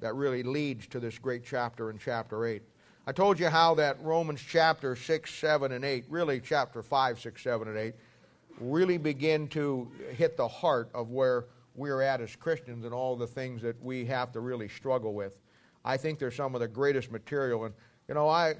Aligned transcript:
that 0.00 0.14
really 0.14 0.42
leads 0.42 0.86
to 0.88 1.00
this 1.00 1.18
great 1.18 1.44
chapter 1.44 1.90
in 1.90 1.98
chapter 1.98 2.46
8. 2.46 2.62
I 3.06 3.12
told 3.12 3.40
you 3.40 3.48
how 3.48 3.74
that 3.76 4.00
Romans 4.02 4.40
chapter 4.46 4.94
6, 4.94 5.34
7, 5.34 5.72
and 5.72 5.84
8, 5.84 6.04
really 6.08 6.40
chapter 6.40 6.82
5, 6.82 7.20
6, 7.20 7.42
7, 7.42 7.68
and 7.68 7.76
8, 7.76 7.94
really 8.60 8.98
begin 8.98 9.48
to 9.48 9.90
hit 10.16 10.36
the 10.36 10.46
heart 10.46 10.90
of 10.94 11.10
where 11.10 11.46
we're 11.74 12.02
at 12.02 12.20
as 12.20 12.36
Christians 12.36 12.84
and 12.84 12.92
all 12.92 13.16
the 13.16 13.26
things 13.26 13.62
that 13.62 13.82
we 13.82 14.04
have 14.06 14.32
to 14.32 14.40
really 14.40 14.68
struggle 14.68 15.14
with. 15.14 15.32
I 15.84 15.96
think 15.96 16.18
they're 16.18 16.30
some 16.30 16.54
of 16.54 16.60
the 16.60 16.68
greatest 16.68 17.10
material. 17.10 17.64
And, 17.64 17.74
you 18.06 18.14
know, 18.14 18.28
I, 18.28 18.56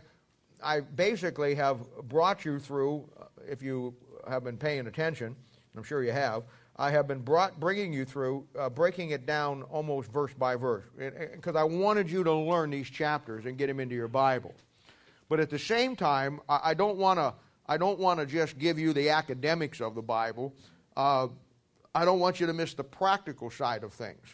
I 0.63 0.81
basically 0.81 1.55
have 1.57 1.79
brought 2.09 2.45
you 2.45 2.59
through, 2.59 3.09
uh, 3.21 3.25
if 3.47 3.63
you 3.63 3.95
have 4.29 4.45
been 4.45 4.57
paying 4.57 4.87
attention, 4.87 5.37
I'm 5.77 5.83
sure 5.83 6.03
you 6.03 6.13
have, 6.13 6.45
I 6.81 6.91
have 6.93 7.07
been 7.07 7.21
brought, 7.21 7.61
bringing 7.61 7.93
you 7.93 8.07
through, 8.07 8.47
uh, 8.59 8.71
breaking 8.71 9.11
it 9.11 9.27
down 9.27 9.65
almost 9.65 10.11
verse 10.11 10.33
by 10.33 10.57
verse, 10.57 10.87
because 10.97 11.55
I 11.55 11.63
wanted 11.63 12.11
you 12.11 12.25
to 12.25 12.33
learn 12.33 12.71
these 12.71 12.89
chapters 12.89 13.45
and 13.45 13.59
get 13.59 13.67
them 13.67 13.81
into 13.81 13.95
your 13.95 14.09
Bible. 14.09 14.55
But 15.29 15.41
at 15.41 15.51
the 15.51 15.59
same 15.59 15.95
time, 15.95 16.41
I, 16.49 16.61
I 16.65 16.75
don't 16.75 16.97
want 16.97 17.19
to. 17.19 17.35
I 17.67 17.77
don't 17.77 18.01
want 18.01 18.19
to 18.19 18.27
just 18.27 18.59
give 18.59 18.79
you 18.79 18.95
the 18.95 19.11
academics 19.11 19.81
of 19.81 19.95
the 19.95 20.03
Bible. 20.03 20.55
Uh, 20.97 21.29
I 21.95 22.05
don't 22.05 22.19
want 22.19 22.41
you 22.41 22.47
to 22.47 22.53
miss 22.53 22.73
the 22.75 22.83
practical 22.83 23.51
side 23.51 23.85
of 23.85 23.93
things. 23.93 24.27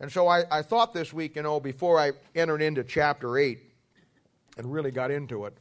And 0.00 0.12
so 0.12 0.28
I, 0.28 0.44
I 0.50 0.62
thought 0.62 0.92
this 0.92 1.12
week, 1.12 1.36
you 1.36 1.42
know, 1.42 1.60
before 1.60 1.98
I 1.98 2.12
entered 2.34 2.60
into 2.60 2.84
chapter 2.84 3.38
8 3.38 3.58
and 4.58 4.70
really 4.70 4.90
got 4.90 5.10
into 5.10 5.46
it, 5.46 5.56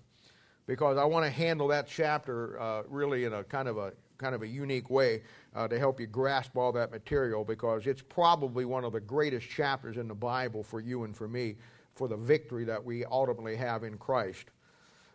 because 0.65 0.97
I 0.97 1.05
want 1.05 1.25
to 1.25 1.31
handle 1.31 1.69
that 1.69 1.87
chapter 1.87 2.59
uh, 2.59 2.83
really 2.89 3.23
in 3.23 3.31
a 3.31 3.43
kind 3.43 3.69
of 3.69 3.77
a 3.77 3.93
kind 4.17 4.35
of 4.35 4.41
a 4.41 4.47
unique 4.47 4.89
way 4.89 5.21
uh, 5.55 5.67
to 5.67 5.77
help 5.79 5.99
you 5.99 6.07
grasp 6.07 6.55
all 6.57 6.71
that 6.71 6.91
material 6.91 7.43
because 7.43 7.87
it's 7.87 8.01
probably 8.01 8.65
one 8.65 8.83
of 8.83 8.93
the 8.93 8.99
greatest 8.99 9.47
chapters 9.49 9.97
in 9.97 10.07
the 10.07 10.15
Bible 10.15 10.63
for 10.63 10.79
you 10.79 11.03
and 11.03 11.15
for 11.15 11.27
me 11.27 11.55
for 11.95 12.07
the 12.07 12.17
victory 12.17 12.63
that 12.63 12.83
we 12.83 13.03
ultimately 13.05 13.55
have 13.55 13.83
in 13.83 13.97
Christ. 13.97 14.45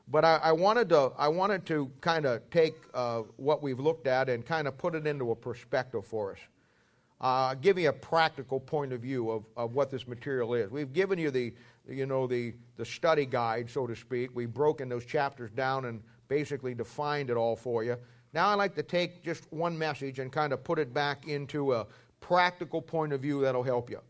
But 0.08 0.24
I, 0.24 0.36
I 0.36 0.52
wanted 0.52 0.88
to 0.90 1.12
I 1.16 1.28
wanted 1.28 1.64
to 1.66 1.90
kind 2.00 2.26
of 2.26 2.48
take 2.50 2.74
uh, 2.92 3.22
what 3.36 3.62
we've 3.62 3.78
looked 3.78 4.06
at 4.06 4.28
and 4.28 4.44
kind 4.44 4.66
of 4.66 4.76
put 4.76 4.94
it 4.94 5.06
into 5.06 5.30
a 5.30 5.36
perspective 5.36 6.04
for 6.04 6.32
us. 6.32 6.38
Uh, 7.20 7.54
give 7.54 7.78
you 7.78 7.88
a 7.88 7.92
practical 7.92 8.58
point 8.58 8.92
of 8.92 9.00
view 9.00 9.30
of, 9.30 9.44
of 9.56 9.76
what 9.76 9.90
this 9.90 10.08
material 10.08 10.54
is. 10.54 10.72
We've 10.72 10.92
given 10.92 11.18
you 11.18 11.30
the 11.30 11.54
you 11.88 12.06
know 12.06 12.26
the 12.26 12.54
the 12.76 12.84
study 12.84 13.26
guide, 13.26 13.70
so 13.70 13.86
to 13.86 13.94
speak. 13.94 14.30
We've 14.34 14.52
broken 14.52 14.88
those 14.88 15.04
chapters 15.04 15.50
down 15.52 15.84
and 15.84 16.02
basically 16.28 16.74
defined 16.74 17.30
it 17.30 17.36
all 17.36 17.54
for 17.54 17.84
you. 17.84 17.96
Now 18.34 18.48
I 18.48 18.54
like 18.54 18.74
to 18.76 18.82
take 18.82 19.22
just 19.22 19.46
one 19.52 19.76
message 19.76 20.18
and 20.18 20.32
kind 20.32 20.52
of 20.52 20.64
put 20.64 20.78
it 20.78 20.94
back 20.94 21.28
into 21.28 21.74
a 21.74 21.86
practical 22.20 22.80
point 22.80 23.12
of 23.12 23.20
view 23.20 23.42
that'll 23.42 23.62
help 23.62 23.90
you. 23.90 24.00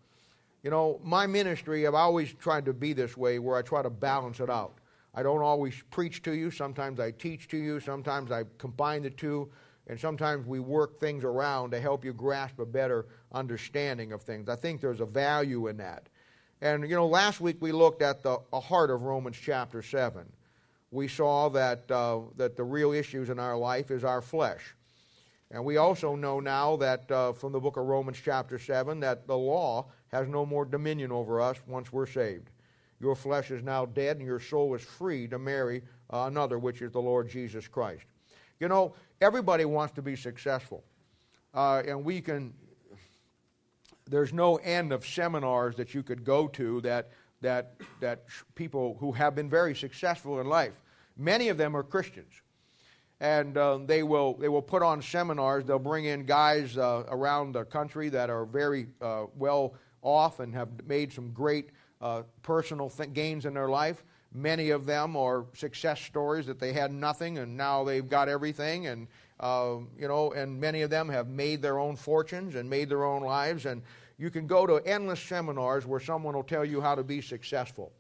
You 0.62 0.70
know, 0.70 1.01
my 1.03 1.27
ministry, 1.27 1.87
I've 1.87 1.95
always 1.95 2.33
tried 2.34 2.65
to 2.67 2.73
be 2.73 2.93
this 2.93 3.17
way 3.17 3.41
where 3.41 3.56
I 3.56 3.62
try 3.62 3.83
to 3.83 3.91
balance 3.91 4.39
it 4.39 4.48
out. 4.48 4.75
I 5.15 5.25
don't 5.25 5.43
always 5.43 5.75
preach 5.91 6.23
to 6.23 6.33
you. 6.33 6.50
Sometimes 6.53 7.00
I 7.00 7.11
teach 7.11 7.48
to 7.48 7.56
you. 7.56 7.81
Sometimes 7.81 8.31
I 8.31 8.45
combine 8.59 9.03
the 9.03 9.11
two. 9.11 9.50
And 9.89 9.98
sometimes 9.98 10.47
we 10.47 10.61
work 10.61 11.00
things 11.00 11.25
around 11.25 11.73
to 11.73 11.81
help 11.81 12.05
you 12.05 12.12
grasp 12.12 12.61
a 12.61 12.65
better 12.65 13.06
understanding 13.33 14.12
of 14.12 14.23
things. 14.23 14.48
I 14.48 14.55
think 14.55 14.81
there's 14.81 15.00
a 15.00 15.06
value 15.06 15.67
in 15.67 15.77
that. 15.78 16.09
And, 16.61 16.89
you 16.89 16.95
know, 16.95 17.09
last 17.09 17.41
week 17.41 17.56
we 17.61 17.73
looked 17.73 18.00
at 18.03 18.23
the 18.23 18.39
heart 18.55 18.91
of 18.91 19.03
Romans 19.03 19.37
chapter 19.37 19.83
7 19.83 20.25
we 20.92 21.08
saw 21.08 21.48
that, 21.48 21.90
uh, 21.90 22.20
that 22.36 22.54
the 22.54 22.62
real 22.62 22.92
issues 22.92 23.30
in 23.30 23.38
our 23.38 23.56
life 23.56 23.90
is 23.90 24.04
our 24.04 24.20
flesh. 24.20 24.76
And 25.50 25.64
we 25.64 25.78
also 25.78 26.14
know 26.14 26.38
now 26.38 26.76
that 26.76 27.10
uh, 27.10 27.32
from 27.32 27.52
the 27.52 27.60
book 27.60 27.78
of 27.78 27.86
Romans, 27.86 28.18
chapter 28.22 28.58
7, 28.58 29.00
that 29.00 29.26
the 29.26 29.36
law 29.36 29.86
has 30.08 30.28
no 30.28 30.44
more 30.44 30.66
dominion 30.66 31.10
over 31.10 31.40
us 31.40 31.56
once 31.66 31.92
we're 31.92 32.06
saved. 32.06 32.50
Your 33.00 33.16
flesh 33.16 33.50
is 33.50 33.62
now 33.62 33.86
dead, 33.86 34.18
and 34.18 34.26
your 34.26 34.38
soul 34.38 34.74
is 34.74 34.82
free 34.82 35.26
to 35.28 35.38
marry 35.38 35.82
uh, 36.12 36.24
another, 36.26 36.58
which 36.58 36.82
is 36.82 36.92
the 36.92 37.00
Lord 37.00 37.28
Jesus 37.28 37.66
Christ. 37.66 38.04
You 38.60 38.68
know, 38.68 38.94
everybody 39.20 39.64
wants 39.64 39.94
to 39.94 40.02
be 40.02 40.14
successful. 40.14 40.84
Uh, 41.54 41.82
and 41.86 42.04
we 42.04 42.20
can, 42.20 42.52
there's 44.08 44.32
no 44.32 44.56
end 44.56 44.92
of 44.92 45.06
seminars 45.06 45.75
that 45.76 45.94
you 45.94 46.02
could 46.02 46.22
go 46.22 46.48
to 46.48 46.82
that 46.82 47.10
that, 47.42 47.75
that 48.00 48.25
people 48.54 48.97
who 48.98 49.12
have 49.12 49.34
been 49.34 49.50
very 49.50 49.75
successful 49.75 50.41
in 50.41 50.48
life, 50.48 50.80
many 51.16 51.48
of 51.48 51.58
them 51.58 51.76
are 51.76 51.82
Christians. 51.82 52.32
And 53.20 53.56
uh, 53.56 53.78
they, 53.84 54.03
will, 54.03 54.34
they 54.34 54.48
will 54.48 54.62
put 54.62 54.82
on 54.82 55.00
seminars. 55.00 55.64
They'll 55.64 55.78
bring 55.78 56.06
in 56.06 56.25
guys 56.25 56.76
uh, 56.76 57.04
around 57.08 57.52
the 57.52 57.64
country 57.64 58.08
that 58.08 58.31
are 58.31 58.44
very 58.44 58.88
uh, 59.00 59.26
well 59.36 59.75
off 60.02 60.41
and 60.41 60.52
have 60.54 60.69
made 60.88 61.12
some 61.12 61.31
great 61.31 61.70
uh, 62.00 62.22
personal 62.42 62.91
th- 62.91 63.12
gains 63.12 63.47
in 63.47 63.54
their 63.54 63.69
life. 63.69 64.02
Many 64.34 64.70
of 64.70 64.86
them 64.86 65.16
are 65.16 65.44
success 65.54 66.00
stories 66.00 66.47
that 66.47 66.58
they 66.58 66.72
had 66.72 66.91
nothing 66.91 67.38
and 67.38 67.56
now 67.56 67.84
they've 67.84 68.08
got 68.08 68.28
everything. 68.28 68.88
And, 68.88 69.06
uh, 69.38 69.76
you 69.97 70.08
know, 70.08 70.32
and 70.32 70.60
many 70.60 70.82
of 70.82 70.91
them 70.91 71.08
have 71.08 71.28
made 71.28 71.62
their 71.62 71.78
own 71.78 71.94
fortunes 71.94 72.56
and 72.56 72.69
made 72.69 72.88
their 72.88 73.04
own 73.04 73.22
lives. 73.22 73.66
And 73.66 73.82
you 74.19 74.31
can 74.31 74.47
go 74.47 74.67
to 74.67 74.77
endless 74.87 75.21
seminars 75.21 75.87
where 75.87 76.00
someone 76.00 76.34
will 76.34 76.43
tell 76.43 76.65
you 76.65 76.81
how 76.81 76.95
to 76.95 77.03
be 77.03 77.21
successful. 77.21 77.93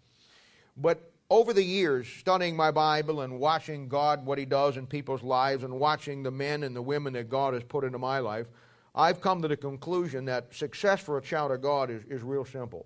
But 0.76 1.12
over 1.30 1.52
the 1.52 1.62
years, 1.62 2.06
studying 2.06 2.54
my 2.54 2.70
Bible 2.70 3.22
and 3.22 3.40
watching 3.40 3.88
God, 3.88 4.26
what 4.26 4.38
He 4.38 4.44
does 4.44 4.76
in 4.76 4.86
people's 4.86 5.22
lives, 5.22 5.64
and 5.64 5.80
watching 5.80 6.22
the 6.22 6.30
men 6.30 6.62
and 6.62 6.76
the 6.76 6.82
women 6.82 7.14
that 7.14 7.30
God 7.30 7.54
has 7.54 7.64
put 7.64 7.84
into 7.84 7.98
my 7.98 8.18
life, 8.18 8.46
I've 8.94 9.20
come 9.20 9.40
to 9.40 9.48
the 9.48 9.56
conclusion 9.56 10.26
that 10.26 10.54
success 10.54 11.00
for 11.00 11.16
a 11.16 11.22
child 11.22 11.50
of 11.50 11.62
God 11.62 11.90
is, 11.90 12.04
is 12.04 12.22
real 12.22 12.44
simple. 12.44 12.84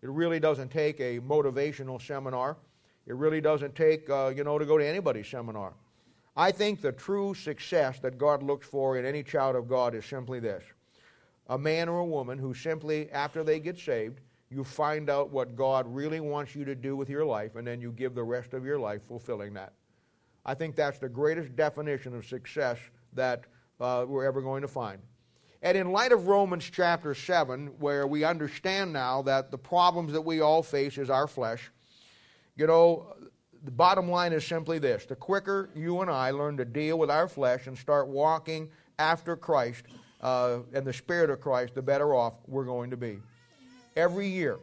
It 0.00 0.08
really 0.08 0.40
doesn't 0.40 0.70
take 0.70 1.00
a 1.00 1.20
motivational 1.20 2.00
seminar. 2.00 2.56
It 3.06 3.14
really 3.14 3.40
doesn't 3.40 3.74
take, 3.74 4.08
uh, 4.08 4.32
you 4.34 4.42
know, 4.44 4.58
to 4.58 4.64
go 4.64 4.78
to 4.78 4.86
anybody's 4.86 5.28
seminar. 5.28 5.74
I 6.36 6.50
think 6.50 6.80
the 6.80 6.92
true 6.92 7.34
success 7.34 7.98
that 8.00 8.16
God 8.16 8.42
looks 8.42 8.66
for 8.66 8.96
in 8.96 9.04
any 9.04 9.22
child 9.22 9.54
of 9.54 9.68
God 9.68 9.94
is 9.94 10.06
simply 10.06 10.40
this 10.40 10.64
a 11.52 11.58
man 11.58 11.86
or 11.86 11.98
a 11.98 12.04
woman 12.04 12.38
who 12.38 12.54
simply, 12.54 13.10
after 13.10 13.44
they 13.44 13.60
get 13.60 13.78
saved, 13.78 14.20
you 14.50 14.64
find 14.64 15.10
out 15.10 15.30
what 15.30 15.54
God 15.54 15.86
really 15.86 16.18
wants 16.18 16.54
you 16.54 16.64
to 16.64 16.74
do 16.74 16.96
with 16.96 17.10
your 17.10 17.26
life, 17.26 17.56
and 17.56 17.66
then 17.66 17.78
you 17.78 17.92
give 17.92 18.14
the 18.14 18.24
rest 18.24 18.54
of 18.54 18.64
your 18.64 18.78
life 18.78 19.02
fulfilling 19.02 19.52
that. 19.52 19.74
I 20.46 20.54
think 20.54 20.76
that's 20.76 20.98
the 20.98 21.10
greatest 21.10 21.54
definition 21.54 22.16
of 22.16 22.24
success 22.24 22.78
that 23.12 23.44
uh, 23.80 24.06
we're 24.08 24.24
ever 24.24 24.40
going 24.40 24.62
to 24.62 24.68
find. 24.68 24.98
And 25.60 25.76
in 25.76 25.92
light 25.92 26.10
of 26.10 26.26
Romans 26.26 26.70
chapter 26.72 27.14
7, 27.14 27.66
where 27.78 28.06
we 28.06 28.24
understand 28.24 28.90
now 28.90 29.20
that 29.22 29.50
the 29.50 29.58
problems 29.58 30.12
that 30.12 30.22
we 30.22 30.40
all 30.40 30.62
face 30.62 30.96
is 30.96 31.10
our 31.10 31.26
flesh, 31.26 31.70
you 32.56 32.66
know, 32.66 33.14
the 33.62 33.70
bottom 33.70 34.10
line 34.10 34.32
is 34.32 34.46
simply 34.46 34.78
this 34.78 35.04
the 35.04 35.16
quicker 35.16 35.68
you 35.76 36.00
and 36.00 36.10
I 36.10 36.30
learn 36.30 36.56
to 36.56 36.64
deal 36.64 36.98
with 36.98 37.10
our 37.10 37.28
flesh 37.28 37.66
and 37.66 37.76
start 37.76 38.08
walking 38.08 38.70
after 38.98 39.36
Christ, 39.36 39.84
uh, 40.22 40.60
and 40.72 40.86
the 40.86 40.92
Spirit 40.92 41.30
of 41.30 41.40
Christ, 41.40 41.74
the 41.74 41.82
better 41.82 42.14
off 42.14 42.34
we're 42.46 42.64
going 42.64 42.90
to 42.90 42.96
be. 42.96 43.18
Every 43.96 44.28
year, 44.28 44.58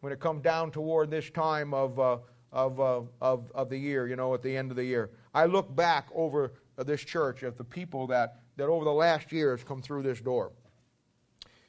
when 0.00 0.12
it 0.12 0.20
comes 0.20 0.42
down 0.42 0.70
toward 0.70 1.10
this 1.10 1.30
time 1.30 1.72
of, 1.72 1.98
uh, 1.98 2.18
of, 2.52 2.80
uh, 2.80 3.02
of, 3.20 3.50
of 3.54 3.70
the 3.70 3.78
year, 3.78 4.06
you 4.08 4.16
know, 4.16 4.34
at 4.34 4.42
the 4.42 4.56
end 4.56 4.70
of 4.70 4.76
the 4.76 4.84
year, 4.84 5.10
I 5.34 5.46
look 5.46 5.74
back 5.74 6.08
over 6.14 6.52
this 6.76 7.02
church 7.02 7.42
at 7.42 7.56
the 7.56 7.64
people 7.64 8.06
that, 8.08 8.40
that 8.56 8.68
over 8.68 8.84
the 8.84 8.92
last 8.92 9.32
year 9.32 9.52
has 9.52 9.64
come 9.64 9.80
through 9.80 10.02
this 10.02 10.20
door. 10.20 10.52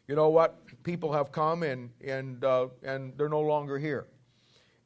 You 0.07 0.15
know 0.15 0.29
what? 0.29 0.59
People 0.83 1.13
have 1.13 1.31
come 1.31 1.63
and, 1.63 1.89
and, 2.05 2.43
uh, 2.43 2.67
and 2.83 3.13
they're 3.17 3.29
no 3.29 3.39
longer 3.39 3.79
here. 3.79 4.07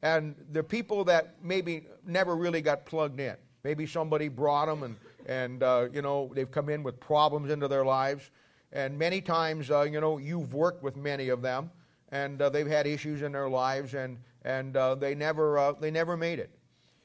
And 0.02 0.36
the 0.52 0.62
people 0.62 1.04
that 1.04 1.34
maybe 1.42 1.86
never 2.06 2.36
really 2.36 2.62
got 2.62 2.86
plugged 2.86 3.18
in, 3.18 3.34
maybe 3.64 3.84
somebody 3.84 4.28
brought 4.28 4.66
them 4.66 4.84
and 4.84 4.96
and 5.28 5.62
uh, 5.62 5.88
you 5.92 6.02
know 6.02 6.32
they've 6.34 6.50
come 6.50 6.68
in 6.68 6.82
with 6.82 6.98
problems 6.98 7.50
into 7.52 7.68
their 7.68 7.84
lives. 7.84 8.30
And 8.72 8.98
many 8.98 9.20
times 9.20 9.70
uh, 9.70 9.82
you 9.82 10.00
know 10.00 10.18
you've 10.18 10.54
worked 10.54 10.82
with 10.82 10.96
many 10.96 11.28
of 11.28 11.42
them. 11.42 11.70
And 12.10 12.40
uh, 12.40 12.48
they've 12.48 12.66
had 12.66 12.86
issues 12.86 13.22
in 13.22 13.32
their 13.32 13.48
lives. 13.48 13.94
And 13.94 14.18
and 14.42 14.76
uh, 14.76 14.94
they 14.94 15.14
never 15.14 15.58
uh, 15.58 15.72
they 15.72 15.90
never 15.90 16.16
made 16.16 16.38
it. 16.38 16.50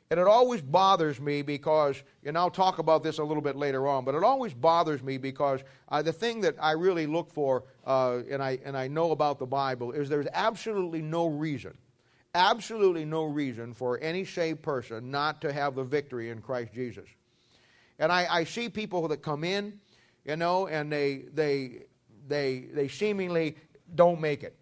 And 0.09 0.19
it 0.19 0.27
always 0.27 0.61
bothers 0.61 1.19
me 1.19 1.41
because 1.41 2.03
and 2.23 2.37
i'll 2.37 2.51
talk 2.51 2.77
about 2.77 3.01
this 3.01 3.17
a 3.17 3.23
little 3.23 3.41
bit 3.41 3.55
later 3.55 3.87
on 3.87 4.05
but 4.05 4.13
it 4.13 4.23
always 4.23 4.53
bothers 4.53 5.01
me 5.01 5.17
because 5.17 5.61
uh, 5.89 6.03
the 6.03 6.13
thing 6.13 6.39
that 6.41 6.55
i 6.61 6.73
really 6.73 7.07
look 7.07 7.31
for 7.31 7.63
and 7.87 8.43
i 8.43 8.59
and 8.63 8.77
i 8.77 8.87
know 8.87 9.09
about 9.09 9.39
the 9.39 9.45
bible 9.45 9.91
is 9.91 10.09
there's 10.09 10.27
absolutely 10.33 11.01
no 11.01 11.25
reason 11.25 11.75
absolutely 12.35 13.05
no 13.05 13.23
reason 13.23 13.73
for 13.73 13.99
any 14.01 14.23
saved 14.23 14.61
person 14.61 15.09
not 15.09 15.41
to 15.41 15.51
have 15.51 15.73
the 15.73 15.83
victory 15.83 16.29
in 16.29 16.39
christ 16.41 16.71
jesus 16.73 17.09
and 17.99 18.11
I, 18.11 18.27
I 18.29 18.43
see 18.43 18.69
people 18.69 19.07
that 19.07 19.21
come 19.21 19.43
in, 19.43 19.79
you 20.25 20.35
know, 20.35 20.67
and 20.67 20.91
they, 20.91 21.25
they, 21.33 21.83
they, 22.27 22.65
they 22.73 22.87
seemingly 22.87 23.57
don't 23.95 24.19
make 24.19 24.43
it. 24.43 24.55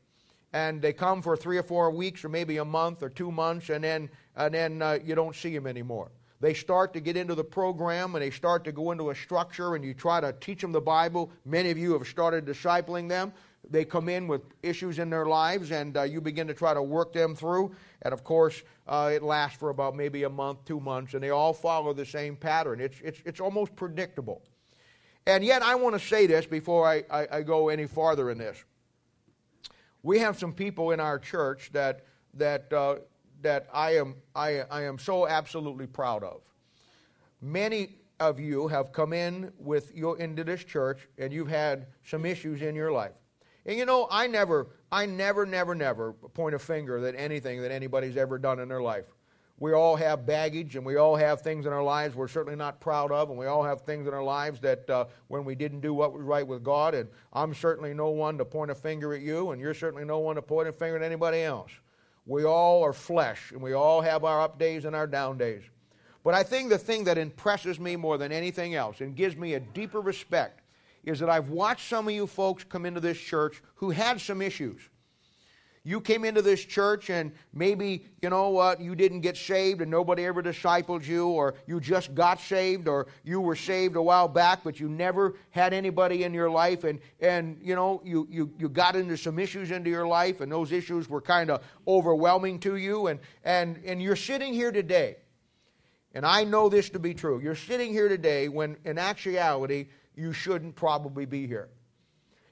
And 0.53 0.81
they 0.81 0.91
come 0.91 1.21
for 1.21 1.37
three 1.37 1.57
or 1.57 1.63
four 1.63 1.91
weeks, 1.91 2.25
or 2.25 2.29
maybe 2.29 2.57
a 2.57 2.65
month 2.65 3.03
or 3.03 3.09
two 3.09 3.31
months, 3.31 3.69
and 3.69 3.83
then, 3.83 4.09
and 4.35 4.53
then 4.53 4.81
uh, 4.81 4.99
you 5.03 5.15
don't 5.15 5.35
see 5.35 5.53
them 5.53 5.65
anymore. 5.65 6.11
They 6.41 6.55
start 6.55 6.91
to 6.93 6.99
get 6.99 7.15
into 7.15 7.35
the 7.35 7.43
program 7.43 8.15
and 8.15 8.23
they 8.23 8.31
start 8.31 8.63
to 8.63 8.71
go 8.71 8.91
into 8.91 9.11
a 9.11 9.15
structure, 9.15 9.75
and 9.75 9.85
you 9.85 9.93
try 9.93 10.19
to 10.19 10.33
teach 10.33 10.59
them 10.61 10.71
the 10.71 10.81
Bible. 10.81 11.31
Many 11.45 11.69
of 11.69 11.77
you 11.77 11.93
have 11.93 12.07
started 12.07 12.45
discipling 12.45 13.07
them. 13.07 13.31
They 13.69 13.85
come 13.85 14.09
in 14.09 14.27
with 14.27 14.41
issues 14.63 14.99
in 14.99 15.09
their 15.09 15.25
lives, 15.25 15.71
and 15.71 15.95
uh, 15.95 16.03
you 16.03 16.19
begin 16.19 16.47
to 16.47 16.53
try 16.53 16.73
to 16.73 16.81
work 16.81 17.13
them 17.13 17.35
through. 17.35 17.73
And 18.01 18.13
of 18.13 18.23
course, 18.23 18.63
uh, 18.87 19.11
it 19.13 19.23
lasts 19.23 19.57
for 19.57 19.69
about 19.69 19.95
maybe 19.95 20.23
a 20.23 20.29
month, 20.29 20.65
two 20.65 20.79
months, 20.79 21.13
and 21.13 21.23
they 21.23 21.29
all 21.29 21.53
follow 21.53 21.93
the 21.93 22.05
same 22.05 22.35
pattern. 22.35 22.81
It's, 22.81 22.97
it's, 23.03 23.19
it's 23.25 23.39
almost 23.39 23.75
predictable. 23.75 24.41
And 25.27 25.43
yet, 25.43 25.61
I 25.61 25.75
want 25.75 25.93
to 25.95 26.05
say 26.05 26.25
this 26.25 26.45
before 26.45 26.87
I, 26.87 27.03
I, 27.11 27.27
I 27.31 27.41
go 27.43 27.69
any 27.69 27.85
farther 27.85 28.31
in 28.31 28.37
this. 28.37 28.63
We 30.03 30.17
have 30.19 30.37
some 30.37 30.53
people 30.53 30.91
in 30.91 30.99
our 30.99 31.19
church 31.19 31.69
that, 31.73 32.05
that, 32.33 32.73
uh, 32.73 32.95
that 33.41 33.67
I, 33.71 33.97
am, 33.97 34.15
I, 34.35 34.61
I 34.61 34.83
am 34.83 34.97
so 34.97 35.27
absolutely 35.27 35.85
proud 35.85 36.23
of. 36.23 36.41
Many 37.39 37.97
of 38.19 38.39
you 38.39 38.67
have 38.67 38.91
come 38.91 39.13
in 39.13 39.51
with 39.57 39.95
your 39.95 40.17
into 40.19 40.43
this 40.43 40.63
church 40.63 41.07
and 41.17 41.31
you've 41.33 41.47
had 41.47 41.87
some 42.03 42.25
issues 42.25 42.61
in 42.61 42.75
your 42.75 42.91
life. 42.91 43.13
And 43.65 43.77
you 43.77 43.85
know, 43.85 44.07
I 44.09 44.27
never, 44.27 44.67
I 44.91 45.05
never, 45.05 45.45
never, 45.45 45.75
never 45.75 46.13
point 46.13 46.55
a 46.55 46.59
finger 46.59 47.05
at 47.05 47.15
anything 47.15 47.61
that 47.61 47.71
anybody's 47.71 48.17
ever 48.17 48.37
done 48.37 48.59
in 48.59 48.67
their 48.67 48.81
life. 48.81 49.05
We 49.59 49.73
all 49.73 49.95
have 49.95 50.25
baggage 50.25 50.75
and 50.75 50.83
we 50.83 50.95
all 50.95 51.15
have 51.15 51.41
things 51.41 51.67
in 51.67 51.71
our 51.71 51.83
lives 51.83 52.15
we're 52.15 52.27
certainly 52.27 52.57
not 52.57 52.79
proud 52.79 53.11
of, 53.11 53.29
and 53.29 53.37
we 53.37 53.45
all 53.45 53.63
have 53.63 53.81
things 53.81 54.07
in 54.07 54.13
our 54.13 54.23
lives 54.23 54.59
that 54.61 54.89
uh, 54.89 55.05
when 55.27 55.45
we 55.45 55.53
didn't 55.53 55.81
do 55.81 55.93
what 55.93 56.13
was 56.13 56.23
right 56.23 56.45
with 56.45 56.63
God. 56.63 56.95
And 56.95 57.07
I'm 57.31 57.53
certainly 57.53 57.93
no 57.93 58.09
one 58.09 58.39
to 58.39 58.45
point 58.45 58.71
a 58.71 58.75
finger 58.75 59.13
at 59.13 59.21
you, 59.21 59.51
and 59.51 59.61
you're 59.61 59.75
certainly 59.75 60.03
no 60.03 60.17
one 60.17 60.35
to 60.37 60.41
point 60.41 60.67
a 60.67 60.71
finger 60.71 60.95
at 60.95 61.03
anybody 61.03 61.41
else. 61.41 61.71
We 62.25 62.43
all 62.43 62.83
are 62.83 62.93
flesh, 62.93 63.51
and 63.51 63.61
we 63.61 63.73
all 63.73 64.01
have 64.01 64.23
our 64.23 64.41
up 64.41 64.57
days 64.57 64.85
and 64.85 64.95
our 64.95 65.05
down 65.05 65.37
days. 65.37 65.61
But 66.23 66.33
I 66.33 66.41
think 66.41 66.69
the 66.69 66.79
thing 66.79 67.03
that 67.03 67.19
impresses 67.19 67.79
me 67.79 67.95
more 67.95 68.17
than 68.17 68.31
anything 68.31 68.73
else 68.73 69.01
and 69.01 69.15
gives 69.15 69.35
me 69.35 69.53
a 69.53 69.59
deeper 69.59 70.01
respect 70.01 70.60
is 71.03 71.19
that 71.19 71.30
I've 71.30 71.50
watched 71.50 71.89
some 71.89 72.07
of 72.07 72.13
you 72.13 72.27
folks 72.27 72.63
come 72.63 72.86
into 72.86 73.00
this 73.00 73.18
church 73.18 73.62
who 73.75 73.89
had 73.89 74.21
some 74.21 74.42
issues. 74.42 74.81
You 75.83 76.00
came 76.00 76.25
into 76.25 76.44
this 76.44 76.63
church 76.63 77.09
and 77.09 77.31
maybe, 77.53 78.06
you 78.21 78.30
know 78.30 78.50
what, 78.50 78.80
you 78.80 78.94
didn't 78.94 79.21
get 79.21 79.36
saved 79.36 79.81
and 79.81 79.89
nobody 79.89 80.25
ever 80.25 80.44
discipled 80.44 81.03
you, 81.07 81.27
or 81.30 81.56
you 81.65 81.80
just 81.80 82.13
got 82.13 82.39
saved, 82.39 82.88
or 82.88 83.07
you 83.24 83.42
were 83.42 83.56
saved 83.56 83.95
a 83.95 84.01
while 84.01 84.27
back, 84.27 84.63
but 84.63 84.80
you 84.80 84.88
never 84.88 85.38
had 85.50 85.74
anybody 85.74 86.24
in 86.24 86.36
your 86.36 86.51
life, 86.51 86.83
and, 86.83 87.00
and 87.19 87.57
you 87.63 87.75
know, 87.75 88.00
you, 88.06 88.27
you, 88.30 88.53
you 88.59 88.69
got 88.69 88.95
into 88.95 89.18
some 89.18 89.39
issues 89.39 89.71
into 89.71 89.89
your 89.89 90.06
life, 90.06 90.39
and 90.42 90.51
those 90.51 90.71
issues 90.71 91.09
were 91.09 91.21
kind 91.21 91.50
of 91.50 91.63
overwhelming 91.88 92.59
to 92.59 92.75
you, 92.75 93.07
and, 93.07 93.19
and, 93.44 93.81
and 93.83 94.00
you're 94.00 94.15
sitting 94.15 94.53
here 94.53 94.71
today, 94.71 95.15
and 96.13 96.27
I 96.27 96.44
know 96.44 96.69
this 96.69 96.92
to 96.92 97.00
be 97.00 97.15
true. 97.15 97.39
You're 97.39 97.56
sitting 97.56 97.92
here 97.92 98.07
today 98.07 98.50
when, 98.50 98.77
in 98.86 99.00
actuality, 99.00 99.88
you 100.15 100.33
shouldn't 100.33 100.75
probably 100.75 101.25
be 101.25 101.47
here. 101.47 101.69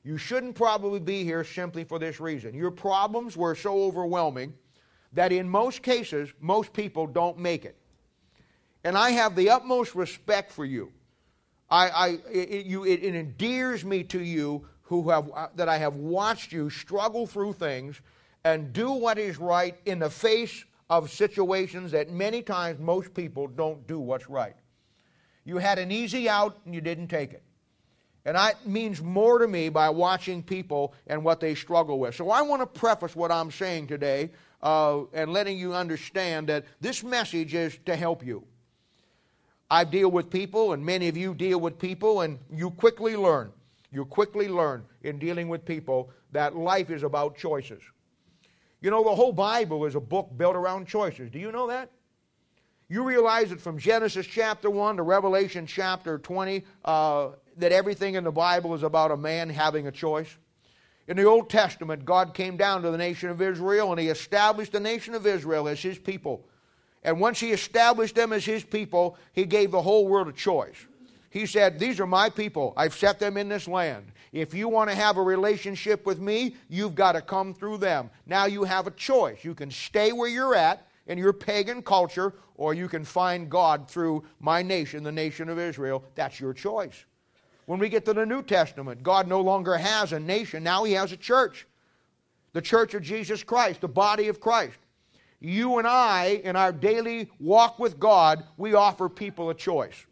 You 0.03 0.17
shouldn't 0.17 0.55
probably 0.55 0.99
be 0.99 1.23
here 1.23 1.43
simply 1.43 1.83
for 1.83 1.99
this 1.99 2.19
reason. 2.19 2.53
Your 2.53 2.71
problems 2.71 3.35
were 3.35 3.55
so 3.55 3.83
overwhelming 3.83 4.53
that 5.13 5.31
in 5.31 5.49
most 5.49 5.81
cases, 5.81 6.29
most 6.39 6.71
people 6.73 7.05
don't 7.05 7.37
make 7.37 7.65
it. 7.65 7.75
And 8.83 8.97
I 8.97 9.11
have 9.11 9.35
the 9.35 9.49
utmost 9.49 9.95
respect 9.95 10.51
for 10.51 10.65
you. 10.65 10.91
I, 11.69 11.89
I, 11.89 12.07
it, 12.31 12.65
you, 12.65 12.85
it, 12.85 13.03
it 13.03 13.15
endears 13.15 13.83
me 13.83 14.03
to 14.05 14.23
you 14.23 14.65
who 14.83 15.09
have, 15.09 15.29
uh, 15.35 15.47
that 15.55 15.69
I 15.69 15.77
have 15.77 15.95
watched 15.95 16.51
you 16.51 16.69
struggle 16.69 17.27
through 17.27 17.53
things 17.53 18.01
and 18.43 18.73
do 18.73 18.91
what 18.91 19.17
is 19.19 19.37
right 19.37 19.75
in 19.85 19.99
the 19.99 20.09
face 20.09 20.63
of 20.89 21.11
situations 21.11 21.91
that 21.91 22.09
many 22.09 22.41
times 22.41 22.79
most 22.79 23.13
people 23.13 23.47
don't 23.47 23.85
do 23.85 23.99
what's 23.99 24.29
right. 24.29 24.55
You 25.45 25.57
had 25.57 25.77
an 25.77 25.91
easy 25.91 26.27
out 26.27 26.57
and 26.65 26.73
you 26.73 26.81
didn't 26.81 27.07
take 27.07 27.33
it. 27.33 27.43
And 28.25 28.35
that 28.35 28.67
means 28.67 29.01
more 29.01 29.39
to 29.39 29.47
me 29.47 29.69
by 29.69 29.89
watching 29.89 30.43
people 30.43 30.93
and 31.07 31.23
what 31.23 31.39
they 31.39 31.55
struggle 31.55 31.99
with. 31.99 32.15
So 32.15 32.29
I 32.29 32.41
want 32.41 32.61
to 32.61 32.65
preface 32.65 33.15
what 33.15 33.31
I'm 33.31 33.49
saying 33.49 33.87
today 33.87 34.31
uh, 34.61 35.03
and 35.13 35.31
letting 35.31 35.57
you 35.57 35.73
understand 35.73 36.47
that 36.47 36.65
this 36.81 37.03
message 37.03 37.53
is 37.53 37.77
to 37.85 37.95
help 37.95 38.25
you. 38.25 38.43
I 39.71 39.83
deal 39.83 40.09
with 40.09 40.29
people, 40.29 40.73
and 40.73 40.83
many 40.83 41.07
of 41.07 41.15
you 41.15 41.33
deal 41.33 41.59
with 41.59 41.77
people, 41.77 42.21
and 42.21 42.39
you 42.51 42.71
quickly 42.71 43.15
learn. 43.15 43.51
You 43.91 44.05
quickly 44.05 44.47
learn 44.47 44.83
in 45.03 45.19
dealing 45.19 45.47
with 45.47 45.63
people 45.63 46.11
that 46.31 46.55
life 46.55 46.89
is 46.89 47.03
about 47.03 47.37
choices. 47.37 47.81
You 48.81 48.89
know, 48.89 49.03
the 49.03 49.15
whole 49.15 49.33
Bible 49.33 49.85
is 49.85 49.95
a 49.95 49.99
book 49.99 50.29
built 50.37 50.55
around 50.55 50.87
choices. 50.87 51.29
Do 51.29 51.39
you 51.39 51.51
know 51.51 51.67
that? 51.67 51.91
You 52.87 53.03
realize 53.03 53.51
that 53.51 53.61
from 53.61 53.77
Genesis 53.77 54.25
chapter 54.25 54.69
1 54.69 54.97
to 54.97 55.03
Revelation 55.03 55.67
chapter 55.67 56.17
20, 56.17 56.63
uh, 56.85 57.29
that 57.57 57.71
everything 57.71 58.15
in 58.15 58.23
the 58.23 58.31
Bible 58.31 58.73
is 58.73 58.83
about 58.83 59.11
a 59.11 59.17
man 59.17 59.49
having 59.49 59.87
a 59.87 59.91
choice? 59.91 60.35
In 61.07 61.17
the 61.17 61.23
Old 61.23 61.49
Testament, 61.49 62.05
God 62.05 62.33
came 62.33 62.55
down 62.55 62.83
to 62.83 62.91
the 62.91 62.97
nation 62.97 63.29
of 63.29 63.41
Israel 63.41 63.91
and 63.91 63.99
He 63.99 64.09
established 64.09 64.73
the 64.73 64.79
nation 64.79 65.15
of 65.15 65.25
Israel 65.25 65.67
as 65.67 65.81
His 65.81 65.97
people. 65.97 66.45
And 67.03 67.19
once 67.19 67.39
He 67.39 67.51
established 67.51 68.15
them 68.15 68.31
as 68.31 68.45
His 68.45 68.63
people, 68.63 69.17
He 69.33 69.45
gave 69.45 69.71
the 69.71 69.81
whole 69.81 70.07
world 70.07 70.27
a 70.27 70.33
choice. 70.33 70.85
He 71.31 71.45
said, 71.45 71.79
These 71.79 71.99
are 71.99 72.05
my 72.05 72.29
people. 72.29 72.73
I've 72.77 72.93
set 72.93 73.19
them 73.19 73.37
in 73.37 73.49
this 73.49 73.67
land. 73.67 74.11
If 74.31 74.53
you 74.53 74.67
want 74.67 74.89
to 74.89 74.95
have 74.95 75.17
a 75.17 75.23
relationship 75.23 76.05
with 76.05 76.19
me, 76.19 76.55
you've 76.69 76.95
got 76.95 77.13
to 77.13 77.21
come 77.21 77.53
through 77.53 77.77
them. 77.77 78.11
Now 78.25 78.45
you 78.45 78.63
have 78.63 78.85
a 78.85 78.91
choice. 78.91 79.43
You 79.43 79.55
can 79.55 79.71
stay 79.71 80.11
where 80.11 80.29
you're 80.29 80.55
at 80.55 80.87
in 81.07 81.17
your 81.17 81.33
pagan 81.33 81.81
culture, 81.81 82.35
or 82.55 82.75
you 82.75 82.87
can 82.87 83.03
find 83.03 83.49
God 83.49 83.89
through 83.89 84.23
my 84.39 84.61
nation, 84.61 85.03
the 85.03 85.11
nation 85.11 85.49
of 85.49 85.57
Israel. 85.57 86.03
That's 86.13 86.39
your 86.39 86.53
choice. 86.53 87.05
When 87.69 87.77
we 87.77 87.87
get 87.87 88.03
to 88.05 88.15
the 88.15 88.25
New 88.25 88.41
Testament, 88.41 89.03
God 89.03 89.27
no 89.27 89.41
longer 89.41 89.77
has 89.77 90.11
a 90.11 90.19
nation, 90.19 90.63
now 90.63 90.85
He 90.85 90.93
has 90.93 91.11
a 91.11 91.17
church. 91.17 91.67
The 92.53 92.63
church 92.63 92.95
of 92.95 93.03
Jesus 93.03 93.43
Christ, 93.43 93.81
the 93.81 93.87
body 93.87 94.27
of 94.27 94.39
Christ. 94.39 94.79
You 95.39 95.77
and 95.77 95.87
I, 95.87 96.41
in 96.43 96.55
our 96.55 96.71
daily 96.71 97.29
walk 97.39 97.77
with 97.77 97.99
God, 97.99 98.43
we 98.57 98.73
offer 98.73 99.07
people 99.07 99.51
a 99.51 99.53
choice. 99.53 100.07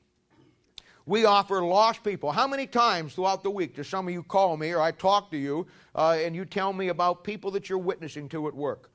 We 1.07 1.25
offer 1.25 1.63
lost 1.63 2.03
people. 2.03 2.31
How 2.31 2.47
many 2.47 2.67
times 2.67 3.15
throughout 3.15 3.41
the 3.41 3.49
week 3.49 3.75
do 3.75 3.81
some 3.81 4.07
of 4.07 4.13
you 4.13 4.21
call 4.21 4.55
me 4.55 4.71
or 4.71 4.79
I 4.79 4.91
talk 4.91 5.31
to 5.31 5.37
you 5.37 5.65
uh, 5.95 6.15
and 6.19 6.35
you 6.35 6.45
tell 6.45 6.73
me 6.73 6.89
about 6.89 7.23
people 7.23 7.49
that 7.49 7.69
you're 7.69 7.79
witnessing 7.79 8.29
to 8.29 8.47
at 8.47 8.53
work? 8.53 8.91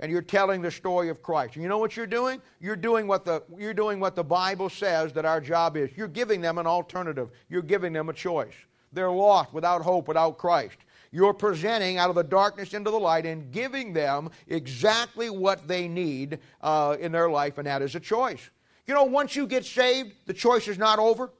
And 0.00 0.12
you're 0.12 0.22
telling 0.22 0.60
the 0.60 0.70
story 0.70 1.08
of 1.08 1.22
Christ. 1.22 1.56
You 1.56 1.68
know 1.68 1.78
what 1.78 1.96
you're 1.96 2.06
doing? 2.06 2.40
You're 2.60 2.76
doing 2.76 3.06
what 3.06 3.24
the 3.24 3.42
you're 3.58 3.74
doing 3.74 4.00
what 4.00 4.14
the 4.14 4.24
Bible 4.24 4.68
says 4.68 5.12
that 5.14 5.24
our 5.24 5.40
job 5.40 5.76
is. 5.76 5.90
You're 5.96 6.08
giving 6.08 6.40
them 6.40 6.58
an 6.58 6.66
alternative. 6.66 7.30
You're 7.48 7.62
giving 7.62 7.92
them 7.92 8.08
a 8.08 8.12
choice. 8.12 8.54
They're 8.92 9.10
lost 9.10 9.52
without 9.52 9.82
hope 9.82 10.08
without 10.08 10.38
Christ. 10.38 10.78
You're 11.12 11.34
presenting 11.34 11.98
out 11.98 12.10
of 12.10 12.16
the 12.16 12.24
darkness 12.24 12.74
into 12.74 12.90
the 12.90 12.98
light 12.98 13.26
and 13.26 13.50
giving 13.50 13.92
them 13.92 14.30
exactly 14.48 15.30
what 15.30 15.66
they 15.66 15.88
need 15.88 16.40
uh, 16.60 16.96
in 17.00 17.12
their 17.12 17.30
life, 17.30 17.58
and 17.58 17.66
that 17.66 17.80
is 17.80 17.94
a 17.94 18.00
choice. 18.00 18.50
You 18.86 18.94
know, 18.94 19.04
once 19.04 19.34
you 19.34 19.46
get 19.46 19.64
saved, 19.64 20.12
the 20.26 20.34
choice 20.34 20.68
is 20.68 20.78
not 20.78 20.98
over. 20.98 21.30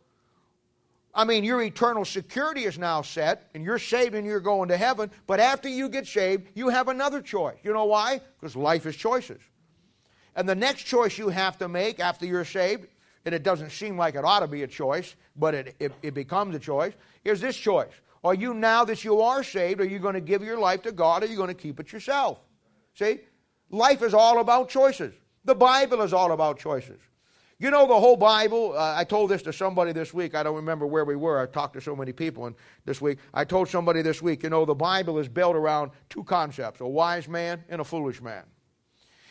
I 1.16 1.24
mean, 1.24 1.44
your 1.44 1.62
eternal 1.62 2.04
security 2.04 2.64
is 2.64 2.78
now 2.78 3.00
set, 3.00 3.48
and 3.54 3.64
you're 3.64 3.78
saved 3.78 4.14
and 4.14 4.26
you're 4.26 4.38
going 4.38 4.68
to 4.68 4.76
heaven. 4.76 5.10
But 5.26 5.40
after 5.40 5.66
you 5.66 5.88
get 5.88 6.06
saved, 6.06 6.48
you 6.54 6.68
have 6.68 6.88
another 6.88 7.22
choice. 7.22 7.56
You 7.64 7.72
know 7.72 7.86
why? 7.86 8.20
Because 8.38 8.54
life 8.54 8.84
is 8.84 8.94
choices. 8.94 9.40
And 10.36 10.46
the 10.46 10.54
next 10.54 10.82
choice 10.82 11.16
you 11.16 11.30
have 11.30 11.56
to 11.58 11.68
make 11.68 12.00
after 12.00 12.26
you're 12.26 12.44
saved, 12.44 12.86
and 13.24 13.34
it 13.34 13.42
doesn't 13.42 13.70
seem 13.70 13.96
like 13.96 14.14
it 14.14 14.26
ought 14.26 14.40
to 14.40 14.46
be 14.46 14.62
a 14.62 14.66
choice, 14.66 15.16
but 15.36 15.54
it, 15.54 15.74
it, 15.80 15.92
it 16.02 16.12
becomes 16.12 16.54
a 16.54 16.58
choice, 16.58 16.92
is 17.24 17.40
this 17.40 17.56
choice. 17.56 17.92
Are 18.22 18.34
you, 18.34 18.52
now 18.52 18.84
that 18.84 19.02
you 19.02 19.22
are 19.22 19.42
saved, 19.42 19.80
are 19.80 19.86
you 19.86 19.98
going 19.98 20.14
to 20.14 20.20
give 20.20 20.42
your 20.42 20.58
life 20.58 20.82
to 20.82 20.92
God 20.92 21.22
or 21.22 21.26
are 21.26 21.28
you 21.30 21.36
going 21.36 21.48
to 21.48 21.54
keep 21.54 21.80
it 21.80 21.92
yourself? 21.92 22.40
See? 22.92 23.20
Life 23.70 24.02
is 24.02 24.12
all 24.12 24.40
about 24.40 24.68
choices. 24.68 25.14
The 25.46 25.54
Bible 25.54 26.02
is 26.02 26.12
all 26.12 26.32
about 26.32 26.58
choices. 26.58 27.00
You 27.58 27.70
know 27.70 27.86
the 27.86 27.98
whole 27.98 28.18
Bible. 28.18 28.74
Uh, 28.76 28.94
I 28.94 29.04
told 29.04 29.30
this 29.30 29.40
to 29.42 29.52
somebody 29.52 29.92
this 29.92 30.12
week. 30.12 30.34
I 30.34 30.42
don't 30.42 30.56
remember 30.56 30.86
where 30.86 31.06
we 31.06 31.16
were. 31.16 31.40
I 31.40 31.46
talked 31.46 31.72
to 31.74 31.80
so 31.80 31.96
many 31.96 32.12
people 32.12 32.44
and 32.44 32.54
this 32.84 33.00
week. 33.00 33.18
I 33.32 33.44
told 33.44 33.68
somebody 33.68 34.02
this 34.02 34.20
week, 34.20 34.42
you 34.42 34.50
know, 34.50 34.66
the 34.66 34.74
Bible 34.74 35.18
is 35.18 35.26
built 35.26 35.56
around 35.56 35.92
two 36.10 36.22
concepts 36.22 36.82
a 36.82 36.86
wise 36.86 37.28
man 37.28 37.64
and 37.70 37.80
a 37.80 37.84
foolish 37.84 38.20
man. 38.20 38.44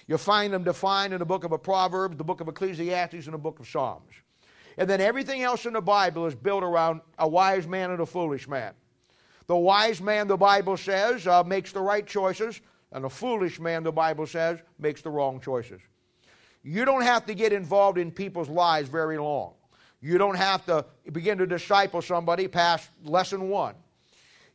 You 0.07 0.17
find 0.17 0.51
them 0.51 0.63
defined 0.63 1.13
in 1.13 1.19
the 1.19 1.25
book 1.25 1.43
of 1.43 1.63
Proverbs, 1.63 2.17
the 2.17 2.23
book 2.23 2.41
of 2.41 2.47
Ecclesiastes, 2.47 3.25
and 3.25 3.33
the 3.33 3.39
book 3.39 3.59
of 3.59 3.67
Psalms. 3.67 4.11
And 4.77 4.89
then 4.89 5.01
everything 5.01 5.43
else 5.43 5.67
in 5.67 5.73
the 5.73 5.81
Bible 5.81 6.25
is 6.25 6.33
built 6.33 6.63
around 6.63 7.01
a 7.19 7.27
wise 7.27 7.67
man 7.67 7.91
and 7.91 8.01
a 8.01 8.05
foolish 8.07 8.47
man. 8.47 8.73
The 9.45 9.55
wise 9.55 10.01
man, 10.01 10.27
the 10.27 10.37
Bible 10.37 10.77
says, 10.77 11.27
uh, 11.27 11.43
makes 11.43 11.71
the 11.71 11.81
right 11.81 12.05
choices, 12.05 12.61
and 12.91 13.03
the 13.03 13.09
foolish 13.09 13.59
man, 13.59 13.83
the 13.83 13.91
Bible 13.91 14.25
says, 14.25 14.59
makes 14.79 15.03
the 15.03 15.11
wrong 15.11 15.39
choices. 15.39 15.81
You 16.67 16.83
don't 16.83 17.03
have 17.03 17.27
to 17.27 17.35
get 17.35 17.53
involved 17.53 17.99
in 17.99 18.11
people's 18.11 18.49
lives 18.49 18.89
very 18.89 19.19
long. 19.19 19.53
You 20.01 20.17
don't 20.17 20.35
have 20.35 20.65
to 20.65 20.83
begin 21.11 21.37
to 21.37 21.45
disciple 21.45 22.01
somebody 22.01 22.47
past 22.47 22.89
lesson 23.03 23.49
one. 23.49 23.75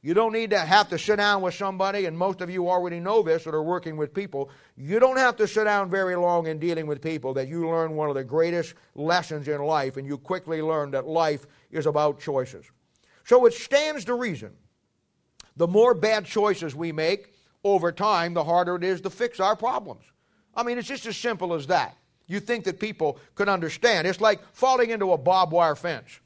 You 0.03 0.13
don't 0.13 0.33
need 0.33 0.51
to 0.51 0.59
have 0.59 0.89
to 0.89 0.99
sit 0.99 1.17
down 1.17 1.41
with 1.41 1.55
somebody, 1.55 2.07
and 2.07 2.19
most 2.19 2.41
of 2.41 2.51
you 2.51 2.69
already 2.69 2.99
know 2.99 3.23
this 3.23 3.45
that 3.45 3.55
are 3.55 3.63
working 3.63 3.97
with 3.97 4.13
people. 4.13 4.51
You 4.77 4.99
don't 4.99 5.19
have 5.19 5.37
to 5.37 5.47
sit 5.47 5.65
down 5.65 5.89
very 5.89 6.17
long 6.17 6.49
in 6.49 6.59
dealing 6.59 6.89
with 6.89 7.01
people 7.01 7.33
that 7.35 7.47
you 7.47 7.69
learn 7.69 7.95
one 7.95 8.09
of 8.09 8.17
the 8.17 8.25
greatest 8.25 8.75
lessons 8.97 9.47
in 9.47 9.63
life, 9.63 9.97
and 9.97 10.05
you 10.05 10.19
quickly 10.19 10.61
learn 10.63 10.91
that 10.91 11.07
life 11.07 11.47
is 11.71 11.87
about 11.87 12.19
choices. 12.19 12.67
So 13.25 13.47
it 13.47 13.55
stands 13.55 14.05
to 14.07 14.15
reason 14.15 14.51
the 15.57 15.69
more 15.69 15.95
bad 15.95 16.25
choices 16.25 16.75
we 16.75 16.91
make 16.91 17.35
over 17.63 17.93
time, 17.93 18.35
the 18.35 18.43
harder 18.43 18.75
it 18.75 18.83
is 18.83 19.01
to 19.03 19.11
fix 19.11 19.39
our 19.39 19.55
problems. 19.55 20.03
I 20.57 20.65
mean, 20.65 20.77
it's 20.77 20.89
just 20.89 21.07
as 21.07 21.17
simple 21.17 21.55
as 21.55 21.69
that. 21.69 21.97
You 22.31 22.39
think 22.39 22.65
that 22.65 22.79
people 22.79 23.19
could 23.35 23.49
understand. 23.49 24.07
It's 24.07 24.21
like 24.21 24.41
falling 24.53 24.91
into 24.91 25.13
a 25.13 25.19
barbed 25.19 25.53
wire 25.53 25.75
fence 25.75 26.21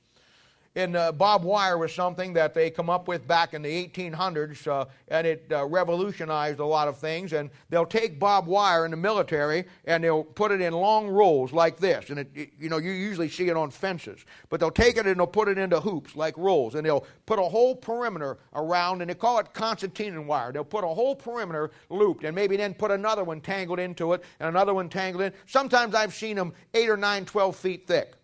in 0.75 0.97
uh, 0.97 1.12
barbed 1.12 1.45
wire 1.45 1.78
was 1.78 1.95
something 1.95 2.33
that 2.33 2.52
they 2.52 2.69
come 2.69 2.90
up 2.90 3.07
with 3.07 3.26
back 3.28 3.54
in 3.54 3.62
the 3.62 3.88
1800s, 3.88 4.66
uh, 4.66 4.87
and 5.09 5.26
it 5.26 5.47
uh, 5.52 5.64
revolutionized 5.64 6.59
a 6.59 6.64
lot 6.64 6.88
of 6.88 6.99
things. 6.99 7.33
And 7.33 7.50
they'll 7.71 7.87
take 7.87 8.19
barbed 8.19 8.49
wire 8.49 8.85
in 8.85 8.90
the 8.90 8.97
military 8.97 9.66
and 9.85 10.02
they'll 10.02 10.25
put 10.25 10.50
it 10.50 10.61
in 10.61 10.73
long 10.73 11.09
rolls 11.09 11.52
like 11.52 11.78
this. 11.78 12.11
And 12.11 12.19
it, 12.19 12.52
you 12.59 12.69
know, 12.69 12.78
you 12.78 12.90
usually 12.90 13.28
see 13.28 13.49
it 13.49 13.57
on 13.57 13.71
fences, 13.71 14.25
but 14.49 14.59
they'll 14.59 14.71
take 14.71 14.97
it 14.97 15.07
and 15.07 15.21
they'll 15.21 15.26
put 15.28 15.49
it 15.49 15.59
into 15.59 15.78
hoops 15.78 16.16
like 16.16 16.37
rolls, 16.37 16.75
and 16.75 16.85
they'll 16.85 17.07
put 17.26 17.38
a 17.38 17.43
whole 17.43 17.76
perimeter 17.76 18.38
around, 18.54 19.00
and 19.00 19.11
they 19.11 19.14
call 19.14 19.38
it 19.38 19.52
concertina 19.54 20.21
wire. 20.21 20.52
They'll 20.52 20.64
put 20.64 20.83
a 20.83 20.88
whole 20.88 21.14
perimeter 21.14 21.71
looped, 21.88 22.25
and 22.25 22.35
maybe 22.35 22.57
then 22.57 22.75
put 22.75 22.90
another 22.90 23.23
one 23.23 23.40
tangled 23.40 23.78
into 23.78 24.12
it, 24.12 24.25
and 24.40 24.49
another 24.49 24.75
one 24.75 24.88
tangled 24.88 25.23
in. 25.23 25.33
Sometimes 25.47 25.95
I've 25.95 26.14
seen 26.14 26.37
them 26.37 26.52
eight 26.75 26.88
or 26.88 26.97
nine, 26.97 27.25
twelve 27.25 27.54
feet 27.54 27.87
thick. 27.87 28.14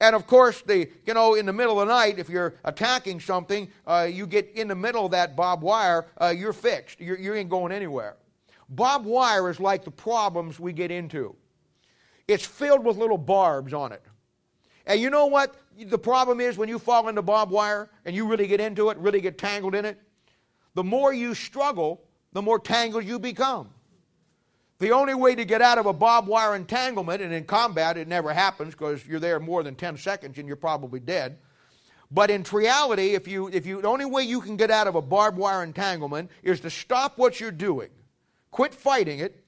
And 0.00 0.14
of 0.14 0.26
course, 0.26 0.62
the 0.62 0.88
you 1.06 1.14
know, 1.14 1.34
in 1.34 1.46
the 1.46 1.52
middle 1.52 1.80
of 1.80 1.88
the 1.88 1.94
night, 1.94 2.18
if 2.18 2.28
you're 2.28 2.54
attacking 2.64 3.20
something, 3.20 3.68
uh, 3.86 4.08
you 4.10 4.26
get 4.26 4.52
in 4.54 4.68
the 4.68 4.74
middle 4.74 5.06
of 5.06 5.10
that 5.10 5.34
barbed 5.34 5.62
wire, 5.62 6.06
uh, 6.20 6.32
you're 6.36 6.52
fixed. 6.52 7.00
You're, 7.00 7.18
you 7.18 7.34
ain't 7.34 7.50
going 7.50 7.72
anywhere. 7.72 8.16
Barbed 8.68 9.06
wire 9.06 9.50
is 9.50 9.58
like 9.58 9.84
the 9.84 9.90
problems 9.90 10.60
we 10.60 10.72
get 10.72 10.90
into. 10.90 11.34
It's 12.28 12.44
filled 12.44 12.84
with 12.84 12.96
little 12.96 13.18
barbs 13.18 13.72
on 13.72 13.92
it. 13.92 14.02
And 14.86 15.00
you 15.00 15.10
know 15.10 15.26
what 15.26 15.56
the 15.76 15.98
problem 15.98 16.40
is 16.40 16.56
when 16.56 16.68
you 16.68 16.78
fall 16.78 17.08
into 17.08 17.22
barbed 17.22 17.52
wire 17.52 17.90
and 18.04 18.14
you 18.14 18.26
really 18.26 18.46
get 18.46 18.60
into 18.60 18.90
it, 18.90 18.98
really 18.98 19.20
get 19.20 19.36
tangled 19.36 19.74
in 19.74 19.84
it? 19.84 20.00
The 20.74 20.84
more 20.84 21.12
you 21.12 21.34
struggle, 21.34 22.02
the 22.32 22.42
more 22.42 22.58
tangled 22.58 23.04
you 23.04 23.18
become. 23.18 23.70
The 24.78 24.92
only 24.92 25.14
way 25.14 25.34
to 25.34 25.44
get 25.44 25.60
out 25.60 25.78
of 25.78 25.86
a 25.86 25.92
barbed 25.92 26.28
wire 26.28 26.54
entanglement, 26.54 27.20
and 27.20 27.32
in 27.32 27.44
combat 27.44 27.96
it 27.96 28.06
never 28.06 28.32
happens 28.32 28.74
because 28.74 29.04
you're 29.06 29.18
there 29.18 29.40
more 29.40 29.62
than 29.62 29.74
10 29.74 29.96
seconds 29.96 30.38
and 30.38 30.46
you're 30.46 30.56
probably 30.56 31.00
dead. 31.00 31.38
But 32.10 32.30
in 32.30 32.44
reality, 32.50 33.14
if 33.14 33.26
you, 33.28 33.48
if 33.48 33.66
you, 33.66 33.82
the 33.82 33.88
only 33.88 34.04
way 34.04 34.22
you 34.22 34.40
can 34.40 34.56
get 34.56 34.70
out 34.70 34.86
of 34.86 34.94
a 34.94 35.02
barbed 35.02 35.36
wire 35.36 35.62
entanglement 35.62 36.30
is 36.42 36.60
to 36.60 36.70
stop 36.70 37.18
what 37.18 37.40
you're 37.40 37.50
doing, 37.50 37.90
quit 38.50 38.72
fighting 38.72 39.18
it, 39.18 39.44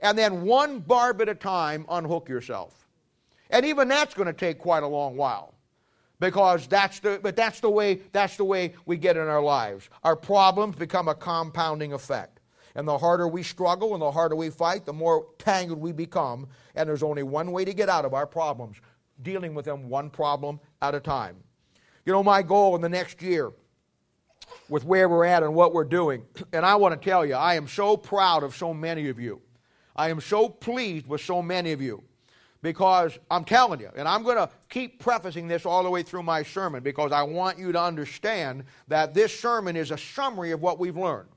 and 0.00 0.18
then 0.18 0.42
one 0.42 0.80
barb 0.80 1.20
at 1.20 1.28
a 1.28 1.34
time 1.34 1.84
unhook 1.88 2.28
yourself. 2.28 2.88
And 3.50 3.66
even 3.66 3.88
that's 3.88 4.14
going 4.14 4.26
to 4.26 4.32
take 4.32 4.58
quite 4.58 4.82
a 4.82 4.88
long 4.88 5.16
while 5.16 5.54
because 6.18 6.66
that's 6.66 7.00
the 7.00 7.20
but 7.22 7.36
that's 7.36 7.60
the 7.60 7.68
way 7.68 8.00
that's 8.12 8.36
the 8.36 8.44
way 8.44 8.74
we 8.86 8.96
get 8.96 9.16
in 9.16 9.26
our 9.26 9.42
lives 9.42 9.90
our 10.04 10.14
problems 10.14 10.76
become 10.76 11.08
a 11.08 11.14
compounding 11.14 11.92
effect 11.92 12.31
and 12.74 12.86
the 12.86 12.98
harder 12.98 13.28
we 13.28 13.42
struggle 13.42 13.94
and 13.94 14.02
the 14.02 14.10
harder 14.10 14.36
we 14.36 14.50
fight, 14.50 14.84
the 14.84 14.92
more 14.92 15.26
tangled 15.38 15.80
we 15.80 15.92
become. 15.92 16.48
And 16.74 16.88
there's 16.88 17.02
only 17.02 17.22
one 17.22 17.52
way 17.52 17.64
to 17.64 17.74
get 17.74 17.88
out 17.88 18.04
of 18.04 18.14
our 18.14 18.26
problems 18.26 18.78
dealing 19.22 19.54
with 19.54 19.64
them 19.64 19.88
one 19.88 20.10
problem 20.10 20.60
at 20.80 20.94
a 20.94 21.00
time. 21.00 21.36
You 22.04 22.12
know, 22.12 22.22
my 22.22 22.42
goal 22.42 22.74
in 22.74 22.82
the 22.82 22.88
next 22.88 23.22
year, 23.22 23.52
with 24.68 24.84
where 24.84 25.08
we're 25.08 25.24
at 25.24 25.42
and 25.42 25.54
what 25.54 25.72
we're 25.72 25.84
doing, 25.84 26.24
and 26.52 26.64
I 26.64 26.74
want 26.76 27.00
to 27.00 27.10
tell 27.10 27.24
you, 27.24 27.34
I 27.34 27.54
am 27.54 27.68
so 27.68 27.96
proud 27.96 28.42
of 28.42 28.54
so 28.56 28.74
many 28.74 29.08
of 29.08 29.18
you. 29.18 29.40
I 29.94 30.08
am 30.08 30.20
so 30.20 30.48
pleased 30.48 31.06
with 31.06 31.20
so 31.20 31.42
many 31.42 31.72
of 31.72 31.82
you 31.82 32.02
because 32.62 33.18
I'm 33.30 33.44
telling 33.44 33.80
you, 33.80 33.90
and 33.94 34.08
I'm 34.08 34.22
going 34.22 34.36
to 34.36 34.48
keep 34.68 35.00
prefacing 35.00 35.48
this 35.48 35.66
all 35.66 35.82
the 35.82 35.90
way 35.90 36.02
through 36.02 36.22
my 36.22 36.42
sermon 36.42 36.82
because 36.82 37.12
I 37.12 37.22
want 37.22 37.58
you 37.58 37.72
to 37.72 37.80
understand 37.80 38.64
that 38.88 39.12
this 39.12 39.38
sermon 39.38 39.76
is 39.76 39.90
a 39.90 39.98
summary 39.98 40.52
of 40.52 40.62
what 40.62 40.78
we've 40.78 40.96
learned. 40.96 41.28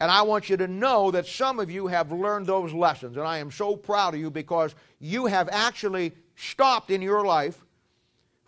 And 0.00 0.10
I 0.10 0.22
want 0.22 0.48
you 0.48 0.56
to 0.56 0.68
know 0.68 1.10
that 1.10 1.26
some 1.26 1.58
of 1.58 1.70
you 1.70 1.88
have 1.88 2.12
learned 2.12 2.46
those 2.46 2.72
lessons. 2.72 3.16
And 3.16 3.26
I 3.26 3.38
am 3.38 3.50
so 3.50 3.76
proud 3.76 4.14
of 4.14 4.20
you 4.20 4.30
because 4.30 4.74
you 5.00 5.26
have 5.26 5.48
actually 5.50 6.12
stopped 6.36 6.90
in 6.90 7.02
your 7.02 7.24
life, 7.24 7.64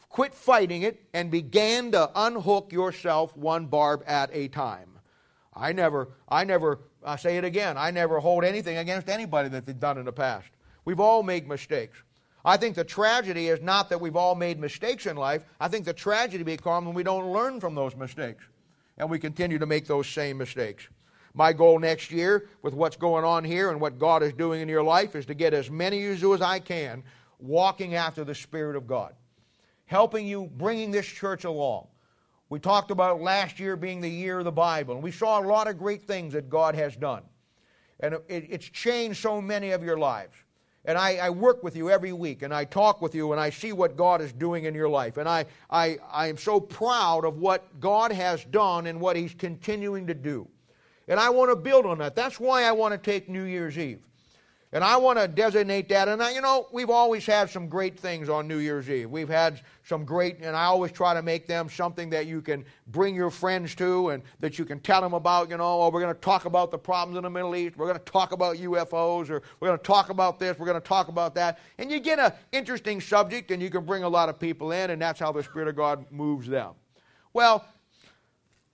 quit 0.09 0.33
fighting 0.33 0.83
it, 0.83 1.05
and 1.13 1.31
began 1.31 1.91
to 1.93 2.11
unhook 2.15 2.73
yourself 2.73 3.37
one 3.37 3.67
barb 3.67 4.05
at 4.07 4.31
a 4.33 4.49
time. 4.49 4.91
I 5.53 5.73
never, 5.73 6.11
I 6.29 6.45
never, 6.45 6.79
I 7.05 7.17
say 7.17 7.37
it 7.37 7.45
again, 7.45 7.77
I 7.77 7.91
never 7.91 8.21
hold 8.21 8.45
anything 8.45 8.77
against 8.77 9.09
anybody 9.09 9.49
that 9.49 9.67
they've 9.67 9.79
done 9.79 9.99
in 9.99 10.05
the 10.05 10.13
past. 10.13 10.49
We've 10.85 11.01
all 11.01 11.25
made 11.25 11.49
mistakes. 11.49 11.99
I 12.45 12.57
think 12.57 12.77
the 12.77 12.85
tragedy 12.85 13.49
is 13.49 13.61
not 13.61 13.91
that 13.91 14.01
we've 14.01 14.17
all 14.17 14.35
made 14.35 14.59
mistakes 14.59 15.07
in 15.07 15.17
life. 15.17 15.45
I 15.59 15.69
think 15.69 15.85
the 15.85 15.93
tragedy 15.93 16.45
becomes 16.45 16.87
when 16.87 16.95
we 16.95 17.03
don't 17.03 17.33
learn 17.33 17.61
from 17.61 17.75
those 17.75 17.97
mistakes 17.97 18.45
and 18.97 19.11
we 19.11 19.19
continue 19.19 19.59
to 19.59 19.67
make 19.67 19.87
those 19.87 20.07
same 20.07 20.39
mistakes. 20.39 20.89
My 21.35 21.53
goal 21.53 21.79
next 21.79 22.11
year, 22.11 22.49
with 22.63 22.75
what's 22.75 22.97
going 22.97 23.25
on 23.25 23.45
here 23.45 23.71
and 23.71 23.81
what 23.81 23.99
God 23.99 24.23
is 24.23 24.33
doing 24.33 24.61
in 24.61 24.69
your 24.69 24.83
life, 24.83 25.15
is 25.15 25.27
to 25.27 25.35
get 25.35 25.55
as 25.55 25.71
many 25.71 26.07
of 26.07 26.21
you 26.21 26.35
as 26.35 26.43
I 26.43 26.59
can 26.59 27.03
walking 27.39 27.95
after 27.95 28.25
the 28.25 28.35
Spirit 28.35 28.77
of 28.77 28.87
God, 28.87 29.15
helping 29.87 30.27
you, 30.27 30.51
bringing 30.57 30.91
this 30.91 31.07
church 31.07 31.45
along. 31.45 31.87
We 32.49 32.59
talked 32.59 32.91
about 32.91 33.21
last 33.21 33.61
year 33.61 33.77
being 33.77 34.01
the 34.01 34.09
year 34.09 34.41
of 34.41 34.45
the 34.45 34.53
Bible, 34.53 34.95
and 34.95 35.03
we 35.03 35.13
saw 35.13 35.41
a 35.41 35.47
lot 35.47 35.69
of 35.69 35.79
great 35.79 36.03
things 36.03 36.33
that 36.33 36.51
God 36.51 36.75
has 36.75 36.97
done. 36.97 37.23
And 38.01 38.15
it, 38.15 38.47
it's 38.51 38.67
changed 38.69 39.21
so 39.21 39.41
many 39.41 39.71
of 39.71 39.85
your 39.85 39.99
lives. 39.99 40.35
And 40.85 40.97
I, 40.97 41.17
I, 41.17 41.31
work 41.31 41.63
with 41.63 41.77
you 41.77 41.91
every 41.91 42.13
week, 42.13 42.43
and 42.43 42.55
I 42.55 42.65
talk 42.65 43.03
with 43.03 43.15
you, 43.15 43.33
and 43.33 43.41
I 43.41 43.51
see 43.51 43.73
what 43.73 43.97
God 43.97 44.23
is 44.23 44.33
doing 44.33 44.65
in 44.65 44.75
your 44.75 44.89
life. 44.89 45.19
And 45.19 45.29
I, 45.29 45.45
I, 45.69 45.99
I 46.11 46.29
am 46.29 46.39
so 46.39 46.59
proud 46.59 47.27
of 47.27 47.37
what 47.37 47.79
God 47.81 48.11
has 48.13 48.45
done 48.47 48.87
and 48.87 48.99
what 48.99 49.15
He's 49.15 49.35
continuing 49.35 50.07
to 50.07 50.15
do. 50.15 50.49
And 51.11 51.19
I 51.19 51.29
want 51.29 51.51
to 51.51 51.57
build 51.57 51.87
on 51.87 51.99
that. 51.99 52.15
That's 52.15 52.39
why 52.39 52.63
I 52.63 52.71
want 52.71 52.93
to 52.93 52.99
take 52.99 53.29
New 53.29 53.43
Year's 53.43 53.77
Eve. 53.77 53.99
And 54.73 54.85
I 54.85 54.97
want 54.97 55.19
to 55.19 55.27
designate 55.27 55.89
that. 55.89 56.07
And, 56.07 56.23
I, 56.23 56.31
you 56.31 56.41
know, 56.41 56.69
we've 56.71 56.89
always 56.89 57.27
had 57.27 57.51
some 57.51 57.69
great 57.69 57.99
things 57.99 58.29
on 58.29 58.47
New 58.47 58.59
Year's 58.59 58.89
Eve. 58.89 59.11
We've 59.11 59.29
had 59.29 59.61
some 59.83 60.05
great, 60.05 60.39
and 60.41 60.55
I 60.55 60.67
always 60.67 60.93
try 60.93 61.13
to 61.13 61.23
make 61.23 61.49
them 61.49 61.69
something 61.69 62.11
that 62.11 62.29
you 62.29 62.41
can 62.41 62.65
bring 62.87 63.17
your 63.17 63.31
friends 63.31 63.75
to 63.75 64.11
and 64.11 64.23
that 64.39 64.57
you 64.61 64.65
can 64.65 64.79
tell 64.79 65.01
them 65.01 65.13
about, 65.13 65.51
you 65.51 65.57
know, 65.57 65.83
oh, 65.83 65.91
we're 65.93 66.01
going 66.01 66.15
to 66.15 66.21
talk 66.21 66.45
about 66.45 66.71
the 66.71 66.79
problems 66.79 67.17
in 67.17 67.25
the 67.25 67.31
Middle 67.31 67.57
East. 67.57 67.77
We're 67.77 67.89
going 67.89 67.99
to 67.99 68.05
talk 68.05 68.31
about 68.31 68.59
UFOs, 68.59 69.31
or 69.31 69.43
we're 69.59 69.69
going 69.69 69.79
to 69.79 69.85
talk 69.85 70.11
about 70.11 70.39
this. 70.39 70.57
We're 70.61 70.67
going 70.67 70.81
to 70.81 70.89
talk 70.89 71.09
about 71.09 71.35
that. 71.35 71.59
And 71.79 71.91
you 71.91 71.99
get 71.99 72.21
an 72.21 72.33
interesting 72.53 73.01
subject, 73.01 73.51
and 73.51 73.61
you 73.61 73.71
can 73.71 73.85
bring 73.85 74.05
a 74.05 74.09
lot 74.09 74.29
of 74.29 74.39
people 74.39 74.71
in, 74.71 74.91
and 74.91 75.03
that's 75.03 75.19
how 75.19 75.33
the 75.33 75.43
Spirit 75.43 75.67
of 75.67 75.75
God 75.75 76.07
moves 76.13 76.47
them. 76.47 76.75
Well, 77.33 77.67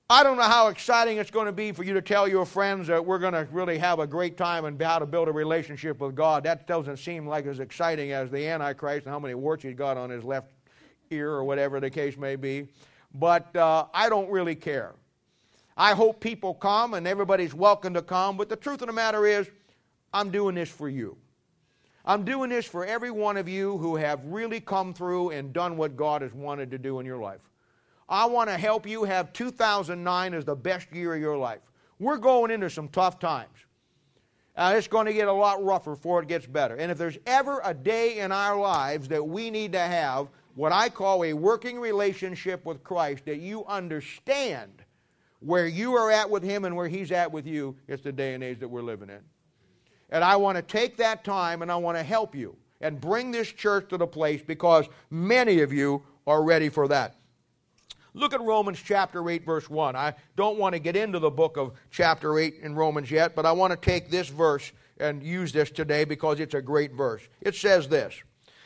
I 0.09 0.23
don't 0.23 0.37
know 0.37 0.45
how 0.45 0.69
exciting 0.69 1.19
it's 1.19 1.33
going 1.33 1.47
to 1.47 1.53
be 1.53 1.73
for 1.73 1.83
you 1.83 1.93
to 1.95 2.01
tell 2.01 2.29
your 2.29 2.47
friends 2.47 2.87
that 2.87 3.05
we're 3.05 3.19
going 3.19 3.33
to 3.33 3.49
really 3.51 3.77
have 3.79 3.99
a 3.99 4.07
great 4.07 4.37
time 4.37 4.65
and 4.65 4.81
how 4.81 5.01
to 5.01 5.07
build 5.07 5.27
a 5.27 5.33
relationship 5.33 5.99
with 5.99 6.15
God. 6.15 6.45
That 6.45 6.69
doesn't 6.69 6.99
seem 6.99 7.27
like 7.27 7.45
as 7.47 7.59
exciting 7.59 8.13
as 8.13 8.31
the 8.31 8.47
Antichrist 8.47 9.07
and 9.07 9.13
how 9.13 9.19
many 9.19 9.35
warts 9.35 9.65
he's 9.65 9.75
got 9.75 9.97
on 9.97 10.09
his 10.09 10.23
left 10.23 10.47
ear 11.11 11.33
or 11.33 11.43
whatever 11.43 11.81
the 11.81 11.91
case 11.91 12.17
may 12.17 12.37
be. 12.37 12.69
But 13.15 13.55
uh, 13.57 13.87
I 13.93 14.09
don't 14.09 14.31
really 14.31 14.55
care. 14.55 14.95
I 15.77 15.93
hope 15.93 16.21
people 16.21 16.55
come 16.55 16.95
and 16.95 17.05
everybody's 17.09 17.53
welcome 17.53 17.93
to 17.95 18.03
come. 18.03 18.37
But 18.37 18.49
the 18.49 18.55
truth 18.55 18.83
of 18.83 18.87
the 18.87 18.93
matter 18.93 19.27
is, 19.27 19.51
I'm 20.13 20.31
doing 20.31 20.55
this 20.55 20.71
for 20.71 20.89
you. 20.89 21.17
I'm 22.05 22.25
doing 22.25 22.49
this 22.49 22.65
for 22.65 22.87
every 22.87 23.11
one 23.11 23.37
of 23.37 23.49
you 23.49 23.77
who 23.79 23.97
have 23.97 24.25
really 24.25 24.61
come 24.61 24.95
through 24.95 25.31
and 25.31 25.53
done 25.53 25.77
what 25.77 25.97
God 25.97 26.23
has 26.23 26.33
wanted 26.33 26.71
to 26.71 26.79
do 26.79 27.01
in 27.01 27.07
your 27.07 27.19
life. 27.19 27.41
I 28.09 28.27
want 28.27 28.49
to 28.51 28.57
help 28.57 28.87
you 28.87 29.05
have 29.05 29.33
2009 29.33 30.35
as 30.35 30.45
the 30.45 30.55
best 30.55 30.93
year 30.93 31.15
of 31.15 31.21
your 31.21 31.37
life. 31.37 31.61
We're 31.99 32.19
going 32.19 32.51
into 32.51 32.71
some 32.71 32.89
tough 32.89 33.19
times. 33.19 33.49
Uh, 34.57 34.75
it's 34.77 34.89
going 34.89 35.07
to 35.07 35.13
get 35.13 35.29
a 35.29 35.33
lot 35.33 35.63
rougher 35.63 35.95
before 35.95 36.23
it 36.23 36.29
gets 36.29 36.47
better. 36.47 36.77
And 36.77 36.91
if 36.91 36.97
there's 36.97 37.19
ever 37.27 37.61
a 37.65 37.75
day 37.75 38.19
in 38.21 38.33
our 38.33 38.59
lives 38.59 39.09
that 39.09 39.27
we 39.27 39.51
need 39.51 39.73
to 39.73 39.81
have 39.81 40.29
what 40.55 40.73
I 40.73 40.89
call 40.89 41.25
a 41.25 41.35
working 41.35 41.79
relationship 41.79 42.65
with 42.65 42.83
Christ, 42.83 43.27
that 43.27 43.41
you 43.41 43.67
understand 43.67 44.83
where 45.41 45.67
you 45.67 45.95
are 45.95 46.11
at 46.11 46.31
with 46.31 46.43
Him 46.43 46.65
and 46.65 46.75
where 46.75 46.89
He's 46.89 47.13
at 47.13 47.31
with 47.31 47.47
you, 47.47 47.77
it's 47.89 48.03
the 48.03 48.13
day 48.13 48.33
and 48.33 48.43
age 48.43 48.61
that 48.61 48.69
we're 48.69 48.83
living 48.83 49.11
in. 49.11 49.21
And 50.09 50.25
I 50.25 50.37
want 50.37 50.57
to 50.57 50.63
take 50.63 50.97
that 50.97 51.25
time 51.25 51.61
and 51.61 51.71
I 51.71 51.77
want 51.77 51.99
to 51.99 52.03
help 52.03 52.35
you 52.35 52.57
and 52.81 52.99
bring 52.99 53.31
this 53.31 53.53
church 53.53 53.89
to 53.91 53.99
the 53.99 54.07
place 54.07 54.41
because 54.41 54.87
many 55.11 55.61
of 55.61 55.73
you 55.73 56.03
are 56.27 56.43
ready 56.43 56.71
for 56.71 56.89
that. 56.89 57.17
Look 58.17 58.33
at 58.33 58.41
Romans 58.41 58.83
chapter 58.83 59.29
8, 59.29 59.45
verse 59.45 59.69
1. 59.69 59.95
I 59.95 60.15
don't 60.37 60.59
want 60.59 60.73
to 60.73 60.79
get 60.79 60.97
into 60.97 61.19
the 61.19 61.31
book 61.31 61.59
of 61.59 61.75
chapter 61.91 62.39
8 62.39 62.61
in 62.63 62.75
Romans 62.75 63.11
yet, 63.11 63.35
but 63.37 63.45
I 63.45 63.53
want 63.53 63.73
to 63.73 63.77
take 63.77 64.09
this 64.09 64.31
verse 64.31 64.73
and 64.99 65.23
use 65.23 65.53
this 65.53 65.71
today 65.71 66.05
because 66.05 66.41
it's 66.41 66.55
a 66.55 66.63
great 66.63 66.95
verse. 66.95 67.21
It 67.43 67.55
says 67.55 67.89
this 67.89 68.23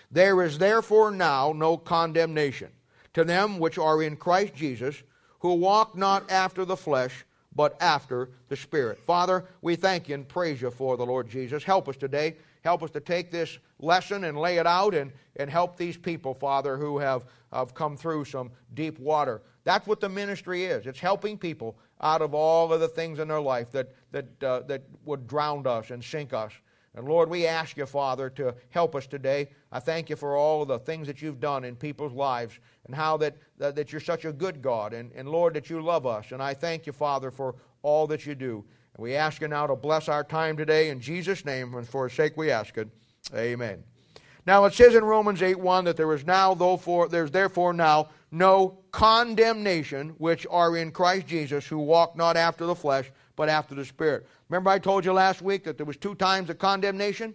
There 0.09 0.41
is 0.45 0.59
therefore 0.59 1.11
now 1.11 1.53
no 1.53 1.77
condemnation 1.77 2.69
to 3.15 3.25
them 3.25 3.59
which 3.59 3.77
are 3.77 4.01
in 4.05 4.17
Christ 4.17 4.55
Jesus, 4.55 5.03
who 5.41 5.55
walk 5.55 5.97
not 5.97 6.31
after 6.31 6.65
the 6.65 6.77
flesh, 6.77 7.25
but 7.53 7.77
after 7.83 8.31
the 8.49 8.57
Spirit. 8.57 9.01
Father, 9.05 9.47
we 9.63 9.75
thank 9.75 10.09
you 10.09 10.15
and 10.15 10.29
praise 10.29 10.63
you 10.63 10.71
for 10.71 10.97
the 10.97 11.05
Lord 11.05 11.29
Jesus. 11.29 11.65
Help 11.65 11.89
us 11.89 11.97
today. 11.97 12.37
Help 12.63 12.83
us 12.83 12.91
to 12.91 13.01
take 13.01 13.31
this 13.31 13.59
lesson 13.79 14.25
and 14.25 14.39
lay 14.39 14.59
it 14.59 14.67
out 14.67 14.95
and, 14.95 15.13
and 15.37 15.49
help 15.49 15.77
these 15.77 15.97
people, 15.97 16.35
Father, 16.35 16.77
who 16.77 16.99
have, 16.99 17.25
have 17.53 17.75
come 17.75 17.97
through 17.97 18.25
some 18.25 18.51
deep 18.75 18.99
water. 18.99 19.43
That's 19.65 19.87
what 19.87 20.01
the 20.01 20.09
ministry 20.09 20.65
is. 20.65 20.87
It's 20.87 21.01
helping 21.01 21.39
people 21.39 21.79
out 22.01 22.23
of 22.23 22.35
all 22.35 22.73
of 22.73 22.81
the 22.81 22.89
things 22.89 23.19
in 23.19 23.29
their 23.29 23.41
life 23.41 23.71
that, 23.73 23.95
that, 24.13 24.43
uh, 24.43 24.61
that 24.61 24.83
would 25.05 25.27
drown 25.27 25.67
us 25.67 25.91
and 25.91 26.03
sink 26.03 26.33
us. 26.33 26.53
And 26.95 27.07
Lord, 27.07 27.31
we 27.31 27.47
ask 27.47 27.77
you, 27.77 27.87
Father, 27.87 28.29
to 28.31 28.55
help 28.71 28.97
us 28.97 29.07
today. 29.07 29.51
I 29.71 29.79
thank 29.79 30.11
you 30.11 30.17
for 30.17 30.37
all 30.37 30.63
of 30.63 30.69
the 30.69 30.79
things 30.79 31.07
that 31.07 31.23
you've 31.23 31.39
done 31.39 31.63
in 31.65 31.77
people's 31.77 32.13
lives 32.13 32.59
and 32.87 32.95
how 32.95 33.17
that, 33.19 33.37
that, 33.59 33.77
that 33.77 33.93
you're 33.93 34.01
such 34.01 34.25
a 34.25 34.33
good 34.33 34.61
God. 34.61 34.93
And, 34.93 35.13
and 35.15 35.29
Lord, 35.29 35.55
that 35.55 35.71
you 35.71 35.81
love 35.81 36.05
us. 36.05 36.33
And 36.33 36.43
I 36.43 36.53
thank 36.53 36.87
you, 36.87 36.93
Father, 36.93 37.31
for 37.31 37.55
all 37.83 38.09
that 38.09 38.27
you 38.27 38.35
do. 38.35 38.65
We 39.01 39.17
ask 39.17 39.41
you 39.41 39.49
now 39.49 39.67
to 39.67 39.77
bless 39.77 40.11
our 40.11 40.23
time 40.23 40.59
today 40.59 40.91
in 40.91 41.01
Jesus' 41.01 41.47
name, 41.47 41.75
and 41.75 41.89
for 41.89 42.07
his 42.07 42.15
sake 42.15 42.37
we 42.37 42.51
ask 42.51 42.77
it. 42.77 42.87
Amen. 43.35 43.83
Now 44.47 44.67
it 44.67 44.75
says 44.75 44.95
in 44.95 45.05
Romans 45.05 45.41
8 45.41 45.59
1 45.59 45.87
that 45.87 45.97
there 45.97 46.13
is 46.13 46.27
now, 46.27 46.53
though 46.53 46.77
for 46.77 47.09
there's 47.09 47.31
therefore 47.31 47.73
now 47.73 48.11
no 48.31 48.81
condemnation 48.93 50.11
which 50.19 50.47
are 50.51 50.77
in 50.77 50.93
Christ 50.93 51.27
Jesus, 51.29 51.67
who 51.67 51.79
walk 51.79 52.15
not 52.15 52.37
after 52.37 52.67
the 52.67 52.75
flesh, 52.75 53.11
but 53.37 53.49
after 53.49 53.75
the 53.75 53.87
Spirit. 53.87 54.27
Remember, 54.51 54.69
I 54.69 54.79
told 54.79 55.07
you 55.07 55.15
last 55.15 55.41
week 55.41 55.65
that 55.65 55.79
there 55.79 55.87
was 55.87 55.97
two 55.97 56.15
times 56.15 56.51
of 56.51 56.59
condemnation? 56.59 57.35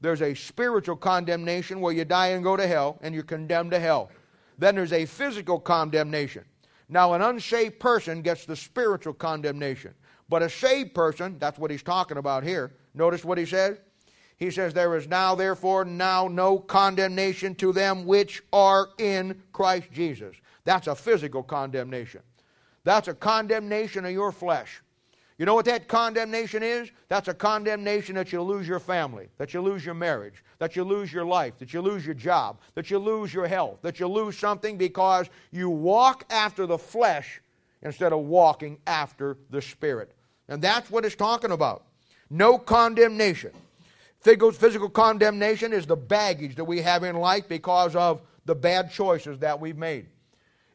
There's 0.00 0.22
a 0.22 0.34
spiritual 0.34 0.96
condemnation 0.96 1.80
where 1.80 1.92
you 1.92 2.04
die 2.04 2.30
and 2.30 2.42
go 2.42 2.56
to 2.56 2.66
hell, 2.66 2.98
and 3.00 3.14
you're 3.14 3.22
condemned 3.22 3.70
to 3.70 3.78
hell. 3.78 4.10
Then 4.58 4.74
there's 4.74 4.92
a 4.92 5.06
physical 5.06 5.60
condemnation. 5.60 6.44
Now, 6.88 7.12
an 7.12 7.22
unsaved 7.22 7.78
person 7.78 8.22
gets 8.22 8.44
the 8.44 8.56
spiritual 8.56 9.14
condemnation. 9.14 9.94
But 10.34 10.42
a 10.42 10.50
saved 10.50 10.94
person, 10.94 11.36
that's 11.38 11.60
what 11.60 11.70
he's 11.70 11.84
talking 11.84 12.16
about 12.16 12.42
here. 12.42 12.72
Notice 12.92 13.24
what 13.24 13.38
he 13.38 13.46
says? 13.46 13.78
He 14.36 14.50
says, 14.50 14.74
There 14.74 14.96
is 14.96 15.06
now, 15.06 15.36
therefore, 15.36 15.84
now 15.84 16.26
no 16.26 16.58
condemnation 16.58 17.54
to 17.54 17.72
them 17.72 18.04
which 18.04 18.42
are 18.52 18.88
in 18.98 19.40
Christ 19.52 19.92
Jesus. 19.92 20.34
That's 20.64 20.88
a 20.88 20.96
physical 20.96 21.44
condemnation. 21.44 22.20
That's 22.82 23.06
a 23.06 23.14
condemnation 23.14 24.04
of 24.04 24.10
your 24.10 24.32
flesh. 24.32 24.82
You 25.38 25.46
know 25.46 25.54
what 25.54 25.66
that 25.66 25.86
condemnation 25.86 26.64
is? 26.64 26.90
That's 27.06 27.28
a 27.28 27.34
condemnation 27.34 28.16
that 28.16 28.32
you 28.32 28.42
lose 28.42 28.66
your 28.66 28.80
family, 28.80 29.28
that 29.38 29.54
you 29.54 29.62
lose 29.62 29.84
your 29.84 29.94
marriage, 29.94 30.42
that 30.58 30.74
you 30.74 30.82
lose 30.82 31.12
your 31.12 31.24
life, 31.24 31.60
that 31.60 31.72
you 31.72 31.80
lose 31.80 32.04
your 32.04 32.16
job, 32.16 32.58
that 32.74 32.90
you 32.90 32.98
lose 32.98 33.32
your 33.32 33.46
health, 33.46 33.82
that 33.82 34.00
you 34.00 34.08
lose 34.08 34.36
something 34.36 34.78
because 34.78 35.30
you 35.52 35.70
walk 35.70 36.24
after 36.28 36.66
the 36.66 36.76
flesh 36.76 37.40
instead 37.84 38.12
of 38.12 38.18
walking 38.18 38.78
after 38.84 39.36
the 39.50 39.62
Spirit. 39.62 40.12
And 40.48 40.60
that's 40.60 40.90
what 40.90 41.04
it's 41.04 41.14
talking 41.14 41.50
about. 41.50 41.84
No 42.30 42.58
condemnation. 42.58 43.52
Physical 44.20 44.88
condemnation 44.88 45.72
is 45.72 45.86
the 45.86 45.96
baggage 45.96 46.56
that 46.56 46.64
we 46.64 46.80
have 46.80 47.04
in 47.04 47.16
life 47.16 47.48
because 47.48 47.94
of 47.94 48.22
the 48.46 48.54
bad 48.54 48.90
choices 48.90 49.38
that 49.40 49.60
we've 49.60 49.76
made. 49.76 50.06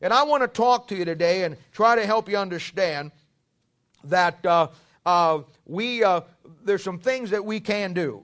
And 0.01 0.13
I 0.13 0.23
want 0.23 0.43
to 0.43 0.47
talk 0.47 0.87
to 0.89 0.95
you 0.95 1.05
today 1.05 1.43
and 1.43 1.57
try 1.71 1.95
to 1.95 2.05
help 2.05 2.29
you 2.29 2.37
understand 2.37 3.11
that 4.05 4.45
uh, 4.45 4.67
uh, 5.05 5.41
we, 5.65 6.03
uh, 6.03 6.21
there's 6.63 6.83
some 6.83 6.99
things 6.99 7.31
that 7.31 7.43
we 7.43 7.59
can 7.59 7.93
do. 7.93 8.23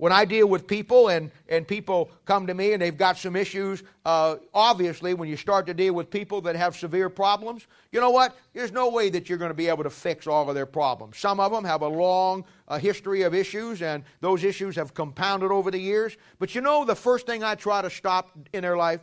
When 0.00 0.12
I 0.12 0.24
deal 0.24 0.46
with 0.46 0.66
people 0.66 1.08
and, 1.08 1.30
and 1.46 1.68
people 1.68 2.10
come 2.24 2.46
to 2.46 2.54
me 2.54 2.72
and 2.72 2.80
they've 2.80 2.96
got 2.96 3.18
some 3.18 3.36
issues, 3.36 3.82
uh, 4.06 4.36
obviously, 4.54 5.12
when 5.12 5.28
you 5.28 5.36
start 5.36 5.66
to 5.66 5.74
deal 5.74 5.92
with 5.92 6.10
people 6.10 6.40
that 6.40 6.56
have 6.56 6.74
severe 6.74 7.10
problems, 7.10 7.66
you 7.92 8.00
know 8.00 8.08
what? 8.08 8.34
There's 8.54 8.72
no 8.72 8.88
way 8.88 9.10
that 9.10 9.28
you're 9.28 9.36
going 9.36 9.50
to 9.50 9.54
be 9.54 9.68
able 9.68 9.82
to 9.82 9.90
fix 9.90 10.26
all 10.26 10.48
of 10.48 10.54
their 10.54 10.64
problems. 10.64 11.18
Some 11.18 11.38
of 11.38 11.52
them 11.52 11.64
have 11.64 11.82
a 11.82 11.86
long 11.86 12.46
uh, 12.66 12.78
history 12.78 13.20
of 13.24 13.34
issues, 13.34 13.82
and 13.82 14.02
those 14.22 14.42
issues 14.42 14.74
have 14.76 14.94
compounded 14.94 15.50
over 15.50 15.70
the 15.70 15.78
years. 15.78 16.16
But 16.38 16.54
you 16.54 16.62
know, 16.62 16.86
the 16.86 16.96
first 16.96 17.26
thing 17.26 17.44
I 17.44 17.54
try 17.54 17.82
to 17.82 17.90
stop 17.90 18.30
in 18.54 18.62
their 18.62 18.78
life, 18.78 19.00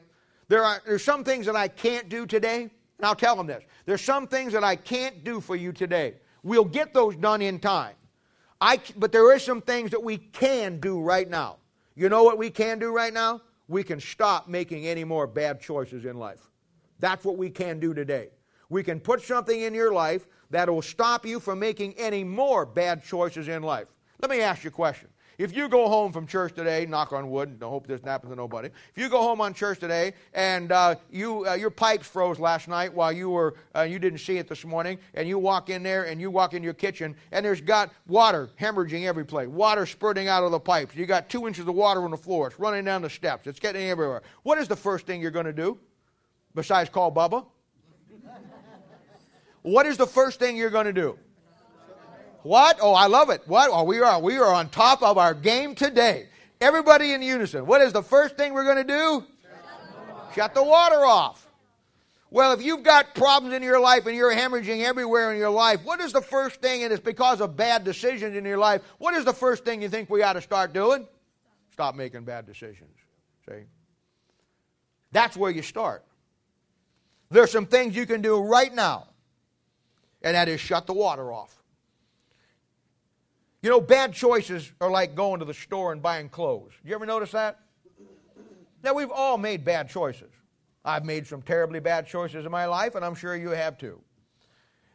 there 0.48 0.64
are 0.64 0.82
there's 0.84 1.04
some 1.04 1.24
things 1.24 1.46
that 1.46 1.56
I 1.56 1.68
can't 1.68 2.10
do 2.10 2.26
today, 2.26 2.62
and 2.62 3.06
I'll 3.06 3.14
tell 3.14 3.36
them 3.36 3.46
this. 3.46 3.64
There's 3.86 4.02
some 4.02 4.26
things 4.26 4.52
that 4.54 4.64
I 4.64 4.76
can't 4.76 5.24
do 5.24 5.42
for 5.42 5.56
you 5.56 5.74
today. 5.74 6.16
We'll 6.42 6.66
get 6.66 6.92
those 6.92 7.16
done 7.16 7.44
in 7.44 7.60
time. 7.60 7.94
I, 8.60 8.80
but 8.96 9.12
there 9.12 9.32
are 9.34 9.40
some 9.40 9.62
things 9.62 9.92
that 9.92 10.04
we 10.04 10.18
can 10.18 10.80
do 10.80 11.00
right 11.00 11.30
now. 11.30 11.58
You 11.96 12.10
know 12.10 12.24
what 12.24 12.38
we 12.38 12.50
can 12.50 12.80
do 12.80 12.92
right 12.92 13.14
now? 13.14 13.42
We 13.68 13.84
can 13.84 14.00
stop 14.00 14.48
making 14.48 14.88
any 14.88 15.04
more 15.04 15.28
bad 15.28 15.60
choices 15.60 16.06
in 16.06 16.18
life. 16.18 16.50
That's 17.00 17.26
what 17.26 17.38
we 17.38 17.50
can 17.50 17.80
do 17.80 17.94
today. 17.94 18.30
We 18.70 18.84
can 18.84 19.00
put 19.00 19.22
something 19.22 19.62
in 19.62 19.74
your 19.74 19.94
life 19.94 20.26
that 20.50 20.70
will 20.70 20.82
stop 20.82 21.26
you 21.26 21.40
from 21.40 21.60
making 21.60 21.94
any 21.94 22.24
more 22.24 22.66
bad 22.66 23.04
choices 23.04 23.48
in 23.48 23.64
life. 23.64 23.88
Let 24.22 24.32
me 24.32 24.42
ask 24.42 24.64
you 24.64 24.70
a 24.70 24.72
question. 24.72 25.10
If 25.38 25.56
you 25.56 25.70
go 25.70 25.88
home 25.88 26.12
from 26.12 26.26
church 26.26 26.54
today, 26.56 26.88
knock 26.88 27.14
on 27.14 27.30
wood, 27.30 27.60
don't 27.60 27.70
hope 27.70 27.86
this 27.86 28.02
happens 28.04 28.32
to 28.32 28.36
nobody. 28.36 28.70
If 28.70 28.98
you 28.98 29.08
go 29.08 29.22
home 29.22 29.40
on 29.40 29.54
church 29.54 29.80
today 29.80 30.14
and 30.34 30.72
uh, 30.72 30.96
you, 31.12 31.48
uh, 31.48 31.54
your 31.54 31.70
pipes 31.70 32.08
froze 32.08 32.40
last 32.40 32.68
night 32.68 32.92
while 32.92 33.12
you 33.12 33.30
were, 33.30 33.54
uh, 33.76 33.84
you 33.84 34.00
didn't 34.00 34.18
see 34.18 34.40
it 34.40 34.48
this 34.48 34.66
morning, 34.66 34.98
and 35.14 35.28
you 35.28 35.38
walk 35.38 35.70
in 35.70 35.84
there 35.84 36.08
and 36.08 36.20
you 36.20 36.32
walk 36.32 36.56
in 36.56 36.64
your 36.64 36.74
kitchen 36.74 37.16
and 37.32 37.46
there's 37.46 37.62
got 37.62 37.92
water 38.08 38.50
hemorrhaging 38.60 39.06
every 39.06 39.26
place, 39.26 39.48
water 39.48 39.86
spurting 39.86 40.28
out 40.28 40.44
of 40.44 40.50
the 40.50 40.60
pipes. 40.60 40.96
You 40.96 41.06
got 41.06 41.30
two 41.30 41.46
inches 41.46 41.68
of 41.68 41.76
water 41.76 42.02
on 42.02 42.10
the 42.10 42.18
floor. 42.18 42.48
It's 42.48 42.60
running 42.60 42.84
down 42.84 43.04
the 43.04 43.10
steps. 43.10 43.46
It's 43.46 43.60
getting 43.60 43.88
everywhere. 43.90 44.24
What 44.42 44.58
is 44.58 44.68
the 44.68 44.76
first 44.76 45.06
thing 45.06 45.22
you're 45.22 45.30
going 45.30 45.46
to 45.46 45.54
do 45.54 45.78
besides 46.56 46.90
call 46.90 47.12
Bubba? 47.12 47.46
what 49.62 49.86
is 49.86 49.98
the 49.98 50.08
first 50.08 50.40
thing 50.40 50.58
you're 50.58 50.72
going 50.72 50.88
to 50.88 50.94
do? 50.94 51.20
What? 52.48 52.80
Oh, 52.82 52.94
I 52.94 53.08
love 53.08 53.30
it. 53.30 53.42
What? 53.46 53.70
Oh, 53.74 53.84
we 53.84 54.00
are 54.00 54.22
we 54.22 54.38
are 54.38 54.54
on 54.54 54.70
top 54.70 55.04
of 55.04 55.18
our 55.18 55.34
game 55.34 55.76
today. 55.76 56.30
Everybody 56.62 57.12
in 57.12 57.22
unison. 57.22 57.66
What 57.66 57.82
is 57.82 57.92
the 57.92 58.02
first 58.02 58.38
thing 58.38 58.54
we're 58.54 58.64
going 58.64 58.78
to 58.78 58.86
do? 58.86 59.26
Shut 60.34 60.54
the 60.54 60.64
water 60.64 61.06
off. 61.06 61.46
Well, 62.32 62.54
if 62.54 62.62
you've 62.62 62.84
got 62.84 63.14
problems 63.16 63.54
in 63.54 63.64
your 63.64 63.82
life 63.82 64.06
and 64.06 64.16
you're 64.16 64.34
hemorrhaging 64.34 64.82
everywhere 64.82 65.34
in 65.34 65.38
your 65.38 65.50
life, 65.50 65.82
what 65.84 66.00
is 66.00 66.14
the 66.14 66.22
first 66.22 66.62
thing, 66.62 66.84
and 66.84 66.94
it's 66.94 67.04
because 67.04 67.42
of 67.42 67.58
bad 67.58 67.84
decisions 67.84 68.34
in 68.34 68.46
your 68.46 68.58
life, 68.58 68.82
what 68.98 69.14
is 69.14 69.26
the 69.26 69.34
first 69.34 69.66
thing 69.66 69.82
you 69.82 69.90
think 69.90 70.10
we 70.10 70.24
ought 70.24 70.34
to 70.34 70.42
start 70.42 70.72
doing? 70.72 71.06
Stop 71.74 71.96
making 71.96 72.24
bad 72.24 72.46
decisions. 72.46 72.96
See? 73.50 73.64
That's 75.12 75.36
where 75.36 75.52
you 75.52 75.64
start. 75.64 76.06
There's 77.30 77.52
some 77.52 77.66
things 77.66 77.94
you 77.94 78.06
can 78.06 78.22
do 78.22 78.42
right 78.42 78.74
now, 78.74 79.08
and 80.22 80.36
that 80.36 80.48
is 80.48 80.62
shut 80.62 80.88
the 80.88 80.94
water 80.94 81.34
off. 81.34 81.57
You 83.68 83.74
know, 83.74 83.82
bad 83.82 84.14
choices 84.14 84.72
are 84.80 84.90
like 84.90 85.14
going 85.14 85.40
to 85.42 85.46
the 85.46 85.54
store 85.54 85.92
and 85.92 86.02
buying 86.02 86.30
clothes. 86.30 86.72
Do 86.82 86.88
you 86.88 86.96
ever 86.96 87.06
notice 87.06 87.32
that? 87.32 87.60
Now, 88.82 88.94
we've 88.94 89.12
all 89.12 89.38
made 89.38 89.66
bad 89.66 89.90
choices. 89.90 90.32
I've 90.86 91.04
made 91.04 91.28
some 91.28 91.42
terribly 91.42 91.82
bad 91.82 92.08
choices 92.08 92.46
in 92.46 92.52
my 92.54 92.66
life, 92.66 92.96
and 92.96 93.04
I'm 93.04 93.14
sure 93.14 93.36
you 93.36 93.50
have 93.50 93.78
too. 93.78 94.00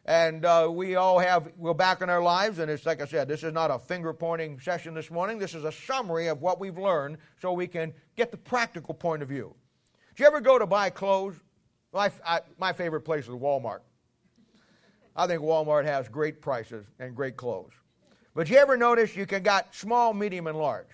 And 0.06 0.46
uh, 0.46 0.70
we 0.72 0.96
all 0.96 1.18
have, 1.18 1.52
we're 1.58 1.74
back 1.74 2.00
in 2.00 2.08
our 2.08 2.22
lives, 2.22 2.60
and 2.60 2.70
it's 2.70 2.86
like 2.86 3.02
I 3.02 3.04
said, 3.04 3.28
this 3.28 3.42
is 3.42 3.52
not 3.52 3.70
a 3.70 3.78
finger 3.78 4.14
pointing 4.14 4.58
session 4.58 4.94
this 4.94 5.10
morning. 5.10 5.38
This 5.38 5.54
is 5.54 5.64
a 5.64 5.72
summary 5.72 6.28
of 6.28 6.40
what 6.40 6.58
we've 6.58 6.78
learned 6.78 7.18
so 7.42 7.52
we 7.52 7.66
can 7.66 7.92
get 8.16 8.30
the 8.30 8.38
practical 8.38 8.94
point 8.94 9.22
of 9.22 9.28
view. 9.28 9.54
Do 10.16 10.22
you 10.22 10.26
ever 10.26 10.40
go 10.40 10.58
to 10.58 10.64
buy 10.64 10.88
clothes? 10.88 11.34
My, 11.92 12.10
I, 12.26 12.40
my 12.58 12.72
favorite 12.72 13.02
place 13.02 13.24
is 13.24 13.34
Walmart. 13.34 13.80
I 15.14 15.26
think 15.26 15.42
Walmart 15.42 15.84
has 15.84 16.08
great 16.08 16.40
prices 16.40 16.86
and 16.98 17.14
great 17.14 17.36
clothes. 17.36 17.72
But 18.34 18.48
you 18.48 18.56
ever 18.56 18.76
notice 18.76 19.14
you 19.14 19.26
can 19.26 19.42
got 19.42 19.74
small, 19.74 20.14
medium, 20.14 20.46
and 20.46 20.56
large? 20.58 20.86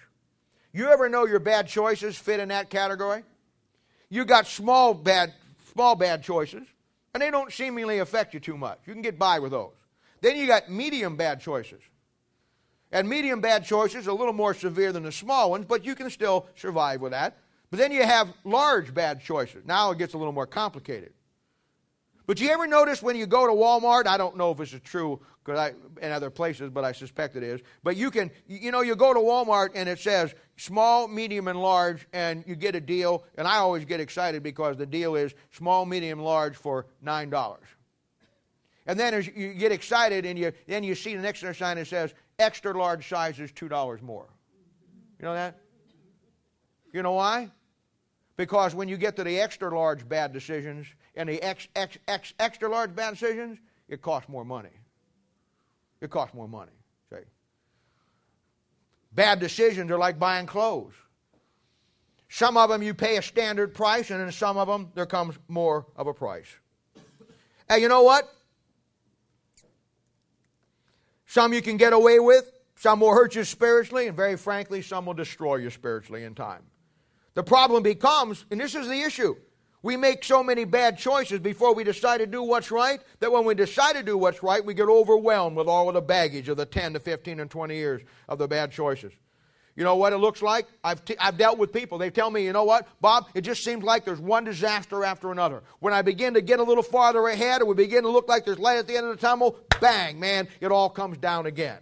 You 0.73 0.89
ever 0.89 1.09
know 1.09 1.27
your 1.27 1.39
bad 1.39 1.69
choices 1.69 2.17
fit 2.17 2.41
in 2.41 2.49
that 2.49 2.71
category? 2.71 3.23
You 4.11 4.25
got 4.25 4.47
small 4.47 4.95
bad, 4.95 5.33
small 5.73 5.95
bad 5.95 6.23
choices, 6.23 6.67
and 7.15 7.23
they 7.23 7.31
don't 7.31 7.53
seemingly 7.53 7.99
affect 7.99 8.35
you 8.35 8.41
too 8.41 8.57
much. 8.57 8.79
You 8.87 8.93
can 8.93 9.03
get 9.03 9.19
by 9.19 9.39
with 9.39 9.53
those. 9.53 9.73
Then 10.21 10.37
you 10.37 10.47
got 10.47 10.71
medium 10.71 11.17
bad 11.17 11.41
choices. 11.41 11.81
And 12.91 13.09
medium 13.09 13.41
bad 13.41 13.65
choices 13.65 14.09
are 14.09 14.11
a 14.11 14.15
little 14.15 14.33
more 14.33 14.55
severe 14.55 14.93
than 14.93 15.03
the 15.03 15.13
small 15.13 15.51
ones, 15.51 15.67
but 15.67 15.85
you 15.85 15.95
can 15.95 16.11
still 16.11 16.47
survive 16.57 17.01
with 17.01 17.13
that. 17.13 17.37
But 17.71 17.79
then 17.79 17.93
you 17.93 18.03
have 18.03 18.33
large 18.45 18.95
bad 18.95 19.21
choices. 19.21 19.65
Now 19.67 19.91
it 19.91 19.99
gets 19.99 20.15
a 20.15 20.19
little 20.19 20.33
more 20.33 20.47
complicated. 20.47 21.13
But 22.29 22.39
you 22.43 22.51
ever 22.51 22.67
notice 22.67 23.03
when 23.03 23.17
you 23.17 23.27
go 23.27 23.47
to 23.47 23.55
Walmart? 23.55 24.07
I 24.07 24.19
don't 24.19 24.37
know 24.37 24.51
if 24.51 24.59
this 24.59 24.75
is 24.75 24.81
true 24.83 25.19
I, 25.49 25.73
in 26.03 26.13
other 26.13 26.29
places, 26.29 26.69
but 26.69 26.85
I 26.85 26.93
suspect 26.93 27.37
it 27.37 27.43
is. 27.43 27.63
But 27.83 27.97
you 27.97 28.11
can, 28.11 28.31
you 28.47 28.71
know, 28.71 28.83
you 28.83 28.95
go 28.97 29.15
to 29.15 29.19
Walmart 29.19 29.71
and 29.75 29.89
it 29.89 29.99
says 29.99 30.35
small, 30.59 31.09
medium, 31.09 31.49
and 31.49 31.59
large, 31.59 32.07
and 32.13 32.45
you 32.47 32.55
get 32.55 32.75
a 32.75 32.83
deal. 32.83 33.25
And 33.39 33.49
I 33.49 33.57
always 33.57 33.87
get 33.87 33.99
excited 33.99 34.43
because 34.43 34.77
the 34.77 34.85
deal 34.85 35.17
is 35.17 35.35
small, 35.53 35.87
medium, 35.87 36.19
large 36.19 36.55
for 36.55 36.85
nine 37.01 37.31
dollars. 37.31 37.65
And 38.87 39.01
then 39.01 39.15
as 39.15 39.27
you 39.27 39.55
get 39.55 39.73
excited, 39.73 40.27
and 40.27 40.39
you 40.39 40.53
then 40.67 40.85
you 40.85 40.95
see 40.95 41.17
the 41.17 41.23
next 41.23 41.41
sign 41.57 41.79
that 41.79 41.87
says 41.87 42.13
extra 42.39 42.77
large 42.77 43.09
size 43.09 43.41
is 43.41 43.51
two 43.53 43.69
dollars 43.69 44.03
more. 44.03 44.29
You 45.19 45.25
know 45.25 45.33
that? 45.33 45.59
You 46.93 47.03
know 47.03 47.13
why? 47.13 47.51
Because 48.39 48.73
when 48.73 48.89
you 48.89 48.97
get 48.97 49.17
to 49.17 49.25
the 49.25 49.41
extra 49.41 49.77
large 49.77 50.09
bad 50.09 50.33
decisions, 50.33 50.87
and 51.17 51.29
the 51.29 51.43
ex, 51.43 51.67
ex, 51.75 51.99
ex, 52.07 52.33
extra 52.39 52.71
large 52.71 52.95
bad 52.95 53.11
decisions, 53.11 53.59
it 53.89 54.01
costs 54.01 54.29
more 54.29 54.45
money. 54.45 54.71
It 56.01 56.09
costs 56.11 56.33
more 56.35 56.47
money. 56.47 56.71
See? 57.11 57.17
Bad 59.13 59.41
decisions 59.41 59.91
are 59.91 59.99
like 59.99 60.21
buying 60.21 60.47
clothes. 60.47 60.95
Some 62.29 62.57
of 62.57 62.71
them 62.71 62.81
you 62.81 62.95
pay 62.95 63.17
a 63.17 63.23
standard 63.23 63.75
price, 63.75 64.11
and 64.11 64.23
in 64.23 64.31
some 64.31 64.57
of 64.57 64.69
them 64.69 64.93
there 64.95 65.07
comes 65.07 65.37
more 65.49 65.87
of 65.97 66.07
a 66.07 66.15
price. 66.15 66.55
And 67.69 67.83
you 67.83 67.89
know 67.89 68.03
what? 68.03 68.33
Some 71.27 71.53
you 71.53 71.61
can 71.61 71.77
get 71.77 71.93
away 71.93 72.21
with, 72.21 72.53
some 72.77 73.01
will 73.01 73.13
hurt 73.13 73.35
you 73.35 73.43
spiritually, 73.43 74.07
and 74.07 74.17
very 74.17 74.37
frankly, 74.37 74.81
some 74.81 75.07
will 75.07 75.15
destroy 75.15 75.57
you 75.57 75.71
spiritually 75.71 76.23
in 76.23 76.37
time. 76.37 76.63
The 77.39 77.45
problem 77.45 77.85
becomes, 77.85 78.45
and 78.51 78.61
this 78.61 78.75
is 78.75 78.89
the 78.89 79.01
issue, 79.01 79.37
we 79.85 79.97
make 79.97 80.25
so 80.25 80.43
many 80.43 80.65
bad 80.65 80.99
choices 80.99 81.39
before 81.39 81.73
we 81.73 81.85
decide 81.85 82.19
to 82.19 82.27
do 82.27 82.43
what's 82.43 82.73
right 82.73 83.01
that 83.21 83.31
when 83.31 83.45
we 83.45 83.55
decide 83.55 83.93
to 83.93 84.03
do 84.03 84.19
what's 84.19 84.43
right, 84.43 84.65
we 84.65 84.75
get 84.75 84.89
overwhelmed 84.89 85.57
with 85.57 85.69
all 85.69 85.87
of 85.87 85.95
the 85.95 86.03
baggage 86.03 86.49
of 86.49 86.57
the 86.57 86.67
10 86.67 86.95
to 86.95 86.99
15 86.99 87.39
and 87.39 87.49
20 87.49 87.77
years 87.77 88.03
of 88.29 88.39
the 88.39 88.49
bad 88.49 88.73
choices. 88.73 89.13
You 89.77 89.85
know 89.85 89.95
what 89.95 90.13
it 90.13 90.17
looks 90.17 90.43
like? 90.43 90.67
I've, 90.83 91.05
t- 91.05 91.15
I've 91.21 91.39
dealt 91.39 91.59
with 91.59 91.73
people. 91.73 91.97
They 91.97 92.11
tell 92.11 92.29
me, 92.29 92.43
you 92.43 92.53
know 92.53 92.65
what, 92.65 92.89
Bob, 93.01 93.29
it 93.35 93.43
just 93.43 93.63
seems 93.63 93.85
like 93.85 94.05
there's 94.05 94.19
one 94.19 94.43
disaster 94.43 95.05
after 95.05 95.31
another. 95.31 95.63
When 95.79 95.95
I 95.95 96.03
begin 96.03 96.35
to 96.35 96.41
get 96.41 96.59
a 96.59 96.65
little 96.65 96.83
farther 96.83 97.25
ahead 97.29 97.63
or 97.63 97.67
we 97.67 97.77
begin 97.77 98.03
to 98.03 98.11
look 98.11 98.29
like 98.29 98.47
there's 98.47 98.59
light 98.59 98.79
at 98.79 98.89
the 98.89 98.97
end 98.97 99.07
of 99.07 99.15
the 99.15 99.25
tunnel, 99.25 99.61
bang, 99.81 100.19
man, 100.19 100.49
it 100.61 100.73
all 100.73 100.91
comes 100.91 101.19
down 101.19 101.47
again. 101.47 101.79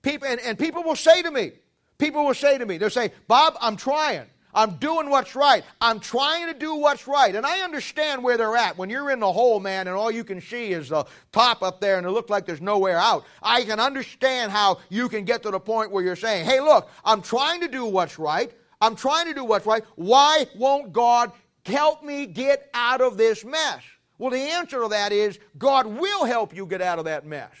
People, 0.00 0.26
and, 0.26 0.40
and 0.40 0.58
people 0.58 0.82
will 0.82 0.96
say 0.96 1.20
to 1.20 1.30
me, 1.30 1.52
people 1.98 2.24
will 2.24 2.32
say 2.32 2.56
to 2.56 2.64
me, 2.64 2.78
they'll 2.78 2.88
say, 2.88 3.12
Bob, 3.28 3.58
I'm 3.60 3.76
trying. 3.76 4.24
I'm 4.54 4.76
doing 4.76 5.10
what's 5.10 5.34
right. 5.34 5.64
I'm 5.80 6.00
trying 6.00 6.46
to 6.46 6.54
do 6.54 6.76
what's 6.76 7.06
right. 7.08 7.34
And 7.34 7.44
I 7.44 7.60
understand 7.60 8.22
where 8.22 8.36
they're 8.36 8.56
at. 8.56 8.78
When 8.78 8.88
you're 8.88 9.10
in 9.10 9.20
the 9.20 9.32
hole, 9.32 9.60
man, 9.60 9.88
and 9.88 9.96
all 9.96 10.10
you 10.10 10.24
can 10.24 10.40
see 10.40 10.72
is 10.72 10.90
the 10.90 11.04
top 11.32 11.62
up 11.62 11.80
there 11.80 11.98
and 11.98 12.06
it 12.06 12.10
looks 12.10 12.30
like 12.30 12.46
there's 12.46 12.60
nowhere 12.60 12.98
out, 12.98 13.24
I 13.42 13.64
can 13.64 13.80
understand 13.80 14.52
how 14.52 14.78
you 14.88 15.08
can 15.08 15.24
get 15.24 15.42
to 15.42 15.50
the 15.50 15.60
point 15.60 15.90
where 15.90 16.04
you're 16.04 16.16
saying, 16.16 16.44
hey, 16.44 16.60
look, 16.60 16.88
I'm 17.04 17.22
trying 17.22 17.60
to 17.62 17.68
do 17.68 17.84
what's 17.86 18.18
right. 18.18 18.52
I'm 18.80 18.96
trying 18.96 19.26
to 19.26 19.34
do 19.34 19.44
what's 19.44 19.66
right. 19.66 19.82
Why 19.96 20.46
won't 20.54 20.92
God 20.92 21.32
help 21.66 22.04
me 22.04 22.26
get 22.26 22.70
out 22.74 23.00
of 23.00 23.16
this 23.16 23.44
mess? 23.44 23.82
Well, 24.18 24.30
the 24.30 24.38
answer 24.38 24.82
to 24.82 24.88
that 24.88 25.12
is 25.12 25.38
God 25.58 25.86
will 25.86 26.24
help 26.24 26.54
you 26.54 26.66
get 26.66 26.80
out 26.80 26.98
of 26.98 27.06
that 27.06 27.26
mess. 27.26 27.52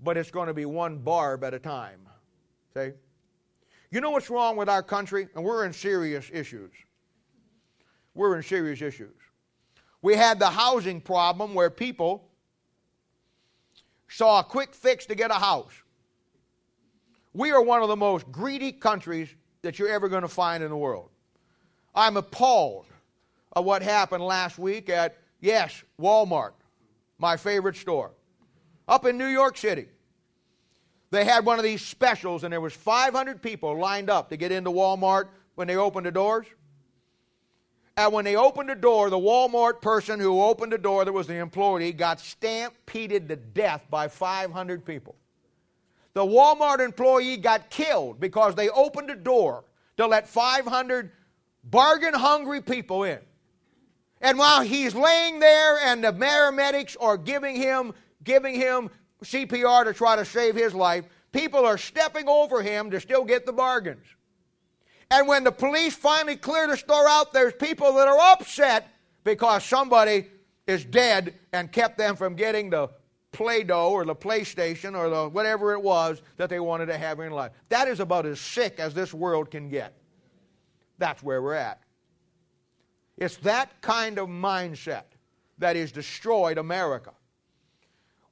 But 0.00 0.16
it's 0.16 0.30
going 0.30 0.48
to 0.48 0.54
be 0.54 0.64
one 0.64 0.98
barb 0.98 1.44
at 1.44 1.54
a 1.54 1.58
time. 1.58 2.00
See? 2.74 2.90
You 3.92 4.00
know 4.00 4.10
what's 4.10 4.30
wrong 4.30 4.56
with 4.56 4.70
our 4.70 4.82
country? 4.82 5.28
And 5.36 5.44
we're 5.44 5.66
in 5.66 5.74
serious 5.74 6.30
issues. 6.32 6.72
We're 8.14 8.36
in 8.36 8.42
serious 8.42 8.80
issues. 8.80 9.14
We 10.00 10.16
had 10.16 10.38
the 10.38 10.48
housing 10.48 11.02
problem 11.02 11.54
where 11.54 11.68
people 11.68 12.26
saw 14.08 14.40
a 14.40 14.44
quick 14.44 14.74
fix 14.74 15.04
to 15.06 15.14
get 15.14 15.30
a 15.30 15.34
house. 15.34 15.74
We 17.34 17.52
are 17.52 17.60
one 17.60 17.82
of 17.82 17.88
the 17.88 17.96
most 17.96 18.32
greedy 18.32 18.72
countries 18.72 19.28
that 19.60 19.78
you're 19.78 19.90
ever 19.90 20.08
going 20.08 20.22
to 20.22 20.28
find 20.28 20.64
in 20.64 20.70
the 20.70 20.76
world. 20.76 21.10
I'm 21.94 22.16
appalled 22.16 22.86
of 23.52 23.66
what 23.66 23.82
happened 23.82 24.24
last 24.24 24.58
week 24.58 24.88
at, 24.88 25.18
yes, 25.40 25.82
Walmart, 26.00 26.52
my 27.18 27.36
favorite 27.36 27.76
store, 27.76 28.12
up 28.88 29.04
in 29.04 29.18
New 29.18 29.26
York 29.26 29.58
City 29.58 29.88
they 31.12 31.26
had 31.26 31.44
one 31.44 31.58
of 31.58 31.62
these 31.62 31.82
specials 31.82 32.42
and 32.42 32.52
there 32.52 32.60
was 32.60 32.72
500 32.72 33.42
people 33.42 33.78
lined 33.78 34.08
up 34.08 34.30
to 34.30 34.36
get 34.36 34.50
into 34.50 34.70
Walmart 34.70 35.28
when 35.54 35.68
they 35.68 35.76
opened 35.76 36.06
the 36.06 36.10
doors. 36.10 36.46
And 37.98 38.14
when 38.14 38.24
they 38.24 38.34
opened 38.34 38.70
the 38.70 38.74
door, 38.74 39.10
the 39.10 39.18
Walmart 39.18 39.82
person 39.82 40.18
who 40.18 40.40
opened 40.40 40.72
the 40.72 40.78
door, 40.78 41.04
that 41.04 41.12
was 41.12 41.26
the 41.26 41.36
employee, 41.36 41.92
got 41.92 42.18
stampeded 42.18 43.28
to 43.28 43.36
death 43.36 43.84
by 43.90 44.08
500 44.08 44.86
people. 44.86 45.14
The 46.14 46.24
Walmart 46.24 46.80
employee 46.80 47.36
got 47.36 47.68
killed 47.68 48.18
because 48.18 48.54
they 48.54 48.70
opened 48.70 49.10
the 49.10 49.14
door 49.14 49.64
to 49.98 50.06
let 50.06 50.26
500 50.26 51.10
bargain 51.62 52.14
hungry 52.14 52.62
people 52.62 53.04
in. 53.04 53.18
And 54.22 54.38
while 54.38 54.62
he's 54.62 54.94
laying 54.94 55.40
there 55.40 55.78
and 55.78 56.02
the 56.02 56.12
paramedics 56.12 56.96
are 56.98 57.18
giving 57.18 57.56
him, 57.56 57.92
giving 58.24 58.54
him 58.54 58.88
CPR 59.22 59.84
to 59.84 59.92
try 59.92 60.16
to 60.16 60.24
save 60.24 60.54
his 60.54 60.74
life, 60.74 61.04
people 61.32 61.64
are 61.64 61.78
stepping 61.78 62.28
over 62.28 62.62
him 62.62 62.90
to 62.90 63.00
still 63.00 63.24
get 63.24 63.46
the 63.46 63.52
bargains. 63.52 64.04
And 65.10 65.28
when 65.28 65.44
the 65.44 65.52
police 65.52 65.94
finally 65.94 66.36
clear 66.36 66.66
the 66.66 66.76
store 66.76 67.08
out, 67.08 67.32
there's 67.32 67.52
people 67.54 67.92
that 67.94 68.08
are 68.08 68.18
upset 68.32 68.88
because 69.24 69.64
somebody 69.64 70.26
is 70.66 70.84
dead 70.84 71.34
and 71.52 71.70
kept 71.70 71.98
them 71.98 72.16
from 72.16 72.34
getting 72.34 72.70
the 72.70 72.88
Play 73.32 73.62
Doh 73.62 73.90
or 73.90 74.04
the 74.04 74.14
PlayStation 74.14 74.96
or 74.96 75.08
the 75.08 75.28
whatever 75.28 75.72
it 75.72 75.82
was 75.82 76.22
that 76.36 76.50
they 76.50 76.60
wanted 76.60 76.86
to 76.86 76.98
have 76.98 77.18
in 77.20 77.32
life. 77.32 77.52
That 77.70 77.88
is 77.88 78.00
about 78.00 78.26
as 78.26 78.40
sick 78.40 78.78
as 78.78 78.94
this 78.94 79.14
world 79.14 79.50
can 79.50 79.68
get. 79.68 79.94
That's 80.98 81.22
where 81.22 81.42
we're 81.42 81.54
at. 81.54 81.80
It's 83.16 83.36
that 83.38 83.80
kind 83.80 84.18
of 84.18 84.28
mindset 84.28 85.04
that 85.58 85.76
has 85.76 85.92
destroyed 85.92 86.58
America 86.58 87.12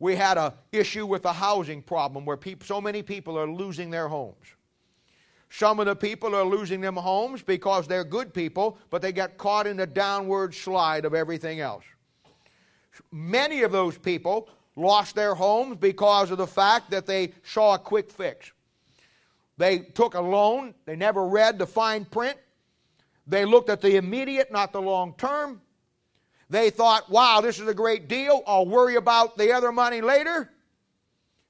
we 0.00 0.16
had 0.16 0.38
an 0.38 0.52
issue 0.72 1.06
with 1.06 1.22
the 1.22 1.32
housing 1.32 1.82
problem 1.82 2.24
where 2.24 2.38
so 2.64 2.80
many 2.80 3.02
people 3.02 3.38
are 3.38 3.46
losing 3.46 3.90
their 3.90 4.08
homes. 4.08 4.56
Some 5.50 5.78
of 5.78 5.86
the 5.86 5.94
people 5.94 6.34
are 6.34 6.44
losing 6.44 6.80
them 6.80 6.96
homes 6.96 7.42
because 7.42 7.86
they're 7.86 8.04
good 8.04 8.32
people, 8.32 8.78
but 8.88 9.02
they 9.02 9.12
got 9.12 9.36
caught 9.36 9.66
in 9.66 9.76
the 9.76 9.86
downward 9.86 10.54
slide 10.54 11.04
of 11.04 11.14
everything 11.14 11.60
else. 11.60 11.84
Many 13.12 13.62
of 13.62 13.72
those 13.72 13.98
people 13.98 14.48
lost 14.74 15.14
their 15.14 15.34
homes 15.34 15.76
because 15.76 16.30
of 16.30 16.38
the 16.38 16.46
fact 16.46 16.90
that 16.90 17.06
they 17.06 17.32
saw 17.42 17.74
a 17.74 17.78
quick 17.78 18.10
fix. 18.10 18.52
They 19.58 19.80
took 19.80 20.14
a 20.14 20.20
loan, 20.20 20.74
they 20.86 20.96
never 20.96 21.26
read 21.26 21.58
the 21.58 21.66
fine 21.66 22.06
print, 22.06 22.38
they 23.26 23.44
looked 23.44 23.68
at 23.68 23.82
the 23.82 23.96
immediate, 23.96 24.50
not 24.50 24.72
the 24.72 24.80
long 24.80 25.14
term, 25.18 25.60
they 26.50 26.70
thought, 26.70 27.08
wow, 27.08 27.40
this 27.40 27.60
is 27.60 27.68
a 27.68 27.74
great 27.74 28.08
deal. 28.08 28.42
I'll 28.46 28.66
worry 28.66 28.96
about 28.96 29.38
the 29.38 29.52
other 29.52 29.70
money 29.70 30.00
later. 30.00 30.50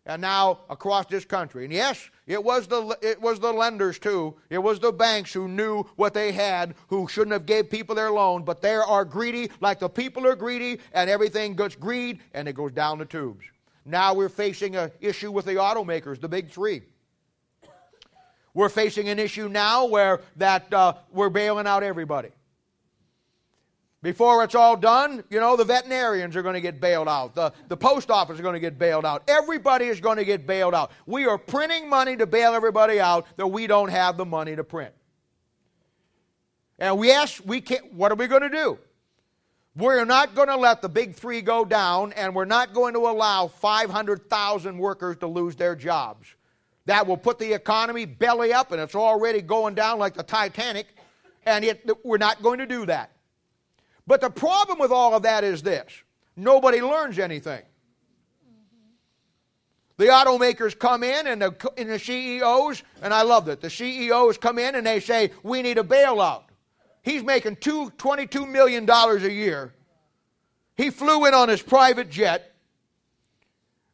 And 0.04 0.22
now 0.22 0.60
across 0.68 1.06
this 1.06 1.24
country. 1.24 1.64
And 1.64 1.72
yes, 1.72 2.10
it 2.26 2.42
was 2.42 2.66
the 2.66 2.96
it 3.02 3.20
was 3.20 3.38
the 3.38 3.52
lenders 3.52 3.98
too. 3.98 4.34
It 4.48 4.58
was 4.58 4.80
the 4.80 4.92
banks 4.92 5.32
who 5.32 5.46
knew 5.46 5.84
what 5.96 6.14
they 6.14 6.32
had, 6.32 6.74
who 6.88 7.06
shouldn't 7.06 7.32
have 7.32 7.46
gave 7.46 7.70
people 7.70 7.94
their 7.94 8.10
loan, 8.10 8.44
but 8.44 8.60
they 8.60 8.74
are 8.74 9.04
greedy 9.04 9.50
like 9.60 9.78
the 9.78 9.88
people 9.88 10.26
are 10.26 10.36
greedy, 10.36 10.80
and 10.92 11.08
everything 11.10 11.54
gets 11.54 11.76
greed 11.76 12.20
and 12.32 12.48
it 12.48 12.54
goes 12.54 12.72
down 12.72 12.98
the 12.98 13.04
tubes. 13.04 13.44
Now 13.84 14.14
we're 14.14 14.28
facing 14.28 14.76
an 14.76 14.90
issue 15.00 15.30
with 15.30 15.44
the 15.44 15.54
automakers, 15.54 16.20
the 16.20 16.28
big 16.28 16.50
three. 16.50 16.82
We're 18.52 18.68
facing 18.68 19.08
an 19.08 19.18
issue 19.18 19.48
now 19.48 19.86
where 19.86 20.22
that 20.36 20.72
uh, 20.72 20.94
we're 21.12 21.30
bailing 21.30 21.66
out 21.66 21.82
everybody. 21.82 22.30
Before 24.02 24.42
it's 24.42 24.54
all 24.54 24.76
done, 24.76 25.22
you 25.28 25.40
know, 25.40 25.56
the 25.56 25.64
veterinarians 25.64 26.34
are 26.34 26.42
going 26.42 26.54
to 26.54 26.60
get 26.60 26.80
bailed 26.80 27.06
out. 27.06 27.34
The, 27.34 27.52
the 27.68 27.76
post 27.76 28.10
office 28.10 28.36
is 28.36 28.40
going 28.40 28.54
to 28.54 28.60
get 28.60 28.78
bailed 28.78 29.04
out. 29.04 29.24
Everybody 29.28 29.86
is 29.86 30.00
going 30.00 30.16
to 30.16 30.24
get 30.24 30.46
bailed 30.46 30.74
out. 30.74 30.90
We 31.04 31.26
are 31.26 31.36
printing 31.36 31.88
money 31.88 32.16
to 32.16 32.26
bail 32.26 32.54
everybody 32.54 32.98
out 32.98 33.26
that 33.36 33.48
we 33.48 33.66
don't 33.66 33.90
have 33.90 34.16
the 34.16 34.24
money 34.24 34.56
to 34.56 34.64
print. 34.64 34.94
And 36.78 36.96
we 36.98 37.12
ask, 37.12 37.42
we 37.44 37.60
can't, 37.60 37.92
what 37.92 38.10
are 38.10 38.14
we 38.14 38.26
going 38.26 38.40
to 38.40 38.48
do? 38.48 38.78
We're 39.76 40.06
not 40.06 40.34
going 40.34 40.48
to 40.48 40.56
let 40.56 40.80
the 40.80 40.88
big 40.88 41.14
three 41.14 41.42
go 41.42 41.66
down, 41.66 42.14
and 42.14 42.34
we're 42.34 42.46
not 42.46 42.72
going 42.72 42.94
to 42.94 43.00
allow 43.00 43.48
500,000 43.48 44.78
workers 44.78 45.18
to 45.18 45.26
lose 45.26 45.56
their 45.56 45.76
jobs. 45.76 46.26
That 46.86 47.06
will 47.06 47.18
put 47.18 47.38
the 47.38 47.52
economy 47.52 48.06
belly 48.06 48.54
up, 48.54 48.72
and 48.72 48.80
it's 48.80 48.94
already 48.94 49.42
going 49.42 49.74
down 49.74 49.98
like 49.98 50.14
the 50.14 50.22
Titanic, 50.22 50.86
and 51.44 51.64
it, 51.64 51.86
we're 52.02 52.18
not 52.18 52.42
going 52.42 52.58
to 52.58 52.66
do 52.66 52.86
that. 52.86 53.12
But 54.11 54.23
the 54.23 54.29
problem 54.29 54.81
with 54.81 54.90
all 54.90 55.14
of 55.14 55.23
that 55.23 55.44
is 55.44 55.62
this 55.62 55.87
nobody 56.35 56.83
learns 56.83 57.16
anything. 57.20 57.62
The 59.99 60.07
automakers 60.07 60.77
come 60.77 61.05
in 61.05 61.29
and 61.29 61.40
the, 61.40 61.70
and 61.79 61.88
the 61.88 61.99
CEOs, 62.01 62.83
and 63.03 63.14
I 63.14 63.23
love 63.23 63.44
that. 63.44 63.61
The 63.61 63.70
CEOs 63.70 64.37
come 64.38 64.59
in 64.59 64.75
and 64.75 64.85
they 64.85 64.99
say, 64.99 65.31
We 65.44 65.62
need 65.62 65.79
a 65.79 65.85
bailout. 65.85 66.42
He's 67.03 67.23
making 67.23 67.59
two, 67.61 67.92
$22 67.99 68.51
million 68.51 68.90
a 68.90 69.29
year. 69.29 69.73
He 70.77 70.90
flew 70.90 71.27
in 71.27 71.33
on 71.33 71.49
his 71.49 71.62
private 71.62 72.11
jet. 72.11 72.49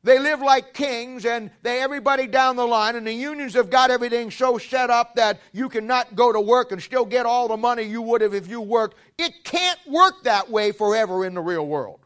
They 0.06 0.20
live 0.20 0.40
like 0.40 0.72
kings, 0.72 1.26
and 1.26 1.50
they 1.62 1.82
everybody 1.82 2.28
down 2.28 2.54
the 2.54 2.64
line, 2.64 2.94
and 2.94 3.04
the 3.04 3.12
unions 3.12 3.54
have 3.54 3.70
got 3.70 3.90
everything 3.90 4.30
so 4.30 4.56
set 4.56 4.88
up 4.88 5.16
that 5.16 5.40
you 5.52 5.68
cannot 5.68 6.14
go 6.14 6.32
to 6.32 6.40
work 6.40 6.70
and 6.70 6.80
still 6.80 7.04
get 7.04 7.26
all 7.26 7.48
the 7.48 7.56
money 7.56 7.82
you 7.82 8.00
would 8.02 8.20
have 8.20 8.32
if 8.32 8.46
you 8.46 8.60
worked. 8.60 8.96
It 9.18 9.42
can't 9.42 9.80
work 9.84 10.22
that 10.22 10.48
way 10.48 10.70
forever 10.70 11.24
in 11.24 11.34
the 11.34 11.40
real 11.40 11.66
world. 11.66 11.98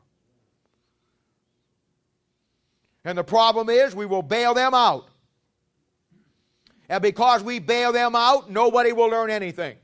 And 3.04 3.18
the 3.18 3.22
problem 3.22 3.68
is, 3.68 3.94
we 3.94 4.06
will 4.06 4.22
bail 4.22 4.54
them 4.54 4.72
out. 4.72 5.08
And 6.88 7.02
because 7.02 7.42
we 7.42 7.58
bail 7.58 7.92
them 7.92 8.16
out, 8.16 8.50
nobody 8.50 8.94
will 8.94 9.08
learn 9.08 9.28
anything. 9.28 9.76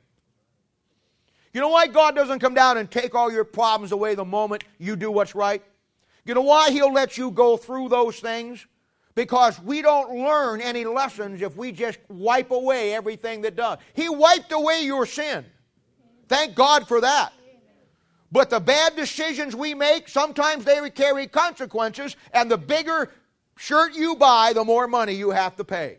You 1.52 1.60
know 1.60 1.68
why 1.68 1.86
God 1.86 2.16
doesn't 2.16 2.38
come 2.38 2.54
down 2.54 2.78
and 2.78 2.90
take 2.90 3.14
all 3.14 3.30
your 3.30 3.44
problems 3.44 3.92
away 3.92 4.14
the 4.14 4.24
moment 4.24 4.64
you 4.78 4.96
do 4.96 5.10
what's 5.10 5.34
right? 5.34 5.62
You 6.26 6.34
know 6.34 6.42
why 6.42 6.70
He'll 6.70 6.92
let 6.92 7.16
you 7.16 7.30
go 7.30 7.56
through 7.56 7.88
those 7.88 8.18
things? 8.18 8.66
Because 9.14 9.58
we 9.62 9.80
don't 9.80 10.14
learn 10.14 10.60
any 10.60 10.84
lessons 10.84 11.40
if 11.40 11.56
we 11.56 11.72
just 11.72 11.98
wipe 12.08 12.50
away 12.50 12.92
everything 12.92 13.40
that 13.42 13.56
does. 13.56 13.78
He 13.94 14.08
wiped 14.08 14.52
away 14.52 14.82
your 14.82 15.06
sin. 15.06 15.46
Thank 16.28 16.54
God 16.54 16.86
for 16.86 17.00
that. 17.00 17.32
But 18.30 18.50
the 18.50 18.60
bad 18.60 18.96
decisions 18.96 19.54
we 19.54 19.72
make, 19.72 20.08
sometimes 20.08 20.64
they 20.64 20.90
carry 20.90 21.28
consequences, 21.28 22.16
and 22.32 22.50
the 22.50 22.58
bigger 22.58 23.10
shirt 23.56 23.94
you 23.94 24.16
buy, 24.16 24.52
the 24.52 24.64
more 24.64 24.88
money 24.88 25.12
you 25.12 25.30
have 25.30 25.56
to 25.56 25.64
pay. 25.64 25.98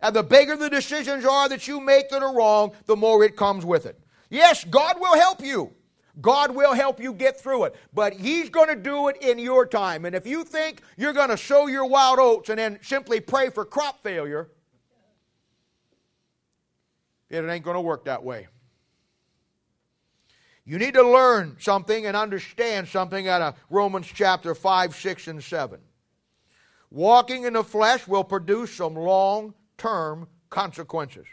And 0.00 0.14
the 0.14 0.22
bigger 0.22 0.54
the 0.54 0.68
decisions 0.68 1.24
are 1.24 1.48
that 1.48 1.66
you 1.66 1.80
make 1.80 2.10
that 2.10 2.22
are 2.22 2.36
wrong, 2.36 2.72
the 2.84 2.94
more 2.94 3.24
it 3.24 3.36
comes 3.36 3.64
with 3.64 3.86
it. 3.86 3.98
Yes, 4.28 4.64
God 4.64 5.00
will 5.00 5.16
help 5.16 5.42
you. 5.42 5.72
God 6.20 6.54
will 6.54 6.74
help 6.74 7.00
you 7.00 7.12
get 7.12 7.40
through 7.40 7.64
it, 7.64 7.74
but 7.92 8.12
He's 8.12 8.48
going 8.48 8.68
to 8.68 8.76
do 8.76 9.08
it 9.08 9.16
in 9.20 9.38
your 9.38 9.66
time. 9.66 10.04
And 10.04 10.14
if 10.14 10.26
you 10.26 10.44
think 10.44 10.80
you're 10.96 11.12
going 11.12 11.30
to 11.30 11.36
sow 11.36 11.66
your 11.66 11.86
wild 11.86 12.18
oats 12.18 12.50
and 12.50 12.58
then 12.58 12.78
simply 12.82 13.20
pray 13.20 13.50
for 13.50 13.64
crop 13.64 14.02
failure, 14.02 14.48
it 17.30 17.44
ain't 17.44 17.64
going 17.64 17.74
to 17.74 17.80
work 17.80 18.04
that 18.04 18.22
way. 18.22 18.46
You 20.64 20.78
need 20.78 20.94
to 20.94 21.02
learn 21.02 21.56
something 21.58 22.06
and 22.06 22.16
understand 22.16 22.88
something 22.88 23.28
out 23.28 23.42
of 23.42 23.54
Romans 23.68 24.06
chapter 24.06 24.54
5, 24.54 24.94
6, 24.94 25.28
and 25.28 25.44
7. 25.44 25.80
Walking 26.90 27.44
in 27.44 27.54
the 27.54 27.64
flesh 27.64 28.06
will 28.06 28.24
produce 28.24 28.72
some 28.72 28.94
long 28.94 29.52
term 29.76 30.28
consequences. 30.48 31.26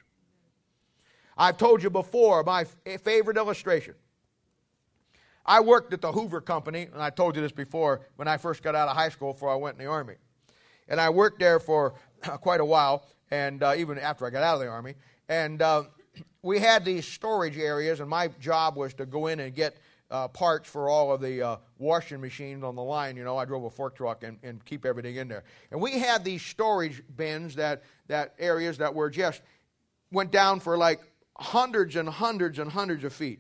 I've 1.38 1.58
told 1.58 1.82
you 1.82 1.90
before 1.90 2.44
my 2.44 2.66
favorite 3.04 3.38
illustration. 3.38 3.94
I 5.46 5.60
worked 5.60 5.94
at 5.94 6.02
the 6.02 6.12
Hoover 6.12 6.42
Company, 6.42 6.88
and 6.92 7.02
I 7.02 7.10
told 7.10 7.36
you 7.36 7.42
this 7.42 7.52
before 7.52 8.02
when 8.16 8.28
I 8.28 8.38
first 8.38 8.62
got 8.62 8.76
out 8.76 8.88
of 8.88 8.96
high 8.96 9.10
school 9.10 9.34
before 9.34 9.50
I 9.50 9.56
went 9.56 9.78
in 9.78 9.84
the 9.84 9.90
Army. 9.90 10.16
And 10.88 11.00
I 11.00 11.10
worked 11.10 11.40
there 11.40 11.60
for 11.60 11.96
quite 12.42 12.60
a 12.60 12.66
while, 12.66 13.08
and 13.32 13.64
uh, 13.64 13.74
even 13.78 13.98
after 13.98 14.26
I 14.26 14.30
got 14.30 14.44
out 14.44 14.56
of 14.56 14.62
the 14.62 14.68
Army. 14.68 14.96
And 15.30 15.62
uh, 15.62 15.84
we 16.42 16.60
had 16.60 16.86
these 16.86 17.08
storage 17.08 17.58
areas, 17.58 18.00
and 18.00 18.10
my 18.10 18.28
job 18.40 18.76
was 18.76 18.94
to 18.96 19.06
go 19.06 19.28
in 19.28 19.40
and 19.40 19.54
get 19.56 19.78
uh, 20.12 20.28
parts 20.28 20.70
for 20.70 20.90
all 20.90 21.14
of 21.14 21.22
the 21.22 21.42
uh, 21.42 21.56
washing 21.80 22.20
machines 22.20 22.64
on 22.64 22.76
the 22.76 22.84
line. 22.84 23.16
You 23.16 23.24
know, 23.24 23.38
I 23.38 23.46
drove 23.46 23.64
a 23.64 23.70
fork 23.70 23.96
truck 23.96 24.24
and, 24.24 24.38
and 24.44 24.64
keep 24.66 24.86
everything 24.86 25.16
in 25.16 25.28
there. 25.28 25.44
And 25.72 25.82
we 25.82 25.98
had 26.00 26.24
these 26.24 26.42
storage 26.42 27.02
bins 27.16 27.56
that, 27.56 27.84
that 28.08 28.36
areas 28.38 28.78
that 28.80 28.94
were 28.94 29.10
just 29.10 29.42
went 30.12 30.32
down 30.32 30.60
for 30.60 30.78
like 30.78 31.00
hundreds 31.38 31.96
and 31.96 32.08
hundreds 32.10 32.60
and 32.60 32.70
hundreds 32.70 33.06
of 33.06 33.14
feet. 33.14 33.40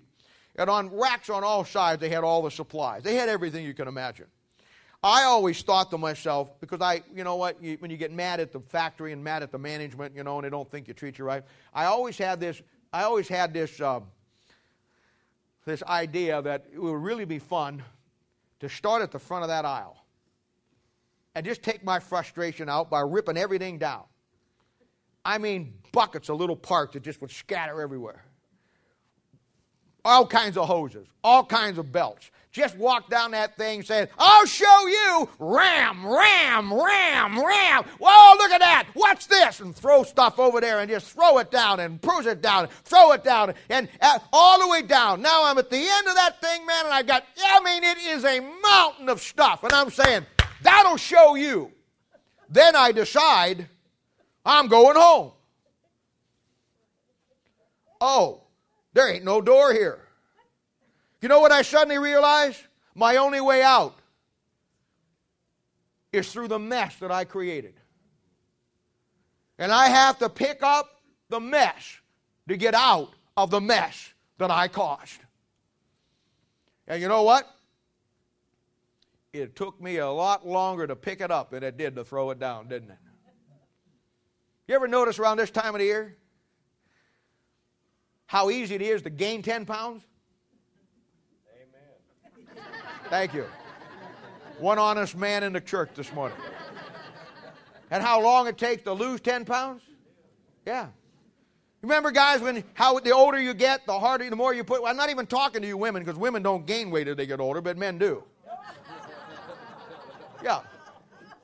And 0.55 0.69
on 0.69 0.89
racks 0.89 1.29
on 1.29 1.43
all 1.43 1.63
sides, 1.63 2.01
they 2.01 2.09
had 2.09 2.23
all 2.23 2.41
the 2.41 2.51
supplies. 2.51 3.03
They 3.03 3.15
had 3.15 3.29
everything 3.29 3.65
you 3.65 3.73
can 3.73 3.87
imagine. 3.87 4.27
I 5.03 5.23
always 5.23 5.61
thought 5.63 5.89
to 5.91 5.97
myself, 5.97 6.59
because 6.59 6.79
I, 6.81 7.01
you 7.15 7.23
know 7.23 7.35
what, 7.35 7.61
you, 7.61 7.75
when 7.79 7.89
you 7.89 7.97
get 7.97 8.11
mad 8.11 8.39
at 8.39 8.51
the 8.51 8.59
factory 8.59 9.13
and 9.13 9.23
mad 9.23 9.41
at 9.41 9.51
the 9.51 9.57
management, 9.57 10.15
you 10.15 10.23
know, 10.23 10.37
and 10.37 10.45
they 10.45 10.49
don't 10.49 10.69
think 10.69 10.87
you 10.87 10.93
treat 10.93 11.17
you 11.17 11.25
right, 11.25 11.43
I 11.73 11.85
always 11.85 12.17
had 12.17 12.39
this, 12.39 12.61
I 12.93 13.03
always 13.03 13.27
had 13.27 13.51
this, 13.51 13.81
uh, 13.81 14.01
this 15.65 15.81
idea 15.83 16.41
that 16.43 16.65
it 16.71 16.79
would 16.79 17.01
really 17.01 17.25
be 17.25 17.39
fun 17.39 17.83
to 18.59 18.69
start 18.69 19.01
at 19.01 19.11
the 19.11 19.17
front 19.17 19.43
of 19.43 19.47
that 19.49 19.65
aisle 19.65 19.97
and 21.33 21.45
just 21.45 21.63
take 21.63 21.83
my 21.83 21.99
frustration 21.99 22.69
out 22.69 22.91
by 22.91 22.99
ripping 22.99 23.37
everything 23.37 23.79
down. 23.79 24.03
I 25.25 25.39
mean, 25.39 25.73
buckets 25.91 26.29
of 26.29 26.37
little 26.37 26.55
parts 26.55 26.93
that 26.93 27.01
just 27.03 27.21
would 27.21 27.31
scatter 27.31 27.81
everywhere. 27.81 28.23
All 30.03 30.25
kinds 30.25 30.57
of 30.57 30.67
hoses, 30.67 31.07
all 31.23 31.45
kinds 31.45 31.77
of 31.77 31.91
belts 31.91 32.31
just 32.51 32.77
walk 32.77 33.09
down 33.09 33.31
that 33.31 33.55
thing 33.55 33.81
saying, 33.81 34.07
I'll 34.17 34.45
show 34.45 34.87
you, 34.87 35.29
ram, 35.39 36.05
ram, 36.05 36.73
ram, 36.73 37.43
ram. 37.43 37.83
Whoa, 37.99 38.37
look 38.37 38.51
at 38.51 38.59
that. 38.59 38.87
What's 38.93 39.25
this? 39.25 39.61
And 39.61 39.73
throw 39.73 40.03
stuff 40.03 40.37
over 40.37 40.59
there 40.59 40.79
and 40.79 40.89
just 40.89 41.11
throw 41.11 41.37
it 41.37 41.49
down 41.49 41.79
and 41.79 42.01
push 42.01 42.25
it 42.25 42.41
down, 42.41 42.67
throw 42.83 43.13
it 43.13 43.23
down, 43.23 43.53
and 43.69 43.87
uh, 44.01 44.19
all 44.33 44.59
the 44.59 44.67
way 44.67 44.81
down. 44.81 45.21
Now 45.21 45.45
I'm 45.45 45.57
at 45.57 45.69
the 45.69 45.77
end 45.77 46.07
of 46.07 46.15
that 46.15 46.41
thing, 46.41 46.65
man, 46.65 46.85
and 46.85 46.93
I've 46.93 47.07
got, 47.07 47.23
I 47.41 47.61
mean, 47.63 47.83
it 47.83 47.97
is 47.97 48.25
a 48.25 48.41
mountain 48.41 49.07
of 49.07 49.21
stuff. 49.21 49.63
And 49.63 49.71
I'm 49.71 49.89
saying, 49.89 50.25
that'll 50.61 50.97
show 50.97 51.35
you. 51.35 51.71
Then 52.49 52.75
I 52.75 52.91
decide, 52.91 53.69
I'm 54.45 54.67
going 54.67 54.97
home. 54.97 55.31
Oh, 58.01 58.40
there 58.93 59.09
ain't 59.09 59.23
no 59.23 59.41
door 59.41 59.73
here. 59.73 59.99
You 61.21 61.29
know 61.29 61.39
what 61.39 61.51
I 61.51 61.61
suddenly 61.61 61.97
realized? 61.97 62.61
My 62.95 63.17
only 63.17 63.41
way 63.41 63.61
out 63.61 63.99
is 66.11 66.31
through 66.31 66.49
the 66.49 66.59
mess 66.59 66.95
that 66.97 67.11
I 67.11 67.23
created. 67.23 67.75
And 69.57 69.71
I 69.71 69.87
have 69.87 70.17
to 70.19 70.29
pick 70.29 70.63
up 70.63 70.89
the 71.29 71.39
mess 71.39 71.99
to 72.47 72.57
get 72.57 72.73
out 72.73 73.13
of 73.37 73.49
the 73.49 73.61
mess 73.61 74.13
that 74.39 74.51
I 74.51 74.67
caused. 74.67 75.19
And 76.87 77.01
you 77.01 77.07
know 77.07 77.23
what? 77.23 77.47
It 79.31 79.55
took 79.55 79.79
me 79.79 79.97
a 79.97 80.09
lot 80.09 80.45
longer 80.45 80.85
to 80.87 80.95
pick 80.95 81.21
it 81.21 81.31
up 81.31 81.51
than 81.51 81.63
it 81.63 81.77
did 81.77 81.95
to 81.95 82.03
throw 82.03 82.31
it 82.31 82.39
down, 82.39 82.67
didn't 82.67 82.89
it? 82.89 82.97
You 84.67 84.75
ever 84.75 84.87
notice 84.87 85.19
around 85.19 85.37
this 85.37 85.51
time 85.51 85.73
of 85.75 85.79
the 85.79 85.85
year 85.85 86.17
how 88.31 88.49
easy 88.49 88.75
it 88.75 88.81
is 88.81 89.01
to 89.01 89.09
gain 89.09 89.41
10 89.41 89.65
pounds? 89.65 90.05
Amen. 91.53 92.63
Thank 93.09 93.33
you. 93.33 93.43
One 94.57 94.79
honest 94.79 95.17
man 95.17 95.43
in 95.43 95.51
the 95.51 95.59
church 95.59 95.89
this 95.95 96.13
morning. 96.13 96.37
And 97.89 98.01
how 98.01 98.21
long 98.21 98.47
it 98.47 98.57
takes 98.57 98.83
to 98.83 98.93
lose 98.93 99.19
10 99.19 99.43
pounds? 99.43 99.81
Yeah. 100.65 100.87
Remember, 101.81 102.09
guys, 102.09 102.39
when 102.39 102.63
how 102.73 102.97
the 102.99 103.11
older 103.11 103.37
you 103.37 103.53
get, 103.53 103.85
the 103.85 103.99
harder, 103.99 104.29
the 104.29 104.37
more 104.37 104.53
you 104.53 104.63
put. 104.63 104.81
I'm 104.85 104.95
not 104.95 105.09
even 105.09 105.25
talking 105.25 105.61
to 105.61 105.67
you 105.67 105.75
women 105.75 106.01
because 106.01 106.17
women 106.17 106.41
don't 106.41 106.65
gain 106.65 106.89
weight 106.89 107.09
as 107.09 107.17
they 107.17 107.25
get 107.25 107.41
older, 107.41 107.59
but 107.59 107.77
men 107.77 107.97
do. 107.97 108.23
Yeah. 110.41 110.61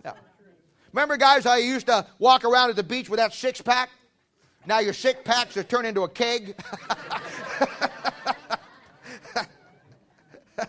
Yeah. 0.05 0.13
Remember, 0.93 1.17
guys, 1.17 1.43
how 1.43 1.55
you 1.55 1.65
used 1.65 1.87
to 1.87 2.07
walk 2.17 2.45
around 2.45 2.69
at 2.69 2.77
the 2.77 2.83
beach 2.83 3.09
with 3.09 3.19
that 3.19 3.33
six 3.33 3.61
pack? 3.61 3.89
Now 4.67 4.79
your 4.79 4.93
six 4.93 5.19
packs 5.23 5.55
are 5.55 5.63
turned 5.63 5.87
into 5.87 6.03
a 6.03 6.09
keg. 6.09 6.53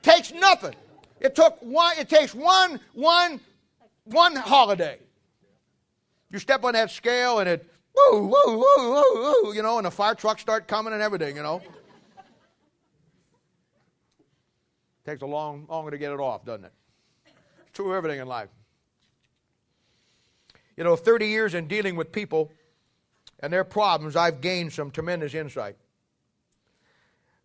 takes 0.00 0.32
nothing. 0.32 0.74
It 1.20 1.34
took 1.34 1.58
one. 1.60 1.98
It 1.98 2.08
takes 2.08 2.34
one, 2.34 2.80
one, 2.94 3.40
one 4.04 4.34
holiday. 4.34 5.00
You 6.30 6.38
step 6.38 6.64
on 6.64 6.72
that 6.72 6.90
scale 6.90 7.40
and 7.40 7.48
it 7.48 7.70
woo, 7.94 8.22
woo, 8.22 8.30
woo, 8.46 8.62
woo, 8.78 9.02
woo, 9.44 9.52
you 9.52 9.62
know, 9.62 9.76
and 9.76 9.84
the 9.84 9.90
fire 9.90 10.14
trucks 10.14 10.40
start 10.40 10.66
coming 10.66 10.94
and 10.94 11.02
everything, 11.02 11.36
you 11.36 11.42
know. 11.42 11.60
Takes 15.04 15.20
a 15.20 15.26
long, 15.26 15.66
longer 15.68 15.90
to 15.90 15.98
get 15.98 16.10
it 16.10 16.20
off, 16.20 16.46
doesn't 16.46 16.64
it? 16.64 16.72
It's 17.26 17.72
true 17.74 17.94
everything 17.94 18.18
in 18.20 18.26
life. 18.26 18.48
You 20.82 20.88
know, 20.88 20.96
30 20.96 21.28
years 21.28 21.54
in 21.54 21.68
dealing 21.68 21.94
with 21.94 22.10
people 22.10 22.50
and 23.38 23.52
their 23.52 23.62
problems, 23.62 24.16
I've 24.16 24.40
gained 24.40 24.72
some 24.72 24.90
tremendous 24.90 25.32
insight. 25.32 25.76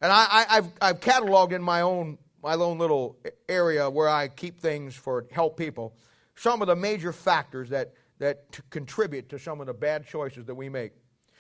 And 0.02 0.12
I, 0.12 0.46
have 0.50 0.72
I've 0.82 1.00
cataloged 1.02 1.52
in 1.52 1.62
my 1.62 1.82
own 1.82 2.18
my 2.42 2.56
own 2.56 2.80
little 2.80 3.16
area 3.48 3.92
where 3.92 4.10
I 4.10 4.28
keep 4.28 4.60
things 4.60 4.96
for 4.96 5.28
help 5.32 5.56
people, 5.56 5.94
some 6.34 6.64
of 6.64 6.68
the 6.68 6.76
major 6.76 7.14
factors 7.14 7.70
that, 7.70 7.94
that 8.18 8.60
contribute 8.72 9.30
to 9.30 9.38
some 9.38 9.62
of 9.62 9.68
the 9.68 9.74
bad 9.76 10.08
choices 10.08 10.46
that 10.46 10.56
we 10.56 10.68
make. 10.68 10.94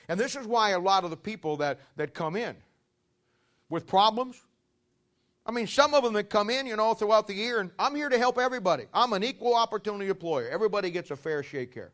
And 0.07 0.19
this 0.19 0.35
is 0.35 0.45
why 0.45 0.69
a 0.71 0.79
lot 0.79 1.03
of 1.03 1.09
the 1.09 1.17
people 1.17 1.57
that, 1.57 1.79
that 1.95 2.13
come 2.13 2.35
in 2.35 2.55
with 3.69 3.87
problems, 3.87 4.45
I 5.47 5.51
mean, 5.51 5.65
some 5.65 5.93
of 5.93 6.03
them 6.03 6.11
that 6.13 6.29
come 6.29 6.49
in, 6.49 6.65
you 6.65 6.75
know, 6.75 6.93
throughout 6.93 7.25
the 7.25 7.33
year, 7.33 7.61
and 7.61 7.71
I'm 7.79 7.95
here 7.95 8.09
to 8.09 8.17
help 8.17 8.37
everybody. 8.37 8.83
I'm 8.93 9.13
an 9.13 9.23
equal 9.23 9.55
opportunity 9.55 10.09
employer. 10.09 10.49
Everybody 10.49 10.91
gets 10.91 11.09
a 11.09 11.15
fair 11.15 11.41
shake 11.41 11.73
here. 11.73 11.93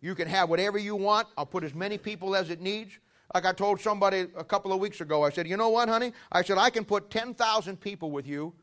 You 0.00 0.14
can 0.14 0.26
have 0.26 0.48
whatever 0.48 0.78
you 0.78 0.96
want. 0.96 1.28
I'll 1.36 1.44
put 1.44 1.62
as 1.62 1.74
many 1.74 1.98
people 1.98 2.34
as 2.34 2.48
it 2.48 2.62
needs. 2.62 2.98
Like 3.34 3.44
I 3.44 3.52
told 3.52 3.82
somebody 3.82 4.26
a 4.34 4.42
couple 4.42 4.72
of 4.72 4.80
weeks 4.80 5.02
ago, 5.02 5.22
I 5.22 5.28
said, 5.28 5.46
You 5.46 5.58
know 5.58 5.68
what, 5.68 5.90
honey? 5.90 6.14
I 6.32 6.42
said, 6.42 6.56
I 6.56 6.70
can 6.70 6.86
put 6.86 7.10
10,000 7.10 7.78
people 7.78 8.10
with 8.10 8.26
you, 8.26 8.54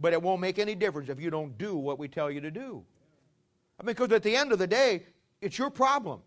but 0.00 0.12
it 0.12 0.20
won't 0.20 0.40
make 0.40 0.58
any 0.58 0.74
difference 0.74 1.08
if 1.08 1.20
you 1.20 1.30
don't 1.30 1.56
do 1.56 1.76
what 1.76 2.00
we 2.00 2.08
tell 2.08 2.32
you 2.32 2.40
to 2.40 2.50
do. 2.50 2.82
I 3.78 3.84
mean, 3.84 3.94
because 3.94 4.10
at 4.10 4.24
the 4.24 4.34
end 4.34 4.50
of 4.50 4.58
the 4.58 4.66
day, 4.66 5.04
it's 5.40 5.56
your 5.56 5.70
problem. 5.70 6.20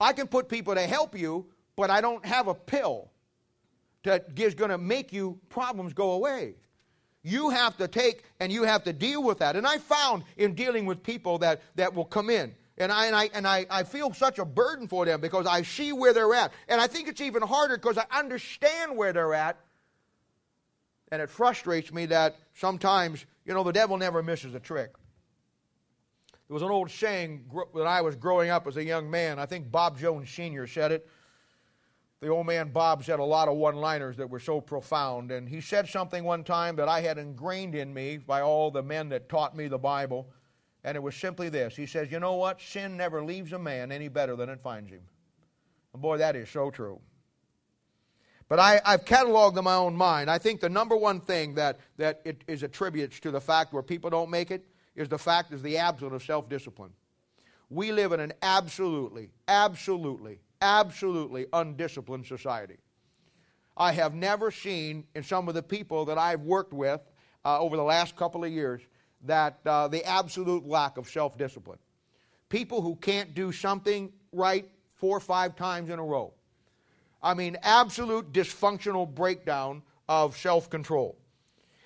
I 0.00 0.12
can 0.12 0.28
put 0.28 0.48
people 0.48 0.74
to 0.76 0.82
help 0.82 1.18
you, 1.18 1.46
but 1.74 1.90
I 1.90 2.00
don't 2.00 2.24
have 2.24 2.46
a 2.46 2.54
pill 2.54 3.10
that 4.04 4.26
is 4.36 4.54
going 4.54 4.70
to 4.70 4.78
make 4.78 5.12
you 5.12 5.38
problems 5.48 5.92
go 5.92 6.12
away. 6.12 6.54
You 7.22 7.50
have 7.50 7.76
to 7.78 7.88
take 7.88 8.24
and 8.38 8.52
you 8.52 8.64
have 8.64 8.84
to 8.84 8.92
deal 8.92 9.22
with 9.22 9.38
that. 9.38 9.56
And 9.56 9.66
I 9.66 9.78
found 9.78 10.24
in 10.36 10.54
dealing 10.54 10.86
with 10.86 11.02
people 11.02 11.38
that, 11.38 11.62
that 11.74 11.94
will 11.94 12.04
come 12.04 12.30
in, 12.30 12.54
and 12.76 12.90
I, 12.90 13.06
and, 13.06 13.16
I, 13.16 13.30
and 13.32 13.46
I, 13.46 13.66
I 13.70 13.82
feel 13.84 14.12
such 14.12 14.38
a 14.38 14.44
burden 14.44 14.88
for 14.88 15.04
them 15.04 15.20
because 15.20 15.46
I 15.46 15.62
see 15.62 15.92
where 15.92 16.12
they're 16.12 16.34
at. 16.34 16.52
And 16.68 16.80
I 16.80 16.86
think 16.86 17.08
it's 17.08 17.20
even 17.20 17.42
harder 17.42 17.76
because 17.76 17.98
I 17.98 18.04
understand 18.16 18.96
where 18.96 19.12
they're 19.12 19.34
at. 19.34 19.58
And 21.12 21.22
it 21.22 21.30
frustrates 21.30 21.92
me 21.92 22.06
that 22.06 22.36
sometimes, 22.54 23.24
you 23.44 23.54
know, 23.54 23.62
the 23.62 23.72
devil 23.72 23.96
never 23.96 24.22
misses 24.22 24.54
a 24.54 24.60
trick. 24.60 24.90
There 26.48 26.54
was 26.54 26.62
an 26.62 26.70
old 26.70 26.90
saying 26.90 27.44
that 27.74 27.86
I 27.86 28.00
was 28.00 28.16
growing 28.16 28.50
up 28.50 28.66
as 28.66 28.76
a 28.76 28.84
young 28.84 29.08
man. 29.08 29.38
I 29.38 29.46
think 29.46 29.70
Bob 29.70 29.98
Jones 29.98 30.28
Sr. 30.28 30.66
said 30.66 30.90
it 30.90 31.08
the 32.24 32.30
old 32.30 32.46
man 32.46 32.70
Bob 32.70 33.04
said 33.04 33.18
a 33.18 33.24
lot 33.24 33.48
of 33.48 33.56
one 33.56 33.76
liners 33.76 34.16
that 34.16 34.30
were 34.30 34.40
so 34.40 34.58
profound. 34.58 35.30
And 35.30 35.46
he 35.46 35.60
said 35.60 35.86
something 35.86 36.24
one 36.24 36.42
time 36.42 36.74
that 36.76 36.88
I 36.88 37.02
had 37.02 37.18
ingrained 37.18 37.74
in 37.74 37.92
me 37.92 38.16
by 38.16 38.40
all 38.40 38.70
the 38.70 38.82
men 38.82 39.10
that 39.10 39.28
taught 39.28 39.54
me 39.54 39.68
the 39.68 39.76
Bible. 39.76 40.30
And 40.84 40.96
it 40.96 41.02
was 41.02 41.14
simply 41.14 41.50
this 41.50 41.76
He 41.76 41.84
says, 41.84 42.10
You 42.10 42.20
know 42.20 42.36
what? 42.36 42.62
Sin 42.62 42.96
never 42.96 43.22
leaves 43.22 43.52
a 43.52 43.58
man 43.58 43.92
any 43.92 44.08
better 44.08 44.36
than 44.36 44.48
it 44.48 44.62
finds 44.62 44.90
him. 44.90 45.02
And 45.92 46.00
boy, 46.00 46.16
that 46.16 46.34
is 46.34 46.48
so 46.48 46.70
true. 46.70 46.98
But 48.48 48.58
I, 48.58 48.80
have 48.86 49.04
cataloged 49.04 49.58
in 49.58 49.64
my 49.64 49.74
own 49.74 49.94
mind. 49.94 50.30
I 50.30 50.38
think 50.38 50.60
the 50.60 50.70
number 50.70 50.96
one 50.96 51.20
thing 51.20 51.54
that, 51.56 51.78
that 51.98 52.22
it 52.24 52.42
is 52.46 52.62
attributes 52.62 53.20
to 53.20 53.32
the 53.32 53.40
fact 53.40 53.74
where 53.74 53.82
people 53.82 54.08
don't 54.08 54.30
make 54.30 54.50
it 54.50 54.64
is 54.96 55.10
the 55.10 55.18
fact 55.18 55.52
is 55.52 55.60
the 55.60 55.76
absence 55.76 56.14
of 56.14 56.22
self 56.22 56.48
discipline. 56.48 56.92
We 57.68 57.92
live 57.92 58.12
in 58.12 58.20
an 58.20 58.32
absolutely, 58.40 59.30
absolutely, 59.46 60.40
absolutely 60.64 61.46
undisciplined 61.52 62.26
society. 62.26 62.78
I 63.76 63.92
have 63.92 64.14
never 64.14 64.50
seen 64.50 65.04
in 65.14 65.22
some 65.22 65.46
of 65.46 65.54
the 65.54 65.62
people 65.62 66.06
that 66.06 66.16
I've 66.16 66.40
worked 66.40 66.72
with 66.72 67.00
uh, 67.44 67.60
over 67.60 67.76
the 67.76 67.82
last 67.82 68.16
couple 68.16 68.44
of 68.44 68.50
years 68.50 68.80
that 69.26 69.58
uh, 69.66 69.88
the 69.88 70.04
absolute 70.04 70.66
lack 70.66 70.96
of 70.96 71.08
self 71.08 71.36
discipline. 71.36 71.78
People 72.48 72.80
who 72.80 72.96
can't 72.96 73.34
do 73.34 73.52
something 73.52 74.12
right 74.32 74.68
four 74.94 75.16
or 75.16 75.20
five 75.20 75.54
times 75.54 75.90
in 75.90 75.98
a 75.98 76.04
row. 76.04 76.32
I 77.22 77.34
mean, 77.34 77.56
absolute 77.62 78.32
dysfunctional 78.32 79.12
breakdown 79.12 79.82
of 80.08 80.36
self 80.36 80.70
control. 80.70 81.18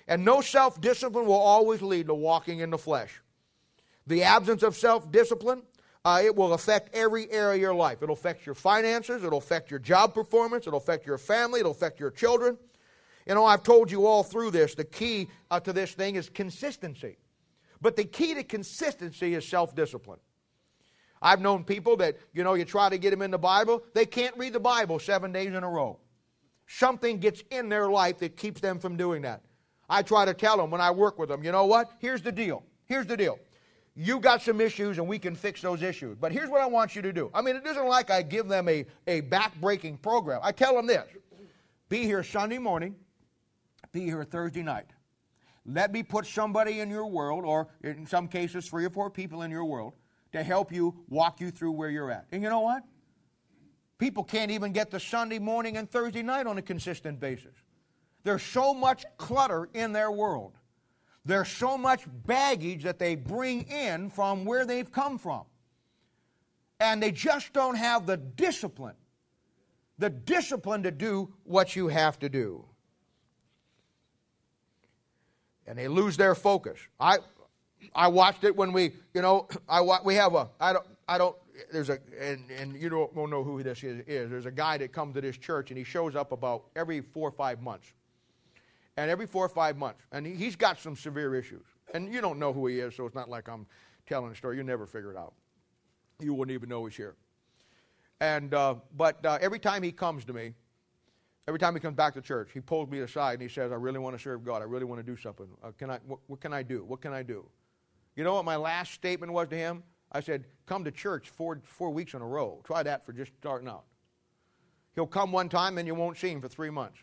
And 0.07 0.23
no 0.23 0.41
self 0.41 0.79
discipline 0.79 1.25
will 1.25 1.33
always 1.33 1.81
lead 1.81 2.07
to 2.07 2.13
walking 2.13 2.59
in 2.59 2.69
the 2.69 2.77
flesh. 2.77 3.21
The 4.07 4.23
absence 4.23 4.63
of 4.63 4.75
self 4.75 5.11
discipline, 5.11 5.63
uh, 6.05 6.21
it 6.23 6.35
will 6.35 6.53
affect 6.53 6.93
every 6.95 7.29
area 7.31 7.55
of 7.55 7.61
your 7.61 7.73
life. 7.75 8.01
It'll 8.01 8.13
affect 8.13 8.45
your 8.45 8.55
finances, 8.55 9.23
it'll 9.23 9.37
affect 9.39 9.69
your 9.69 9.79
job 9.79 10.13
performance, 10.13 10.67
it'll 10.67 10.77
affect 10.79 11.05
your 11.05 11.17
family, 11.17 11.59
it'll 11.59 11.71
affect 11.71 11.99
your 11.99 12.11
children. 12.11 12.57
You 13.25 13.35
know, 13.35 13.45
I've 13.45 13.63
told 13.63 13.91
you 13.91 14.07
all 14.07 14.23
through 14.23 14.51
this, 14.51 14.75
the 14.75 14.85
key 14.85 15.27
uh, 15.51 15.59
to 15.59 15.73
this 15.73 15.93
thing 15.93 16.15
is 16.15 16.29
consistency. 16.29 17.17
But 17.81 17.95
the 17.95 18.05
key 18.05 18.33
to 18.33 18.43
consistency 18.43 19.35
is 19.35 19.47
self 19.47 19.75
discipline. 19.75 20.19
I've 21.21 21.41
known 21.41 21.65
people 21.65 21.97
that, 21.97 22.17
you 22.33 22.43
know, 22.43 22.53
you 22.53 22.63
try 22.65 22.89
to 22.89 22.97
get 22.97 23.11
them 23.11 23.21
in 23.21 23.31
the 23.31 23.37
Bible, 23.37 23.83
they 23.93 24.05
can't 24.05 24.35
read 24.37 24.53
the 24.53 24.59
Bible 24.59 24.99
seven 24.99 25.31
days 25.31 25.53
in 25.53 25.63
a 25.63 25.69
row. 25.69 25.99
Something 26.65 27.19
gets 27.19 27.43
in 27.51 27.67
their 27.67 27.89
life 27.89 28.19
that 28.19 28.37
keeps 28.37 28.61
them 28.61 28.79
from 28.79 28.95
doing 28.95 29.23
that. 29.23 29.41
I 29.89 30.03
try 30.03 30.25
to 30.25 30.33
tell 30.33 30.57
them 30.57 30.69
when 30.69 30.81
I 30.81 30.91
work 30.91 31.17
with 31.17 31.29
them, 31.29 31.43
you 31.43 31.51
know 31.51 31.65
what? 31.65 31.89
Here's 31.99 32.21
the 32.21 32.31
deal. 32.31 32.63
Here's 32.85 33.07
the 33.07 33.17
deal. 33.17 33.39
You 34.01 34.21
got 34.21 34.41
some 34.41 34.61
issues 34.61 34.97
and 34.97 35.05
we 35.09 35.19
can 35.19 35.35
fix 35.35 35.61
those 35.61 35.83
issues. 35.83 36.15
But 36.17 36.31
here's 36.31 36.49
what 36.49 36.61
I 36.61 36.67
want 36.67 36.95
you 36.95 37.01
to 37.01 37.11
do. 37.11 37.29
I 37.33 37.41
mean, 37.41 37.57
it 37.57 37.67
isn't 37.67 37.85
like 37.85 38.09
I 38.09 38.21
give 38.21 38.47
them 38.47 38.69
a, 38.69 38.85
a 39.07 39.19
back 39.19 39.59
breaking 39.59 39.97
program. 39.97 40.39
I 40.41 40.53
tell 40.53 40.73
them 40.73 40.87
this 40.87 41.05
be 41.89 42.03
here 42.03 42.23
Sunday 42.23 42.59
morning, 42.59 42.95
be 43.91 44.05
here 44.05 44.23
Thursday 44.23 44.63
night. 44.63 44.85
Let 45.65 45.91
me 45.91 46.01
put 46.01 46.25
somebody 46.25 46.79
in 46.79 46.89
your 46.89 47.07
world, 47.07 47.43
or 47.43 47.67
in 47.83 48.05
some 48.05 48.29
cases, 48.29 48.69
three 48.69 48.85
or 48.85 48.89
four 48.89 49.09
people 49.09 49.41
in 49.41 49.51
your 49.51 49.65
world, 49.65 49.91
to 50.31 50.43
help 50.43 50.71
you 50.71 50.95
walk 51.09 51.41
you 51.41 51.51
through 51.51 51.73
where 51.73 51.89
you're 51.89 52.09
at. 52.09 52.25
And 52.31 52.41
you 52.41 52.47
know 52.47 52.61
what? 52.61 52.83
People 53.97 54.23
can't 54.23 54.49
even 54.49 54.71
get 54.71 54.91
to 54.91 54.99
Sunday 55.01 55.39
morning 55.39 55.75
and 55.75 55.91
Thursday 55.91 56.21
night 56.21 56.47
on 56.47 56.57
a 56.57 56.61
consistent 56.61 57.19
basis. 57.19 57.53
There's 58.23 58.43
so 58.43 58.73
much 58.73 59.03
clutter 59.17 59.67
in 59.73 59.91
their 59.91 60.09
world. 60.09 60.53
There's 61.29 61.49
so 61.49 61.77
much 61.77 62.05
baggage 62.25 62.83
that 62.83 62.97
they 62.97 63.13
bring 63.13 63.61
in 63.69 64.09
from 64.09 64.45
where 64.45 64.65
they've 64.65 64.91
come 64.91 65.19
from. 65.19 65.43
And 66.79 67.03
they 67.03 67.11
just 67.11 67.53
don't 67.53 67.75
have 67.75 68.07
the 68.07 68.17
discipline, 68.17 68.95
the 69.99 70.09
discipline 70.09 70.81
to 70.83 70.91
do 70.91 71.31
what 71.43 71.75
you 71.75 71.87
have 71.87 72.17
to 72.19 72.29
do. 72.29 72.65
And 75.67 75.77
they 75.77 75.87
lose 75.87 76.17
their 76.17 76.33
focus. 76.33 76.79
I, 76.99 77.19
I 77.93 78.07
watched 78.07 78.43
it 78.43 78.55
when 78.55 78.73
we, 78.73 78.93
you 79.13 79.21
know, 79.21 79.47
I 79.69 79.81
we 80.03 80.15
have 80.15 80.33
a, 80.33 80.49
I 80.59 80.73
don't, 80.73 80.85
I 81.07 81.19
don't, 81.19 81.35
there's 81.71 81.89
a, 81.89 81.99
and, 82.19 82.49
and 82.49 82.75
you 82.75 82.89
don't, 82.89 83.13
won't 83.13 83.29
know 83.29 83.43
who 83.43 83.61
this 83.61 83.83
is, 83.83 84.01
is. 84.07 84.31
There's 84.31 84.47
a 84.47 84.51
guy 84.51 84.79
that 84.79 84.93
comes 84.93 85.13
to 85.13 85.21
this 85.21 85.37
church 85.37 85.69
and 85.69 85.77
he 85.77 85.83
shows 85.83 86.15
up 86.15 86.31
about 86.31 86.63
every 86.75 87.01
four 87.01 87.29
or 87.29 87.31
five 87.31 87.61
months 87.61 87.93
and 88.99 89.09
every 89.09 89.25
four 89.25 89.45
or 89.45 89.49
five 89.49 89.77
months. 89.77 90.01
And 90.11 90.25
he, 90.25 90.45
has 90.45 90.57
got 90.57 90.77
some 90.77 90.95
severe 90.95 91.33
issues. 91.33 91.65
And 91.93 92.13
you 92.13 92.19
don't 92.19 92.37
know 92.37 92.51
who 92.51 92.67
he 92.67 92.79
is, 92.79 92.95
so 92.95 93.05
it's 93.05 93.15
not 93.15 93.29
like 93.29 93.47
I'm 93.47 93.65
telling 94.05 94.31
a 94.31 94.35
story. 94.35 94.57
You 94.57 94.63
never 94.63 94.85
figure 94.85 95.11
it 95.11 95.17
out. 95.17 95.33
You 96.19 96.33
wouldn't 96.33 96.53
even 96.53 96.67
know 96.67 96.85
he's 96.85 96.97
here. 96.97 97.15
And 98.19 98.53
uh, 98.53 98.75
but 98.97 99.25
uh, 99.25 99.37
every 99.39 99.59
time 99.59 99.81
he 99.81 99.93
comes 99.93 100.25
to 100.25 100.33
me, 100.33 100.53
every 101.47 101.59
time 101.59 101.73
he 101.73 101.79
comes 101.79 101.95
back 101.95 102.13
to 102.15 102.21
church, 102.21 102.49
he 102.53 102.59
pulls 102.59 102.89
me 102.89 102.99
aside 102.99 103.33
and 103.33 103.41
he 103.41 103.47
says, 103.47 103.71
"I 103.71 103.75
really 103.75 103.99
want 103.99 104.17
to 104.17 104.21
serve 104.21 104.43
God. 104.43 104.61
I 104.61 104.65
really 104.65 104.83
want 104.83 104.99
to 104.99 105.09
do 105.09 105.15
something. 105.15 105.47
Uh, 105.63 105.71
can 105.77 105.89
I? 105.89 105.99
What, 106.05 106.19
what 106.27 106.41
can 106.41 106.51
I 106.51 106.61
do? 106.61 106.83
What 106.83 106.99
can 106.99 107.13
I 107.13 107.23
do?" 107.23 107.45
You 108.17 108.25
know 108.25 108.33
what 108.33 108.43
my 108.43 108.57
last 108.57 108.93
statement 108.93 109.31
was 109.31 109.47
to 109.47 109.55
him? 109.55 109.83
I 110.11 110.19
said, 110.19 110.43
"Come 110.65 110.83
to 110.83 110.91
church 110.91 111.29
four 111.29 111.61
four 111.63 111.91
weeks 111.91 112.13
in 112.13 112.21
a 112.21 112.27
row. 112.27 112.61
Try 112.65 112.83
that 112.83 113.05
for 113.05 113.13
just 113.13 113.31
starting 113.39 113.69
out." 113.69 113.85
He'll 114.95 115.07
come 115.07 115.31
one 115.31 115.47
time, 115.47 115.77
and 115.77 115.87
you 115.87 115.95
won't 115.95 116.17
see 116.17 116.31
him 116.31 116.41
for 116.41 116.49
three 116.49 116.69
months. 116.69 116.99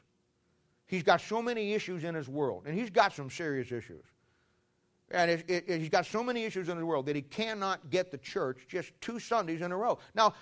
He's 0.87 1.03
got 1.03 1.21
so 1.21 1.43
many 1.43 1.73
issues 1.73 2.05
in 2.05 2.15
his 2.15 2.29
world, 2.29 2.65
and 2.67 2.79
he's 2.79 2.91
got 2.91 3.13
some 3.13 3.29
serious 3.29 3.73
issues. 3.73 4.05
And 5.11 5.31
it, 5.31 5.45
it, 5.49 5.65
it, 5.69 5.81
he's 5.81 5.89
got 5.89 6.07
so 6.07 6.23
many 6.23 6.45
issues 6.45 6.69
in 6.69 6.77
his 6.77 6.85
world 6.85 7.07
that 7.07 7.17
he 7.17 7.23
cannot 7.23 7.91
get 7.91 8.11
to 8.11 8.19
church 8.19 8.67
just 8.69 8.93
two 9.01 9.19
Sundays 9.19 9.61
in 9.61 9.73
a 9.73 9.77
row. 9.77 9.99
Now, 10.15 10.35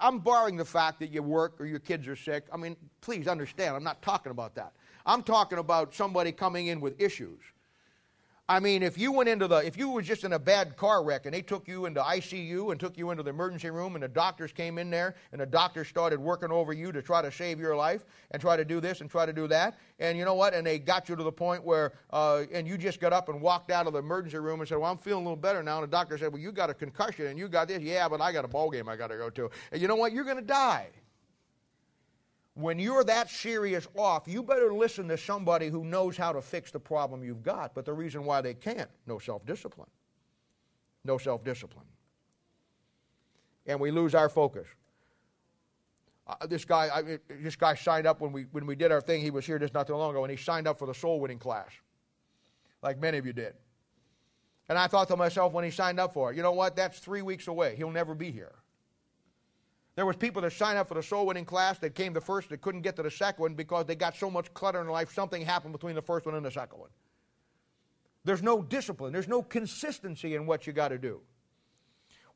I'm 0.00 0.18
borrowing 0.18 0.56
the 0.56 0.64
fact 0.64 1.00
that 1.00 1.10
you 1.10 1.22
work 1.22 1.60
or 1.60 1.66
your 1.66 1.78
kids 1.78 2.06
are 2.06 2.16
sick. 2.16 2.46
I 2.52 2.56
mean, 2.56 2.76
please 3.00 3.26
understand, 3.26 3.76
I'm 3.76 3.84
not 3.84 4.00
talking 4.00 4.30
about 4.30 4.54
that. 4.54 4.72
I'm 5.04 5.22
talking 5.22 5.58
about 5.58 5.94
somebody 5.94 6.32
coming 6.32 6.68
in 6.68 6.80
with 6.80 7.00
issues. 7.00 7.40
I 8.50 8.60
mean, 8.60 8.82
if 8.82 8.96
you 8.96 9.12
went 9.12 9.28
into 9.28 9.46
the, 9.46 9.56
if 9.56 9.76
you 9.76 9.90
were 9.90 10.00
just 10.00 10.24
in 10.24 10.32
a 10.32 10.38
bad 10.38 10.74
car 10.78 11.04
wreck 11.04 11.26
and 11.26 11.34
they 11.34 11.42
took 11.42 11.68
you 11.68 11.84
into 11.84 12.00
ICU 12.00 12.70
and 12.70 12.80
took 12.80 12.96
you 12.96 13.10
into 13.10 13.22
the 13.22 13.28
emergency 13.28 13.68
room 13.68 13.94
and 13.94 14.02
the 14.02 14.08
doctors 14.08 14.52
came 14.52 14.78
in 14.78 14.88
there 14.88 15.16
and 15.32 15.40
the 15.42 15.44
doctors 15.44 15.86
started 15.86 16.18
working 16.18 16.50
over 16.50 16.72
you 16.72 16.90
to 16.90 17.02
try 17.02 17.20
to 17.20 17.30
save 17.30 17.60
your 17.60 17.76
life 17.76 18.06
and 18.30 18.40
try 18.40 18.56
to 18.56 18.64
do 18.64 18.80
this 18.80 19.02
and 19.02 19.10
try 19.10 19.26
to 19.26 19.34
do 19.34 19.48
that, 19.48 19.78
and 19.98 20.16
you 20.16 20.24
know 20.24 20.32
what? 20.32 20.54
And 20.54 20.66
they 20.66 20.78
got 20.78 21.10
you 21.10 21.16
to 21.16 21.22
the 21.22 21.30
point 21.30 21.62
where, 21.62 21.92
uh, 22.10 22.44
and 22.50 22.66
you 22.66 22.78
just 22.78 23.00
got 23.00 23.12
up 23.12 23.28
and 23.28 23.42
walked 23.42 23.70
out 23.70 23.86
of 23.86 23.92
the 23.92 23.98
emergency 23.98 24.38
room 24.38 24.60
and 24.60 24.68
said, 24.68 24.78
Well, 24.78 24.90
I'm 24.90 24.98
feeling 24.98 25.24
a 25.24 25.28
little 25.28 25.36
better 25.36 25.62
now. 25.62 25.82
And 25.82 25.82
the 25.82 25.90
doctor 25.90 26.16
said, 26.16 26.32
Well, 26.32 26.40
you 26.40 26.50
got 26.50 26.70
a 26.70 26.74
concussion 26.74 27.26
and 27.26 27.38
you 27.38 27.48
got 27.48 27.68
this. 27.68 27.82
Yeah, 27.82 28.08
but 28.08 28.22
I 28.22 28.32
got 28.32 28.46
a 28.46 28.48
ball 28.48 28.70
game 28.70 28.88
I 28.88 28.96
got 28.96 29.08
to 29.08 29.18
go 29.18 29.28
to. 29.28 29.50
And 29.72 29.82
you 29.82 29.88
know 29.88 29.96
what? 29.96 30.12
You're 30.12 30.24
going 30.24 30.36
to 30.36 30.42
die 30.42 30.88
when 32.58 32.80
you're 32.80 33.04
that 33.04 33.30
serious 33.30 33.86
off, 33.96 34.24
you 34.26 34.42
better 34.42 34.72
listen 34.74 35.06
to 35.08 35.16
somebody 35.16 35.68
who 35.68 35.84
knows 35.84 36.16
how 36.16 36.32
to 36.32 36.42
fix 36.42 36.72
the 36.72 36.80
problem 36.80 37.22
you've 37.22 37.44
got. 37.44 37.72
But 37.72 37.84
the 37.84 37.92
reason 37.92 38.24
why 38.24 38.40
they 38.40 38.54
can't, 38.54 38.90
no 39.06 39.20
self 39.20 39.46
discipline. 39.46 39.88
No 41.04 41.18
self 41.18 41.44
discipline. 41.44 41.86
And 43.66 43.78
we 43.78 43.92
lose 43.92 44.14
our 44.16 44.28
focus. 44.28 44.66
Uh, 46.26 46.46
this 46.48 46.64
guy, 46.64 46.90
I, 46.92 47.18
this 47.42 47.54
guy 47.54 47.76
signed 47.76 48.08
up 48.08 48.20
when 48.20 48.32
we 48.32 48.42
when 48.50 48.66
we 48.66 48.74
did 48.74 48.90
our 48.90 49.00
thing. 49.00 49.22
He 49.22 49.30
was 49.30 49.46
here 49.46 49.60
just 49.60 49.72
not 49.72 49.86
too 49.86 49.94
long 49.94 50.10
ago, 50.10 50.24
and 50.24 50.30
he 50.30 50.36
signed 50.36 50.66
up 50.66 50.80
for 50.80 50.86
the 50.86 50.94
soul 50.94 51.20
winning 51.20 51.38
class, 51.38 51.70
like 52.82 52.98
many 52.98 53.18
of 53.18 53.24
you 53.24 53.32
did. 53.32 53.54
And 54.68 54.76
I 54.76 54.88
thought 54.88 55.06
to 55.08 55.16
myself 55.16 55.52
when 55.52 55.64
he 55.64 55.70
signed 55.70 56.00
up 56.00 56.12
for 56.12 56.32
it, 56.32 56.36
you 56.36 56.42
know 56.42 56.52
what? 56.52 56.74
That's 56.74 56.98
three 56.98 57.22
weeks 57.22 57.46
away. 57.46 57.76
He'll 57.76 57.90
never 57.90 58.16
be 58.16 58.32
here. 58.32 58.56
There 59.98 60.06
was 60.06 60.14
people 60.14 60.40
that 60.42 60.52
signed 60.52 60.78
up 60.78 60.86
for 60.86 60.94
the 60.94 61.02
soul 61.02 61.26
winning 61.26 61.44
class 61.44 61.80
that 61.80 61.96
came 61.96 62.12
the 62.12 62.20
first 62.20 62.50
that 62.50 62.60
couldn't 62.60 62.82
get 62.82 62.94
to 62.94 63.02
the 63.02 63.10
second 63.10 63.42
one 63.42 63.54
because 63.54 63.84
they 63.84 63.96
got 63.96 64.14
so 64.14 64.30
much 64.30 64.54
clutter 64.54 64.80
in 64.80 64.86
life, 64.86 65.12
something 65.12 65.44
happened 65.44 65.72
between 65.72 65.96
the 65.96 66.02
first 66.02 66.24
one 66.24 66.36
and 66.36 66.46
the 66.46 66.52
second 66.52 66.78
one. 66.78 66.90
There's 68.24 68.40
no 68.40 68.62
discipline, 68.62 69.12
there's 69.12 69.26
no 69.26 69.42
consistency 69.42 70.36
in 70.36 70.46
what 70.46 70.68
you 70.68 70.72
got 70.72 70.90
to 70.90 70.98
do. 70.98 71.20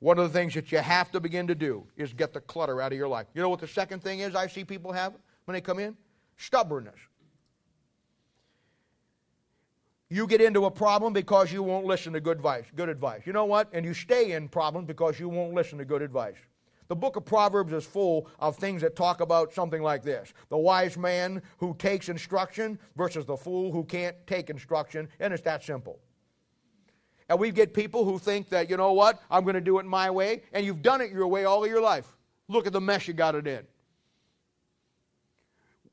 One 0.00 0.18
of 0.18 0.24
the 0.24 0.36
things 0.36 0.54
that 0.54 0.72
you 0.72 0.78
have 0.78 1.12
to 1.12 1.20
begin 1.20 1.46
to 1.46 1.54
do 1.54 1.86
is 1.96 2.12
get 2.12 2.32
the 2.32 2.40
clutter 2.40 2.82
out 2.82 2.90
of 2.90 2.98
your 2.98 3.06
life. 3.06 3.28
You 3.32 3.42
know 3.42 3.48
what 3.48 3.60
the 3.60 3.68
second 3.68 4.02
thing 4.02 4.18
is 4.18 4.34
I 4.34 4.48
see 4.48 4.64
people 4.64 4.90
have 4.90 5.12
when 5.44 5.52
they 5.52 5.60
come 5.60 5.78
in? 5.78 5.96
Stubbornness. 6.38 6.98
You 10.08 10.26
get 10.26 10.40
into 10.40 10.64
a 10.64 10.70
problem 10.72 11.12
because 11.12 11.52
you 11.52 11.62
won't 11.62 11.86
listen 11.86 12.12
to 12.14 12.20
good 12.20 12.38
advice. 12.38 12.64
Good 12.74 12.88
advice. 12.88 13.22
You 13.24 13.32
know 13.32 13.44
what? 13.44 13.68
And 13.72 13.86
you 13.86 13.94
stay 13.94 14.32
in 14.32 14.48
problems 14.48 14.88
because 14.88 15.20
you 15.20 15.28
won't 15.28 15.54
listen 15.54 15.78
to 15.78 15.84
good 15.84 16.02
advice. 16.02 16.38
The 16.92 16.96
book 16.96 17.16
of 17.16 17.24
Proverbs 17.24 17.72
is 17.72 17.86
full 17.86 18.28
of 18.38 18.56
things 18.56 18.82
that 18.82 18.94
talk 18.94 19.22
about 19.22 19.54
something 19.54 19.80
like 19.80 20.02
this 20.02 20.34
the 20.50 20.58
wise 20.58 20.98
man 20.98 21.40
who 21.56 21.74
takes 21.78 22.10
instruction 22.10 22.78
versus 22.96 23.24
the 23.24 23.34
fool 23.34 23.72
who 23.72 23.82
can't 23.82 24.14
take 24.26 24.50
instruction, 24.50 25.08
and 25.18 25.32
it's 25.32 25.42
that 25.44 25.64
simple. 25.64 25.98
And 27.30 27.40
we 27.40 27.50
get 27.50 27.72
people 27.72 28.04
who 28.04 28.18
think 28.18 28.50
that, 28.50 28.68
you 28.68 28.76
know 28.76 28.92
what, 28.92 29.22
I'm 29.30 29.42
going 29.44 29.54
to 29.54 29.62
do 29.62 29.78
it 29.78 29.86
my 29.86 30.10
way, 30.10 30.42
and 30.52 30.66
you've 30.66 30.82
done 30.82 31.00
it 31.00 31.10
your 31.10 31.26
way 31.28 31.46
all 31.46 31.64
of 31.64 31.70
your 31.70 31.80
life. 31.80 32.14
Look 32.48 32.66
at 32.66 32.74
the 32.74 32.80
mess 32.82 33.08
you 33.08 33.14
got 33.14 33.36
it 33.36 33.46
in. 33.46 33.62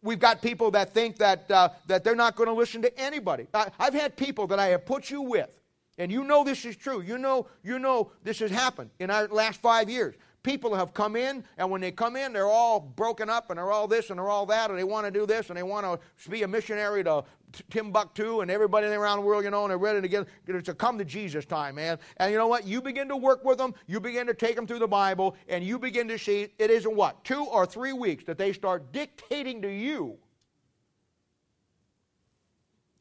We've 0.02 0.20
got 0.20 0.42
people 0.42 0.70
that 0.72 0.94
think 0.94 1.16
that, 1.20 1.50
uh, 1.50 1.70
that 1.88 2.04
they're 2.04 2.14
not 2.14 2.36
going 2.36 2.48
to 2.50 2.54
listen 2.54 2.82
to 2.82 3.00
anybody. 3.00 3.48
I, 3.54 3.72
I've 3.80 3.94
had 3.94 4.18
people 4.18 4.48
that 4.48 4.60
I 4.60 4.68
have 4.68 4.86
put 4.86 5.10
you 5.10 5.22
with, 5.22 5.50
and 5.98 6.12
you 6.12 6.26
know 6.26 6.44
this 6.44 6.66
is 6.66 6.76
true. 6.76 7.00
You 7.02 7.18
know, 7.18 7.48
you 7.64 7.80
know 7.80 8.12
this 8.22 8.40
has 8.40 8.52
happened 8.52 8.90
in 9.00 9.10
our 9.10 9.30
last 9.30 9.62
five 9.62 9.90
years 9.90 10.16
people 10.44 10.74
have 10.74 10.94
come 10.94 11.16
in, 11.16 11.44
and 11.58 11.70
when 11.70 11.82
they 11.82 11.92
come 11.92 12.16
in, 12.16 12.34
they're 12.34 12.48
all 12.48 12.80
broken 12.80 13.30
up, 13.30 13.50
and 13.50 13.58
they're 13.58 13.72
all 13.72 13.88
this, 13.88 14.10
and 14.10 14.20
they're 14.20 14.30
all 14.30 14.46
that, 14.46 14.70
and 14.70 14.80
they 14.80 14.84
want 14.84 15.06
to 15.06 15.12
do 15.12 15.26
this, 15.26 15.50
and 15.50 15.58
they 15.58 15.64
want 15.64 15.86
to 15.86 16.30
be 16.30 16.44
a 16.44 16.48
missionary 16.48 17.04
to 17.04 17.24
Timbuktu 17.70 18.42
and 18.42 18.52
everybody 18.52 18.88
around 18.88 19.20
the 19.20 19.26
world, 19.26 19.44
you 19.44 19.50
know, 19.50 19.64
and 19.64 19.72
they're 19.72 19.78
ready 19.78 20.02
to 20.02 20.08
get 20.08 20.28
to 20.66 20.74
come 20.74 20.98
to 20.98 21.06
Jesus 21.06 21.46
time, 21.46 21.76
man. 21.76 21.98
And 22.18 22.32
you 22.32 22.38
know 22.38 22.48
what? 22.48 22.66
You 22.66 22.82
begin 22.82 23.08
to 23.10 23.18
work 23.18 23.44
with 23.44 23.58
them, 23.58 23.74
you 23.88 24.00
begin 24.00 24.28
to 24.28 24.34
take 24.34 24.56
them 24.56 24.68
through 24.68 24.80
the 24.80 24.88
Bible, 24.88 25.36
and 25.48 25.64
you 25.64 25.80
begin 25.80 26.08
to 26.10 26.18
see 26.18 26.54
it 26.58 26.70
isn't 26.70 26.96
what 26.96 27.24
two 27.24 27.44
or 27.46 27.66
three 27.66 27.94
weeks 27.94 28.24
that 28.26 28.38
they 28.38 28.54
start 28.54 28.92
dictating 28.92 29.62
to 29.62 29.70
you. 29.70 30.18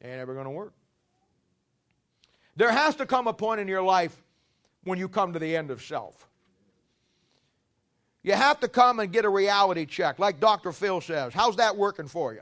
Ain't 0.01 0.19
ever 0.19 0.33
going 0.33 0.45
to 0.45 0.51
work. 0.51 0.73
There 2.55 2.71
has 2.71 2.95
to 2.97 3.05
come 3.05 3.27
a 3.27 3.33
point 3.33 3.59
in 3.59 3.67
your 3.67 3.81
life 3.81 4.21
when 4.83 4.97
you 4.97 5.07
come 5.09 5.33
to 5.33 5.39
the 5.39 5.55
end 5.55 5.71
of 5.71 5.81
self. 5.81 6.28
You 8.23 8.33
have 8.33 8.59
to 8.59 8.67
come 8.67 8.99
and 8.99 9.11
get 9.11 9.25
a 9.25 9.29
reality 9.29 9.85
check, 9.85 10.19
like 10.19 10.39
Dr. 10.39 10.71
Phil 10.71 11.01
says. 11.01 11.33
How's 11.33 11.55
that 11.55 11.77
working 11.77 12.07
for 12.07 12.33
you? 12.33 12.41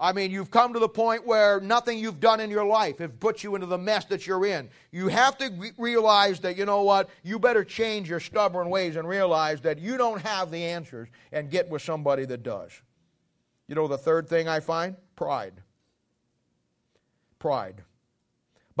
I 0.00 0.14
mean, 0.14 0.30
you've 0.30 0.50
come 0.50 0.72
to 0.72 0.78
the 0.78 0.88
point 0.88 1.26
where 1.26 1.60
nothing 1.60 1.98
you've 1.98 2.20
done 2.20 2.40
in 2.40 2.48
your 2.48 2.64
life 2.64 2.98
has 2.98 3.10
put 3.20 3.44
you 3.44 3.54
into 3.54 3.66
the 3.66 3.76
mess 3.76 4.06
that 4.06 4.26
you're 4.26 4.46
in. 4.46 4.70
You 4.90 5.08
have 5.08 5.36
to 5.36 5.50
re- 5.58 5.72
realize 5.76 6.40
that, 6.40 6.56
you 6.56 6.64
know 6.64 6.82
what, 6.82 7.10
you 7.22 7.38
better 7.38 7.64
change 7.64 8.08
your 8.08 8.18
stubborn 8.18 8.70
ways 8.70 8.96
and 8.96 9.06
realize 9.06 9.60
that 9.60 9.78
you 9.78 9.98
don't 9.98 10.22
have 10.22 10.50
the 10.50 10.64
answers 10.64 11.10
and 11.32 11.50
get 11.50 11.68
with 11.68 11.82
somebody 11.82 12.24
that 12.24 12.42
does. 12.42 12.72
You 13.68 13.74
know 13.74 13.88
the 13.88 13.98
third 13.98 14.26
thing 14.26 14.48
I 14.48 14.60
find? 14.60 14.96
Pride. 15.16 15.52
Pride. 17.38 17.82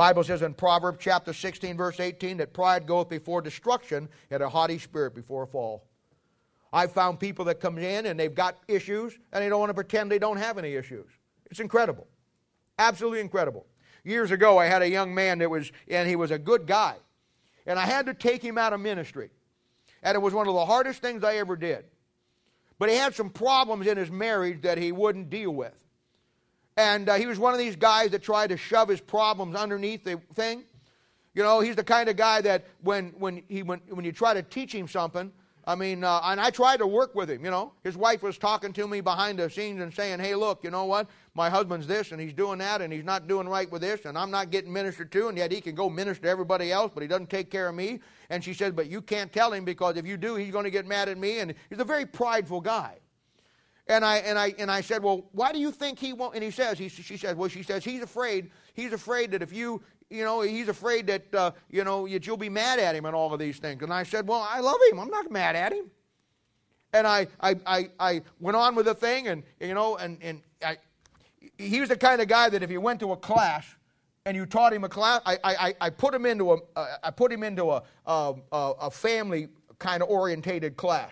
Bible 0.00 0.24
says 0.24 0.40
in 0.40 0.54
Proverbs 0.54 0.96
chapter 0.98 1.34
16 1.34 1.76
verse 1.76 2.00
18 2.00 2.38
that 2.38 2.54
pride 2.54 2.86
goeth 2.86 3.10
before 3.10 3.42
destruction 3.42 4.08
and 4.30 4.42
a 4.42 4.48
haughty 4.48 4.78
spirit 4.78 5.14
before 5.14 5.42
a 5.42 5.46
fall. 5.46 5.84
I've 6.72 6.92
found 6.92 7.20
people 7.20 7.44
that 7.44 7.60
come 7.60 7.76
in 7.76 8.06
and 8.06 8.18
they've 8.18 8.34
got 8.34 8.56
issues 8.66 9.18
and 9.30 9.44
they 9.44 9.50
don't 9.50 9.60
want 9.60 9.68
to 9.68 9.74
pretend 9.74 10.10
they 10.10 10.18
don't 10.18 10.38
have 10.38 10.56
any 10.56 10.72
issues. 10.72 11.04
It's 11.50 11.60
incredible. 11.60 12.06
Absolutely 12.78 13.20
incredible. 13.20 13.66
Years 14.02 14.30
ago, 14.30 14.56
I 14.56 14.68
had 14.68 14.80
a 14.80 14.88
young 14.88 15.14
man 15.14 15.40
that 15.40 15.50
was, 15.50 15.70
and 15.86 16.08
he 16.08 16.16
was 16.16 16.30
a 16.30 16.38
good 16.38 16.66
guy. 16.66 16.96
And 17.66 17.78
I 17.78 17.84
had 17.84 18.06
to 18.06 18.14
take 18.14 18.42
him 18.42 18.56
out 18.56 18.72
of 18.72 18.80
ministry. 18.80 19.28
And 20.02 20.14
it 20.14 20.20
was 20.20 20.32
one 20.32 20.48
of 20.48 20.54
the 20.54 20.64
hardest 20.64 21.02
things 21.02 21.22
I 21.22 21.36
ever 21.36 21.56
did. 21.56 21.84
But 22.78 22.88
he 22.88 22.96
had 22.96 23.14
some 23.14 23.28
problems 23.28 23.86
in 23.86 23.98
his 23.98 24.10
marriage 24.10 24.62
that 24.62 24.78
he 24.78 24.92
wouldn't 24.92 25.28
deal 25.28 25.50
with. 25.50 25.76
And 26.80 27.10
uh, 27.10 27.16
he 27.16 27.26
was 27.26 27.38
one 27.38 27.52
of 27.52 27.58
these 27.58 27.76
guys 27.76 28.10
that 28.12 28.22
tried 28.22 28.48
to 28.48 28.56
shove 28.56 28.88
his 28.88 29.02
problems 29.02 29.54
underneath 29.54 30.02
the 30.02 30.18
thing. 30.32 30.64
You 31.34 31.42
know, 31.42 31.60
he's 31.60 31.76
the 31.76 31.84
kind 31.84 32.08
of 32.08 32.16
guy 32.16 32.40
that 32.40 32.64
when, 32.80 33.10
when, 33.18 33.42
he, 33.48 33.62
when, 33.62 33.80
when 33.90 34.06
you 34.06 34.12
try 34.12 34.32
to 34.32 34.42
teach 34.42 34.74
him 34.74 34.88
something, 34.88 35.30
I 35.66 35.74
mean, 35.74 36.02
uh, 36.02 36.22
and 36.24 36.40
I 36.40 36.48
tried 36.48 36.78
to 36.78 36.86
work 36.86 37.14
with 37.14 37.30
him, 37.30 37.44
you 37.44 37.50
know. 37.50 37.74
His 37.84 37.98
wife 37.98 38.22
was 38.22 38.38
talking 38.38 38.72
to 38.72 38.88
me 38.88 39.02
behind 39.02 39.38
the 39.38 39.50
scenes 39.50 39.82
and 39.82 39.92
saying, 39.92 40.20
hey, 40.20 40.34
look, 40.34 40.64
you 40.64 40.70
know 40.70 40.86
what? 40.86 41.06
My 41.34 41.50
husband's 41.50 41.86
this 41.86 42.12
and 42.12 42.20
he's 42.20 42.32
doing 42.32 42.58
that 42.60 42.80
and 42.80 42.90
he's 42.90 43.04
not 43.04 43.28
doing 43.28 43.46
right 43.46 43.70
with 43.70 43.82
this 43.82 44.06
and 44.06 44.16
I'm 44.16 44.30
not 44.30 44.50
getting 44.50 44.72
ministered 44.72 45.12
to 45.12 45.28
and 45.28 45.36
yet 45.36 45.52
he 45.52 45.60
can 45.60 45.74
go 45.74 45.90
minister 45.90 46.22
to 46.22 46.30
everybody 46.30 46.72
else, 46.72 46.92
but 46.94 47.02
he 47.02 47.08
doesn't 47.08 47.28
take 47.28 47.50
care 47.50 47.68
of 47.68 47.74
me. 47.74 48.00
And 48.30 48.42
she 48.42 48.54
said, 48.54 48.74
but 48.74 48.88
you 48.88 49.02
can't 49.02 49.30
tell 49.30 49.52
him 49.52 49.66
because 49.66 49.98
if 49.98 50.06
you 50.06 50.16
do, 50.16 50.36
he's 50.36 50.50
going 50.50 50.64
to 50.64 50.70
get 50.70 50.86
mad 50.86 51.10
at 51.10 51.18
me. 51.18 51.40
And 51.40 51.54
he's 51.68 51.78
a 51.78 51.84
very 51.84 52.06
prideful 52.06 52.62
guy. 52.62 53.00
And 53.90 54.04
I, 54.04 54.18
and, 54.18 54.38
I, 54.38 54.54
and 54.56 54.70
I 54.70 54.82
said, 54.82 55.02
well, 55.02 55.26
why 55.32 55.50
do 55.50 55.58
you 55.58 55.72
think 55.72 55.98
he 55.98 56.12
won't? 56.12 56.36
And 56.36 56.44
he 56.44 56.52
says, 56.52 56.78
he, 56.78 56.88
she 56.88 57.16
says, 57.16 57.34
well, 57.34 57.48
she 57.48 57.64
says, 57.64 57.84
he's 57.84 58.02
afraid, 58.02 58.52
he's 58.72 58.92
afraid 58.92 59.32
that 59.32 59.42
if 59.42 59.52
you, 59.52 59.82
you 60.08 60.22
know, 60.22 60.42
he's 60.42 60.68
afraid 60.68 61.08
that, 61.08 61.34
uh, 61.34 61.50
you 61.68 61.82
know, 61.82 62.06
that 62.06 62.24
you'll 62.24 62.36
be 62.36 62.48
mad 62.48 62.78
at 62.78 62.94
him 62.94 63.04
and 63.04 63.16
all 63.16 63.34
of 63.34 63.40
these 63.40 63.58
things. 63.58 63.82
And 63.82 63.92
I 63.92 64.04
said, 64.04 64.28
well, 64.28 64.46
I 64.48 64.60
love 64.60 64.76
him. 64.88 65.00
I'm 65.00 65.08
not 65.08 65.28
mad 65.32 65.56
at 65.56 65.72
him. 65.72 65.90
And 66.92 67.04
I, 67.04 67.26
I, 67.40 67.56
I, 67.66 67.90
I 67.98 68.22
went 68.38 68.56
on 68.56 68.76
with 68.76 68.86
the 68.86 68.94
thing, 68.94 69.26
and, 69.26 69.42
you 69.58 69.74
know, 69.74 69.96
and, 69.96 70.18
and 70.22 70.40
I, 70.64 70.76
he 71.58 71.80
was 71.80 71.88
the 71.88 71.96
kind 71.96 72.20
of 72.20 72.28
guy 72.28 72.48
that 72.48 72.62
if 72.62 72.70
you 72.70 72.80
went 72.80 73.00
to 73.00 73.10
a 73.10 73.16
class 73.16 73.66
and 74.24 74.36
you 74.36 74.46
taught 74.46 74.72
him 74.72 74.84
a 74.84 74.88
class, 74.88 75.20
I, 75.26 75.36
I, 75.42 75.74
I 75.80 75.90
put 75.90 76.14
him 76.14 76.26
into 76.26 76.52
a, 76.52 76.58
uh, 76.76 76.86
I 77.02 77.10
put 77.10 77.32
him 77.32 77.42
into 77.42 77.72
a, 77.72 77.82
a, 78.06 78.34
a 78.52 78.90
family 78.92 79.48
kind 79.80 80.00
of 80.00 80.08
orientated 80.08 80.76
class 80.76 81.10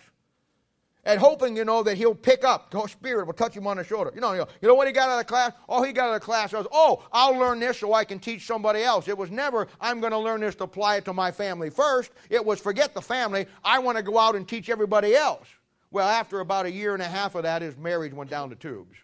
and 1.08 1.18
hoping, 1.18 1.56
you 1.56 1.64
know, 1.64 1.82
that 1.82 1.96
he'll 1.96 2.14
pick 2.14 2.44
up. 2.44 2.70
The 2.70 2.86
Spirit 2.86 3.26
will 3.26 3.32
touch 3.32 3.56
him 3.56 3.66
on 3.66 3.78
the 3.78 3.84
shoulder. 3.84 4.12
You 4.14 4.20
know, 4.20 4.32
you 4.32 4.38
know, 4.40 4.48
you 4.60 4.68
know 4.68 4.74
what 4.74 4.86
he 4.86 4.92
got 4.92 5.08
out 5.08 5.18
of 5.18 5.26
class? 5.26 5.52
All 5.66 5.82
he 5.82 5.90
got 5.90 6.10
out 6.10 6.16
of 6.16 6.20
class 6.20 6.52
was, 6.52 6.66
oh, 6.70 7.02
I'll 7.10 7.34
learn 7.34 7.60
this 7.60 7.78
so 7.78 7.94
I 7.94 8.04
can 8.04 8.18
teach 8.18 8.46
somebody 8.46 8.82
else. 8.82 9.08
It 9.08 9.16
was 9.16 9.30
never, 9.30 9.68
I'm 9.80 10.00
going 10.00 10.12
to 10.12 10.18
learn 10.18 10.42
this 10.42 10.54
to 10.56 10.64
apply 10.64 10.96
it 10.96 11.06
to 11.06 11.14
my 11.14 11.30
family 11.30 11.70
first. 11.70 12.12
It 12.28 12.44
was, 12.44 12.60
forget 12.60 12.92
the 12.92 13.00
family. 13.00 13.46
I 13.64 13.78
want 13.78 13.96
to 13.96 14.02
go 14.02 14.18
out 14.18 14.36
and 14.36 14.46
teach 14.46 14.68
everybody 14.68 15.16
else. 15.16 15.48
Well, 15.90 16.06
after 16.06 16.40
about 16.40 16.66
a 16.66 16.70
year 16.70 16.92
and 16.92 17.02
a 17.02 17.08
half 17.08 17.34
of 17.34 17.44
that, 17.44 17.62
his 17.62 17.78
marriage 17.78 18.12
went 18.12 18.28
down 18.28 18.50
the 18.50 18.56
tubes. 18.56 18.98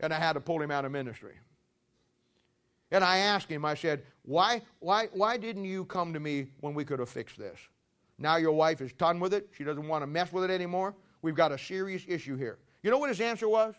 And 0.00 0.14
I 0.14 0.18
had 0.18 0.32
to 0.32 0.40
pull 0.40 0.62
him 0.62 0.70
out 0.70 0.86
of 0.86 0.92
ministry. 0.92 1.34
And 2.90 3.04
I 3.04 3.18
asked 3.18 3.50
him, 3.50 3.66
I 3.66 3.74
said, 3.74 4.02
why, 4.22 4.62
why, 4.78 5.08
why 5.12 5.36
didn't 5.36 5.66
you 5.66 5.84
come 5.84 6.14
to 6.14 6.20
me 6.20 6.46
when 6.60 6.72
we 6.72 6.86
could 6.86 7.00
have 7.00 7.10
fixed 7.10 7.36
this? 7.36 7.58
Now 8.18 8.36
your 8.36 8.52
wife 8.52 8.80
is 8.80 8.92
done 8.92 9.20
with 9.20 9.32
it. 9.32 9.48
She 9.56 9.64
doesn't 9.64 9.86
want 9.86 10.02
to 10.02 10.06
mess 10.06 10.32
with 10.32 10.44
it 10.44 10.50
anymore. 10.50 10.94
We've 11.22 11.34
got 11.34 11.52
a 11.52 11.58
serious 11.58 12.04
issue 12.06 12.36
here. 12.36 12.58
You 12.82 12.90
know 12.90 12.98
what 12.98 13.08
his 13.08 13.20
answer 13.20 13.48
was? 13.48 13.74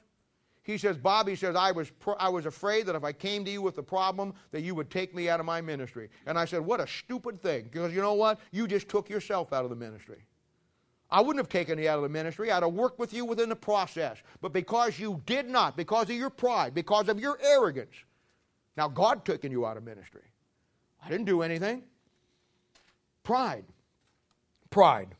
He 0.63 0.77
says, 0.77 0.97
Bobby 0.97 1.35
says, 1.35 1.55
I 1.55 1.71
was, 1.71 1.91
I 2.19 2.29
was 2.29 2.45
afraid 2.45 2.85
that 2.85 2.95
if 2.95 3.03
I 3.03 3.11
came 3.11 3.43
to 3.45 3.51
you 3.51 3.61
with 3.61 3.77
a 3.77 3.83
problem, 3.83 4.33
that 4.51 4.61
you 4.61 4.75
would 4.75 4.89
take 4.89 5.15
me 5.15 5.27
out 5.29 5.39
of 5.39 5.45
my 5.45 5.61
ministry. 5.61 6.09
And 6.25 6.37
I 6.37 6.45
said, 6.45 6.61
What 6.61 6.79
a 6.79 6.87
stupid 6.87 7.41
thing. 7.41 7.69
Because 7.71 7.93
you 7.93 8.01
know 8.01 8.13
what? 8.13 8.39
You 8.51 8.67
just 8.67 8.87
took 8.87 9.09
yourself 9.09 9.51
out 9.51 9.63
of 9.63 9.69
the 9.69 9.75
ministry. 9.75 10.25
I 11.11 11.21
wouldn't 11.21 11.39
have 11.39 11.49
taken 11.49 11.79
you 11.79 11.89
out 11.89 11.97
of 11.97 12.03
the 12.03 12.09
ministry. 12.09 12.51
I'd 12.51 12.61
have 12.61 12.73
worked 12.73 12.99
with 12.99 13.13
you 13.13 13.25
within 13.25 13.49
the 13.49 13.55
process. 13.55 14.17
But 14.41 14.53
because 14.53 14.99
you 14.99 15.23
did 15.25 15.49
not, 15.49 15.75
because 15.75 16.09
of 16.09 16.15
your 16.15 16.29
pride, 16.29 16.75
because 16.75 17.09
of 17.09 17.19
your 17.19 17.39
arrogance, 17.41 17.95
now 18.77 18.87
God 18.87 19.25
taken 19.25 19.51
you 19.51 19.65
out 19.65 19.75
of 19.75 19.83
ministry. 19.83 20.21
I 21.03 21.09
didn't 21.09 21.25
do 21.25 21.41
anything. 21.41 21.83
Pride. 23.23 23.65
Pride. 24.69 25.15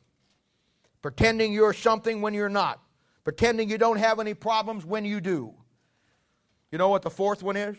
Pretending 1.02 1.54
you're 1.54 1.74
something 1.74 2.22
when 2.22 2.34
you're 2.34 2.50
not. 2.50 2.82
Pretending 3.24 3.70
you 3.70 3.78
don't 3.78 3.98
have 3.98 4.20
any 4.20 4.34
problems 4.34 4.86
when 4.86 5.06
you 5.06 5.22
do. 5.22 5.54
You 6.72 6.78
know 6.78 6.90
what 6.90 7.02
the 7.02 7.10
fourth 7.10 7.42
one 7.42 7.56
is? 7.56 7.78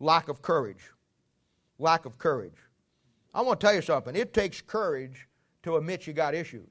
Lack 0.00 0.28
of 0.28 0.42
courage. 0.42 0.90
Lack 1.78 2.06
of 2.06 2.18
courage. 2.18 2.56
I 3.34 3.42
want 3.42 3.60
to 3.60 3.66
tell 3.66 3.74
you 3.74 3.82
something. 3.82 4.16
It 4.16 4.34
takes 4.34 4.60
courage 4.60 5.28
to 5.62 5.76
admit 5.76 6.06
you 6.06 6.12
got 6.12 6.34
issues. 6.34 6.68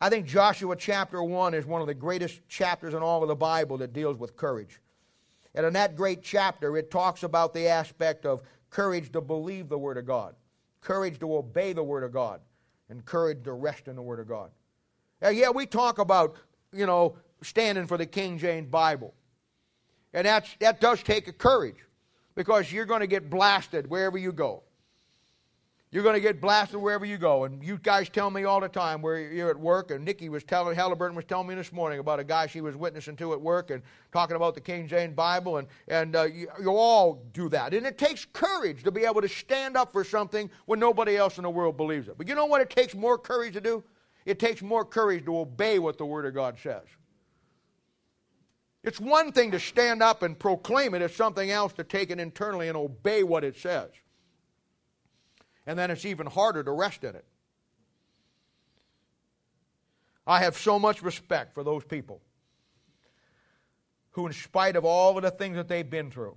I 0.00 0.08
think 0.08 0.26
Joshua 0.26 0.76
chapter 0.76 1.22
1 1.22 1.54
is 1.54 1.64
one 1.64 1.80
of 1.80 1.86
the 1.86 1.94
greatest 1.94 2.46
chapters 2.48 2.94
in 2.94 3.02
all 3.02 3.22
of 3.22 3.28
the 3.28 3.36
Bible 3.36 3.78
that 3.78 3.92
deals 3.92 4.18
with 4.18 4.36
courage. 4.36 4.80
And 5.54 5.64
in 5.64 5.72
that 5.72 5.96
great 5.96 6.22
chapter, 6.22 6.76
it 6.76 6.90
talks 6.90 7.22
about 7.22 7.54
the 7.54 7.68
aspect 7.68 8.26
of 8.26 8.42
courage 8.68 9.10
to 9.12 9.20
believe 9.20 9.68
the 9.68 9.78
Word 9.78 9.96
of 9.96 10.06
God 10.06 10.34
courage 10.86 11.18
to 11.18 11.36
obey 11.36 11.72
the 11.72 11.82
Word 11.82 12.04
of 12.04 12.12
God, 12.12 12.40
and 12.88 13.04
courage 13.04 13.42
to 13.42 13.52
rest 13.52 13.88
in 13.88 13.96
the 13.96 14.02
Word 14.02 14.20
of 14.20 14.28
God. 14.28 14.50
And 15.20 15.36
yeah, 15.36 15.50
we 15.50 15.66
talk 15.66 15.98
about, 15.98 16.36
you 16.72 16.86
know, 16.86 17.16
standing 17.42 17.88
for 17.88 17.98
the 17.98 18.06
King 18.06 18.38
James 18.38 18.68
Bible. 18.68 19.12
And 20.14 20.28
that's, 20.28 20.48
that 20.60 20.80
does 20.80 21.02
take 21.02 21.26
a 21.26 21.32
courage 21.32 21.84
because 22.36 22.70
you're 22.70 22.84
going 22.84 23.00
to 23.00 23.08
get 23.08 23.28
blasted 23.28 23.90
wherever 23.90 24.16
you 24.16 24.30
go. 24.30 24.62
You're 25.92 26.02
going 26.02 26.14
to 26.14 26.20
get 26.20 26.40
blasted 26.40 26.80
wherever 26.80 27.06
you 27.06 27.16
go. 27.16 27.44
And 27.44 27.62
you 27.62 27.78
guys 27.78 28.08
tell 28.08 28.28
me 28.28 28.42
all 28.42 28.60
the 28.60 28.68
time 28.68 29.02
where 29.02 29.20
you're 29.20 29.50
at 29.50 29.58
work. 29.58 29.92
And 29.92 30.04
Nikki 30.04 30.28
was 30.28 30.42
telling, 30.42 30.74
Halliburton 30.74 31.14
was 31.14 31.24
telling 31.24 31.46
me 31.46 31.54
this 31.54 31.72
morning 31.72 32.00
about 32.00 32.18
a 32.18 32.24
guy 32.24 32.48
she 32.48 32.60
was 32.60 32.74
witnessing 32.74 33.14
to 33.16 33.32
at 33.32 33.40
work 33.40 33.70
and 33.70 33.82
talking 34.12 34.34
about 34.34 34.54
the 34.54 34.60
King 34.60 34.88
James 34.88 35.14
Bible. 35.14 35.58
And, 35.58 35.68
and 35.86 36.16
uh, 36.16 36.24
you, 36.24 36.48
you 36.60 36.70
all 36.70 37.24
do 37.32 37.48
that. 37.50 37.72
And 37.72 37.86
it 37.86 37.98
takes 37.98 38.24
courage 38.32 38.82
to 38.82 38.90
be 38.90 39.04
able 39.04 39.20
to 39.20 39.28
stand 39.28 39.76
up 39.76 39.92
for 39.92 40.02
something 40.02 40.50
when 40.64 40.80
nobody 40.80 41.16
else 41.16 41.38
in 41.38 41.44
the 41.44 41.50
world 41.50 41.76
believes 41.76 42.08
it. 42.08 42.18
But 42.18 42.26
you 42.26 42.34
know 42.34 42.46
what 42.46 42.60
it 42.60 42.70
takes 42.70 42.94
more 42.94 43.16
courage 43.16 43.54
to 43.54 43.60
do? 43.60 43.84
It 44.24 44.40
takes 44.40 44.62
more 44.62 44.84
courage 44.84 45.24
to 45.26 45.38
obey 45.38 45.78
what 45.78 45.98
the 45.98 46.06
Word 46.06 46.26
of 46.26 46.34
God 46.34 46.58
says. 46.60 46.82
It's 48.82 48.98
one 48.98 49.30
thing 49.30 49.52
to 49.52 49.60
stand 49.60 50.02
up 50.02 50.24
and 50.24 50.36
proclaim 50.36 50.94
it, 50.94 51.02
it's 51.02 51.14
something 51.16 51.50
else 51.50 51.72
to 51.74 51.84
take 51.84 52.10
it 52.10 52.18
internally 52.18 52.68
and 52.68 52.76
obey 52.76 53.22
what 53.22 53.44
it 53.44 53.56
says 53.56 53.90
and 55.66 55.78
then 55.78 55.90
it's 55.90 56.04
even 56.04 56.26
harder 56.26 56.62
to 56.62 56.70
rest 56.70 57.04
in 57.04 57.14
it. 57.14 57.24
I 60.26 60.40
have 60.40 60.56
so 60.56 60.78
much 60.78 61.02
respect 61.02 61.54
for 61.54 61.62
those 61.62 61.84
people 61.84 62.20
who, 64.10 64.26
in 64.26 64.32
spite 64.32 64.76
of 64.76 64.84
all 64.84 65.16
of 65.16 65.22
the 65.22 65.30
things 65.30 65.56
that 65.56 65.68
they've 65.68 65.88
been 65.88 66.10
through, 66.10 66.36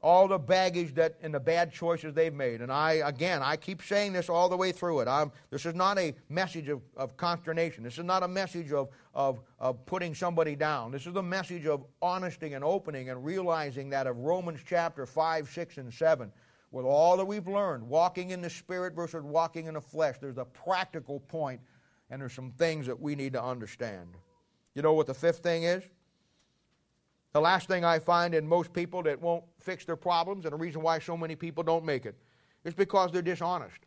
all 0.00 0.28
the 0.28 0.38
baggage 0.38 0.94
that 0.94 1.16
and 1.22 1.34
the 1.34 1.40
bad 1.40 1.72
choices 1.72 2.14
they've 2.14 2.32
made, 2.32 2.60
and 2.60 2.72
I 2.72 2.92
again 3.04 3.42
I 3.42 3.56
keep 3.56 3.82
saying 3.82 4.12
this 4.12 4.28
all 4.28 4.48
the 4.48 4.56
way 4.56 4.70
through 4.70 5.00
it. 5.00 5.08
I'm, 5.08 5.32
this 5.50 5.66
is 5.66 5.74
not 5.74 5.98
a 5.98 6.14
message 6.28 6.68
of, 6.68 6.82
of 6.96 7.16
consternation. 7.16 7.82
This 7.82 7.98
is 7.98 8.04
not 8.04 8.22
a 8.22 8.28
message 8.28 8.72
of, 8.72 8.90
of, 9.12 9.40
of 9.58 9.84
putting 9.86 10.14
somebody 10.14 10.54
down. 10.54 10.92
This 10.92 11.06
is 11.06 11.16
a 11.16 11.22
message 11.22 11.66
of 11.66 11.84
honesty 12.00 12.52
and 12.52 12.64
opening 12.64 13.10
and 13.10 13.24
realizing 13.24 13.90
that 13.90 14.06
of 14.06 14.16
Romans 14.18 14.60
chapter 14.64 15.04
five, 15.04 15.48
six, 15.48 15.78
and 15.78 15.92
seven 15.92 16.32
with 16.70 16.84
all 16.84 17.16
that 17.16 17.24
we've 17.24 17.48
learned, 17.48 17.82
walking 17.88 18.30
in 18.30 18.42
the 18.42 18.50
Spirit 18.50 18.94
versus 18.94 19.22
walking 19.22 19.66
in 19.66 19.74
the 19.74 19.80
flesh, 19.80 20.16
there's 20.20 20.38
a 20.38 20.44
practical 20.44 21.20
point 21.20 21.60
and 22.10 22.20
there's 22.20 22.32
some 22.32 22.52
things 22.52 22.86
that 22.86 22.98
we 22.98 23.14
need 23.14 23.32
to 23.32 23.42
understand. 23.42 24.16
You 24.74 24.82
know 24.82 24.92
what 24.92 25.06
the 25.06 25.14
fifth 25.14 25.38
thing 25.38 25.64
is? 25.64 25.82
The 27.32 27.40
last 27.40 27.68
thing 27.68 27.84
I 27.84 27.98
find 27.98 28.34
in 28.34 28.46
most 28.46 28.72
people 28.72 29.02
that 29.02 29.20
won't 29.20 29.44
fix 29.58 29.84
their 29.84 29.96
problems, 29.96 30.44
and 30.44 30.52
the 30.52 30.56
reason 30.56 30.82
why 30.82 30.98
so 30.98 31.16
many 31.16 31.36
people 31.36 31.62
don't 31.62 31.84
make 31.84 32.06
it, 32.06 32.16
is 32.64 32.74
because 32.74 33.12
they're 33.12 33.22
dishonest. 33.22 33.80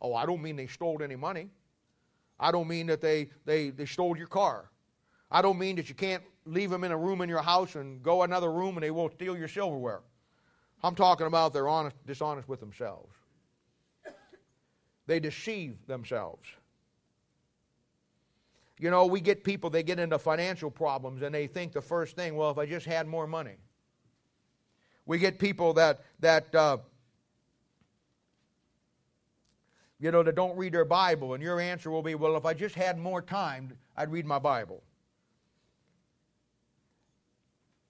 Oh, 0.00 0.14
I 0.14 0.26
don't 0.26 0.42
mean 0.42 0.56
they 0.56 0.66
stole 0.66 1.02
any 1.02 1.16
money. 1.16 1.48
I 2.38 2.52
don't 2.52 2.68
mean 2.68 2.86
that 2.88 3.00
they, 3.00 3.30
they, 3.44 3.70
they 3.70 3.84
stole 3.84 4.16
your 4.16 4.26
car. 4.26 4.70
I 5.30 5.42
don't 5.42 5.58
mean 5.58 5.76
that 5.76 5.88
you 5.88 5.94
can't 5.94 6.22
leave 6.44 6.70
them 6.70 6.84
in 6.84 6.92
a 6.92 6.96
room 6.96 7.20
in 7.20 7.28
your 7.28 7.42
house 7.42 7.74
and 7.74 8.02
go 8.02 8.22
another 8.22 8.50
room 8.50 8.76
and 8.76 8.82
they 8.82 8.90
won't 8.90 9.12
steal 9.12 9.36
your 9.36 9.48
silverware. 9.48 10.00
I'm 10.82 10.94
talking 10.94 11.26
about 11.26 11.52
they're 11.52 11.68
honest, 11.68 11.96
dishonest 12.06 12.48
with 12.48 12.60
themselves. 12.60 13.14
They 15.06 15.20
deceive 15.20 15.86
themselves. 15.86 16.46
You 18.78 18.90
know, 18.90 19.06
we 19.06 19.20
get 19.20 19.42
people, 19.42 19.70
they 19.70 19.82
get 19.82 19.98
into 19.98 20.18
financial 20.18 20.70
problems 20.70 21.22
and 21.22 21.34
they 21.34 21.46
think 21.46 21.72
the 21.72 21.80
first 21.80 22.14
thing, 22.14 22.36
well, 22.36 22.50
if 22.50 22.58
I 22.58 22.66
just 22.66 22.86
had 22.86 23.08
more 23.08 23.26
money. 23.26 23.56
We 25.06 25.18
get 25.18 25.38
people 25.38 25.72
that, 25.72 26.00
that 26.20 26.54
uh, 26.54 26.76
you 29.98 30.12
know, 30.12 30.22
that 30.22 30.34
don't 30.34 30.56
read 30.56 30.74
their 30.74 30.84
Bible, 30.84 31.34
and 31.34 31.42
your 31.42 31.60
answer 31.60 31.90
will 31.90 32.02
be, 32.02 32.14
well, 32.14 32.36
if 32.36 32.44
I 32.44 32.54
just 32.54 32.74
had 32.74 32.98
more 32.98 33.20
time, 33.20 33.76
I'd 33.96 34.12
read 34.12 34.26
my 34.26 34.38
Bible. 34.38 34.82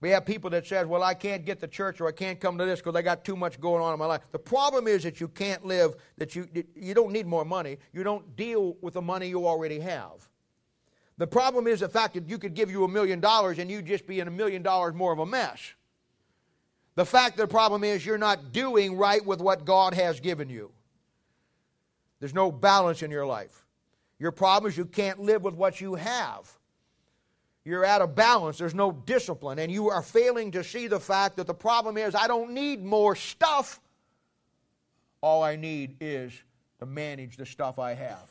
We 0.00 0.10
have 0.10 0.24
people 0.24 0.50
that 0.50 0.66
says, 0.66 0.86
"Well, 0.86 1.02
I 1.02 1.14
can't 1.14 1.44
get 1.44 1.58
to 1.60 1.66
church 1.66 2.00
or 2.00 2.06
I 2.06 2.12
can't 2.12 2.38
come 2.38 2.56
to 2.58 2.64
this 2.64 2.78
because 2.80 2.94
I 2.94 3.02
got 3.02 3.24
too 3.24 3.34
much 3.34 3.60
going 3.60 3.82
on 3.82 3.92
in 3.92 3.98
my 3.98 4.06
life." 4.06 4.22
The 4.30 4.38
problem 4.38 4.86
is 4.86 5.02
that 5.02 5.20
you 5.20 5.28
can't 5.28 5.64
live 5.64 5.96
that 6.18 6.36
you 6.36 6.48
you 6.74 6.94
don't 6.94 7.12
need 7.12 7.26
more 7.26 7.44
money. 7.44 7.78
You 7.92 8.04
don't 8.04 8.36
deal 8.36 8.76
with 8.80 8.94
the 8.94 9.02
money 9.02 9.28
you 9.28 9.46
already 9.46 9.80
have. 9.80 10.28
The 11.16 11.26
problem 11.26 11.66
is 11.66 11.80
the 11.80 11.88
fact 11.88 12.14
that 12.14 12.28
you 12.28 12.38
could 12.38 12.54
give 12.54 12.70
you 12.70 12.84
a 12.84 12.88
million 12.88 13.18
dollars 13.18 13.58
and 13.58 13.68
you 13.68 13.82
just 13.82 14.06
be 14.06 14.20
in 14.20 14.28
a 14.28 14.30
million 14.30 14.62
dollars 14.62 14.94
more 14.94 15.12
of 15.12 15.18
a 15.18 15.26
mess. 15.26 15.74
The 16.94 17.04
fact 17.04 17.36
the 17.36 17.48
problem 17.48 17.82
is 17.82 18.06
you're 18.06 18.18
not 18.18 18.52
doing 18.52 18.96
right 18.96 19.24
with 19.24 19.40
what 19.40 19.64
God 19.64 19.94
has 19.94 20.20
given 20.20 20.48
you. 20.48 20.72
There's 22.20 22.34
no 22.34 22.50
balance 22.50 23.02
in 23.02 23.10
your 23.10 23.26
life. 23.26 23.66
Your 24.18 24.32
problem 24.32 24.68
is 24.70 24.76
you 24.76 24.84
can't 24.84 25.20
live 25.20 25.42
with 25.42 25.54
what 25.54 25.80
you 25.80 25.94
have. 25.94 26.57
You're 27.68 27.84
out 27.84 28.00
of 28.00 28.14
balance. 28.14 28.56
There's 28.56 28.74
no 28.74 28.92
discipline. 28.92 29.58
And 29.58 29.70
you 29.70 29.90
are 29.90 30.00
failing 30.00 30.52
to 30.52 30.64
see 30.64 30.86
the 30.86 30.98
fact 30.98 31.36
that 31.36 31.46
the 31.46 31.52
problem 31.52 31.98
is 31.98 32.14
I 32.14 32.26
don't 32.26 32.52
need 32.52 32.82
more 32.82 33.14
stuff. 33.14 33.78
All 35.20 35.42
I 35.42 35.56
need 35.56 35.96
is 36.00 36.32
to 36.78 36.86
manage 36.86 37.36
the 37.36 37.44
stuff 37.44 37.78
I 37.78 37.92
have. 37.92 38.30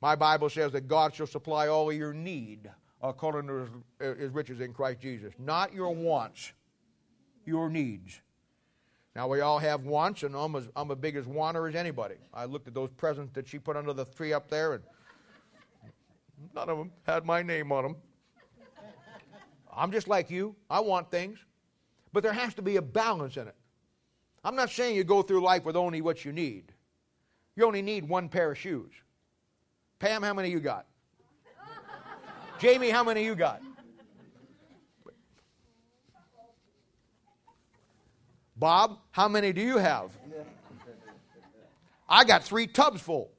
My 0.00 0.16
Bible 0.16 0.50
says 0.50 0.72
that 0.72 0.88
God 0.88 1.14
shall 1.14 1.28
supply 1.28 1.68
all 1.68 1.92
your 1.92 2.12
need 2.12 2.68
according 3.00 3.46
to 3.46 3.54
his, 3.54 3.68
uh, 4.00 4.14
his 4.20 4.32
riches 4.32 4.60
in 4.60 4.72
Christ 4.72 5.00
Jesus. 5.00 5.32
Not 5.38 5.72
your 5.72 5.94
wants, 5.94 6.52
your 7.46 7.70
needs. 7.70 8.20
Now, 9.14 9.28
we 9.28 9.40
all 9.40 9.60
have 9.60 9.84
wants, 9.84 10.24
and 10.24 10.34
I'm 10.34 10.56
as, 10.56 10.68
I'm 10.74 10.90
as 10.90 10.98
big 10.98 11.14
as 11.14 11.26
wanter 11.26 11.68
as 11.68 11.76
anybody. 11.76 12.16
I 12.32 12.46
looked 12.46 12.66
at 12.66 12.74
those 12.74 12.90
presents 12.96 13.34
that 13.34 13.46
she 13.46 13.60
put 13.60 13.76
under 13.76 13.92
the 13.92 14.04
tree 14.04 14.32
up 14.32 14.50
there, 14.50 14.74
and 14.74 14.82
none 16.54 16.68
of 16.68 16.78
them 16.78 16.90
had 17.04 17.24
my 17.24 17.42
name 17.42 17.72
on 17.72 17.84
them. 17.84 17.96
I'm 19.76 19.90
just 19.90 20.08
like 20.08 20.30
you. 20.30 20.54
I 20.70 20.80
want 20.80 21.10
things. 21.10 21.38
But 22.12 22.22
there 22.22 22.32
has 22.32 22.54
to 22.54 22.62
be 22.62 22.76
a 22.76 22.82
balance 22.82 23.36
in 23.36 23.48
it. 23.48 23.56
I'm 24.44 24.54
not 24.54 24.70
saying 24.70 24.94
you 24.94 25.04
go 25.04 25.22
through 25.22 25.42
life 25.42 25.64
with 25.64 25.76
only 25.76 26.00
what 26.00 26.24
you 26.24 26.32
need. 26.32 26.72
You 27.56 27.66
only 27.66 27.82
need 27.82 28.08
one 28.08 28.28
pair 28.28 28.52
of 28.52 28.58
shoes. 28.58 28.92
Pam, 29.98 30.22
how 30.22 30.34
many 30.34 30.50
you 30.50 30.60
got? 30.60 30.86
Jamie, 32.58 32.90
how 32.90 33.02
many 33.02 33.24
you 33.24 33.34
got? 33.34 33.60
Bob, 38.56 38.98
how 39.10 39.28
many 39.28 39.52
do 39.52 39.60
you 39.60 39.78
have? 39.78 40.10
I 42.08 42.24
got 42.24 42.44
three 42.44 42.66
tubs 42.66 43.00
full. 43.00 43.33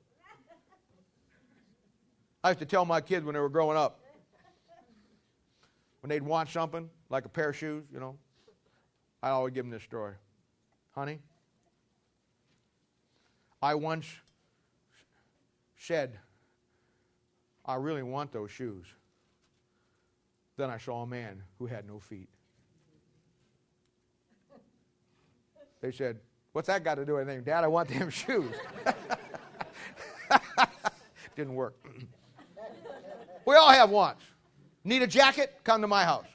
I 2.45 2.49
used 2.49 2.59
to 2.59 2.65
tell 2.67 2.85
my 2.85 3.01
kids 3.01 3.25
when 3.25 3.33
they 3.33 3.39
were 3.39 3.49
growing 3.49 3.75
up, 3.75 3.99
when 6.01 6.09
they'd 6.09 6.21
want 6.21 6.47
something, 6.47 6.87
like 7.09 7.25
a 7.25 7.29
pair 7.29 7.49
of 7.49 7.55
shoes, 7.55 7.85
you 7.91 7.99
know, 7.99 8.19
I 9.23 9.29
always 9.29 9.51
give 9.51 9.65
them 9.65 9.71
this 9.71 9.81
story. 9.81 10.13
Honey, 10.91 11.17
I 13.63 13.73
once 13.73 14.05
said 15.75 16.19
I 17.65 17.77
really 17.77 18.03
want 18.03 18.31
those 18.31 18.51
shoes. 18.51 18.85
Then 20.55 20.69
I 20.69 20.77
saw 20.77 21.01
a 21.01 21.07
man 21.07 21.41
who 21.57 21.65
had 21.65 21.87
no 21.87 21.99
feet. 21.99 22.29
They 25.81 25.91
said, 25.91 26.19
What's 26.51 26.67
that 26.67 26.83
got 26.83 26.95
to 26.95 27.05
do 27.07 27.15
with 27.15 27.27
anything? 27.27 27.43
Dad, 27.43 27.63
I 27.63 27.67
want 27.67 27.89
them 27.89 28.09
shoes. 28.11 28.53
Didn't 31.35 31.55
work. 31.55 31.75
we 33.45 33.55
all 33.55 33.69
have 33.69 33.89
wants. 33.89 34.23
Need 34.83 35.01
a 35.01 35.07
jacket? 35.07 35.59
Come 35.63 35.81
to 35.81 35.87
my 35.87 36.03
house. 36.03 36.27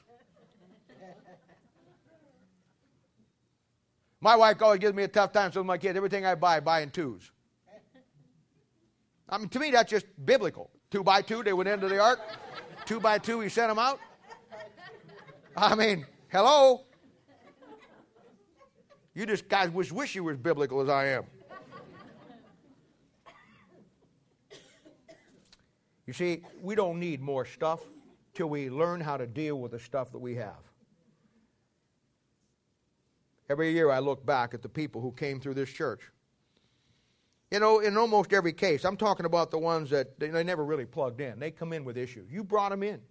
My 4.19 4.35
wife 4.35 4.61
always 4.61 4.79
gives 4.79 4.93
me 4.93 5.03
a 5.03 5.07
tough 5.07 5.31
time, 5.31 5.51
so 5.51 5.63
my 5.63 5.79
kids, 5.79 5.97
everything 5.97 6.25
I 6.25 6.35
buy, 6.35 6.57
I 6.57 6.59
buy 6.59 6.81
in 6.81 6.91
twos. 6.91 7.31
I 9.27 9.37
mean, 9.39 9.49
to 9.49 9.59
me, 9.59 9.71
that's 9.71 9.89
just 9.89 10.05
biblical. 10.23 10.69
Two 10.91 11.03
by 11.03 11.21
two, 11.21 11.41
they 11.41 11.53
went 11.53 11.69
into 11.69 11.87
the 11.87 11.99
ark. 11.99 12.19
two 12.85 12.99
by 12.99 13.17
two, 13.17 13.39
he 13.39 13.49
sent 13.49 13.69
them 13.69 13.79
out. 13.79 13.99
I 15.57 15.73
mean, 15.75 16.05
hello? 16.29 16.85
You 19.15 19.25
just 19.25 19.49
guys 19.49 19.69
wish, 19.69 19.91
wish 19.91 20.15
you 20.15 20.23
were 20.23 20.31
as 20.31 20.37
biblical 20.37 20.81
as 20.81 20.89
I 20.89 21.07
am. 21.07 21.23
You 26.05 26.13
see, 26.13 26.41
we 26.61 26.75
don't 26.75 26.99
need 26.99 27.21
more 27.21 27.45
stuff 27.45 27.81
till 28.33 28.47
we 28.47 28.69
learn 28.69 29.01
how 29.01 29.17
to 29.17 29.27
deal 29.27 29.59
with 29.59 29.71
the 29.71 29.79
stuff 29.79 30.11
that 30.11 30.19
we 30.19 30.35
have. 30.35 30.71
Every 33.49 33.71
year 33.71 33.91
I 33.91 33.99
look 33.99 34.25
back 34.25 34.53
at 34.53 34.61
the 34.61 34.69
people 34.69 35.01
who 35.01 35.11
came 35.11 35.39
through 35.39 35.55
this 35.55 35.69
church. 35.69 36.01
You 37.51 37.59
know, 37.59 37.79
in 37.79 37.97
almost 37.97 38.31
every 38.31 38.53
case, 38.53 38.85
I'm 38.85 38.95
talking 38.95 39.25
about 39.25 39.51
the 39.51 39.59
ones 39.59 39.89
that 39.89 40.17
they, 40.17 40.29
never 40.43 40.63
really 40.63 40.85
plugged 40.85 41.19
in. 41.19 41.37
They 41.37 41.51
come 41.51 41.73
in 41.73 41.83
with 41.83 41.97
issues. 41.97 42.31
You 42.31 42.45
brought 42.45 42.69
them 42.69 42.81
in. 42.81 43.01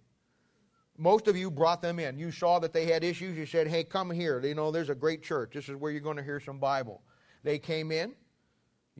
Most 0.97 1.27
of 1.27 1.37
you 1.37 1.51
brought 1.51 1.81
them 1.81 1.99
in. 1.99 2.17
You 2.17 2.31
saw 2.31 2.57
that 2.59 2.73
they 2.73 2.87
had 2.87 3.03
issues. 3.03 3.37
You 3.37 3.45
said, 3.45 3.67
hey, 3.67 3.83
come 3.83 4.09
here. 4.09 4.43
You 4.43 4.55
know, 4.55 4.71
there's 4.71 4.89
a 4.89 4.95
great 4.95 5.21
church. 5.21 5.51
This 5.53 5.69
is 5.69 5.75
where 5.75 5.91
you're 5.91 6.01
going 6.01 6.17
to 6.17 6.23
hear 6.23 6.39
some 6.39 6.57
Bible. 6.57 7.03
They 7.43 7.59
came 7.59 7.91
in. 7.91 8.15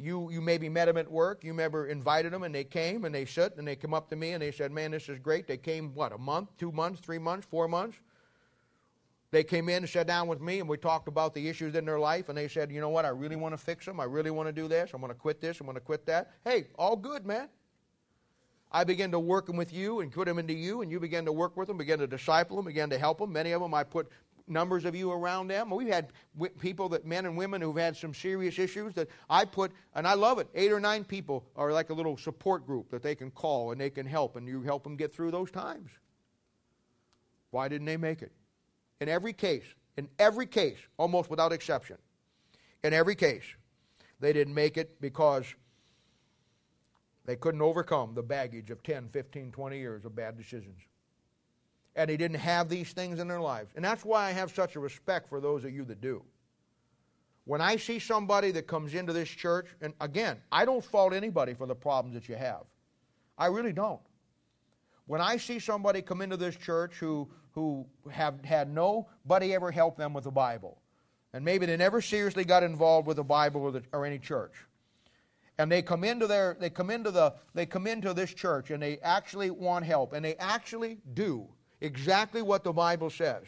You, 0.02 0.32
you 0.32 0.42
maybe 0.42 0.70
met 0.70 0.86
them 0.86 0.98
at 0.98 1.10
work. 1.10 1.44
You 1.44 1.54
never 1.54 1.88
invited 1.88 2.34
them, 2.34 2.44
and 2.44 2.54
they 2.54 2.64
came 2.64 3.06
and 3.06 3.14
they 3.14 3.26
sat 3.26 3.58
and 3.58 3.68
they 3.68 3.76
come 3.76 3.94
up 3.94 4.10
to 4.10 4.16
me 4.16 4.32
and 4.32 4.42
they 4.42 4.52
said, 4.52 4.72
man, 4.72 4.92
this 4.92 5.10
is 5.10 5.20
great. 5.20 5.48
They 5.48 5.58
came, 5.58 5.94
what, 5.94 6.12
a 6.12 6.18
month, 6.18 6.50
two 6.58 6.72
months, 6.72 7.02
three 7.02 7.20
months, 7.20 7.46
four 7.50 7.68
months? 7.68 7.98
They 9.32 9.46
came 9.46 9.70
in 9.70 9.78
and 9.78 9.90
sat 9.90 10.08
down 10.08 10.28
with 10.28 10.42
me, 10.42 10.60
and 10.60 10.68
we 10.68 10.78
talked 10.78 11.08
about 11.08 11.34
the 11.34 11.48
issues 11.48 11.76
in 11.76 11.86
their 11.86 12.00
life, 12.00 12.28
and 12.28 12.38
they 12.38 12.50
said, 12.50 12.70
You 12.70 12.82
know 12.82 12.90
what? 12.90 13.06
I 13.06 13.10
really 13.10 13.38
want 13.38 13.54
to 13.54 13.58
fix 13.58 13.86
them. 13.86 14.00
I 14.00 14.04
really 14.04 14.30
want 14.30 14.50
to 14.50 14.54
do 14.54 14.68
this. 14.68 14.92
I'm 14.94 15.00
going 15.00 15.14
to 15.14 15.18
quit 15.18 15.40
this. 15.40 15.62
I'm 15.62 15.68
going 15.68 15.76
to 15.76 15.82
quit 15.82 16.06
that. 16.08 16.32
Hey, 16.44 16.68
all 16.78 16.98
good, 16.98 17.26
man. 17.26 17.48
I 18.74 18.84
began 18.84 19.12
to 19.12 19.20
work 19.20 19.48
them 19.48 19.56
with 19.58 19.74
you 19.74 20.02
and 20.02 20.12
put 20.12 20.28
them 20.28 20.38
into 20.38 20.54
you, 20.54 20.82
and 20.82 20.92
you 20.92 21.00
began 21.00 21.24
to 21.26 21.32
work 21.32 21.56
with 21.56 21.70
them, 21.70 21.78
began 21.78 22.00
to 22.00 22.08
disciple 22.08 22.58
them, 22.58 22.66
began 22.66 22.90
to 22.90 22.98
help 22.98 23.20
them. 23.20 23.32
Many 23.32 23.52
of 23.52 23.62
them, 23.62 23.74
I 23.74 23.84
put 23.84 24.10
numbers 24.48 24.86
of 24.86 24.96
you 24.96 25.12
around 25.12 25.48
them. 25.48 25.70
We've 25.70 25.88
had 25.88 26.12
people 26.60 26.90
that 26.90 27.06
men 27.06 27.26
and 27.26 27.38
women 27.38 27.62
who've 27.62 27.78
had 27.78 27.96
some 27.96 28.14
serious 28.14 28.60
issues 28.60 28.94
that 28.96 29.08
I 29.30 29.46
put, 29.46 29.72
and 29.96 30.08
I 30.08 30.14
love 30.14 30.40
it. 30.40 30.48
Eight 30.56 30.72
or 30.72 30.80
nine 30.80 31.04
people 31.04 31.46
are 31.56 31.72
like 31.72 31.90
a 31.90 31.94
little 31.94 32.18
support 32.18 32.66
group 32.66 32.90
that 32.92 33.04
they 33.04 33.16
can 33.16 33.32
call 33.32 33.72
and 33.72 33.80
they 33.80 33.90
can 33.90 34.06
help, 34.06 34.36
and 34.36 34.48
you 34.48 34.62
help 34.62 34.84
them 34.84 34.96
get 34.96 35.14
through 35.14 35.32
those 35.32 35.52
times. 35.52 35.90
Why 37.52 37.68
didn't 37.68 37.86
they 37.86 37.98
make 37.98 38.22
it? 38.22 38.32
in 39.02 39.10
every 39.10 39.34
case, 39.34 39.66
in 39.98 40.08
every 40.20 40.46
case, 40.46 40.78
almost 40.98 41.30
without 41.30 41.52
exception, 41.52 41.98
in 42.84 42.94
every 42.94 43.16
case, 43.16 43.44
they 44.20 44.32
didn't 44.32 44.54
make 44.54 44.78
it 44.78 45.02
because 45.02 45.46
they 47.26 47.36
couldn't 47.36 47.64
overcome 47.64 48.14
the 48.14 48.24
baggage 48.24 48.70
of 48.70 48.82
10, 48.84 49.10
15, 49.10 49.52
20 49.52 49.78
years 49.78 50.06
of 50.06 50.16
bad 50.16 50.38
decisions. 50.38 50.80
And 51.96 52.10
they 52.10 52.18
didn't 52.18 52.40
have 52.40 52.70
these 52.70 52.94
things 52.94 53.20
in 53.20 53.28
their 53.28 53.42
lives. 53.42 53.72
And 53.76 53.84
that's 53.84 54.06
why 54.06 54.28
I 54.28 54.32
have 54.32 54.52
such 54.52 54.76
a 54.76 54.80
respect 54.80 55.28
for 55.28 55.42
those 55.42 55.66
of 55.66 55.72
you 55.72 55.84
that 55.86 56.00
do. 56.02 56.24
When 57.46 57.60
I 57.60 57.76
see 57.76 58.00
somebody 58.00 58.52
that 58.52 58.68
comes 58.68 58.94
into 58.94 59.14
this 59.14 59.28
church, 59.28 59.68
and 59.82 59.94
again, 60.00 60.38
I 60.52 60.64
don't 60.64 60.84
fault 60.84 61.14
anybody 61.14 61.54
for 61.54 61.68
the 61.68 61.76
problems 61.76 62.14
that 62.16 62.30
you 62.30 62.36
have. 62.36 62.64
I 63.38 63.48
really 63.48 63.74
don't. 63.74 64.00
When 65.08 65.20
I 65.20 65.38
see 65.38 65.60
somebody 65.60 66.02
come 66.02 66.22
into 66.22 66.38
this 66.38 66.56
church 66.56 66.96
who 66.96 67.28
who 67.54 67.86
have 68.10 68.44
had 68.44 68.74
nobody 68.74 69.54
ever 69.54 69.72
help 69.72 69.98
them 69.98 70.14
with 70.14 70.24
the 70.24 70.32
Bible. 70.32 70.78
and 71.34 71.46
maybe 71.46 71.66
they 71.66 71.78
never 71.78 72.02
seriously 72.02 72.44
got 72.44 72.62
involved 72.62 73.08
with 73.08 73.16
the 73.18 73.24
Bible 73.24 73.62
or, 73.62 73.72
the, 73.72 73.84
or 73.94 74.06
any 74.06 74.20
church. 74.20 74.54
And 75.58 75.72
they 75.72 75.82
come 75.82 76.04
into 76.04 76.28
their 76.28 76.58
they 76.60 76.70
come 76.70 76.90
into 76.90 77.12
the 77.12 77.34
they 77.54 77.66
come 77.66 77.88
into 77.88 78.14
this 78.14 78.34
church 78.34 78.72
and 78.72 78.82
they 78.82 78.98
actually 79.00 79.52
want 79.52 79.86
help 79.86 80.14
and 80.14 80.26
they 80.26 80.36
actually 80.36 80.98
do 81.14 81.48
exactly 81.82 82.42
what 82.42 82.64
the 82.64 82.72
Bible 82.72 83.10
says. 83.10 83.44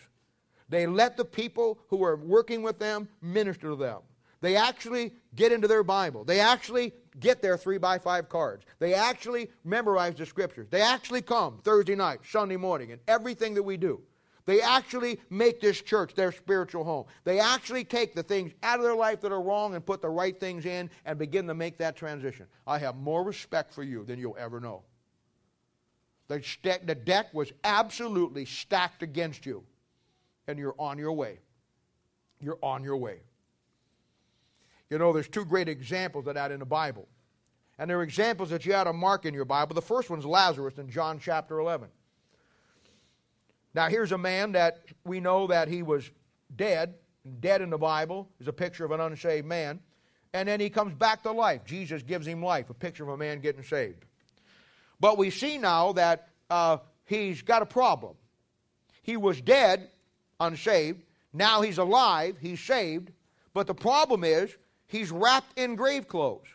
They 0.70 0.88
let 0.88 1.18
the 1.18 1.26
people 1.26 1.80
who 1.88 2.04
are 2.04 2.16
working 2.16 2.64
with 2.64 2.80
them 2.80 3.08
minister 3.22 3.70
to 3.70 3.76
them. 3.76 4.00
They 4.42 4.58
actually 4.58 5.14
get 5.36 5.54
into 5.54 5.70
their 5.70 5.84
Bible. 5.84 6.26
They 6.26 6.42
actually 6.42 6.94
get 7.20 7.42
their 7.42 7.58
three 7.58 7.78
by 7.78 7.98
five 7.98 8.28
cards. 8.28 8.66
They 8.80 8.94
actually 8.94 9.50
memorize 9.64 10.16
the 10.16 10.26
scriptures. 10.26 10.68
They 10.70 10.82
actually 10.82 11.22
come 11.22 11.62
Thursday 11.64 11.96
night, 11.96 12.20
Sunday 12.30 12.58
morning, 12.58 12.92
and 12.92 13.00
everything 13.08 13.54
that 13.54 13.64
we 13.64 13.78
do. 13.78 14.02
They 14.46 14.62
actually 14.62 15.20
make 15.30 15.62
this 15.62 15.82
church 15.82 16.14
their 16.16 16.34
spiritual 16.34 16.84
home. 16.84 17.06
They 17.24 17.40
actually 17.40 17.86
take 17.86 18.14
the 18.14 18.24
things 18.24 18.52
out 18.62 18.80
of 18.80 18.84
their 18.84 18.96
life 18.96 19.22
that 19.22 19.32
are 19.32 19.42
wrong 19.42 19.76
and 19.76 19.86
put 19.86 20.02
the 20.02 20.10
right 20.10 20.38
things 20.38 20.66
in 20.66 20.90
and 21.06 21.18
begin 21.18 21.48
to 21.48 21.54
make 21.54 21.78
that 21.78 21.96
transition. 21.96 22.48
I 22.68 22.80
have 22.80 22.98
more 22.98 23.24
respect 23.24 23.72
for 23.72 23.84
you 23.84 24.04
than 24.04 24.20
you'll 24.20 24.36
ever 24.38 24.60
know. 24.60 24.84
The, 26.34 26.42
st- 26.42 26.88
the 26.88 26.96
deck 26.96 27.32
was 27.32 27.54
absolutely 27.64 28.46
stacked 28.46 29.04
against 29.04 29.46
you, 29.46 29.64
and 30.48 30.58
you're 30.58 30.74
on 30.80 30.98
your 30.98 31.14
way. 31.14 31.38
You're 32.40 32.58
on 32.64 32.84
your 32.84 32.98
way. 32.98 33.20
You 34.90 34.98
know, 34.98 35.14
there's 35.14 35.28
two 35.28 35.46
great 35.46 35.70
examples 35.70 36.26
of 36.26 36.34
that 36.34 36.52
in 36.52 36.58
the 36.58 36.66
Bible. 36.66 37.08
And 37.78 37.88
there 37.88 38.00
are 38.00 38.04
examples 38.04 38.50
that 38.50 38.66
you 38.66 38.74
ought 38.74 38.86
to 38.86 38.94
mark 38.94 39.26
in 39.26 39.36
your 39.36 39.46
Bible. 39.46 39.76
The 39.76 39.82
first 39.82 40.10
one's 40.10 40.26
Lazarus 40.26 40.80
in 40.80 40.90
John 40.90 41.20
chapter 41.20 41.60
11. 41.60 41.88
Now, 43.76 43.88
here's 43.90 44.12
a 44.12 44.18
man 44.18 44.54
that 44.54 44.80
we 45.06 45.20
know 45.20 45.46
that 45.48 45.68
he 45.68 45.84
was 45.84 46.10
dead. 46.56 46.96
Dead 47.42 47.62
in 47.62 47.70
the 47.70 47.78
Bible 47.78 48.28
is 48.40 48.48
a 48.48 48.54
picture 48.54 48.86
of 48.86 48.92
an 48.92 49.00
unsaved 49.00 49.46
man. 49.46 49.80
And 50.34 50.50
then 50.50 50.60
he 50.60 50.72
comes 50.72 50.96
back 50.96 51.22
to 51.24 51.32
life. 51.32 51.64
Jesus 51.64 52.02
gives 52.02 52.26
him 52.26 52.42
life, 52.42 52.72
a 52.72 52.74
picture 52.74 53.04
of 53.04 53.10
a 53.10 53.18
man 53.18 53.40
getting 53.40 53.64
saved. 53.64 54.06
But 55.04 55.18
we 55.18 55.32
see 55.32 55.58
now 55.58 55.92
that 55.92 56.30
uh, 56.50 56.78
he's 57.04 57.42
got 57.42 57.62
a 57.62 57.66
problem. 57.66 58.16
He 59.02 59.18
was 59.18 59.42
dead, 59.42 59.90
unsaved. 60.40 61.04
Now 61.34 61.60
he's 61.60 61.78
alive, 61.78 62.38
he's 62.40 62.62
saved. 62.62 63.12
But 63.54 63.68
the 63.68 63.74
problem 63.74 64.24
is, 64.24 64.56
he's 64.88 65.12
wrapped 65.12 65.60
in 65.60 65.76
grave 65.76 66.08
clothes. 66.08 66.48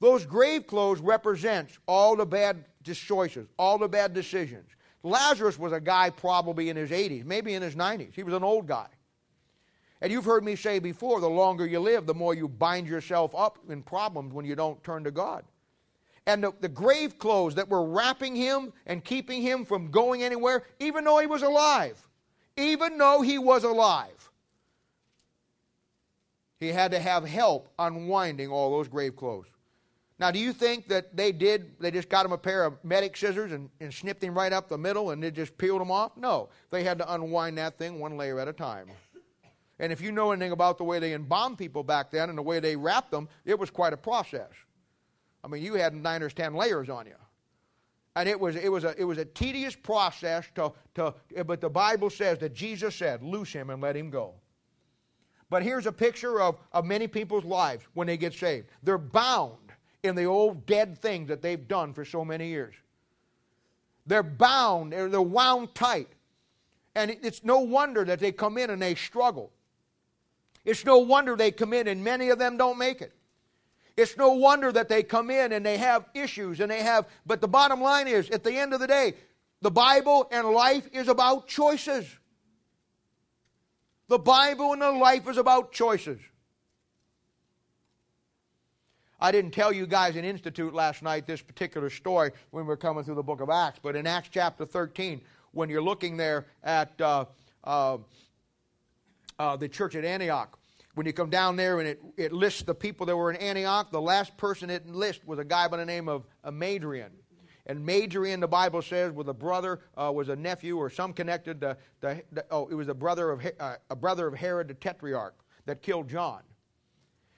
Those 0.00 0.26
grave 0.26 0.66
clothes 0.66 0.98
represents 0.98 1.78
all 1.86 2.16
the 2.16 2.26
bad 2.26 2.64
choices, 2.82 3.46
all 3.60 3.78
the 3.78 3.88
bad 3.88 4.12
decisions. 4.12 4.68
Lazarus 5.04 5.56
was 5.56 5.70
a 5.70 5.80
guy 5.80 6.10
probably 6.10 6.68
in 6.68 6.76
his 6.76 6.90
80s, 6.90 7.24
maybe 7.24 7.54
in 7.54 7.62
his 7.62 7.76
90s. 7.76 8.12
He 8.12 8.24
was 8.24 8.34
an 8.34 8.42
old 8.42 8.66
guy. 8.66 8.88
And 10.00 10.10
you've 10.10 10.24
heard 10.24 10.42
me 10.42 10.56
say 10.56 10.80
before 10.80 11.20
the 11.20 11.30
longer 11.30 11.64
you 11.64 11.78
live, 11.78 12.06
the 12.06 12.12
more 12.14 12.34
you 12.34 12.48
bind 12.48 12.88
yourself 12.88 13.36
up 13.36 13.60
in 13.68 13.84
problems 13.84 14.32
when 14.32 14.44
you 14.44 14.56
don't 14.56 14.82
turn 14.82 15.04
to 15.04 15.12
God. 15.12 15.44
And 16.26 16.42
the, 16.42 16.52
the 16.60 16.68
grave 16.68 17.18
clothes 17.18 17.54
that 17.54 17.68
were 17.68 17.84
wrapping 17.84 18.34
him 18.34 18.72
and 18.86 19.04
keeping 19.04 19.42
him 19.42 19.64
from 19.64 19.90
going 19.90 20.22
anywhere, 20.22 20.64
even 20.80 21.04
though 21.04 21.18
he 21.18 21.26
was 21.26 21.42
alive, 21.42 21.96
even 22.56 22.98
though 22.98 23.22
he 23.22 23.38
was 23.38 23.62
alive, 23.62 24.30
he 26.58 26.68
had 26.68 26.90
to 26.90 26.98
have 26.98 27.24
help 27.24 27.72
unwinding 27.78 28.50
all 28.50 28.70
those 28.70 28.88
grave 28.88 29.14
clothes. 29.14 29.46
Now, 30.18 30.30
do 30.30 30.38
you 30.38 30.54
think 30.54 30.88
that 30.88 31.14
they 31.14 31.30
did, 31.30 31.78
they 31.78 31.90
just 31.90 32.08
got 32.08 32.24
him 32.24 32.32
a 32.32 32.38
pair 32.38 32.64
of 32.64 32.82
medic 32.82 33.16
scissors 33.16 33.52
and, 33.52 33.68
and 33.80 33.92
snipped 33.92 34.24
him 34.24 34.34
right 34.34 34.52
up 34.52 34.68
the 34.68 34.78
middle 34.78 35.10
and 35.10 35.22
they 35.22 35.30
just 35.30 35.56
peeled 35.58 35.82
him 35.82 35.90
off? 35.90 36.16
No. 36.16 36.48
They 36.70 36.82
had 36.82 36.98
to 36.98 37.12
unwind 37.12 37.58
that 37.58 37.78
thing 37.78 38.00
one 38.00 38.16
layer 38.16 38.40
at 38.40 38.48
a 38.48 38.52
time. 38.52 38.88
And 39.78 39.92
if 39.92 40.00
you 40.00 40.10
know 40.10 40.32
anything 40.32 40.52
about 40.52 40.78
the 40.78 40.84
way 40.84 40.98
they 40.98 41.12
embalmed 41.12 41.58
people 41.58 41.84
back 41.84 42.10
then 42.10 42.30
and 42.30 42.38
the 42.38 42.42
way 42.42 42.60
they 42.60 42.76
wrapped 42.76 43.10
them, 43.10 43.28
it 43.44 43.58
was 43.58 43.68
quite 43.68 43.92
a 43.92 43.96
process. 43.98 44.48
I 45.46 45.48
mean, 45.48 45.62
you 45.62 45.74
had 45.74 45.94
nine 45.94 46.24
or 46.24 46.28
ten 46.28 46.54
layers 46.54 46.90
on 46.90 47.06
you. 47.06 47.14
And 48.16 48.28
it 48.28 48.38
was, 48.38 48.56
it 48.56 48.68
was, 48.68 48.82
a, 48.82 49.00
it 49.00 49.04
was 49.04 49.18
a 49.18 49.24
tedious 49.24 49.76
process, 49.76 50.44
to, 50.56 50.72
to, 50.94 51.14
but 51.44 51.60
the 51.60 51.70
Bible 51.70 52.10
says 52.10 52.38
that 52.40 52.52
Jesus 52.52 52.96
said, 52.96 53.22
Loose 53.22 53.52
him 53.52 53.70
and 53.70 53.80
let 53.80 53.96
him 53.96 54.10
go. 54.10 54.34
But 55.48 55.62
here's 55.62 55.86
a 55.86 55.92
picture 55.92 56.40
of, 56.40 56.56
of 56.72 56.84
many 56.84 57.06
people's 57.06 57.44
lives 57.44 57.84
when 57.94 58.08
they 58.08 58.16
get 58.16 58.34
saved. 58.34 58.66
They're 58.82 58.98
bound 58.98 59.70
in 60.02 60.16
the 60.16 60.24
old 60.24 60.66
dead 60.66 60.98
things 60.98 61.28
that 61.28 61.42
they've 61.42 61.68
done 61.68 61.92
for 61.92 62.04
so 62.04 62.24
many 62.24 62.48
years. 62.48 62.74
They're 64.04 64.24
bound, 64.24 64.92
they're, 64.92 65.08
they're 65.08 65.22
wound 65.22 65.74
tight. 65.74 66.08
And 66.96 67.16
it's 67.22 67.44
no 67.44 67.60
wonder 67.60 68.04
that 68.04 68.18
they 68.18 68.32
come 68.32 68.58
in 68.58 68.70
and 68.70 68.82
they 68.82 68.96
struggle. 68.96 69.52
It's 70.64 70.84
no 70.84 70.98
wonder 70.98 71.36
they 71.36 71.52
come 71.52 71.72
in 71.72 71.86
and 71.86 72.02
many 72.02 72.30
of 72.30 72.38
them 72.40 72.56
don't 72.56 72.78
make 72.78 73.00
it. 73.00 73.12
It's 73.96 74.16
no 74.16 74.32
wonder 74.32 74.70
that 74.72 74.88
they 74.88 75.02
come 75.02 75.30
in 75.30 75.52
and 75.52 75.64
they 75.64 75.78
have 75.78 76.04
issues 76.14 76.60
and 76.60 76.70
they 76.70 76.82
have, 76.82 77.06
but 77.24 77.40
the 77.40 77.48
bottom 77.48 77.80
line 77.80 78.08
is, 78.08 78.28
at 78.30 78.44
the 78.44 78.52
end 78.52 78.74
of 78.74 78.80
the 78.80 78.86
day, 78.86 79.14
the 79.62 79.70
Bible 79.70 80.28
and 80.30 80.48
life 80.48 80.86
is 80.92 81.08
about 81.08 81.48
choices. 81.48 82.06
The 84.08 84.18
Bible 84.18 84.74
and 84.74 84.82
the 84.82 84.92
life 84.92 85.28
is 85.28 85.38
about 85.38 85.72
choices. 85.72 86.20
I 89.18 89.32
didn't 89.32 89.52
tell 89.52 89.72
you 89.72 89.86
guys 89.86 90.16
in 90.16 90.26
Institute 90.26 90.74
last 90.74 91.02
night 91.02 91.26
this 91.26 91.40
particular 91.40 91.88
story 91.88 92.32
when 92.50 92.64
we 92.64 92.68
were 92.68 92.76
coming 92.76 93.02
through 93.02 93.14
the 93.14 93.22
book 93.22 93.40
of 93.40 93.48
Acts, 93.48 93.80
but 93.82 93.96
in 93.96 94.06
Acts 94.06 94.28
chapter 94.30 94.66
13, 94.66 95.22
when 95.52 95.70
you're 95.70 95.82
looking 95.82 96.18
there 96.18 96.46
at 96.62 97.00
uh, 97.00 97.24
uh, 97.64 97.96
uh, 99.38 99.56
the 99.56 99.68
church 99.68 99.94
at 99.94 100.04
Antioch, 100.04 100.58
when 100.96 101.04
you 101.04 101.12
come 101.12 101.28
down 101.28 101.56
there 101.56 101.78
and 101.78 101.86
it, 101.86 102.00
it 102.16 102.32
lists 102.32 102.62
the 102.62 102.74
people 102.74 103.04
that 103.04 103.14
were 103.14 103.30
in 103.30 103.36
Antioch, 103.36 103.90
the 103.92 104.00
last 104.00 104.34
person 104.38 104.70
it 104.70 104.88
lists 104.88 105.22
was 105.26 105.38
a 105.38 105.44
guy 105.44 105.68
by 105.68 105.76
the 105.76 105.84
name 105.84 106.08
of 106.08 106.24
Madrian. 106.50 107.10
And 107.66 107.84
Madrian, 107.84 108.40
the 108.40 108.48
Bible 108.48 108.80
says, 108.80 109.12
was 109.12 109.28
a 109.28 109.34
brother, 109.34 109.80
uh, 109.94 110.10
was 110.14 110.30
a 110.30 110.36
nephew, 110.36 110.78
or 110.78 110.88
some 110.88 111.12
connected 111.12 111.60
to, 111.60 111.76
to, 112.00 112.22
to 112.34 112.44
oh, 112.50 112.68
it 112.68 112.74
was 112.74 112.88
a 112.88 112.94
brother 112.94 113.30
of 113.30 113.46
uh, 113.60 113.74
a 113.90 113.94
brother 113.94 114.26
of 114.26 114.32
Herod 114.32 114.68
the 114.68 114.74
Tetrarch 114.74 115.34
that 115.66 115.82
killed 115.82 116.08
John. 116.08 116.40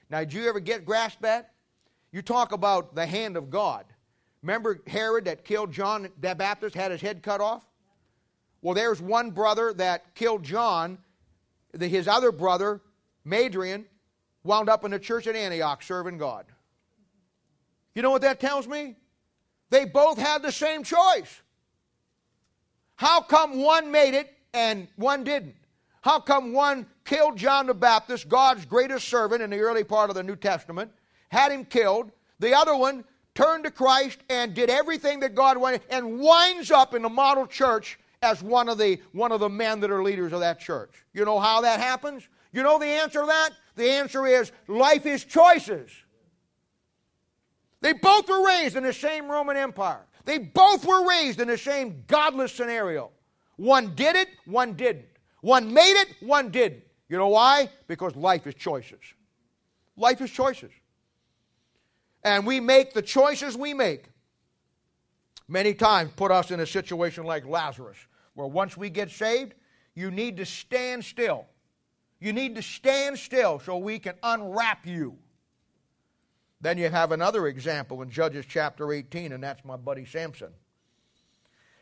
Now, 0.09 0.19
did 0.19 0.31
you 0.31 0.47
ever 0.47 0.61
get 0.61 0.85
grasp 0.85 1.19
that? 1.21 1.51
You 2.13 2.21
talk 2.21 2.53
about 2.53 2.95
the 2.95 3.05
hand 3.05 3.35
of 3.35 3.49
God. 3.49 3.83
Remember 4.41 4.79
Herod 4.87 5.25
that 5.25 5.43
killed 5.43 5.73
John 5.73 6.07
the 6.17 6.33
Baptist, 6.33 6.75
had 6.75 6.91
his 6.91 7.01
head 7.01 7.23
cut 7.23 7.41
off? 7.41 7.65
Well, 8.61 8.73
there's 8.73 9.01
one 9.01 9.31
brother 9.31 9.73
that 9.73 10.15
killed 10.15 10.43
John. 10.43 10.99
his 11.77 12.07
other 12.07 12.31
brother, 12.31 12.81
Madrian, 13.29 13.85
wound 14.43 14.69
up 14.69 14.83
in 14.85 14.91
the 14.91 14.99
church 14.99 15.27
at 15.27 15.35
Antioch 15.35 15.83
serving 15.83 16.17
God. 16.17 16.45
You 17.93 18.01
know 18.01 18.11
what 18.11 18.21
that 18.21 18.39
tells 18.39 18.67
me? 18.67 18.95
They 19.69 19.85
both 19.85 20.17
had 20.17 20.41
the 20.41 20.51
same 20.51 20.83
choice. 20.83 21.41
How 22.95 23.21
come 23.21 23.61
one 23.61 23.91
made 23.91 24.13
it 24.13 24.35
and 24.53 24.87
one 24.95 25.23
didn't? 25.23 25.55
How 26.01 26.19
come 26.19 26.53
one 26.53 26.85
killed 27.05 27.37
John 27.37 27.67
the 27.67 27.73
Baptist, 27.73 28.29
God's 28.29 28.65
greatest 28.65 29.07
servant 29.07 29.41
in 29.41 29.49
the 29.49 29.59
early 29.59 29.83
part 29.83 30.09
of 30.09 30.15
the 30.15 30.23
New 30.23 30.35
Testament, 30.35 30.91
had 31.29 31.51
him 31.51 31.65
killed. 31.65 32.11
The 32.39 32.53
other 32.53 32.75
one 32.75 33.03
turned 33.35 33.63
to 33.65 33.71
Christ 33.71 34.19
and 34.29 34.53
did 34.53 34.69
everything 34.69 35.19
that 35.21 35.35
God 35.35 35.57
wanted 35.57 35.81
and 35.89 36.19
winds 36.19 36.71
up 36.71 36.93
in 36.93 37.01
the 37.01 37.09
model 37.09 37.45
church 37.45 37.99
as 38.21 38.41
one 38.43 38.69
of 38.69 38.77
the 38.77 38.99
one 39.11 39.31
of 39.31 39.39
the 39.39 39.49
men 39.49 39.79
that 39.79 39.91
are 39.91 40.03
leaders 40.03 40.33
of 40.33 40.41
that 40.41 40.59
church. 40.59 41.05
You 41.13 41.25
know 41.25 41.39
how 41.39 41.61
that 41.61 41.79
happens? 41.79 42.27
You 42.51 42.63
know 42.63 42.79
the 42.79 42.85
answer 42.85 43.21
to 43.21 43.27
that? 43.27 43.51
The 43.75 43.89
answer 43.89 44.25
is 44.25 44.51
life 44.67 45.05
is 45.05 45.23
choices. 45.23 45.91
They 47.81 47.93
both 47.93 48.27
were 48.27 48.45
raised 48.45 48.75
in 48.75 48.83
the 48.83 48.93
same 48.93 49.29
Roman 49.29 49.55
Empire. 49.55 50.05
They 50.25 50.37
both 50.37 50.85
were 50.85 51.07
raised 51.07 51.39
in 51.39 51.47
the 51.47 51.57
same 51.57 52.03
godless 52.07 52.51
scenario. 52.51 53.11
One 53.55 53.95
did 53.95 54.15
it, 54.15 54.29
one 54.45 54.73
didn't. 54.73 55.05
One 55.41 55.73
made 55.73 55.99
it, 55.99 56.15
one 56.19 56.49
didn't. 56.49 56.83
You 57.07 57.17
know 57.17 57.29
why? 57.29 57.69
Because 57.87 58.15
life 58.15 58.45
is 58.47 58.55
choices. 58.55 58.99
Life 59.95 60.21
is 60.21 60.29
choices 60.29 60.71
and 62.23 62.45
we 62.45 62.59
make 62.59 62.93
the 62.93 63.01
choices 63.01 63.57
we 63.57 63.73
make, 63.73 64.05
many 65.47 65.73
times 65.73 66.11
put 66.15 66.31
us 66.31 66.51
in 66.51 66.59
a 66.59 66.65
situation 66.65 67.23
like 67.23 67.45
Lazarus, 67.45 67.97
where 68.33 68.47
once 68.47 68.75
we 68.75 68.89
get 68.89 69.09
saved, 69.09 69.53
you 69.95 70.11
need 70.11 70.37
to 70.37 70.45
stand 70.45 71.03
still. 71.03 71.45
You 72.19 72.33
need 72.33 72.55
to 72.55 72.61
stand 72.61 73.17
still 73.17 73.59
so 73.59 73.77
we 73.77 73.99
can 73.99 74.15
unwrap 74.23 74.85
you. 74.85 75.17
Then 76.61 76.77
you 76.77 76.89
have 76.89 77.11
another 77.11 77.47
example 77.47 78.01
in 78.01 78.09
Judges 78.09 78.45
chapter 78.47 78.91
18, 78.91 79.31
and 79.31 79.41
that's 79.41 79.63
my 79.63 79.77
buddy 79.77 80.05
Samson. 80.05 80.49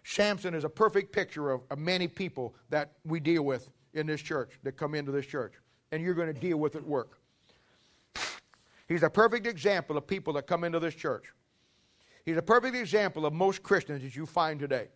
Samson 0.04 0.54
is 0.54 0.64
a 0.64 0.70
perfect 0.70 1.12
picture 1.12 1.52
of, 1.52 1.62
of 1.72 1.80
many 1.80 2.08
people 2.08 2.56
that 2.70 2.94
we 3.04 3.20
deal 3.20 3.44
with 3.44 3.70
in 3.94 4.06
this 4.06 4.22
church, 4.22 4.60
that 4.64 4.74
come 4.74 4.94
into 4.94 5.12
this 5.12 5.26
church. 5.26 5.54
And 5.92 6.04
you're 6.04 6.14
going 6.14 6.32
to 6.32 6.40
deal 6.40 6.58
with 6.58 6.76
at 6.76 6.86
work. 6.86 7.18
He's 8.88 9.04
a 9.04 9.10
perfect 9.10 9.48
example 9.48 9.98
of 9.98 10.08
people 10.08 10.34
that 10.34 10.48
come 10.48 10.64
into 10.64 10.80
this 10.80 10.96
church. 10.96 11.26
He's 12.26 12.38
a 12.38 12.42
perfect 12.42 12.76
example 12.76 13.26
of 13.26 13.34
most 13.34 13.64
Christians 13.64 14.04
that 14.04 14.16
you 14.16 14.26
find 14.26 14.60
today. 14.60 14.88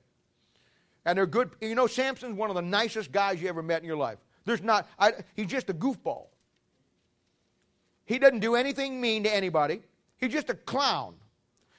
And 1.05 1.17
they're 1.17 1.25
good. 1.25 1.51
You 1.59 1.75
know, 1.75 1.87
Samson's 1.87 2.35
one 2.35 2.49
of 2.49 2.55
the 2.55 2.61
nicest 2.61 3.11
guys 3.11 3.41
you 3.41 3.49
ever 3.49 3.63
met 3.63 3.81
in 3.81 3.87
your 3.87 3.97
life. 3.97 4.19
There's 4.45 4.61
not, 4.61 4.87
I, 4.97 5.13
he's 5.35 5.47
just 5.47 5.69
a 5.69 5.73
goofball. 5.73 6.27
He 8.05 8.19
doesn't 8.19 8.39
do 8.39 8.55
anything 8.55 8.99
mean 8.99 9.23
to 9.23 9.33
anybody. 9.33 9.81
He's 10.17 10.31
just 10.31 10.49
a 10.49 10.53
clown. 10.53 11.15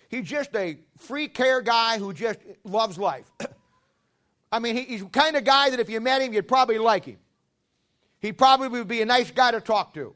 He's 0.08 0.26
just 0.26 0.54
a 0.54 0.78
free 0.98 1.28
care 1.28 1.60
guy 1.60 1.98
who 1.98 2.12
just 2.12 2.38
loves 2.64 2.98
life. 2.98 3.30
I 4.52 4.58
mean, 4.58 4.76
he, 4.76 4.82
he's 4.82 5.02
the 5.02 5.08
kind 5.08 5.36
of 5.36 5.44
guy 5.44 5.70
that 5.70 5.80
if 5.80 5.88
you 5.88 6.00
met 6.00 6.22
him, 6.22 6.32
you'd 6.32 6.48
probably 6.48 6.78
like 6.78 7.04
him. 7.04 7.18
He 8.20 8.32
probably 8.32 8.68
would 8.68 8.88
be 8.88 9.02
a 9.02 9.06
nice 9.06 9.30
guy 9.30 9.50
to 9.50 9.60
talk 9.60 9.94
to. 9.94 10.14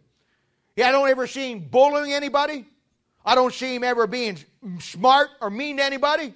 Yeah, 0.77 0.89
I 0.89 0.93
don't 0.93 1.09
ever 1.09 1.27
see 1.27 1.51
him 1.51 1.61
bullying 1.61 2.13
anybody. 2.13 2.67
I 3.25 3.35
don't 3.35 3.53
see 3.53 3.75
him 3.75 3.83
ever 3.83 4.07
being 4.07 4.39
smart 4.79 5.31
or 5.41 5.51
mean 5.51 5.79
to 5.79 5.85
anybody. 5.85 6.35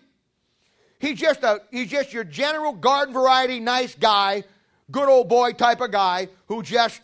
He's 0.98 1.18
just 1.18 1.42
a 1.44 1.60
he's 1.70 1.88
just 1.88 2.12
your 2.12 2.24
general 2.24 2.72
garden 2.72 3.14
variety 3.14 3.60
nice 3.60 3.94
guy, 3.94 4.44
good 4.90 5.08
old 5.08 5.28
boy 5.28 5.52
type 5.52 5.80
of 5.80 5.90
guy 5.90 6.28
who 6.46 6.62
just 6.62 7.00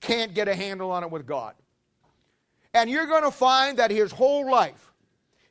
can't 0.00 0.34
get 0.34 0.48
a 0.48 0.54
handle 0.54 0.90
on 0.90 1.02
it 1.02 1.10
with 1.10 1.26
God. 1.26 1.54
And 2.74 2.88
you're 2.90 3.06
going 3.06 3.24
to 3.24 3.30
find 3.30 3.78
that 3.78 3.90
his 3.90 4.12
whole 4.12 4.50
life, 4.50 4.92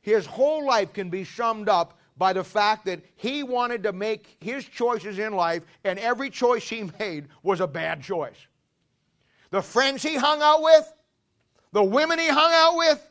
his 0.00 0.24
whole 0.26 0.64
life 0.64 0.92
can 0.92 1.10
be 1.10 1.24
summed 1.24 1.68
up 1.68 1.98
by 2.16 2.32
the 2.32 2.42
fact 2.42 2.84
that 2.86 3.00
he 3.14 3.42
wanted 3.42 3.82
to 3.84 3.92
make 3.92 4.36
his 4.40 4.64
choices 4.64 5.18
in 5.18 5.32
life, 5.32 5.62
and 5.84 5.98
every 5.98 6.30
choice 6.30 6.68
he 6.68 6.90
made 6.98 7.28
was 7.42 7.60
a 7.60 7.66
bad 7.66 8.02
choice. 8.02 8.36
The 9.50 9.62
friends 9.62 10.02
he 10.02 10.16
hung 10.16 10.42
out 10.42 10.62
with, 10.62 10.92
the 11.72 11.82
women 11.82 12.18
he 12.18 12.28
hung 12.28 12.52
out 12.52 12.76
with, 12.76 13.08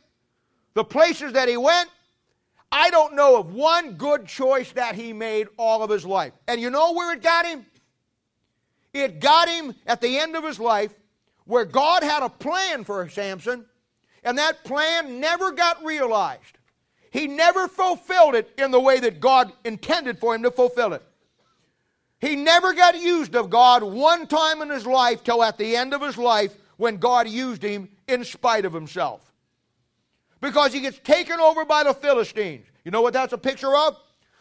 the 0.74 0.84
places 0.84 1.34
that 1.34 1.48
he 1.48 1.58
went, 1.58 1.90
I 2.72 2.90
don't 2.90 3.16
know 3.16 3.38
of 3.38 3.54
one 3.54 3.94
good 3.94 4.28
choice 4.28 4.72
that 4.74 4.96
he 4.96 5.14
made 5.14 5.48
all 5.58 5.84
of 5.84 5.90
his 5.90 6.06
life. 6.06 6.34
And 6.48 6.60
you 6.60 6.70
know 6.70 6.94
where 6.94 7.14
it 7.14 7.22
got 7.22 7.46
him? 7.46 7.66
It 9.00 9.20
got 9.20 9.48
him 9.48 9.76
at 9.86 10.02
the 10.02 10.18
end 10.18 10.36
of 10.36 10.44
his 10.44 10.60
life 10.60 10.94
where 11.46 11.66
God 11.66 12.04
had 12.04 12.24
a 12.24 12.30
plan 12.30 12.84
for 12.84 13.08
Samson, 13.10 13.66
and 14.24 14.38
that 14.38 14.64
plan 14.64 15.20
never 15.20 15.52
got 15.52 15.84
realized. 15.84 16.58
He 17.12 17.28
never 17.28 17.68
fulfilled 17.68 18.36
it 18.36 18.52
in 18.58 18.72
the 18.72 18.80
way 18.80 19.00
that 19.00 19.20
God 19.20 19.52
intended 19.64 20.20
for 20.20 20.36
him 20.36 20.44
to 20.44 20.52
fulfill 20.52 20.94
it. 20.94 21.04
He 22.20 22.36
never 22.36 22.74
got 22.74 23.00
used 23.00 23.36
of 23.36 23.50
God 23.50 23.84
one 23.84 24.28
time 24.28 24.62
in 24.62 24.70
his 24.70 24.86
life 24.86 25.24
till 25.24 25.44
at 25.44 25.58
the 25.58 25.76
end 25.76 25.94
of 25.94 26.02
his 26.02 26.18
life 26.18 26.54
when 26.78 26.98
God 26.98 27.28
used 27.28 27.64
him 27.64 27.90
in 28.08 28.24
spite 28.24 28.66
of 28.66 28.74
himself. 28.74 29.22
Because 30.42 30.74
he 30.74 30.82
gets 30.82 31.00
taken 31.00 31.40
over 31.40 31.66
by 31.66 31.84
the 31.84 31.94
Philistines. 31.94 32.66
You 32.84 32.92
know 32.92 33.02
what 33.02 33.14
that's 33.14 33.34
a 33.34 33.38
picture 33.38 33.76
of? 33.76 33.98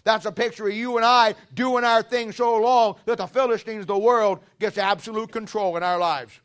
That's 0.06 0.24
a 0.24 0.30
picture 0.30 0.68
of 0.68 0.72
you 0.72 0.98
and 0.98 1.04
I 1.04 1.34
doing 1.52 1.82
our 1.82 2.00
thing 2.00 2.30
so 2.30 2.58
long 2.58 2.94
that 3.06 3.18
the 3.18 3.26
Philistines, 3.26 3.86
the 3.86 3.98
world, 3.98 4.38
gets 4.60 4.78
absolute 4.78 5.32
control 5.32 5.76
in 5.76 5.82
our 5.82 5.98
lives. 5.98 6.38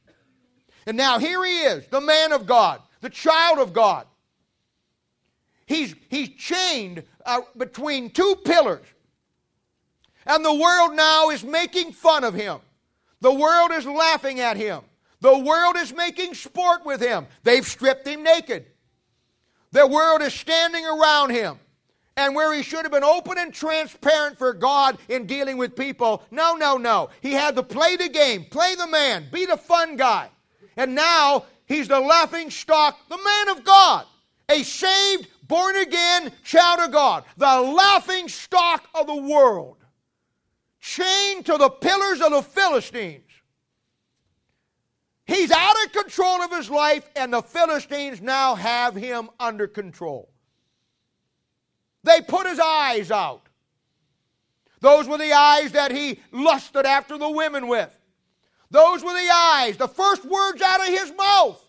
And 0.88 0.98
now 0.98 1.20
here 1.20 1.46
he 1.46 1.60
is, 1.60 1.86
the 1.92 2.02
man 2.02 2.32
of 2.32 2.48
God, 2.48 2.82
the 3.02 3.10
child 3.12 3.60
of 3.60 3.72
God. 3.72 4.08
He's, 5.68 5.94
he's 6.10 6.30
chained 6.30 7.04
uh, 7.24 7.42
between 7.56 8.10
two 8.10 8.36
pillars. 8.44 8.86
And 10.26 10.44
the 10.44 10.56
world 10.56 10.96
now 10.96 11.30
is 11.30 11.44
making 11.44 11.94
fun 11.94 12.24
of 12.24 12.34
him. 12.34 12.62
The 13.20 13.32
world 13.32 13.72
is 13.74 13.86
laughing 13.86 14.40
at 14.40 14.58
him. 14.58 14.82
The 15.20 15.38
world 15.38 15.76
is 15.78 15.94
making 15.94 16.34
sport 16.34 16.84
with 16.84 17.00
him. 17.00 17.28
They've 17.44 17.66
stripped 17.66 18.08
him 18.08 18.24
naked. 18.24 18.66
The 19.72 19.86
world 19.86 20.24
is 20.24 20.34
standing 20.34 20.84
around 20.84 21.30
him. 21.30 21.60
And 22.18 22.36
where 22.36 22.54
he 22.54 22.62
should 22.62 22.84
have 22.84 22.92
been 22.92 23.04
open 23.04 23.38
and 23.38 23.54
transparent 23.54 24.38
for 24.38 24.54
God 24.54 24.98
in 25.08 25.26
dealing 25.26 25.58
with 25.58 25.76
people, 25.76 26.24
no, 26.30 26.56
no, 26.56 26.78
no. 26.78 27.10
He 27.22 27.32
had 27.32 27.56
to 27.56 27.64
play 27.64 27.96
the 27.96 28.10
game, 28.10 28.46
play 28.46 28.76
the 28.76 28.88
man, 28.88 29.28
be 29.32 29.46
the 29.46 29.58
fun 29.58 29.96
guy. 29.96 30.30
And 30.76 30.94
now 30.94 31.46
he's 31.66 31.88
the 31.88 32.00
laughing 32.00 32.50
stock, 32.50 33.00
the 33.08 33.18
man 33.18 33.58
of 33.58 33.64
God, 33.64 34.06
a 34.50 34.64
saved, 34.64 35.28
born 35.44 35.78
again 35.78 36.32
child 36.44 36.82
of 36.82 36.92
God, 36.92 37.24
the 37.38 37.62
laughing 37.62 38.28
stock 38.28 38.88
of 38.94 39.08
the 39.08 39.16
world, 39.16 39.78
chained 40.80 41.46
to 41.46 41.58
the 41.58 41.70
pillars 41.70 42.22
of 42.22 42.32
the 42.32 42.42
Philistines. 42.42 43.24
He's 45.26 45.52
out 45.52 45.76
of 45.86 45.94
control 45.94 46.42
of 46.42 46.52
his 46.52 46.70
life, 46.70 47.10
and 47.16 47.32
the 47.32 47.42
Philistines 47.42 48.22
now 48.22 48.56
have 48.56 48.96
him 48.96 49.30
under 49.40 49.68
control. 49.68 50.31
They 52.04 52.22
put 52.22 52.48
his 52.48 52.60
eyes 52.60 53.12
out. 53.12 53.44
Those 54.80 55.08
were 55.08 55.18
the 55.18 55.34
eyes 55.34 55.74
that 55.74 55.92
he 55.92 56.20
lusted 56.32 56.86
after 56.86 57.18
the 57.18 57.30
women 57.30 57.68
with. 57.68 57.96
Those 58.72 59.04
were 59.04 59.14
the 59.14 59.30
eyes, 59.32 59.78
the 59.78 59.88
first 59.88 60.26
words 60.26 60.62
out 60.62 60.82
of 60.82 60.88
his 60.88 61.14
mouth. 61.16 61.62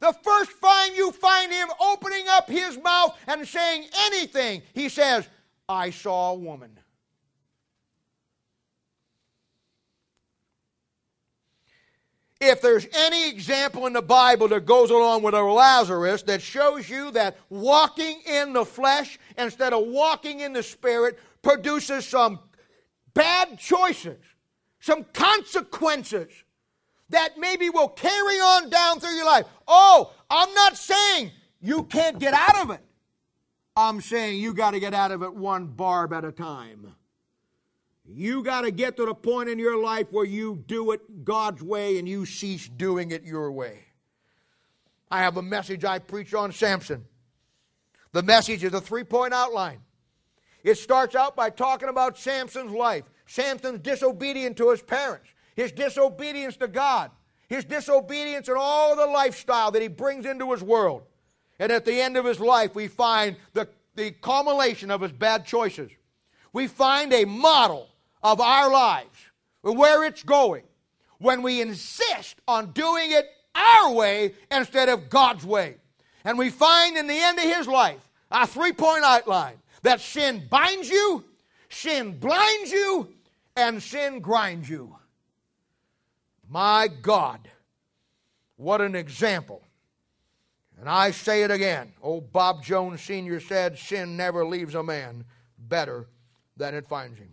The 0.00 0.14
first 0.22 0.52
time 0.62 0.94
you 0.94 1.12
find 1.12 1.52
him 1.52 1.68
opening 1.80 2.26
up 2.28 2.48
his 2.48 2.78
mouth 2.78 3.18
and 3.26 3.46
saying 3.46 3.86
anything, 4.06 4.62
he 4.72 4.88
says, 4.88 5.28
I 5.68 5.90
saw 5.90 6.32
a 6.32 6.34
woman. 6.34 6.77
If 12.40 12.60
there's 12.60 12.86
any 12.94 13.28
example 13.28 13.86
in 13.86 13.92
the 13.92 14.02
Bible 14.02 14.48
that 14.48 14.64
goes 14.64 14.90
along 14.90 15.22
with 15.22 15.34
a 15.34 15.42
Lazarus 15.42 16.22
that 16.22 16.40
shows 16.40 16.88
you 16.88 17.10
that 17.12 17.36
walking 17.48 18.20
in 18.26 18.52
the 18.52 18.64
flesh 18.64 19.18
instead 19.36 19.72
of 19.72 19.86
walking 19.86 20.40
in 20.40 20.52
the 20.52 20.62
spirit 20.62 21.18
produces 21.42 22.06
some 22.06 22.38
bad 23.14 23.58
choices, 23.58 24.18
some 24.78 25.04
consequences 25.12 26.30
that 27.10 27.38
maybe 27.38 27.70
will 27.70 27.88
carry 27.88 28.36
on 28.36 28.70
down 28.70 29.00
through 29.00 29.14
your 29.14 29.26
life. 29.26 29.46
Oh, 29.66 30.12
I'm 30.30 30.52
not 30.54 30.76
saying 30.76 31.32
you 31.60 31.84
can't 31.84 32.18
get 32.18 32.34
out 32.34 32.58
of 32.58 32.70
it. 32.70 32.80
I'm 33.74 34.00
saying 34.00 34.40
you 34.40 34.54
got 34.54 34.72
to 34.72 34.80
get 34.80 34.94
out 34.94 35.10
of 35.10 35.22
it 35.22 35.34
one 35.34 35.66
barb 35.66 36.12
at 36.12 36.24
a 36.24 36.32
time. 36.32 36.94
You 38.10 38.42
got 38.42 38.62
to 38.62 38.70
get 38.70 38.96
to 38.96 39.04
the 39.04 39.14
point 39.14 39.50
in 39.50 39.58
your 39.58 39.76
life 39.76 40.06
where 40.10 40.24
you 40.24 40.64
do 40.66 40.92
it 40.92 41.24
God's 41.24 41.62
way 41.62 41.98
and 41.98 42.08
you 42.08 42.24
cease 42.24 42.66
doing 42.66 43.10
it 43.10 43.22
your 43.22 43.52
way. 43.52 43.80
I 45.10 45.20
have 45.20 45.36
a 45.36 45.42
message 45.42 45.84
I 45.84 45.98
preach 45.98 46.32
on 46.32 46.52
Samson. 46.52 47.04
The 48.12 48.22
message 48.22 48.64
is 48.64 48.72
a 48.72 48.80
three 48.80 49.04
point 49.04 49.34
outline. 49.34 49.80
It 50.64 50.76
starts 50.76 51.14
out 51.14 51.36
by 51.36 51.50
talking 51.50 51.88
about 51.88 52.18
Samson's 52.18 52.72
life, 52.72 53.04
Samson's 53.26 53.80
disobedience 53.80 54.56
to 54.56 54.70
his 54.70 54.82
parents, 54.82 55.28
his 55.54 55.70
disobedience 55.72 56.56
to 56.56 56.68
God, 56.68 57.10
his 57.48 57.64
disobedience 57.64 58.48
and 58.48 58.56
all 58.56 58.96
the 58.96 59.06
lifestyle 59.06 59.70
that 59.70 59.82
he 59.82 59.88
brings 59.88 60.24
into 60.24 60.50
his 60.50 60.62
world. 60.62 61.02
And 61.58 61.70
at 61.70 61.84
the 61.84 62.00
end 62.00 62.16
of 62.16 62.24
his 62.24 62.40
life, 62.40 62.74
we 62.74 62.88
find 62.88 63.36
the, 63.52 63.68
the 63.94 64.12
culmination 64.12 64.90
of 64.90 65.00
his 65.00 65.12
bad 65.12 65.44
choices. 65.44 65.90
We 66.52 66.68
find 66.68 67.12
a 67.12 67.24
model 67.24 67.88
of 68.22 68.40
our 68.40 68.70
lives, 68.70 69.18
where 69.62 70.04
it's 70.04 70.22
going, 70.22 70.64
when 71.18 71.42
we 71.42 71.60
insist 71.60 72.36
on 72.46 72.72
doing 72.72 73.12
it 73.12 73.26
our 73.54 73.92
way 73.92 74.34
instead 74.50 74.88
of 74.88 75.10
God's 75.10 75.44
way. 75.44 75.76
And 76.24 76.38
we 76.38 76.50
find 76.50 76.96
in 76.96 77.06
the 77.06 77.18
end 77.18 77.38
of 77.38 77.44
his 77.44 77.66
life 77.66 78.08
a 78.30 78.46
three 78.46 78.72
point 78.72 79.04
outline 79.04 79.56
that 79.82 80.00
sin 80.00 80.46
binds 80.50 80.88
you, 80.88 81.24
sin 81.68 82.18
blinds 82.18 82.70
you, 82.70 83.08
and 83.56 83.82
sin 83.82 84.20
grinds 84.20 84.68
you. 84.68 84.94
My 86.48 86.88
God, 87.02 87.48
what 88.56 88.80
an 88.80 88.94
example. 88.94 89.62
And 90.80 90.88
I 90.88 91.10
say 91.10 91.42
it 91.42 91.50
again. 91.50 91.92
Old 92.00 92.32
Bob 92.32 92.62
Jones 92.62 93.02
Sr. 93.02 93.40
said, 93.40 93.78
Sin 93.78 94.16
never 94.16 94.46
leaves 94.46 94.74
a 94.74 94.82
man 94.82 95.24
better 95.58 96.06
than 96.56 96.74
it 96.74 96.86
finds 96.86 97.18
him. 97.18 97.30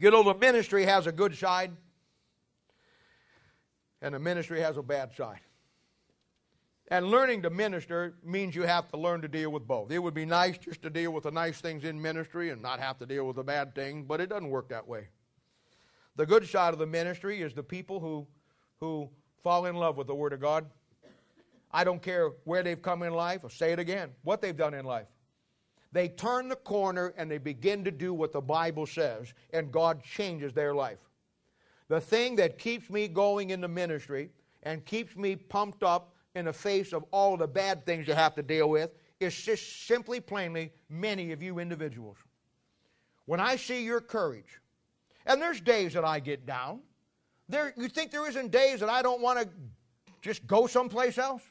You 0.00 0.10
know, 0.10 0.22
the 0.22 0.34
ministry 0.34 0.86
has 0.86 1.06
a 1.06 1.12
good 1.12 1.36
side, 1.36 1.72
and 4.00 4.14
the 4.14 4.18
ministry 4.18 4.62
has 4.62 4.78
a 4.78 4.82
bad 4.82 5.14
side. 5.14 5.40
And 6.88 7.08
learning 7.08 7.42
to 7.42 7.50
minister 7.50 8.14
means 8.24 8.54
you 8.56 8.62
have 8.62 8.88
to 8.88 8.96
learn 8.96 9.20
to 9.20 9.28
deal 9.28 9.50
with 9.50 9.66
both. 9.68 9.92
It 9.92 9.98
would 9.98 10.14
be 10.14 10.24
nice 10.24 10.56
just 10.56 10.80
to 10.82 10.90
deal 10.90 11.12
with 11.12 11.24
the 11.24 11.30
nice 11.30 11.60
things 11.60 11.84
in 11.84 12.00
ministry 12.00 12.48
and 12.48 12.62
not 12.62 12.80
have 12.80 12.98
to 13.00 13.06
deal 13.06 13.26
with 13.26 13.36
the 13.36 13.44
bad 13.44 13.74
things, 13.74 14.06
but 14.08 14.22
it 14.22 14.30
doesn't 14.30 14.48
work 14.48 14.70
that 14.70 14.88
way. 14.88 15.08
The 16.16 16.24
good 16.24 16.48
side 16.48 16.72
of 16.72 16.78
the 16.78 16.86
ministry 16.86 17.42
is 17.42 17.52
the 17.52 17.62
people 17.62 18.00
who, 18.00 18.26
who 18.80 19.10
fall 19.42 19.66
in 19.66 19.76
love 19.76 19.98
with 19.98 20.06
the 20.06 20.14
Word 20.14 20.32
of 20.32 20.40
God. 20.40 20.64
I 21.70 21.84
don't 21.84 22.02
care 22.02 22.30
where 22.44 22.62
they've 22.62 22.80
come 22.80 23.02
in 23.02 23.12
life, 23.12 23.40
I'll 23.44 23.50
say 23.50 23.72
it 23.72 23.78
again, 23.78 24.12
what 24.22 24.40
they've 24.40 24.56
done 24.56 24.72
in 24.72 24.86
life. 24.86 25.08
They 25.92 26.08
turn 26.08 26.48
the 26.48 26.56
corner 26.56 27.12
and 27.16 27.30
they 27.30 27.38
begin 27.38 27.84
to 27.84 27.90
do 27.90 28.14
what 28.14 28.32
the 28.32 28.40
Bible 28.40 28.86
says, 28.86 29.34
and 29.52 29.72
God 29.72 30.02
changes 30.02 30.52
their 30.52 30.74
life. 30.74 30.98
The 31.88 32.00
thing 32.00 32.36
that 32.36 32.58
keeps 32.58 32.88
me 32.88 33.08
going 33.08 33.50
in 33.50 33.60
the 33.60 33.68
ministry 33.68 34.30
and 34.62 34.84
keeps 34.84 35.16
me 35.16 35.34
pumped 35.36 35.82
up 35.82 36.14
in 36.36 36.44
the 36.44 36.52
face 36.52 36.92
of 36.92 37.04
all 37.10 37.36
the 37.36 37.48
bad 37.48 37.84
things 37.84 38.06
you 38.06 38.14
have 38.14 38.34
to 38.36 38.42
deal 38.42 38.70
with 38.70 38.90
is 39.18 39.34
just 39.34 39.86
simply 39.86 40.20
plainly 40.20 40.72
many 40.88 41.32
of 41.32 41.42
you 41.42 41.58
individuals. 41.58 42.16
When 43.26 43.40
I 43.40 43.56
see 43.56 43.84
your 43.84 44.00
courage, 44.00 44.60
and 45.26 45.42
there's 45.42 45.60
days 45.60 45.92
that 45.94 46.04
I 46.04 46.20
get 46.20 46.46
down, 46.46 46.80
There, 47.48 47.74
you 47.76 47.88
think 47.88 48.12
there 48.12 48.28
isn't 48.28 48.52
days 48.52 48.78
that 48.78 48.88
I 48.88 49.02
don't 49.02 49.20
want 49.20 49.40
to 49.40 49.48
just 50.22 50.46
go 50.46 50.68
someplace 50.68 51.18
else? 51.18 51.42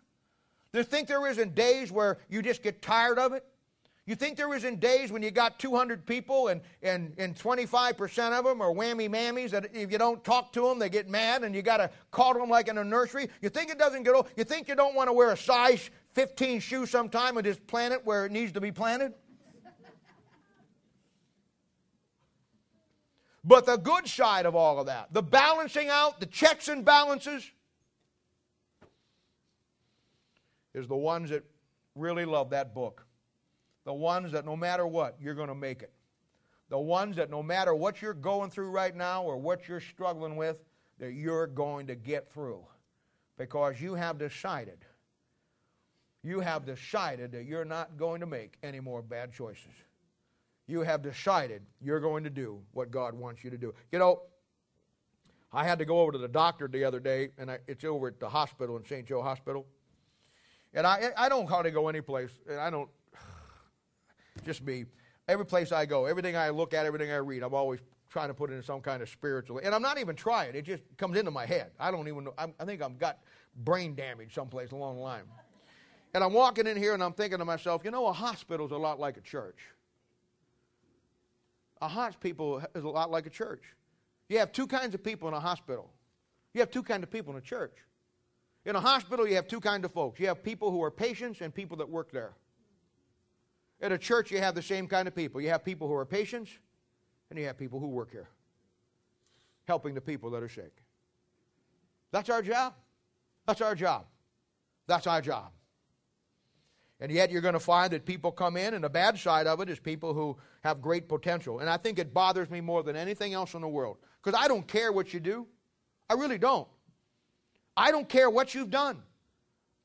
You 0.72 0.84
think 0.84 1.10
there 1.10 1.28
isn't 1.28 1.56
days 1.56 1.92
where 1.92 2.20
you 2.30 2.42
just 2.42 2.64
get 2.64 2.82
tired 2.82 3.20
of 3.20 3.34
it? 3.34 3.44
You 4.10 4.16
think 4.16 4.38
there 4.38 4.50
was 4.50 4.64
in 4.64 4.78
days 4.78 5.12
when 5.12 5.22
you 5.22 5.30
got 5.30 5.60
200 5.60 6.04
people 6.04 6.48
and, 6.48 6.62
and, 6.82 7.14
and 7.20 7.36
25% 7.36 8.40
of 8.40 8.44
them 8.44 8.60
are 8.60 8.74
whammy 8.74 9.08
mammies 9.08 9.52
that 9.52 9.70
if 9.72 9.92
you 9.92 10.00
don't 10.00 10.24
talk 10.24 10.52
to 10.54 10.62
them, 10.62 10.80
they 10.80 10.90
get 10.90 11.08
mad 11.08 11.44
and 11.44 11.54
you 11.54 11.62
got 11.62 11.78
to 11.78 11.92
call 12.10 12.34
them 12.34 12.50
like 12.50 12.70
in 12.70 12.80
a 12.80 12.84
nursery? 12.84 13.30
You 13.40 13.50
think 13.50 13.70
it 13.70 13.78
doesn't 13.78 14.02
get 14.02 14.16
old? 14.16 14.28
You 14.36 14.46
think 14.46 14.68
you 14.68 14.74
don't 14.74 14.96
want 14.96 15.10
to 15.10 15.14
wear 15.14 15.30
a 15.30 15.38
size 15.38 15.92
15 16.14 16.60
shoe 16.60 16.88
sometime 16.88 17.38
and 17.38 17.46
just 17.46 17.68
plant 17.68 17.94
it 17.94 18.04
where 18.04 18.26
it 18.26 18.32
needs 18.32 18.52
to 18.54 18.60
be 18.60 18.72
planted? 18.72 19.14
But 23.44 23.68
the 23.68 23.78
good 23.78 24.08
side 24.08 24.48
of 24.48 24.56
all 24.56 24.80
of 24.80 24.88
that, 24.88 25.14
the 25.14 25.22
balancing 25.22 25.90
out, 25.90 26.20
the 26.20 26.26
checks 26.26 26.68
and 26.68 26.84
balances, 26.84 27.48
is 30.74 30.88
the 30.88 30.98
ones 30.98 31.30
that 31.30 31.44
really 31.94 32.26
love 32.26 32.50
that 32.50 32.74
book. 32.74 33.06
The 33.90 33.94
ones 33.96 34.34
that 34.34 34.46
no 34.46 34.56
matter 34.56 34.86
what, 34.86 35.16
you're 35.20 35.34
going 35.34 35.48
to 35.48 35.56
make 35.56 35.82
it. 35.82 35.92
The 36.70 36.78
ones 36.78 37.16
that 37.16 37.32
no 37.32 37.42
matter 37.42 37.74
what 37.74 38.04
you're 38.04 38.14
going 38.14 38.52
through 38.52 38.70
right 38.70 38.96
now 38.96 39.24
or 39.24 39.36
what 39.36 39.68
you're 39.68 39.80
struggling 39.80 40.36
with, 40.36 40.58
that 41.00 41.14
you're 41.14 41.48
going 41.48 41.88
to 41.88 41.96
get 41.96 42.32
through. 42.32 42.64
Because 43.36 43.82
you 43.82 43.96
have 43.96 44.20
decided, 44.20 44.86
you 46.22 46.40
have 46.40 46.68
decided 46.68 47.32
that 47.32 47.46
you're 47.46 47.66
not 47.66 47.98
going 47.98 48.20
to 48.20 48.28
make 48.28 48.60
any 48.62 48.80
more 48.80 49.02
bad 49.02 49.34
choices. 49.34 49.74
You 50.68 50.82
have 50.82 51.02
decided 51.02 51.64
you're 51.82 52.00
going 52.00 52.24
to 52.26 52.30
do 52.30 52.62
what 52.74 52.92
God 52.92 53.16
wants 53.16 53.44
you 53.44 53.50
to 53.50 53.58
do. 53.58 53.74
You 53.92 53.98
know, 53.98 54.22
I 55.52 55.64
had 55.64 55.80
to 55.80 55.86
go 55.86 56.02
over 56.02 56.12
to 56.12 56.20
the 56.20 56.28
doctor 56.28 56.68
the 56.68 56.84
other 56.84 57.00
day, 57.00 57.30
and 57.40 57.50
I, 57.50 57.58
it's 57.66 57.84
over 57.84 58.10
at 58.10 58.20
the 58.20 58.30
hospital 58.30 58.78
in 58.78 58.86
St. 58.86 59.08
Joe 59.08 59.24
Hospital. 59.24 59.66
And 60.76 60.86
I, 60.86 61.10
I 61.18 61.28
don't 61.28 61.50
hardly 61.50 61.72
go 61.72 61.88
any 61.88 62.02
place. 62.02 62.30
And 62.48 62.60
I 62.60 62.70
don't 62.70 62.88
just 64.50 64.64
me. 64.64 64.86
Every 65.28 65.46
place 65.46 65.72
I 65.72 65.86
go, 65.86 66.06
everything 66.06 66.36
I 66.36 66.50
look 66.50 66.74
at, 66.74 66.88
everything 66.88 67.12
I 67.12 67.18
read, 67.18 67.44
I'm 67.44 67.54
always 67.54 67.80
trying 68.10 68.30
to 68.30 68.34
put 68.34 68.50
it 68.50 68.56
in 68.56 68.64
some 68.64 68.82
kind 68.82 69.04
of 69.04 69.10
spiritual. 69.10 69.60
And 69.64 69.76
I'm 69.76 69.82
not 69.84 70.00
even 70.00 70.16
trying. 70.16 70.56
It 70.56 70.64
just 70.64 70.82
comes 70.98 71.16
into 71.18 71.30
my 71.30 71.46
head. 71.46 71.70
I 71.80 71.92
don't 71.92 72.08
even 72.08 72.24
know. 72.24 72.34
I'm, 72.36 72.56
I 72.60 72.66
think 72.66 72.82
I've 72.82 72.98
got 72.98 73.20
brain 73.58 73.94
damage 73.94 74.34
someplace 74.34 74.72
along 74.72 74.96
the 74.96 75.04
line. 75.04 75.22
And 76.16 76.24
I'm 76.24 76.34
walking 76.34 76.66
in 76.66 76.76
here 76.76 76.96
and 76.96 77.04
I'm 77.04 77.14
thinking 77.14 77.38
to 77.38 77.46
myself, 77.46 77.84
you 77.86 77.92
know, 77.92 78.08
a 78.08 78.12
hospital's 78.12 78.72
a 78.72 78.78
lot 78.78 79.00
like 79.00 79.18
a 79.18 79.22
church. 79.22 79.60
A 81.80 81.88
hospital 81.88 82.64
is 82.74 82.84
a 82.84 82.90
lot 82.90 83.12
like 83.12 83.28
a 83.28 83.30
church. 83.30 83.62
You 84.30 84.40
have 84.40 84.52
two 84.52 84.66
kinds 84.66 84.96
of 84.96 85.04
people 85.04 85.28
in 85.28 85.36
a 85.36 85.40
hospital. 85.40 85.92
You 86.56 86.62
have 86.62 86.72
two 86.72 86.82
kinds 86.82 87.04
of 87.04 87.12
people 87.12 87.34
in 87.34 87.38
a 87.38 87.42
church. 87.42 87.78
In 88.66 88.76
a 88.76 88.82
hospital, 88.82 89.28
you 89.28 89.36
have 89.36 89.48
two 89.48 89.60
kinds 89.60 89.86
of 89.86 89.94
folks. 89.94 90.20
You 90.20 90.28
have 90.28 90.44
people 90.44 90.72
who 90.72 90.82
are 90.84 90.92
patients 90.92 91.42
and 91.42 91.54
people 91.54 91.78
that 91.78 91.88
work 91.88 92.12
there. 92.12 92.34
At 93.82 93.92
a 93.92 93.98
church, 93.98 94.32
you 94.32 94.40
have 94.40 94.56
the 94.56 94.62
same 94.62 94.88
kind 94.88 95.08
of 95.08 95.16
people. 95.16 95.40
You 95.40 95.50
have 95.50 95.64
people 95.64 95.88
who 95.88 95.94
are 95.94 96.06
patients, 96.06 96.52
and 97.30 97.40
you 97.40 97.46
have 97.46 97.58
people 97.58 97.80
who 97.80 97.88
work 97.88 98.12
here, 98.12 98.28
helping 99.68 99.94
the 99.94 100.02
people 100.02 100.30
that 100.32 100.44
are 100.44 100.50
sick. 100.50 100.84
That's 102.12 102.30
our 102.30 102.42
job. 102.42 102.74
That's 103.46 103.62
our 103.62 103.76
job. 103.76 104.06
That's 104.88 105.08
our 105.08 105.22
job. 105.22 105.52
And 107.00 107.12
yet, 107.12 107.32
you're 107.32 107.42
going 107.42 107.54
to 107.54 107.60
find 107.62 107.92
that 107.94 108.06
people 108.06 108.32
come 108.32 108.58
in, 108.58 108.74
and 108.74 108.84
the 108.84 108.90
bad 108.90 109.18
side 109.18 109.48
of 109.48 109.62
it 109.62 109.70
is 109.70 109.80
people 109.80 110.14
who 110.14 110.38
have 110.62 110.82
great 110.82 111.08
potential. 111.08 111.60
And 111.60 111.70
I 111.70 111.78
think 111.78 111.98
it 111.98 112.14
bothers 112.14 112.50
me 112.50 112.60
more 112.60 112.84
than 112.84 112.98
anything 112.98 113.34
else 113.34 113.54
in 113.54 113.62
the 113.62 113.70
world 113.70 113.98
because 114.22 114.38
I 114.38 114.50
don't 114.50 114.68
care 114.68 114.92
what 114.92 115.14
you 115.14 115.22
do. 115.22 115.48
I 116.10 116.16
really 116.16 116.38
don't. 116.38 116.68
I 117.78 117.92
don't 117.92 118.10
care 118.10 118.30
what 118.30 118.54
you've 118.54 118.70
done. 118.70 119.02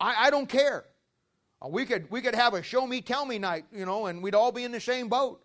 I, 0.01 0.27
I 0.27 0.31
don't 0.31 0.49
care. 0.49 0.85
Uh, 1.65 1.69
we 1.69 1.85
could, 1.85 2.11
we 2.11 2.21
could 2.21 2.35
have 2.35 2.55
a 2.55 2.63
show 2.63 2.87
me, 2.87 3.01
tell 3.01 3.25
me 3.25 3.39
night, 3.39 3.65
you 3.73 3.87
know, 3.87 4.07
and 4.07 4.23
we'd 4.23 4.35
all 4.35 4.53
be 4.53 4.65
in 4.65 4.73
the 4.73 4.81
same 4.81 5.09
boat. 5.09 5.43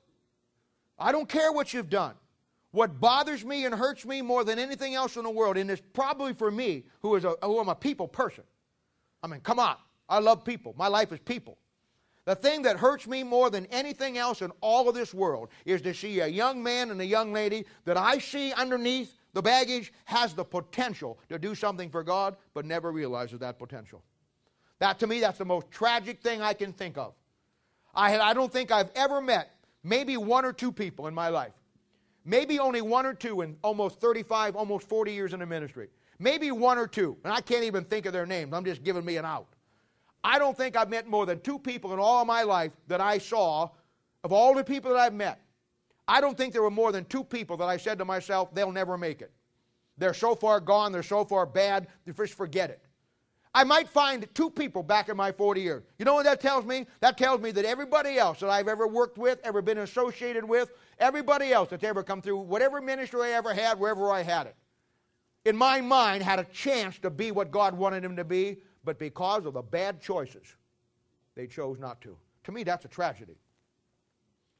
I 0.97 1.11
don't 1.11 1.29
care 1.29 1.51
what 1.51 1.73
you've 1.73 1.89
done. 1.89 2.15
What 2.71 2.99
bothers 2.99 3.43
me 3.45 3.65
and 3.65 3.73
hurts 3.73 4.05
me 4.05 4.21
more 4.21 4.43
than 4.43 4.59
anything 4.59 4.93
else 4.93 5.17
in 5.17 5.23
the 5.23 5.29
world, 5.29 5.57
and 5.57 5.71
it's 5.71 5.81
probably 5.93 6.33
for 6.33 6.51
me, 6.51 6.83
who, 7.01 7.15
is 7.15 7.23
a, 7.23 7.35
who 7.41 7.59
am 7.59 7.69
a 7.69 7.75
people 7.75 8.07
person. 8.07 8.43
I 9.23 9.27
mean, 9.27 9.39
come 9.41 9.59
on. 9.59 9.75
I 10.07 10.19
love 10.19 10.43
people. 10.43 10.75
My 10.77 10.87
life 10.87 11.11
is 11.11 11.19
people. 11.19 11.57
The 12.25 12.35
thing 12.35 12.63
that 12.63 12.77
hurts 12.77 13.07
me 13.07 13.23
more 13.23 13.49
than 13.49 13.65
anything 13.67 14.17
else 14.17 14.41
in 14.41 14.51
all 14.61 14.87
of 14.87 14.93
this 14.93 15.13
world 15.13 15.49
is 15.65 15.81
to 15.81 15.93
see 15.93 16.19
a 16.19 16.27
young 16.27 16.61
man 16.61 16.91
and 16.91 17.01
a 17.01 17.05
young 17.05 17.33
lady 17.33 17.65
that 17.85 17.97
I 17.97 18.19
see 18.19 18.53
underneath 18.53 19.15
the 19.33 19.41
baggage 19.41 19.93
has 20.05 20.33
the 20.33 20.43
potential 20.43 21.19
to 21.29 21.39
do 21.39 21.55
something 21.55 21.89
for 21.89 22.03
God, 22.03 22.35
but 22.53 22.65
never 22.65 22.91
realizes 22.91 23.39
that 23.39 23.57
potential. 23.57 24.03
That 24.79 24.99
to 24.99 25.07
me, 25.07 25.19
that's 25.19 25.37
the 25.37 25.45
most 25.45 25.69
tragic 25.71 26.21
thing 26.21 26.41
I 26.41 26.53
can 26.53 26.73
think 26.73 26.97
of. 26.97 27.13
I, 27.93 28.17
I 28.17 28.33
don't 28.33 28.51
think 28.51 28.71
I've 28.71 28.91
ever 28.95 29.21
met 29.21 29.51
maybe 29.83 30.17
one 30.17 30.45
or 30.45 30.53
two 30.53 30.71
people 30.71 31.07
in 31.07 31.13
my 31.13 31.29
life. 31.29 31.53
Maybe 32.25 32.59
only 32.59 32.81
one 32.81 33.05
or 33.05 33.13
two 33.13 33.41
in 33.41 33.57
almost 33.63 33.99
35, 33.99 34.55
almost 34.55 34.87
40 34.87 35.11
years 35.13 35.33
in 35.33 35.39
the 35.39 35.45
ministry. 35.45 35.89
Maybe 36.19 36.51
one 36.51 36.77
or 36.77 36.87
two. 36.87 37.17
And 37.23 37.33
I 37.33 37.41
can't 37.41 37.63
even 37.63 37.83
think 37.85 38.05
of 38.05 38.13
their 38.13 38.25
names. 38.25 38.53
I'm 38.53 38.65
just 38.65 38.83
giving 38.83 39.05
me 39.05 39.17
an 39.17 39.25
out. 39.25 39.47
I 40.23 40.37
don't 40.37 40.55
think 40.55 40.75
I've 40.75 40.89
met 40.89 41.07
more 41.07 41.25
than 41.25 41.39
two 41.39 41.57
people 41.57 41.93
in 41.93 41.99
all 41.99 42.21
of 42.21 42.27
my 42.27 42.43
life 42.43 42.71
that 42.87 42.99
I 42.99 43.17
saw, 43.17 43.69
of 44.23 44.33
all 44.33 44.53
the 44.53 44.63
people 44.63 44.91
that 44.91 44.99
I've 44.99 45.13
met. 45.13 45.39
I 46.07 46.19
don't 46.19 46.37
think 46.37 46.53
there 46.53 46.61
were 46.61 46.71
more 46.71 46.91
than 46.91 47.05
two 47.05 47.23
people 47.23 47.55
that 47.57 47.67
I 47.67 47.77
said 47.77 47.97
to 47.99 48.05
myself, 48.05 48.53
they'll 48.53 48.71
never 48.71 48.97
make 48.97 49.21
it. 49.21 49.31
They're 49.97 50.13
so 50.13 50.35
far 50.35 50.59
gone, 50.59 50.91
they're 50.91 51.03
so 51.03 51.23
far 51.23 51.45
bad, 51.45 51.87
just 52.05 52.33
forget 52.33 52.69
it. 52.69 52.81
I 53.53 53.63
might 53.63 53.89
find 53.89 54.27
two 54.35 54.51
people 54.51 54.83
back 54.83 55.09
in 55.09 55.17
my 55.17 55.31
40 55.31 55.61
years. 55.61 55.83
You 55.97 56.05
know 56.05 56.13
what 56.13 56.25
that 56.25 56.39
tells 56.39 56.65
me? 56.65 56.85
That 56.99 57.17
tells 57.17 57.41
me 57.41 57.51
that 57.51 57.65
everybody 57.65 58.17
else 58.17 58.39
that 58.41 58.49
I've 58.49 58.67
ever 58.67 58.87
worked 58.87 59.17
with, 59.17 59.39
ever 59.43 59.61
been 59.61 59.79
associated 59.79 60.45
with, 60.45 60.71
everybody 60.99 61.51
else 61.51 61.69
that's 61.69 61.83
ever 61.83 62.03
come 62.03 62.21
through, 62.21 62.37
whatever 62.37 62.79
ministry 62.79 63.21
I 63.21 63.31
ever 63.31 63.53
had, 63.53 63.79
wherever 63.79 64.11
I 64.11 64.21
had 64.21 64.45
it, 64.45 64.55
in 65.45 65.55
my 65.55 65.81
mind 65.81 66.21
had 66.21 66.37
a 66.37 66.43
chance 66.45 66.99
to 66.99 67.09
be 67.09 67.31
what 67.31 67.49
God 67.49 67.75
wanted 67.75 68.03
him 68.03 68.15
to 68.17 68.23
be, 68.23 68.57
but 68.83 68.99
because 68.99 69.45
of 69.45 69.53
the 69.53 69.63
bad 69.63 69.99
choices, 69.99 70.55
they 71.35 71.47
chose 71.47 71.79
not 71.79 72.01
to. 72.01 72.15
To 72.43 72.51
me, 72.51 72.63
that's 72.63 72.85
a 72.85 72.89
tragedy. 72.89 73.37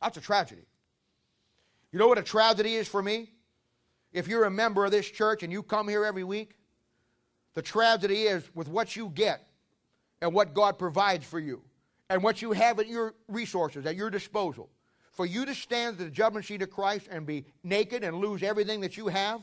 That's 0.02 0.18
a 0.18 0.22
tragedy. 0.22 0.66
You 1.92 2.00
know 2.00 2.08
what 2.08 2.18
a 2.18 2.24
tragedy 2.24 2.76
is 2.76 2.88
for 2.88 3.04
me? 3.04 3.32
If 4.14 4.28
you're 4.28 4.46
a 4.46 4.52
member 4.52 4.86
of 4.86 4.92
this 4.92 5.10
church 5.10 5.44
and 5.44 5.52
you 5.52 5.62
come 5.62 5.88
here 5.88 6.06
every 6.06 6.24
week, 6.24 6.56
the 7.54 7.62
tragedy 7.62 8.24
is 8.24 8.44
with 8.54 8.68
what 8.68 8.96
you 8.96 9.10
get 9.10 9.48
and 10.22 10.34
what 10.34 10.54
God 10.54 10.78
provides 10.78 11.26
for 11.26 11.40
you 11.40 11.62
and 12.10 12.24
what 12.24 12.42
you 12.42 12.52
have 12.52 12.80
at 12.80 12.88
your 12.88 13.16
resources, 13.28 13.86
at 13.86 13.96
your 13.96 14.10
disposal. 14.10 14.70
For 15.12 15.26
you 15.26 15.46
to 15.46 15.54
stand 15.54 16.00
at 16.00 16.06
the 16.06 16.10
judgment 16.10 16.46
seat 16.46 16.62
of 16.62 16.70
Christ 16.70 17.08
and 17.12 17.26
be 17.26 17.46
naked 17.64 18.04
and 18.04 18.18
lose 18.18 18.42
everything 18.44 18.82
that 18.82 18.98
you 18.98 19.08
have 19.08 19.42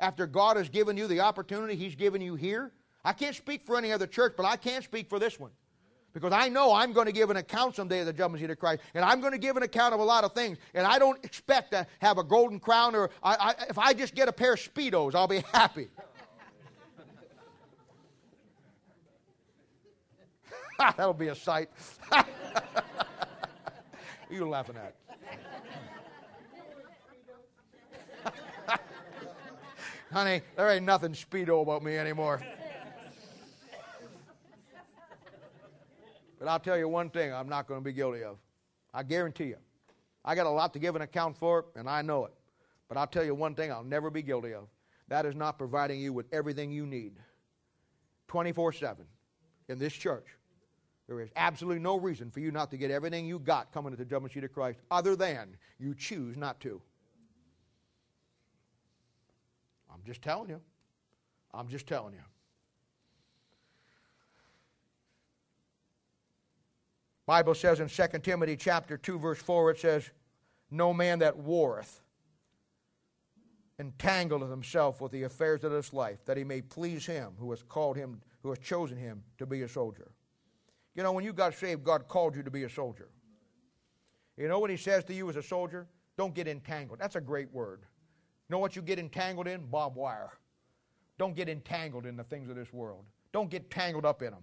after 0.00 0.26
God 0.26 0.56
has 0.56 0.68
given 0.68 0.96
you 0.96 1.06
the 1.06 1.20
opportunity 1.20 1.74
He's 1.74 1.94
given 1.94 2.20
you 2.20 2.34
here. 2.34 2.72
I 3.04 3.12
can't 3.12 3.34
speak 3.34 3.64
for 3.64 3.76
any 3.76 3.92
other 3.92 4.06
church, 4.06 4.34
but 4.36 4.46
I 4.46 4.56
can 4.56 4.82
speak 4.82 5.08
for 5.08 5.18
this 5.18 5.38
one. 5.38 5.50
Because 6.14 6.32
I 6.32 6.48
know 6.48 6.72
I'm 6.72 6.92
going 6.92 7.06
to 7.06 7.12
give 7.12 7.30
an 7.30 7.36
account 7.36 7.76
someday 7.76 8.00
of 8.00 8.06
the 8.06 8.12
judgment 8.12 8.40
seat 8.40 8.50
of 8.50 8.58
Christ, 8.58 8.82
and 8.94 9.04
I'm 9.04 9.20
going 9.20 9.32
to 9.32 9.38
give 9.38 9.56
an 9.56 9.62
account 9.62 9.94
of 9.94 10.00
a 10.00 10.04
lot 10.04 10.24
of 10.24 10.32
things. 10.32 10.58
And 10.74 10.86
I 10.86 10.98
don't 10.98 11.22
expect 11.24 11.72
to 11.72 11.86
have 12.00 12.18
a 12.18 12.24
golden 12.24 12.58
crown, 12.58 12.94
or 12.94 13.10
I, 13.22 13.34
I, 13.34 13.54
if 13.68 13.78
I 13.78 13.92
just 13.92 14.14
get 14.14 14.26
a 14.26 14.32
pair 14.32 14.54
of 14.54 14.58
Speedos, 14.58 15.14
I'll 15.14 15.28
be 15.28 15.44
happy. 15.52 15.88
That'll 20.96 21.12
be 21.12 21.28
a 21.28 21.34
sight. 21.34 21.70
you 24.30 24.48
laughing 24.48 24.76
at? 24.76 24.94
Honey, 30.12 30.42
there 30.56 30.70
ain't 30.70 30.84
nothing 30.84 31.12
speedo 31.12 31.62
about 31.62 31.82
me 31.82 31.96
anymore. 31.96 32.40
But 36.38 36.46
I'll 36.46 36.60
tell 36.60 36.78
you 36.78 36.88
one 36.88 37.10
thing 37.10 37.32
I'm 37.32 37.48
not 37.48 37.66
going 37.66 37.80
to 37.80 37.84
be 37.84 37.92
guilty 37.92 38.22
of. 38.22 38.36
I 38.94 39.02
guarantee 39.02 39.46
you. 39.46 39.56
I 40.24 40.36
got 40.36 40.46
a 40.46 40.50
lot 40.50 40.72
to 40.74 40.78
give 40.78 40.94
an 40.94 41.02
account 41.02 41.36
for, 41.36 41.66
and 41.74 41.88
I 41.88 42.02
know 42.02 42.26
it. 42.26 42.32
But 42.88 42.96
I'll 42.98 43.06
tell 43.08 43.24
you 43.24 43.34
one 43.34 43.56
thing 43.56 43.72
I'll 43.72 43.82
never 43.82 44.10
be 44.10 44.22
guilty 44.22 44.54
of. 44.54 44.68
That 45.08 45.26
is 45.26 45.34
not 45.34 45.58
providing 45.58 45.98
you 46.00 46.12
with 46.12 46.26
everything 46.32 46.70
you 46.70 46.86
need 46.86 47.14
24 48.28 48.74
7 48.74 49.04
in 49.68 49.78
this 49.78 49.92
church. 49.92 50.37
There 51.08 51.20
is 51.20 51.30
absolutely 51.36 51.80
no 51.80 51.96
reason 51.98 52.30
for 52.30 52.40
you 52.40 52.50
not 52.50 52.70
to 52.70 52.76
get 52.76 52.90
everything 52.90 53.26
you 53.26 53.38
got 53.38 53.72
coming 53.72 53.90
to 53.92 53.96
the 53.96 54.04
judgment 54.04 54.34
seat 54.34 54.44
of 54.44 54.52
Christ 54.52 54.78
other 54.90 55.16
than 55.16 55.56
you 55.78 55.94
choose 55.94 56.36
not 56.36 56.60
to. 56.60 56.80
I'm 59.92 60.02
just 60.04 60.20
telling 60.20 60.50
you. 60.50 60.60
I'm 61.54 61.68
just 61.68 61.86
telling 61.86 62.12
you. 62.12 62.20
Bible 67.26 67.54
says 67.54 67.80
in 67.80 67.88
2 67.88 68.18
Timothy 68.22 68.56
chapter 68.56 68.96
2 68.96 69.18
verse 69.18 69.38
4 69.38 69.72
it 69.72 69.80
says 69.80 70.10
no 70.70 70.94
man 70.94 71.18
that 71.18 71.36
warreth 71.36 72.00
entangleth 73.80 74.50
himself 74.50 75.00
with 75.00 75.12
the 75.12 75.22
affairs 75.22 75.64
of 75.64 75.70
this 75.70 75.92
life, 75.92 76.24
that 76.24 76.36
he 76.36 76.44
may 76.44 76.60
please 76.60 77.06
him 77.06 77.32
who 77.38 77.50
has 77.50 77.62
called 77.62 77.96
him, 77.96 78.20
who 78.42 78.48
has 78.48 78.58
chosen 78.58 78.96
him 78.96 79.22
to 79.38 79.46
be 79.46 79.62
a 79.62 79.68
soldier. 79.68 80.10
You 80.98 81.04
know, 81.04 81.12
when 81.12 81.24
you 81.24 81.32
got 81.32 81.54
saved, 81.54 81.84
God 81.84 82.08
called 82.08 82.34
you 82.34 82.42
to 82.42 82.50
be 82.50 82.64
a 82.64 82.68
soldier. 82.68 83.08
You 84.36 84.48
know 84.48 84.58
what 84.58 84.68
he 84.68 84.76
says 84.76 85.04
to 85.04 85.14
you 85.14 85.30
as 85.30 85.36
a 85.36 85.42
soldier? 85.44 85.86
Don't 86.16 86.34
get 86.34 86.48
entangled. 86.48 86.98
That's 86.98 87.14
a 87.14 87.20
great 87.20 87.52
word. 87.52 87.82
Know 88.50 88.58
what 88.58 88.74
you 88.74 88.82
get 88.82 88.98
entangled 88.98 89.46
in? 89.46 89.64
Barbed 89.66 89.94
wire. 89.94 90.32
Don't 91.16 91.36
get 91.36 91.48
entangled 91.48 92.04
in 92.04 92.16
the 92.16 92.24
things 92.24 92.50
of 92.50 92.56
this 92.56 92.72
world. 92.72 93.04
Don't 93.32 93.48
get 93.48 93.70
tangled 93.70 94.04
up 94.04 94.22
in 94.22 94.32
them. 94.32 94.42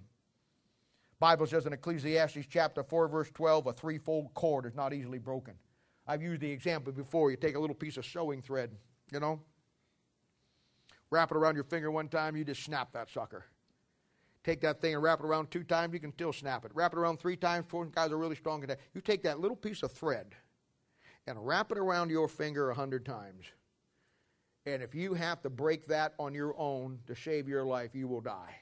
Bible 1.20 1.46
says 1.46 1.66
in 1.66 1.74
Ecclesiastes 1.74 2.48
chapter 2.50 2.84
4 2.84 3.10
verse 3.10 3.32
12 3.32 3.68
a 3.68 3.74
threefold 3.74 4.34
cord 4.34 4.66
is 4.66 4.76
not 4.76 4.94
easily 4.94 5.20
broken. 5.20 5.56
I've 6.08 6.22
used 6.22 6.40
the 6.40 6.50
example 6.50 6.94
before. 6.94 7.32
You 7.32 7.36
take 7.36 7.56
a 7.56 7.60
little 7.60 7.76
piece 7.76 7.98
of 7.98 8.06
sewing 8.06 8.42
thread, 8.42 8.72
you 9.12 9.20
know, 9.20 9.42
wrap 11.12 11.32
it 11.32 11.38
around 11.38 11.56
your 11.56 11.66
finger 11.66 11.92
one 11.92 12.08
time, 12.08 12.38
you 12.38 12.46
just 12.46 12.64
snap 12.64 12.94
that 12.94 13.10
sucker. 13.10 13.44
Take 14.46 14.62
that 14.62 14.80
thing 14.80 14.94
and 14.94 15.02
wrap 15.02 15.22
it 15.22 15.26
around 15.26 15.50
two 15.50 15.64
times, 15.64 15.92
you 15.92 16.00
can 16.00 16.14
still 16.14 16.32
snap 16.32 16.66
it. 16.66 16.72
Wrap 16.76 16.94
it 16.94 17.00
around 17.00 17.20
three 17.20 17.36
times, 17.36 17.66
four 17.68 17.84
guys 17.86 18.12
are 18.12 18.18
really 18.18 18.36
strong 18.36 18.62
at 18.62 18.70
that. 18.70 18.80
You 18.94 19.02
take 19.02 19.24
that 19.24 19.40
little 19.40 19.58
piece 19.58 19.82
of 19.82 19.92
thread 19.92 20.36
and 21.26 21.44
wrap 21.44 21.72
it 21.72 21.80
around 21.80 22.12
your 22.12 22.28
finger 22.28 22.70
a 22.70 22.76
hundred 22.76 23.06
times. 23.06 23.46
And 24.68 24.84
if 24.84 24.94
you 24.94 25.16
have 25.16 25.42
to 25.42 25.50
break 25.50 25.88
that 25.88 26.14
on 26.20 26.36
your 26.36 26.54
own 26.60 27.00
to 27.08 27.16
save 27.16 27.48
your 27.48 27.64
life, 27.64 27.96
you 27.96 28.08
will 28.08 28.22
die. 28.22 28.56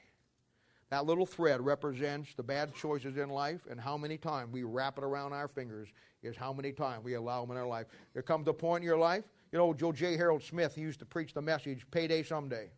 That 0.88 1.04
little 1.04 1.26
thread 1.26 1.60
represents 1.60 2.34
the 2.34 2.42
bad 2.42 2.74
choices 2.74 3.18
in 3.18 3.28
life, 3.28 3.66
and 3.70 3.78
how 3.78 3.98
many 3.98 4.16
times 4.16 4.52
we 4.52 4.62
wrap 4.62 4.96
it 4.96 5.04
around 5.04 5.34
our 5.34 5.48
fingers 5.48 5.90
is 6.22 6.34
how 6.34 6.52
many 6.54 6.72
times 6.72 7.04
we 7.04 7.14
allow 7.14 7.42
them 7.42 7.50
in 7.50 7.56
our 7.58 7.66
life. 7.66 7.88
There 8.14 8.22
comes 8.22 8.48
a 8.48 8.54
point 8.54 8.82
in 8.82 8.86
your 8.86 8.96
life, 8.96 9.24
you 9.52 9.58
know, 9.58 9.74
Joe 9.74 9.92
J. 9.92 10.16
Harold 10.16 10.42
Smith, 10.42 10.78
used 10.78 11.00
to 11.00 11.04
preach 11.04 11.34
the 11.34 11.42
message, 11.42 11.84
Payday 11.90 12.22
Someday. 12.22 12.70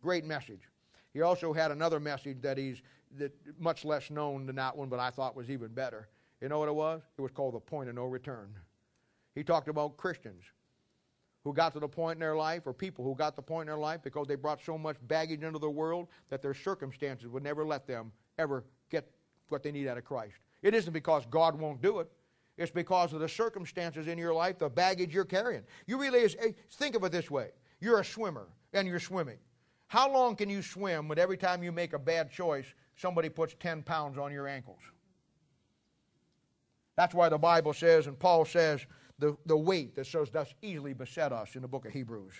Great 0.00 0.24
message. 0.24 0.60
He 1.14 1.22
also 1.22 1.52
had 1.52 1.70
another 1.70 2.00
message 2.00 2.42
that 2.42 2.58
he's 2.58 2.82
that 3.16 3.32
much 3.58 3.84
less 3.84 4.10
known 4.10 4.46
than 4.46 4.56
that 4.56 4.76
one, 4.76 4.88
but 4.88 4.98
I 4.98 5.10
thought 5.10 5.36
was 5.36 5.48
even 5.48 5.68
better. 5.68 6.08
You 6.40 6.48
know 6.48 6.58
what 6.58 6.68
it 6.68 6.74
was? 6.74 7.02
It 7.16 7.22
was 7.22 7.30
called 7.30 7.54
the 7.54 7.60
point 7.60 7.88
of 7.88 7.94
no 7.94 8.04
return. 8.04 8.52
He 9.34 9.44
talked 9.44 9.68
about 9.68 9.96
Christians 9.96 10.42
who 11.44 11.52
got 11.52 11.72
to 11.74 11.80
the 11.80 11.88
point 11.88 12.16
in 12.16 12.20
their 12.20 12.36
life, 12.36 12.62
or 12.66 12.72
people 12.72 13.04
who 13.04 13.14
got 13.14 13.30
to 13.30 13.36
the 13.36 13.42
point 13.42 13.68
in 13.68 13.72
their 13.74 13.80
life 13.80 14.00
because 14.02 14.26
they 14.26 14.34
brought 14.34 14.62
so 14.62 14.76
much 14.76 14.96
baggage 15.06 15.42
into 15.42 15.58
the 15.58 15.70
world 15.70 16.08
that 16.30 16.42
their 16.42 16.54
circumstances 16.54 17.28
would 17.28 17.42
never 17.42 17.64
let 17.64 17.86
them 17.86 18.10
ever 18.38 18.64
get 18.90 19.08
what 19.48 19.62
they 19.62 19.70
need 19.70 19.86
out 19.86 19.98
of 19.98 20.04
Christ. 20.04 20.34
It 20.62 20.74
isn't 20.74 20.92
because 20.92 21.26
God 21.26 21.58
won't 21.58 21.82
do 21.82 22.00
it. 22.00 22.10
It's 22.56 22.70
because 22.70 23.12
of 23.12 23.20
the 23.20 23.28
circumstances 23.28 24.06
in 24.06 24.16
your 24.16 24.32
life, 24.32 24.58
the 24.58 24.70
baggage 24.70 25.12
you're 25.12 25.24
carrying. 25.24 25.64
You 25.86 26.00
really 26.00 26.20
is, 26.20 26.36
eh, 26.40 26.52
think 26.72 26.94
of 26.94 27.04
it 27.04 27.12
this 27.12 27.30
way: 27.30 27.50
you're 27.80 28.00
a 28.00 28.04
swimmer 28.04 28.48
and 28.72 28.88
you're 28.88 29.00
swimming. 29.00 29.38
How 29.94 30.10
long 30.10 30.34
can 30.34 30.50
you 30.50 30.60
swim 30.60 31.06
when 31.06 31.20
every 31.20 31.36
time 31.36 31.62
you 31.62 31.70
make 31.70 31.92
a 31.92 32.00
bad 32.00 32.28
choice, 32.28 32.66
somebody 32.96 33.28
puts 33.28 33.54
10 33.60 33.84
pounds 33.84 34.18
on 34.18 34.32
your 34.32 34.48
ankles? 34.48 34.80
That's 36.96 37.14
why 37.14 37.28
the 37.28 37.38
Bible 37.38 37.72
says, 37.72 38.08
and 38.08 38.18
Paul 38.18 38.44
says, 38.44 38.86
the, 39.20 39.36
the 39.46 39.56
weight 39.56 39.94
that 39.94 40.08
so 40.08 40.24
does 40.24 40.52
easily 40.62 40.94
beset 40.94 41.32
us 41.32 41.54
in 41.54 41.62
the 41.62 41.68
book 41.68 41.86
of 41.86 41.92
Hebrews. 41.92 42.34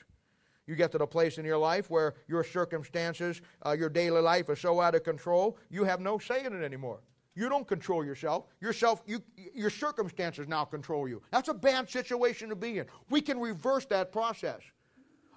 You 0.67 0.75
get 0.75 0.91
to 0.91 0.99
the 0.99 1.07
place 1.07 1.39
in 1.39 1.45
your 1.45 1.59
life 1.59 1.91
where 1.91 2.15
your 2.27 2.43
circumstances, 2.43 3.41
uh, 3.65 3.71
your 3.71 3.89
daily 3.89 4.21
life 4.21 4.51
is 4.51 4.59
so 4.59 4.81
out 4.81 4.97
of 4.97 5.05
control, 5.05 5.57
you 5.71 5.85
have 5.85 6.01
no 6.01 6.19
say 6.19 6.45
in 6.45 6.61
it 6.61 6.65
anymore. 6.65 7.03
You 7.37 7.49
don't 7.49 7.69
control 7.69 8.05
yourself. 8.05 8.47
Yourself, 8.61 9.05
you, 9.07 9.23
your 9.55 9.71
circumstances 9.71 10.49
now 10.49 10.65
control 10.65 11.07
you. 11.07 11.23
That's 11.31 11.51
a 11.51 11.55
bad 11.55 11.89
situation 11.89 12.49
to 12.49 12.57
be 12.57 12.81
in. 12.81 12.87
We 13.11 13.21
can 13.21 13.39
reverse 13.39 13.85
that 13.87 14.11
process. 14.11 14.63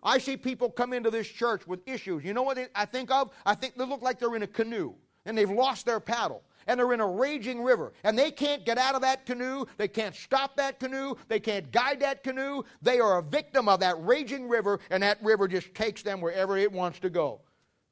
I 0.03 0.17
see 0.17 0.37
people 0.37 0.69
come 0.69 0.93
into 0.93 1.09
this 1.09 1.27
church 1.27 1.67
with 1.67 1.79
issues. 1.87 2.23
You 2.23 2.33
know 2.33 2.43
what 2.43 2.59
I 2.75 2.85
think 2.85 3.11
of? 3.11 3.31
I 3.45 3.55
think 3.55 3.75
they 3.75 3.85
look 3.85 4.01
like 4.01 4.19
they're 4.19 4.35
in 4.35 4.43
a 4.43 4.47
canoe 4.47 4.93
and 5.25 5.37
they've 5.37 5.49
lost 5.49 5.85
their 5.85 5.99
paddle 5.99 6.43
and 6.67 6.79
they're 6.79 6.93
in 6.93 6.99
a 6.99 7.07
raging 7.07 7.63
river 7.63 7.93
and 8.03 8.17
they 8.17 8.31
can't 8.31 8.65
get 8.65 8.77
out 8.77 8.95
of 8.95 9.01
that 9.01 9.25
canoe. 9.25 9.65
They 9.77 9.87
can't 9.87 10.15
stop 10.15 10.55
that 10.57 10.79
canoe. 10.79 11.15
They 11.27 11.39
can't 11.39 11.71
guide 11.71 12.01
that 12.01 12.23
canoe. 12.23 12.63
They 12.81 12.99
are 12.99 13.19
a 13.19 13.23
victim 13.23 13.67
of 13.67 13.79
that 13.79 13.95
raging 13.99 14.47
river 14.47 14.79
and 14.89 15.01
that 15.03 15.21
river 15.23 15.47
just 15.47 15.73
takes 15.73 16.03
them 16.03 16.21
wherever 16.21 16.57
it 16.57 16.71
wants 16.71 16.99
to 16.99 17.09
go. 17.09 17.41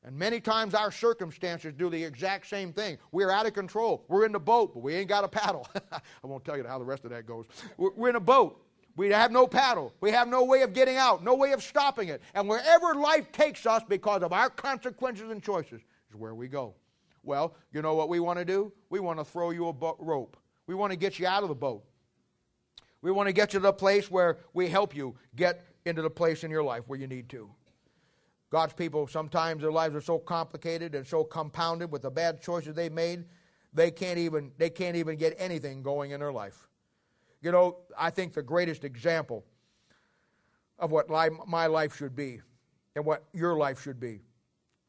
And 0.06 0.16
many 0.16 0.39
times 0.39 0.76
our 0.76 0.91
circumstances 0.91 1.74
do 1.76 1.89
the 1.89 2.03
exact 2.03 2.45
same 2.47 2.72
thing. 2.72 2.99
We're 3.12 3.32
out 3.32 3.47
of 3.47 3.53
control. 3.53 4.06
We're 4.08 4.26
in 4.26 4.32
the 4.32 4.39
boat, 4.39 4.76
but 4.76 4.84
we 4.84 4.93
ain't 4.93 5.10
got 5.10 5.24
a 5.24 5.28
paddle. 5.28 5.68
I 5.91 5.99
won't 6.28 6.45
tell 6.45 6.56
you 6.56 6.64
how 6.64 6.78
the 6.78 6.86
rest 6.86 7.06
of 7.06 7.10
that 7.10 7.26
goes. 7.26 7.45
We're 7.78 8.10
in 8.10 8.16
a 8.16 8.20
boat. 8.20 8.64
We 8.96 9.10
have 9.10 9.32
no 9.32 9.46
paddle. 9.46 9.93
We 10.00 10.12
have 10.12 10.28
no 10.28 10.43
way 10.43 10.62
of 10.62 10.74
getting 10.74 10.96
out, 10.96 11.24
no 11.24 11.36
way 11.36 11.52
of 11.52 11.62
stopping 11.62 12.08
it. 12.08 12.22
And 12.34 12.48
wherever 12.48 12.96
life 12.96 13.32
takes 13.32 13.66
us 13.66 13.84
because 13.88 14.24
of 14.24 14.32
our 14.32 14.50
consequences 14.50 15.30
and 15.30 15.43
choices 15.43 15.82
is 16.10 16.16
where 16.16 16.34
we 16.34 16.48
go. 16.48 16.76
Well, 17.24 17.56
you 17.74 17.82
know 17.82 17.96
what 17.96 18.08
we 18.08 18.20
want 18.20 18.39
to 18.39 18.46
do? 18.46 18.72
We 18.89 19.00
want 19.00 19.20
to 19.20 19.26
throw 19.26 19.52
you 19.52 19.68
a 19.68 19.74
bo- 19.74 19.98
rope. 20.00 20.38
We 20.68 20.76
want 20.76 20.91
to 20.91 20.98
get 20.98 21.20
you 21.20 21.28
out 21.28 21.43
of 21.43 21.50
the 21.50 21.56
boat. 21.56 21.84
We 23.02 23.12
want 23.12 23.28
to 23.28 23.34
get 23.34 23.54
you 23.54 23.60
to 23.60 23.64
the 23.64 23.74
place 23.74 24.10
where 24.10 24.38
we 24.54 24.70
help 24.70 24.96
you 24.96 25.16
get 25.36 25.66
into 25.86 26.02
the 26.02 26.10
place 26.10 26.43
in 26.43 26.52
your 26.52 26.64
life 26.64 26.84
where 26.88 26.98
you 26.98 27.08
need 27.08 27.30
to. 27.30 27.50
God's 28.50 28.74
people, 28.74 29.08
sometimes 29.08 29.62
their 29.62 29.72
lives 29.72 29.96
are 29.96 30.02
so 30.02 30.18
complicated 30.18 30.96
and 30.96 31.06
so 31.06 31.24
compounded 31.24 31.91
with 31.91 32.04
the 32.04 32.10
bad 32.10 32.41
choices 32.41 32.74
they 32.74 32.89
made, 32.89 33.26
they 33.74 33.91
can't 33.91 34.18
even, 34.18 34.52
they 34.58 34.70
can't 34.70 34.96
even 34.96 35.18
get 35.18 35.36
anything 35.38 35.84
going 35.84 36.12
in 36.12 36.20
their 36.22 36.32
life. 36.32 36.68
You 37.46 37.52
know, 37.52 37.78
I 37.96 38.10
think 38.10 38.34
the 38.34 38.41
greatest 38.41 38.84
example 38.84 39.46
of 40.80 40.89
what 40.89 41.08
my 41.12 41.68
life 41.68 41.96
should 41.96 42.16
be 42.16 42.41
and 42.96 43.06
what 43.06 43.24
your 43.34 43.56
life 43.56 43.80
should 43.84 44.00
be, 44.00 44.22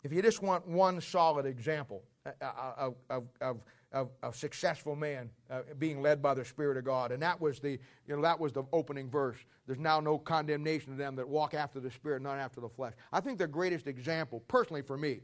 if 0.02 0.10
you 0.10 0.22
just 0.22 0.40
want 0.40 0.66
one 0.66 1.02
solid 1.02 1.44
example, 1.44 2.02
of, 2.24 2.94
of, 3.10 3.24
of, 3.42 3.60
of, 3.92 4.08
of 4.22 4.34
successful 4.34 4.96
man 4.96 5.28
uh, 5.50 5.60
being 5.78 6.00
led 6.00 6.22
by 6.22 6.32
the 6.32 6.46
Spirit 6.46 6.78
of 6.78 6.84
God. 6.84 7.12
And 7.12 7.22
that 7.22 7.38
was, 7.38 7.60
the, 7.60 7.72
you 7.72 8.16
know, 8.16 8.22
that 8.22 8.40
was 8.40 8.54
the 8.54 8.64
opening 8.72 9.10
verse. 9.10 9.36
There's 9.66 9.78
now 9.78 10.00
no 10.00 10.16
condemnation 10.16 10.92
to 10.92 10.96
them 10.96 11.14
that 11.16 11.28
walk 11.28 11.52
after 11.52 11.78
the 11.78 11.90
Spirit, 11.90 12.22
not 12.22 12.38
after 12.38 12.62
the 12.62 12.70
flesh. 12.70 12.94
I 13.12 13.20
think 13.20 13.36
the 13.36 13.46
greatest 13.46 13.86
example, 13.86 14.42
personally 14.48 14.80
for 14.80 14.96
me, 14.96 15.20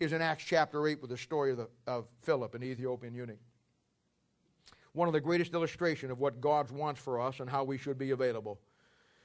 is 0.00 0.12
in 0.12 0.20
Acts 0.20 0.42
chapter 0.42 0.88
8 0.88 1.00
with 1.00 1.10
the 1.10 1.16
story 1.16 1.52
of, 1.52 1.58
the, 1.58 1.68
of 1.86 2.06
Philip, 2.22 2.56
an 2.56 2.64
Ethiopian 2.64 3.14
eunuch. 3.14 3.38
One 4.92 5.08
of 5.08 5.14
the 5.14 5.20
greatest 5.20 5.54
illustration 5.54 6.10
of 6.10 6.18
what 6.18 6.40
God 6.40 6.70
wants 6.70 7.00
for 7.00 7.20
us 7.20 7.40
and 7.40 7.48
how 7.48 7.64
we 7.64 7.78
should 7.78 7.98
be 7.98 8.10
available. 8.10 8.58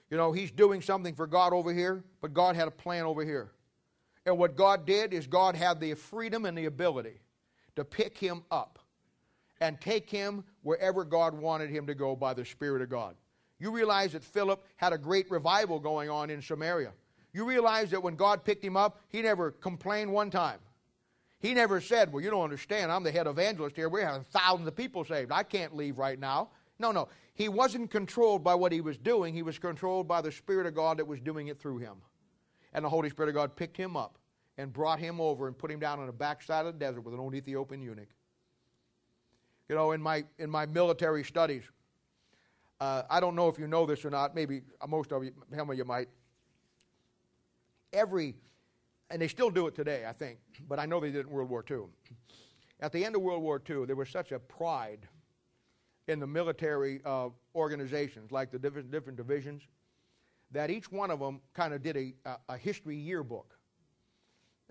You 0.09 0.17
know, 0.17 0.31
he's 0.31 0.51
doing 0.51 0.81
something 0.81 1.15
for 1.15 1.25
God 1.25 1.53
over 1.53 1.73
here, 1.73 2.03
but 2.21 2.33
God 2.33 2.55
had 2.55 2.67
a 2.67 2.71
plan 2.71 3.03
over 3.05 3.23
here. 3.23 3.51
And 4.25 4.37
what 4.37 4.55
God 4.55 4.85
did 4.85 5.13
is 5.13 5.27
God 5.27 5.55
had 5.55 5.79
the 5.79 5.93
freedom 5.95 6.45
and 6.45 6.57
the 6.57 6.65
ability 6.65 7.19
to 7.75 7.83
pick 7.83 8.17
him 8.17 8.43
up 8.51 8.79
and 9.59 9.79
take 9.79 10.09
him 10.09 10.43
wherever 10.61 11.03
God 11.03 11.33
wanted 11.33 11.69
him 11.69 11.87
to 11.87 11.95
go 11.95 12.15
by 12.15 12.33
the 12.33 12.45
Spirit 12.45 12.81
of 12.81 12.89
God. 12.89 13.15
You 13.59 13.71
realize 13.71 14.11
that 14.11 14.23
Philip 14.23 14.63
had 14.75 14.93
a 14.93 14.97
great 14.97 15.29
revival 15.31 15.79
going 15.79 16.09
on 16.09 16.29
in 16.29 16.41
Samaria. 16.41 16.91
You 17.33 17.45
realize 17.45 17.89
that 17.91 18.03
when 18.03 18.15
God 18.15 18.43
picked 18.43 18.63
him 18.63 18.77
up, 18.77 18.99
he 19.09 19.21
never 19.21 19.51
complained 19.51 20.11
one 20.11 20.29
time. 20.29 20.59
He 21.43 21.53
never 21.53 21.81
said, 21.81 22.13
Well, 22.13 22.23
you 22.23 22.29
don't 22.29 22.41
understand. 22.41 22.89
I'm 22.89 23.03
the 23.03 23.11
head 23.11 23.27
evangelist 23.27 23.75
here. 23.75 23.89
We're 23.89 24.05
having 24.05 24.23
thousands 24.23 24.65
of 24.65 24.77
people 24.77 25.03
saved. 25.03 25.29
I 25.29 25.43
can't 25.43 25.75
leave 25.75 25.97
right 25.97 26.17
now. 26.17 26.51
No, 26.79 26.93
no. 26.93 27.09
He 27.33 27.49
wasn't 27.49 27.91
controlled 27.91 28.45
by 28.45 28.55
what 28.55 28.71
he 28.71 28.79
was 28.79 28.97
doing, 28.97 29.33
he 29.33 29.43
was 29.43 29.59
controlled 29.59 30.07
by 30.07 30.21
the 30.21 30.31
Spirit 30.31 30.65
of 30.65 30.73
God 30.73 30.97
that 30.97 31.05
was 31.05 31.19
doing 31.19 31.49
it 31.49 31.59
through 31.59 31.79
him. 31.79 31.97
And 32.71 32.85
the 32.85 32.89
Holy 32.89 33.09
Spirit 33.09 33.27
of 33.27 33.35
God 33.35 33.57
picked 33.57 33.75
him 33.75 33.97
up 33.97 34.17
and 34.57 34.71
brought 34.71 34.99
him 34.99 35.19
over 35.19 35.47
and 35.47 35.57
put 35.57 35.69
him 35.69 35.79
down 35.79 35.99
on 35.99 36.05
the 36.05 36.13
backside 36.13 36.65
of 36.65 36.73
the 36.73 36.79
desert 36.79 37.01
with 37.01 37.13
an 37.13 37.19
old 37.19 37.35
Ethiopian 37.35 37.81
eunuch. 37.81 38.09
You 39.67 39.75
know, 39.75 39.91
in 39.91 40.01
my, 40.01 40.23
in 40.39 40.49
my 40.49 40.65
military 40.65 41.25
studies, 41.25 41.63
uh, 42.79 43.03
I 43.09 43.19
don't 43.19 43.35
know 43.35 43.49
if 43.49 43.59
you 43.59 43.67
know 43.67 43.85
this 43.85 44.05
or 44.05 44.09
not, 44.09 44.33
maybe 44.33 44.61
most 44.87 45.11
of 45.11 45.25
you, 45.25 45.33
some 45.53 45.69
of 45.69 45.77
you 45.77 45.83
might. 45.83 46.07
Every, 47.91 48.35
and 49.13 49.21
they 49.21 49.27
still 49.27 49.51
do 49.51 49.67
it 49.67 49.75
today, 49.75 50.05
I 50.09 50.11
think, 50.11 50.39
but 50.67 50.79
I 50.79 50.87
know 50.87 50.99
they 50.99 51.11
did 51.11 51.27
in 51.27 51.31
World 51.31 51.47
War 51.47 51.63
II. 51.69 51.83
At 52.79 52.91
the 52.91 53.05
end 53.05 53.15
of 53.15 53.21
World 53.21 53.43
War 53.43 53.61
II, 53.69 53.85
there 53.85 53.95
was 53.95 54.09
such 54.09 54.31
a 54.31 54.39
pride 54.39 55.07
in 56.07 56.19
the 56.19 56.25
military 56.25 56.99
uh, 57.05 57.29
organizations, 57.53 58.31
like 58.31 58.49
the 58.49 58.57
different, 58.57 58.89
different 58.89 59.15
divisions, 59.15 59.61
that 60.49 60.71
each 60.71 60.91
one 60.91 61.11
of 61.11 61.19
them 61.19 61.41
kind 61.53 61.75
of 61.75 61.83
did 61.83 61.95
a, 61.95 62.13
a 62.49 62.57
history 62.57 62.97
yearbook. 62.97 63.55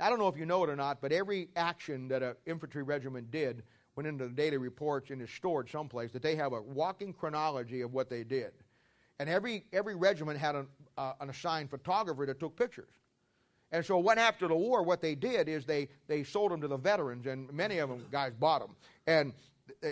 I 0.00 0.10
don't 0.10 0.18
know 0.18 0.26
if 0.26 0.36
you 0.36 0.44
know 0.44 0.64
it 0.64 0.70
or 0.70 0.76
not, 0.76 1.00
but 1.00 1.12
every 1.12 1.48
action 1.54 2.08
that 2.08 2.24
an 2.24 2.34
infantry 2.44 2.82
regiment 2.82 3.30
did 3.30 3.62
went 3.94 4.08
into 4.08 4.26
the 4.26 4.34
daily 4.34 4.56
reports 4.56 5.10
and 5.10 5.22
is 5.22 5.30
stored 5.30 5.70
someplace, 5.70 6.10
that 6.10 6.22
they 6.22 6.34
have 6.34 6.52
a 6.52 6.60
walking 6.60 7.12
chronology 7.12 7.82
of 7.82 7.92
what 7.92 8.10
they 8.10 8.24
did. 8.24 8.50
And 9.20 9.28
every, 9.28 9.66
every 9.72 9.94
regiment 9.94 10.36
had 10.36 10.56
an, 10.56 10.66
uh, 10.98 11.12
an 11.20 11.30
assigned 11.30 11.70
photographer 11.70 12.26
that 12.26 12.40
took 12.40 12.56
pictures. 12.56 12.90
And 13.72 13.84
so, 13.84 13.98
what 13.98 14.18
after 14.18 14.46
the 14.46 14.54
war, 14.54 14.82
what 14.82 15.00
they 15.00 15.14
did 15.14 15.48
is 15.48 15.64
they, 15.64 15.88
they 16.06 16.22
sold 16.22 16.52
them 16.52 16.60
to 16.60 16.68
the 16.68 16.76
veterans, 16.76 17.26
and 17.26 17.50
many 17.52 17.78
of 17.78 17.88
them 17.88 18.04
guys 18.12 18.32
bought 18.38 18.60
them. 18.60 18.76
And 19.06 19.32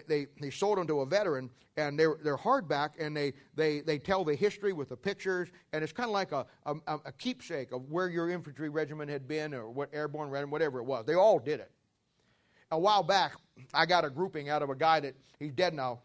they, 0.06 0.26
they 0.38 0.50
sold 0.50 0.76
them 0.76 0.86
to 0.86 1.00
a 1.00 1.06
veteran, 1.06 1.48
and 1.78 1.98
they're, 1.98 2.16
they're 2.22 2.36
hardback, 2.36 2.90
and 3.00 3.16
they, 3.16 3.32
they, 3.54 3.80
they 3.80 3.98
tell 3.98 4.22
the 4.22 4.34
history 4.34 4.74
with 4.74 4.90
the 4.90 4.96
pictures, 4.96 5.48
and 5.72 5.82
it's 5.82 5.94
kind 5.94 6.08
of 6.08 6.12
like 6.12 6.32
a, 6.32 6.46
a, 6.66 6.74
a 7.06 7.12
keepsake 7.12 7.72
of 7.72 7.90
where 7.90 8.10
your 8.10 8.28
infantry 8.28 8.68
regiment 8.68 9.10
had 9.10 9.26
been 9.26 9.54
or 9.54 9.70
what 9.70 9.88
airborne 9.94 10.28
regiment, 10.28 10.52
whatever 10.52 10.78
it 10.78 10.84
was. 10.84 11.06
They 11.06 11.14
all 11.14 11.38
did 11.38 11.60
it. 11.60 11.70
A 12.70 12.78
while 12.78 13.02
back, 13.02 13.32
I 13.72 13.86
got 13.86 14.04
a 14.04 14.10
grouping 14.10 14.50
out 14.50 14.62
of 14.62 14.68
a 14.68 14.76
guy 14.76 15.00
that 15.00 15.16
he's 15.38 15.52
dead 15.52 15.72
now, 15.72 16.00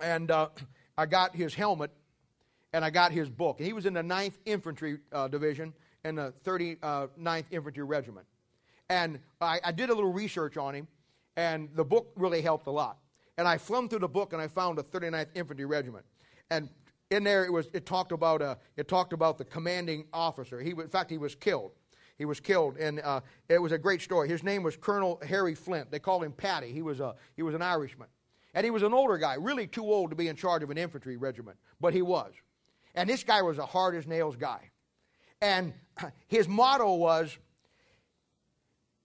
and 0.00 0.30
uh, 0.30 0.48
I 0.96 1.04
got 1.04 1.36
his 1.36 1.54
helmet 1.54 1.90
and 2.72 2.84
I 2.84 2.90
got 2.90 3.12
his 3.12 3.28
book. 3.30 3.58
And 3.58 3.66
he 3.66 3.72
was 3.72 3.86
in 3.86 3.94
the 3.94 4.02
9th 4.02 4.34
Infantry 4.44 4.98
uh, 5.12 5.28
Division 5.28 5.72
in 6.08 6.16
the 6.16 6.32
39th 6.44 6.78
uh, 6.82 7.42
Infantry 7.50 7.84
Regiment. 7.84 8.26
And 8.88 9.20
I, 9.40 9.60
I 9.62 9.72
did 9.72 9.90
a 9.90 9.94
little 9.94 10.12
research 10.12 10.56
on 10.56 10.74
him, 10.74 10.88
and 11.36 11.68
the 11.74 11.84
book 11.84 12.10
really 12.16 12.40
helped 12.40 12.66
a 12.66 12.70
lot. 12.70 12.98
And 13.36 13.46
I 13.46 13.58
thumbed 13.58 13.90
through 13.90 14.00
the 14.00 14.08
book 14.08 14.32
and 14.32 14.42
I 14.42 14.48
found 14.48 14.78
a 14.78 14.82
39th 14.82 15.28
Infantry 15.34 15.66
Regiment. 15.66 16.04
And 16.50 16.68
in 17.10 17.24
there 17.24 17.44
it 17.44 17.52
was 17.52 17.68
it 17.72 17.86
talked 17.86 18.12
about 18.12 18.42
uh, 18.42 18.56
it 18.76 18.88
talked 18.88 19.12
about 19.12 19.38
the 19.38 19.44
commanding 19.44 20.06
officer. 20.12 20.60
He 20.60 20.70
in 20.70 20.88
fact 20.88 21.10
he 21.10 21.18
was 21.18 21.34
killed. 21.34 21.72
He 22.16 22.24
was 22.24 22.40
killed, 22.40 22.76
and 22.78 22.98
uh, 23.00 23.20
it 23.48 23.62
was 23.62 23.70
a 23.70 23.78
great 23.78 24.02
story. 24.02 24.28
His 24.28 24.42
name 24.42 24.64
was 24.64 24.76
Colonel 24.76 25.20
Harry 25.24 25.54
Flint. 25.54 25.88
They 25.92 26.00
called 26.00 26.24
him 26.24 26.32
Paddy. 26.32 26.72
He 26.72 26.82
was 26.82 26.98
a 26.98 27.14
he 27.36 27.42
was 27.42 27.54
an 27.54 27.62
Irishman, 27.62 28.08
and 28.54 28.64
he 28.64 28.70
was 28.70 28.82
an 28.82 28.92
older 28.92 29.18
guy, 29.18 29.34
really 29.34 29.68
too 29.68 29.84
old 29.84 30.10
to 30.10 30.16
be 30.16 30.26
in 30.26 30.34
charge 30.34 30.64
of 30.64 30.70
an 30.70 30.78
infantry 30.78 31.16
regiment, 31.16 31.58
but 31.80 31.94
he 31.94 32.02
was. 32.02 32.32
And 32.96 33.08
this 33.08 33.22
guy 33.22 33.42
was 33.42 33.58
a 33.58 33.66
hard 33.66 33.94
as 33.94 34.08
nails 34.08 34.34
guy, 34.34 34.70
and 35.40 35.72
his 36.26 36.48
motto 36.48 36.94
was 36.94 37.36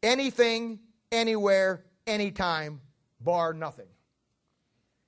anything, 0.02 0.80
anywhere, 1.12 1.86
anytime, 2.08 2.82
bar 3.20 3.54
nothing. 3.54 3.88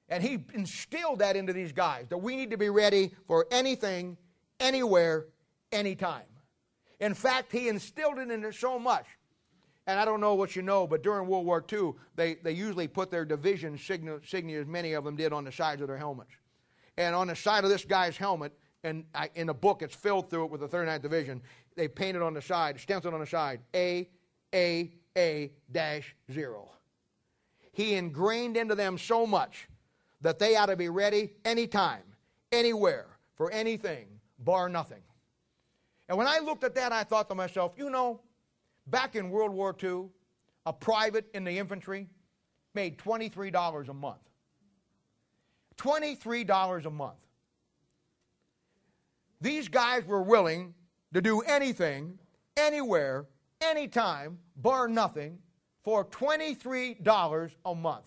And 0.07 0.21
he 0.21 0.43
instilled 0.53 1.19
that 1.19 1.35
into 1.35 1.51
these 1.51 1.71
guys 1.71 2.07
that 2.09 2.17
we 2.17 2.35
need 2.35 2.51
to 2.51 2.57
be 2.57 2.69
ready 2.69 3.11
for 3.27 3.47
anything, 3.51 4.17
anywhere, 4.59 5.25
anytime. 5.71 6.23
In 6.99 7.13
fact, 7.13 7.51
he 7.51 7.67
instilled 7.67 8.19
it 8.19 8.29
in 8.29 8.43
it 8.43 8.55
so 8.55 8.77
much. 8.77 9.05
And 9.87 9.99
I 9.99 10.05
don't 10.05 10.19
know 10.19 10.33
what 10.33 10.55
you 10.55 10.61
know, 10.61 10.87
but 10.87 11.03
during 11.03 11.27
World 11.27 11.45
War 11.45 11.63
II, 11.71 11.93
they, 12.15 12.35
they 12.35 12.51
usually 12.51 12.87
put 12.87 13.11
their 13.11 13.25
division 13.25 13.77
signia, 13.77 14.61
as 14.61 14.67
many 14.67 14.93
of 14.93 15.03
them 15.03 15.15
did, 15.15 15.31
on 15.31 15.43
the 15.43 15.51
sides 15.51 15.81
of 15.81 15.87
their 15.87 15.97
helmets. 15.97 16.31
And 16.97 17.13
on 17.13 17.27
the 17.27 17.35
side 17.35 17.63
of 17.63 17.69
this 17.69 17.85
guy's 17.85 18.17
helmet, 18.17 18.53
and 18.85 19.03
I, 19.15 19.29
in 19.35 19.49
a 19.49 19.53
book, 19.53 19.81
it's 19.81 19.95
filled 19.95 20.29
through 20.29 20.45
it 20.45 20.51
with 20.51 20.61
the 20.61 20.67
39th 20.67 21.01
Division, 21.01 21.41
they 21.75 21.87
painted 21.87 22.21
on 22.21 22.33
the 22.33 22.41
side, 22.41 22.79
stenciled 22.79 23.13
on 23.13 23.19
the 23.19 23.25
side, 23.25 23.59
A, 23.73 24.07
A, 24.53 24.91
A 25.17 25.51
dash 25.71 26.15
zero. 26.31 26.69
He 27.73 27.95
ingrained 27.95 28.55
into 28.55 28.75
them 28.75 28.97
so 28.97 29.25
much 29.25 29.67
that 30.21 30.39
they 30.39 30.55
ought 30.55 30.67
to 30.67 30.77
be 30.77 30.87
ready 30.87 31.33
anytime, 31.43 32.03
anywhere, 32.51 33.07
for 33.35 33.51
anything, 33.51 34.07
bar 34.39 34.69
nothing. 34.69 35.01
And 36.07 36.17
when 36.17 36.27
I 36.27 36.39
looked 36.39 36.63
at 36.63 36.75
that, 36.75 36.91
I 36.91 37.03
thought 37.03 37.27
to 37.29 37.35
myself, 37.35 37.73
you 37.75 37.89
know, 37.89 38.21
back 38.87 39.15
in 39.15 39.31
World 39.31 39.51
War 39.51 39.75
II, 39.83 40.05
a 40.65 40.73
private 40.73 41.27
in 41.33 41.43
the 41.43 41.57
infantry 41.57 42.07
made 42.75 42.97
$23 42.99 43.89
a 43.89 43.93
month. 43.93 44.19
$23 45.77 46.85
a 46.85 46.89
month. 46.89 47.24
These 49.41 49.67
guys 49.67 50.05
were 50.05 50.21
willing 50.21 50.73
to 51.13 51.21
do 51.21 51.41
anything, 51.41 52.19
anywhere, 52.57 53.25
anytime, 53.61 54.39
bar 54.55 54.87
nothing, 54.87 55.39
for 55.83 56.03
$23 56.05 57.51
a 57.65 57.75
month. 57.75 58.05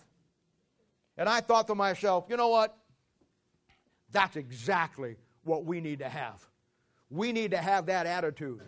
And 1.17 1.29
I 1.29 1.41
thought 1.41 1.67
to 1.67 1.75
myself, 1.75 2.25
you 2.29 2.37
know 2.37 2.49
what? 2.49 2.77
That's 4.11 4.35
exactly 4.35 5.17
what 5.43 5.65
we 5.65 5.81
need 5.81 5.99
to 5.99 6.09
have. 6.09 6.45
We 7.09 7.31
need 7.31 7.51
to 7.51 7.57
have 7.57 7.87
that 7.87 8.05
attitude. 8.05 8.61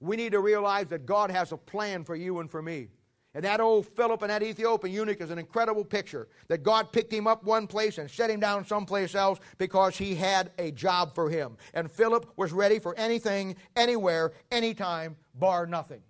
We 0.00 0.16
need 0.16 0.32
to 0.32 0.40
realize 0.40 0.86
that 0.88 1.06
God 1.06 1.30
has 1.30 1.52
a 1.52 1.56
plan 1.56 2.04
for 2.04 2.14
you 2.14 2.40
and 2.40 2.50
for 2.50 2.62
me. 2.62 2.88
And 3.36 3.44
that 3.44 3.60
old 3.60 3.84
Philip 3.84 4.22
and 4.22 4.30
that 4.30 4.42
Ethiopian 4.42 4.94
eunuch 4.94 5.20
is 5.20 5.30
an 5.30 5.38
incredible 5.38 5.84
picture 5.84 6.26
that 6.48 6.62
God 6.62 6.90
picked 6.90 7.12
him 7.12 7.26
up 7.26 7.44
one 7.44 7.66
place 7.66 7.98
and 7.98 8.10
set 8.10 8.30
him 8.30 8.40
down 8.40 8.64
someplace 8.64 9.14
else 9.14 9.40
because 9.58 9.94
he 9.94 10.14
had 10.14 10.52
a 10.58 10.70
job 10.70 11.14
for 11.14 11.28
him. 11.28 11.58
And 11.74 11.90
Philip 11.90 12.32
was 12.38 12.50
ready 12.50 12.78
for 12.78 12.96
anything, 12.96 13.56
anywhere, 13.76 14.32
anytime, 14.50 15.16
bar 15.34 15.66
nothing. 15.66 16.00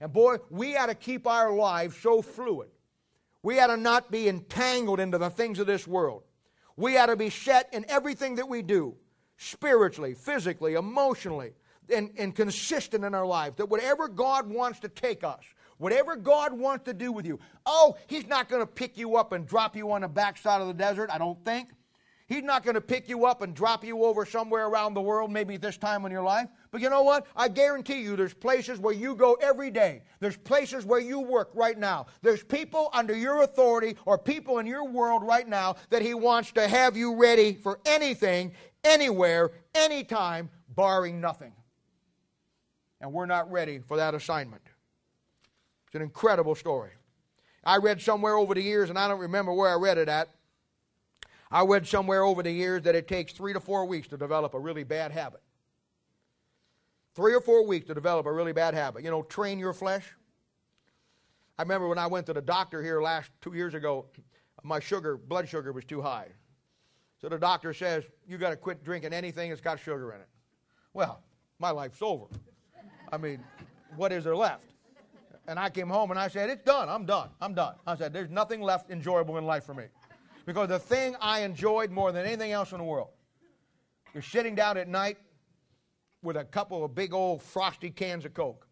And 0.00 0.10
boy, 0.10 0.38
we 0.48 0.72
to 0.72 0.94
keep 0.94 1.26
our 1.26 1.52
lives 1.52 1.98
so 1.98 2.22
fluid. 2.22 2.70
We 3.42 3.56
to 3.56 3.76
not 3.76 4.10
be 4.10 4.26
entangled 4.26 5.00
into 5.00 5.18
the 5.18 5.28
things 5.28 5.58
of 5.58 5.66
this 5.66 5.86
world. 5.86 6.22
We 6.76 6.94
to 6.94 7.14
be 7.14 7.28
set 7.28 7.68
in 7.74 7.84
everything 7.90 8.36
that 8.36 8.48
we 8.48 8.62
do 8.62 8.94
spiritually, 9.36 10.14
physically, 10.14 10.74
emotionally, 10.74 11.52
and, 11.94 12.10
and 12.16 12.34
consistent 12.34 13.04
in 13.04 13.14
our 13.14 13.26
lives. 13.26 13.56
That 13.56 13.68
whatever 13.68 14.08
God 14.08 14.48
wants 14.48 14.80
to 14.80 14.88
take 14.88 15.24
us, 15.24 15.44
whatever 15.78 16.16
God 16.16 16.52
wants 16.52 16.84
to 16.84 16.92
do 16.92 17.10
with 17.10 17.26
you, 17.26 17.40
oh, 17.66 17.96
He's 18.06 18.26
not 18.26 18.48
going 18.48 18.62
to 18.62 18.66
pick 18.66 18.98
you 18.98 19.16
up 19.16 19.32
and 19.32 19.46
drop 19.46 19.74
you 19.74 19.90
on 19.92 20.02
the 20.02 20.08
backside 20.08 20.60
of 20.60 20.68
the 20.68 20.74
desert, 20.74 21.10
I 21.10 21.18
don't 21.18 21.42
think. 21.44 21.70
He's 22.28 22.42
not 22.42 22.62
going 22.62 22.74
to 22.74 22.82
pick 22.82 23.08
you 23.08 23.24
up 23.24 23.40
and 23.40 23.54
drop 23.54 23.82
you 23.82 24.04
over 24.04 24.26
somewhere 24.26 24.66
around 24.66 24.92
the 24.92 25.00
world, 25.00 25.32
maybe 25.32 25.56
this 25.56 25.78
time 25.78 26.04
in 26.04 26.12
your 26.12 26.22
life. 26.22 26.48
But 26.70 26.82
you 26.82 26.90
know 26.90 27.02
what? 27.02 27.26
I 27.34 27.48
guarantee 27.48 28.02
you 28.02 28.16
there's 28.16 28.34
places 28.34 28.78
where 28.78 28.92
you 28.92 29.14
go 29.14 29.32
every 29.40 29.70
day. 29.70 30.02
There's 30.20 30.36
places 30.36 30.84
where 30.84 31.00
you 31.00 31.20
work 31.20 31.50
right 31.54 31.78
now. 31.78 32.04
There's 32.20 32.44
people 32.44 32.90
under 32.92 33.16
your 33.16 33.44
authority 33.44 33.96
or 34.04 34.18
people 34.18 34.58
in 34.58 34.66
your 34.66 34.86
world 34.86 35.22
right 35.22 35.48
now 35.48 35.76
that 35.88 36.02
He 36.02 36.12
wants 36.12 36.52
to 36.52 36.68
have 36.68 36.98
you 36.98 37.16
ready 37.16 37.54
for 37.54 37.80
anything, 37.86 38.52
anywhere, 38.84 39.52
anytime, 39.74 40.50
barring 40.68 41.22
nothing. 41.22 41.54
And 43.00 43.10
we're 43.10 43.26
not 43.26 43.50
ready 43.50 43.78
for 43.78 43.96
that 43.96 44.14
assignment. 44.14 44.67
It's 45.88 45.94
an 45.94 46.02
incredible 46.02 46.54
story. 46.54 46.90
I 47.64 47.78
read 47.78 48.00
somewhere 48.00 48.36
over 48.36 48.54
the 48.54 48.62
years, 48.62 48.90
and 48.90 48.98
I 48.98 49.08
don't 49.08 49.20
remember 49.20 49.52
where 49.52 49.70
I 49.70 49.74
read 49.74 49.98
it 49.98 50.08
at, 50.08 50.28
I 51.50 51.64
read 51.64 51.86
somewhere 51.86 52.22
over 52.22 52.42
the 52.42 52.52
years 52.52 52.82
that 52.82 52.94
it 52.94 53.08
takes 53.08 53.32
three 53.32 53.54
to 53.54 53.60
four 53.60 53.86
weeks 53.86 54.06
to 54.08 54.18
develop 54.18 54.52
a 54.52 54.60
really 54.60 54.84
bad 54.84 55.12
habit. 55.12 55.40
Three 57.14 57.34
or 57.34 57.40
four 57.40 57.66
weeks 57.66 57.86
to 57.86 57.94
develop 57.94 58.26
a 58.26 58.32
really 58.32 58.52
bad 58.52 58.74
habit. 58.74 59.02
You 59.02 59.10
know, 59.10 59.22
train 59.22 59.58
your 59.58 59.72
flesh. 59.72 60.14
I 61.58 61.62
remember 61.62 61.88
when 61.88 61.98
I 61.98 62.06
went 62.06 62.26
to 62.26 62.34
the 62.34 62.42
doctor 62.42 62.82
here 62.82 63.00
last 63.00 63.30
two 63.40 63.54
years 63.54 63.74
ago, 63.74 64.06
my 64.62 64.78
sugar, 64.78 65.16
blood 65.16 65.48
sugar 65.48 65.72
was 65.72 65.84
too 65.84 66.02
high. 66.02 66.28
So 67.20 67.28
the 67.28 67.38
doctor 67.38 67.72
says, 67.72 68.04
You 68.28 68.38
got 68.38 68.50
to 68.50 68.56
quit 68.56 68.84
drinking 68.84 69.12
anything 69.12 69.48
that's 69.48 69.62
got 69.62 69.80
sugar 69.80 70.12
in 70.12 70.20
it. 70.20 70.28
Well, 70.92 71.22
my 71.58 71.70
life's 71.70 72.02
over. 72.02 72.26
I 73.10 73.16
mean, 73.16 73.42
what 73.96 74.12
is 74.12 74.24
there 74.24 74.36
left? 74.36 74.64
And 75.48 75.58
I 75.58 75.70
came 75.70 75.88
home 75.88 76.10
and 76.10 76.20
I 76.20 76.28
said, 76.28 76.50
It's 76.50 76.62
done. 76.62 76.90
I'm 76.90 77.06
done. 77.06 77.30
I'm 77.40 77.54
done. 77.54 77.74
I 77.86 77.96
said, 77.96 78.12
There's 78.12 78.28
nothing 78.28 78.60
left 78.60 78.90
enjoyable 78.90 79.38
in 79.38 79.46
life 79.46 79.64
for 79.64 79.74
me. 79.74 79.84
Because 80.44 80.68
the 80.68 80.78
thing 80.78 81.16
I 81.20 81.40
enjoyed 81.40 81.90
more 81.90 82.12
than 82.12 82.26
anything 82.26 82.52
else 82.52 82.72
in 82.72 82.78
the 82.78 82.84
world 82.84 83.08
is 84.14 84.26
sitting 84.26 84.54
down 84.54 84.76
at 84.76 84.88
night 84.88 85.16
with 86.22 86.36
a 86.36 86.44
couple 86.44 86.84
of 86.84 86.94
big 86.94 87.14
old 87.14 87.42
frosty 87.42 87.90
cans 87.90 88.26
of 88.26 88.34
Coke. 88.34 88.66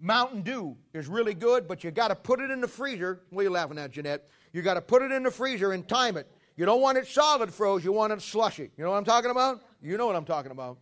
Mountain 0.00 0.42
Dew 0.42 0.76
is 0.94 1.06
really 1.06 1.34
good, 1.34 1.68
but 1.68 1.84
you 1.84 1.90
got 1.90 2.08
to 2.08 2.16
put 2.16 2.40
it 2.40 2.50
in 2.50 2.60
the 2.60 2.68
freezer. 2.68 3.20
What 3.30 3.42
are 3.42 3.44
you 3.44 3.50
laughing 3.50 3.78
at, 3.78 3.92
Jeanette? 3.92 4.28
You 4.52 4.62
got 4.62 4.74
to 4.74 4.80
put 4.80 5.02
it 5.02 5.12
in 5.12 5.22
the 5.22 5.30
freezer 5.30 5.72
and 5.72 5.86
time 5.86 6.16
it. 6.16 6.26
You 6.56 6.66
don't 6.66 6.80
want 6.80 6.98
it 6.98 7.06
solid 7.06 7.52
froze, 7.54 7.84
you 7.84 7.92
want 7.92 8.12
it 8.12 8.20
slushy. 8.20 8.70
You 8.76 8.84
know 8.84 8.90
what 8.90 8.96
I'm 8.96 9.04
talking 9.04 9.30
about? 9.30 9.62
You 9.80 9.96
know 9.96 10.06
what 10.06 10.16
I'm 10.16 10.24
talking 10.24 10.50
about. 10.50 10.78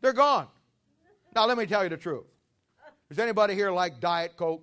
They're 0.00 0.12
gone. 0.12 0.48
Now 1.34 1.46
let 1.46 1.58
me 1.58 1.66
tell 1.66 1.82
you 1.82 1.90
the 1.90 1.96
truth. 1.96 2.24
Does 3.12 3.18
anybody 3.18 3.54
here 3.54 3.70
like 3.70 4.00
Diet 4.00 4.38
Coke? 4.38 4.62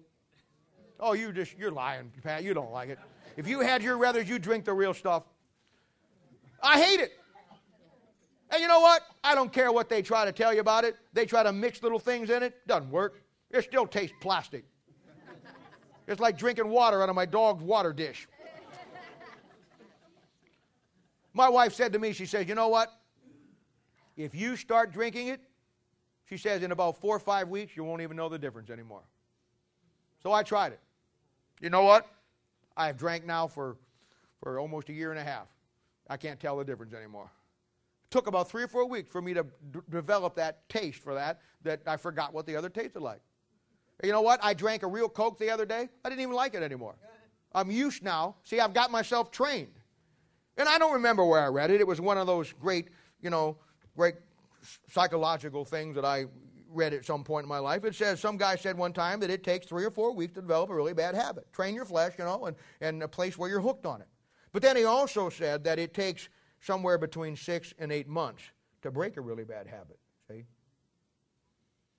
Oh, 0.99 1.13
you 1.13 1.31
just, 1.31 1.55
you're 1.55 1.69
lying, 1.69 2.11
Pat. 2.23 2.41
You 2.41 2.55
don't 2.55 2.71
like 2.71 2.89
it. 2.89 2.97
If 3.37 3.47
you 3.47 3.59
had 3.59 3.83
your 3.83 3.95
ruthers, 3.95 4.27
you 4.27 4.39
drink 4.39 4.65
the 4.65 4.73
real 4.73 4.91
stuff. 4.91 5.21
I 6.63 6.81
hate 6.81 6.99
it. 6.99 7.11
And 8.49 8.59
you 8.59 8.67
know 8.67 8.79
what? 8.79 9.03
I 9.23 9.35
don't 9.35 9.53
care 9.53 9.71
what 9.71 9.87
they 9.87 10.01
try 10.01 10.25
to 10.25 10.31
tell 10.31 10.51
you 10.51 10.61
about 10.61 10.83
it. 10.83 10.95
They 11.13 11.27
try 11.27 11.43
to 11.43 11.53
mix 11.53 11.83
little 11.83 11.99
things 11.99 12.31
in 12.31 12.41
it. 12.41 12.65
Doesn't 12.65 12.89
work. 12.89 13.21
It 13.51 13.65
still 13.65 13.85
tastes 13.85 14.15
plastic. 14.19 14.65
It's 16.07 16.19
like 16.19 16.35
drinking 16.35 16.69
water 16.69 17.03
out 17.03 17.09
of 17.09 17.15
my 17.15 17.27
dog's 17.27 17.61
water 17.61 17.93
dish. 17.93 18.27
My 21.35 21.49
wife 21.49 21.75
said 21.75 21.93
to 21.93 21.99
me, 21.99 22.13
she 22.13 22.25
says, 22.25 22.47
You 22.47 22.55
know 22.55 22.69
what? 22.69 22.99
If 24.17 24.33
you 24.33 24.55
start 24.55 24.91
drinking 24.91 25.27
it, 25.27 25.39
she 26.29 26.37
says, 26.37 26.61
in 26.61 26.71
about 26.71 27.01
four 27.01 27.15
or 27.15 27.19
five 27.19 27.49
weeks, 27.49 27.75
you 27.75 27.83
won't 27.83 28.03
even 28.03 28.15
know 28.15 28.29
the 28.29 28.37
difference 28.37 28.69
anymore. 28.69 29.01
So 30.21 30.31
I 30.31 30.43
tried 30.43 30.73
it. 30.73 30.79
You 31.59 31.71
know 31.71 31.83
what? 31.83 32.07
I 32.77 32.85
have 32.87 32.97
drank 32.97 33.25
now 33.25 33.47
for, 33.47 33.77
for 34.41 34.59
almost 34.59 34.89
a 34.89 34.93
year 34.93 35.09
and 35.09 35.19
a 35.19 35.23
half. 35.23 35.47
I 36.07 36.17
can't 36.17 36.39
tell 36.39 36.57
the 36.57 36.63
difference 36.63 36.93
anymore. 36.93 37.31
It 38.05 38.11
took 38.11 38.27
about 38.27 38.49
three 38.49 38.61
or 38.61 38.67
four 38.67 38.87
weeks 38.87 39.09
for 39.11 39.21
me 39.21 39.33
to 39.33 39.43
d- 39.43 39.79
develop 39.89 40.35
that 40.35 40.69
taste 40.69 40.99
for 40.99 41.15
that, 41.15 41.41
that 41.63 41.81
I 41.87 41.97
forgot 41.97 42.31
what 42.33 42.45
the 42.45 42.55
other 42.55 42.69
tasted 42.69 43.01
like. 43.01 43.21
You 44.03 44.11
know 44.11 44.21
what? 44.21 44.39
I 44.43 44.53
drank 44.53 44.83
a 44.83 44.87
real 44.87 45.09
Coke 45.09 45.39
the 45.39 45.49
other 45.49 45.65
day. 45.65 45.89
I 46.05 46.09
didn't 46.09 46.21
even 46.21 46.35
like 46.35 46.53
it 46.53 46.61
anymore. 46.63 46.95
I'm 47.53 47.71
used 47.71 48.03
now. 48.03 48.35
See, 48.43 48.59
I've 48.59 48.73
got 48.73 48.91
myself 48.91 49.31
trained. 49.31 49.73
And 50.57 50.69
I 50.69 50.77
don't 50.77 50.93
remember 50.93 51.25
where 51.25 51.41
I 51.41 51.47
read 51.47 51.71
it. 51.71 51.81
It 51.81 51.87
was 51.87 51.99
one 51.99 52.17
of 52.17 52.27
those 52.27 52.53
great, 52.53 52.89
you 53.21 53.29
know, 53.29 53.57
great 53.97 54.15
psychological 54.89 55.65
things 55.65 55.95
that 55.95 56.05
I 56.05 56.25
read 56.71 56.93
at 56.93 57.05
some 57.05 57.23
point 57.23 57.45
in 57.45 57.49
my 57.49 57.59
life. 57.59 57.83
It 57.83 57.95
says 57.95 58.19
some 58.19 58.37
guy 58.37 58.55
said 58.55 58.77
one 58.77 58.93
time 58.93 59.19
that 59.21 59.29
it 59.29 59.43
takes 59.43 59.65
three 59.65 59.83
or 59.83 59.91
four 59.91 60.13
weeks 60.13 60.33
to 60.35 60.41
develop 60.41 60.69
a 60.69 60.75
really 60.75 60.93
bad 60.93 61.15
habit. 61.15 61.51
Train 61.51 61.73
your 61.73 61.85
flesh, 61.85 62.13
you 62.17 62.25
know, 62.25 62.45
and, 62.45 62.55
and 62.81 63.01
a 63.03 63.07
place 63.07 63.37
where 63.37 63.49
you're 63.49 63.59
hooked 63.59 63.85
on 63.85 64.01
it. 64.01 64.07
But 64.51 64.61
then 64.61 64.75
he 64.75 64.83
also 64.83 65.29
said 65.29 65.63
that 65.63 65.79
it 65.79 65.93
takes 65.93 66.29
somewhere 66.59 66.97
between 66.97 67.35
six 67.35 67.73
and 67.79 67.91
eight 67.91 68.07
months 68.07 68.43
to 68.81 68.91
break 68.91 69.17
a 69.17 69.21
really 69.21 69.43
bad 69.43 69.67
habit. 69.67 69.99
See? 70.29 70.45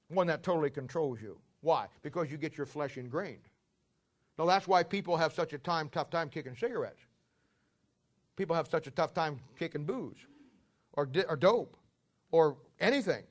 One 0.08 0.26
that 0.28 0.42
totally 0.42 0.70
controls 0.70 1.20
you. 1.20 1.38
Why? 1.60 1.86
Because 2.02 2.30
you 2.30 2.36
get 2.36 2.56
your 2.56 2.66
flesh 2.66 2.96
ingrained. 2.96 3.48
Now 4.38 4.46
that's 4.46 4.66
why 4.66 4.82
people 4.82 5.16
have 5.16 5.32
such 5.32 5.52
a 5.52 5.58
time, 5.58 5.88
tough 5.88 6.10
time 6.10 6.28
kicking 6.28 6.56
cigarettes. 6.56 7.02
People 8.36 8.56
have 8.56 8.68
such 8.68 8.86
a 8.86 8.90
tough 8.90 9.12
time 9.12 9.38
kicking 9.58 9.84
booze 9.84 10.16
or, 10.94 11.04
di- 11.06 11.24
or 11.28 11.36
dope 11.36 11.76
or 12.30 12.56
anything. 12.78 13.22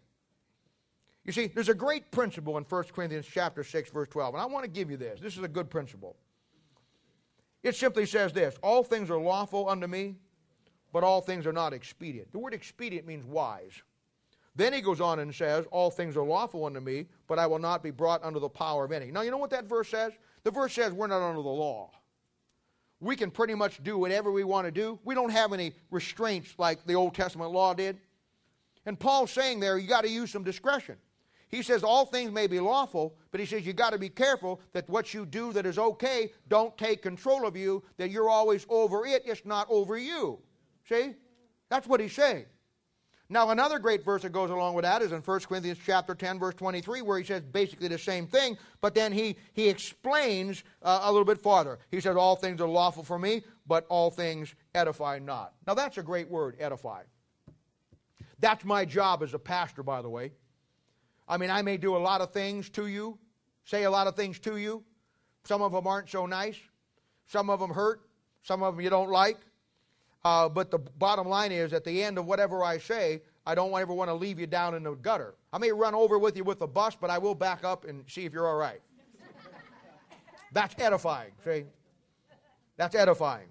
You 1.25 1.33
see, 1.33 1.47
there's 1.47 1.69
a 1.69 1.75
great 1.75 2.11
principle 2.11 2.57
in 2.57 2.63
1 2.63 2.83
Corinthians 2.93 3.27
chapter 3.31 3.63
6, 3.63 3.91
verse 3.91 4.07
12, 4.09 4.33
and 4.33 4.41
I 4.41 4.45
want 4.45 4.63
to 4.65 4.69
give 4.69 4.89
you 4.89 4.97
this. 4.97 5.19
This 5.19 5.37
is 5.37 5.43
a 5.43 5.47
good 5.47 5.69
principle. 5.69 6.15
It 7.61 7.75
simply 7.75 8.05
says 8.05 8.33
this 8.33 8.55
all 8.63 8.83
things 8.83 9.09
are 9.09 9.19
lawful 9.19 9.69
unto 9.69 9.87
me, 9.87 10.15
but 10.93 11.03
all 11.03 11.21
things 11.21 11.45
are 11.45 11.53
not 11.53 11.73
expedient. 11.73 12.31
The 12.31 12.39
word 12.39 12.53
expedient 12.53 13.05
means 13.05 13.25
wise. 13.25 13.81
Then 14.55 14.73
he 14.73 14.81
goes 14.81 14.99
on 14.99 15.19
and 15.19 15.33
says, 15.33 15.65
All 15.71 15.89
things 15.89 16.17
are 16.17 16.23
lawful 16.23 16.65
unto 16.65 16.79
me, 16.79 17.05
but 17.27 17.39
I 17.39 17.47
will 17.47 17.59
not 17.59 17.83
be 17.83 17.91
brought 17.91 18.23
under 18.23 18.39
the 18.39 18.49
power 18.49 18.83
of 18.83 18.91
any. 18.91 19.11
Now, 19.11 19.21
you 19.21 19.31
know 19.31 19.37
what 19.37 19.51
that 19.51 19.65
verse 19.65 19.89
says? 19.89 20.13
The 20.43 20.51
verse 20.51 20.73
says 20.73 20.91
we're 20.91 21.07
not 21.07 21.21
under 21.21 21.41
the 21.41 21.47
law. 21.47 21.91
We 22.99 23.15
can 23.15 23.31
pretty 23.31 23.55
much 23.55 23.81
do 23.83 23.97
whatever 23.97 24.31
we 24.31 24.43
want 24.43 24.65
to 24.67 24.71
do. 24.71 24.99
We 25.05 25.15
don't 25.15 25.29
have 25.29 25.53
any 25.53 25.73
restraints 25.91 26.55
like 26.57 26.85
the 26.85 26.95
Old 26.95 27.15
Testament 27.15 27.51
law 27.51 27.73
did. 27.73 27.99
And 28.89 28.99
Paul's 28.99 29.29
saying 29.29 29.59
there, 29.59 29.77
you 29.77 29.87
got 29.87 30.01
to 30.01 30.09
use 30.09 30.31
some 30.31 30.43
discretion. 30.43 30.95
He 31.47 31.61
says 31.61 31.83
all 31.83 32.07
things 32.07 32.31
may 32.31 32.47
be 32.47 32.59
lawful, 32.59 33.15
but 33.29 33.39
he 33.39 33.45
says 33.45 33.63
you 33.63 33.71
got 33.71 33.93
to 33.93 33.99
be 33.99 34.09
careful 34.09 34.59
that 34.73 34.89
what 34.89 35.13
you 35.13 35.27
do 35.27 35.53
that 35.53 35.67
is 35.67 35.77
okay 35.77 36.31
don't 36.47 36.75
take 36.75 37.03
control 37.03 37.45
of 37.45 37.55
you, 37.55 37.83
that 37.97 38.09
you're 38.09 38.31
always 38.31 38.65
over 38.67 39.05
it, 39.05 39.21
it's 39.27 39.45
not 39.45 39.67
over 39.69 39.95
you. 39.95 40.39
See? 40.87 41.13
That's 41.69 41.87
what 41.87 41.99
he's 41.99 42.13
saying. 42.13 42.45
Now, 43.29 43.51
another 43.51 43.77
great 43.77 44.03
verse 44.03 44.23
that 44.23 44.31
goes 44.31 44.49
along 44.49 44.73
with 44.73 44.85
that 44.85 45.03
is 45.03 45.11
in 45.11 45.21
1 45.21 45.39
Corinthians 45.41 45.77
chapter 45.85 46.15
10, 46.15 46.39
verse 46.39 46.55
23, 46.55 47.03
where 47.03 47.19
he 47.19 47.23
says 47.23 47.43
basically 47.43 47.89
the 47.89 47.99
same 47.99 48.25
thing, 48.25 48.57
but 48.81 48.95
then 48.95 49.11
he, 49.11 49.35
he 49.53 49.69
explains 49.69 50.63
uh, 50.81 51.01
a 51.03 51.11
little 51.11 51.25
bit 51.25 51.37
farther. 51.37 51.77
He 51.91 51.99
says, 51.99 52.15
All 52.15 52.35
things 52.35 52.59
are 52.59 52.67
lawful 52.67 53.03
for 53.03 53.19
me, 53.19 53.43
but 53.67 53.85
all 53.87 54.09
things 54.09 54.55
edify 54.73 55.19
not. 55.19 55.53
Now, 55.67 55.75
that's 55.75 55.99
a 55.99 56.03
great 56.03 56.27
word, 56.27 56.55
edify. 56.59 57.03
That's 58.39 58.63
my 58.63 58.85
job 58.85 59.23
as 59.23 59.33
a 59.33 59.39
pastor, 59.39 59.83
by 59.83 60.01
the 60.01 60.09
way. 60.09 60.31
I 61.27 61.37
mean, 61.37 61.49
I 61.49 61.61
may 61.61 61.77
do 61.77 61.95
a 61.95 61.99
lot 61.99 62.21
of 62.21 62.31
things 62.31 62.69
to 62.71 62.87
you, 62.87 63.17
say 63.65 63.83
a 63.83 63.91
lot 63.91 64.07
of 64.07 64.15
things 64.15 64.39
to 64.39 64.57
you. 64.57 64.83
Some 65.43 65.61
of 65.61 65.71
them 65.71 65.87
aren't 65.87 66.09
so 66.09 66.25
nice, 66.25 66.57
some 67.25 67.49
of 67.49 67.59
them 67.59 67.71
hurt, 67.71 68.01
some 68.41 68.63
of 68.63 68.75
them 68.75 68.83
you 68.83 68.89
don't 68.89 69.11
like. 69.11 69.37
Uh, 70.25 70.49
but 70.49 70.69
the 70.69 70.79
bottom 70.79 71.27
line 71.27 71.51
is, 71.51 71.71
at 71.71 71.83
the 71.83 72.03
end 72.03 72.17
of 72.17 72.25
whatever 72.25 72.63
I 72.63 72.77
say, 72.77 73.21
I 73.45 73.55
don't 73.55 73.73
ever 73.73 73.93
want 73.93 74.09
to 74.09 74.13
leave 74.13 74.39
you 74.39 74.47
down 74.47 74.75
in 74.75 74.83
the 74.83 74.95
gutter. 74.95 75.35
I 75.53 75.57
may 75.57 75.71
run 75.71 75.95
over 75.95 76.19
with 76.19 76.35
you 76.35 76.43
with 76.43 76.59
the 76.59 76.67
bus, 76.67 76.95
but 76.99 77.09
I 77.09 77.17
will 77.17 77.35
back 77.35 77.63
up 77.63 77.85
and 77.85 78.03
see 78.07 78.25
if 78.25 78.33
you're 78.33 78.47
all 78.47 78.57
right. 78.57 78.81
That's 80.51 80.75
edifying, 80.79 81.31
see? 81.43 81.63
That's 82.75 82.95
edifying. 82.95 83.47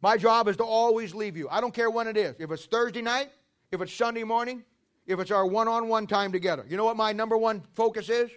My 0.00 0.16
job 0.16 0.48
is 0.48 0.56
to 0.58 0.64
always 0.64 1.14
leave 1.14 1.36
you. 1.36 1.48
I 1.50 1.60
don't 1.60 1.74
care 1.74 1.90
when 1.90 2.06
it 2.06 2.16
is. 2.16 2.36
If 2.38 2.50
it's 2.50 2.66
Thursday 2.66 3.02
night, 3.02 3.30
if 3.72 3.80
it's 3.80 3.92
Sunday 3.92 4.24
morning, 4.24 4.62
if 5.06 5.18
it's 5.18 5.30
our 5.30 5.46
one 5.46 5.66
on 5.66 5.88
one 5.88 6.06
time 6.06 6.30
together. 6.30 6.64
You 6.68 6.76
know 6.76 6.84
what 6.84 6.96
my 6.96 7.12
number 7.12 7.36
one 7.36 7.62
focus 7.74 8.08
is? 8.08 8.30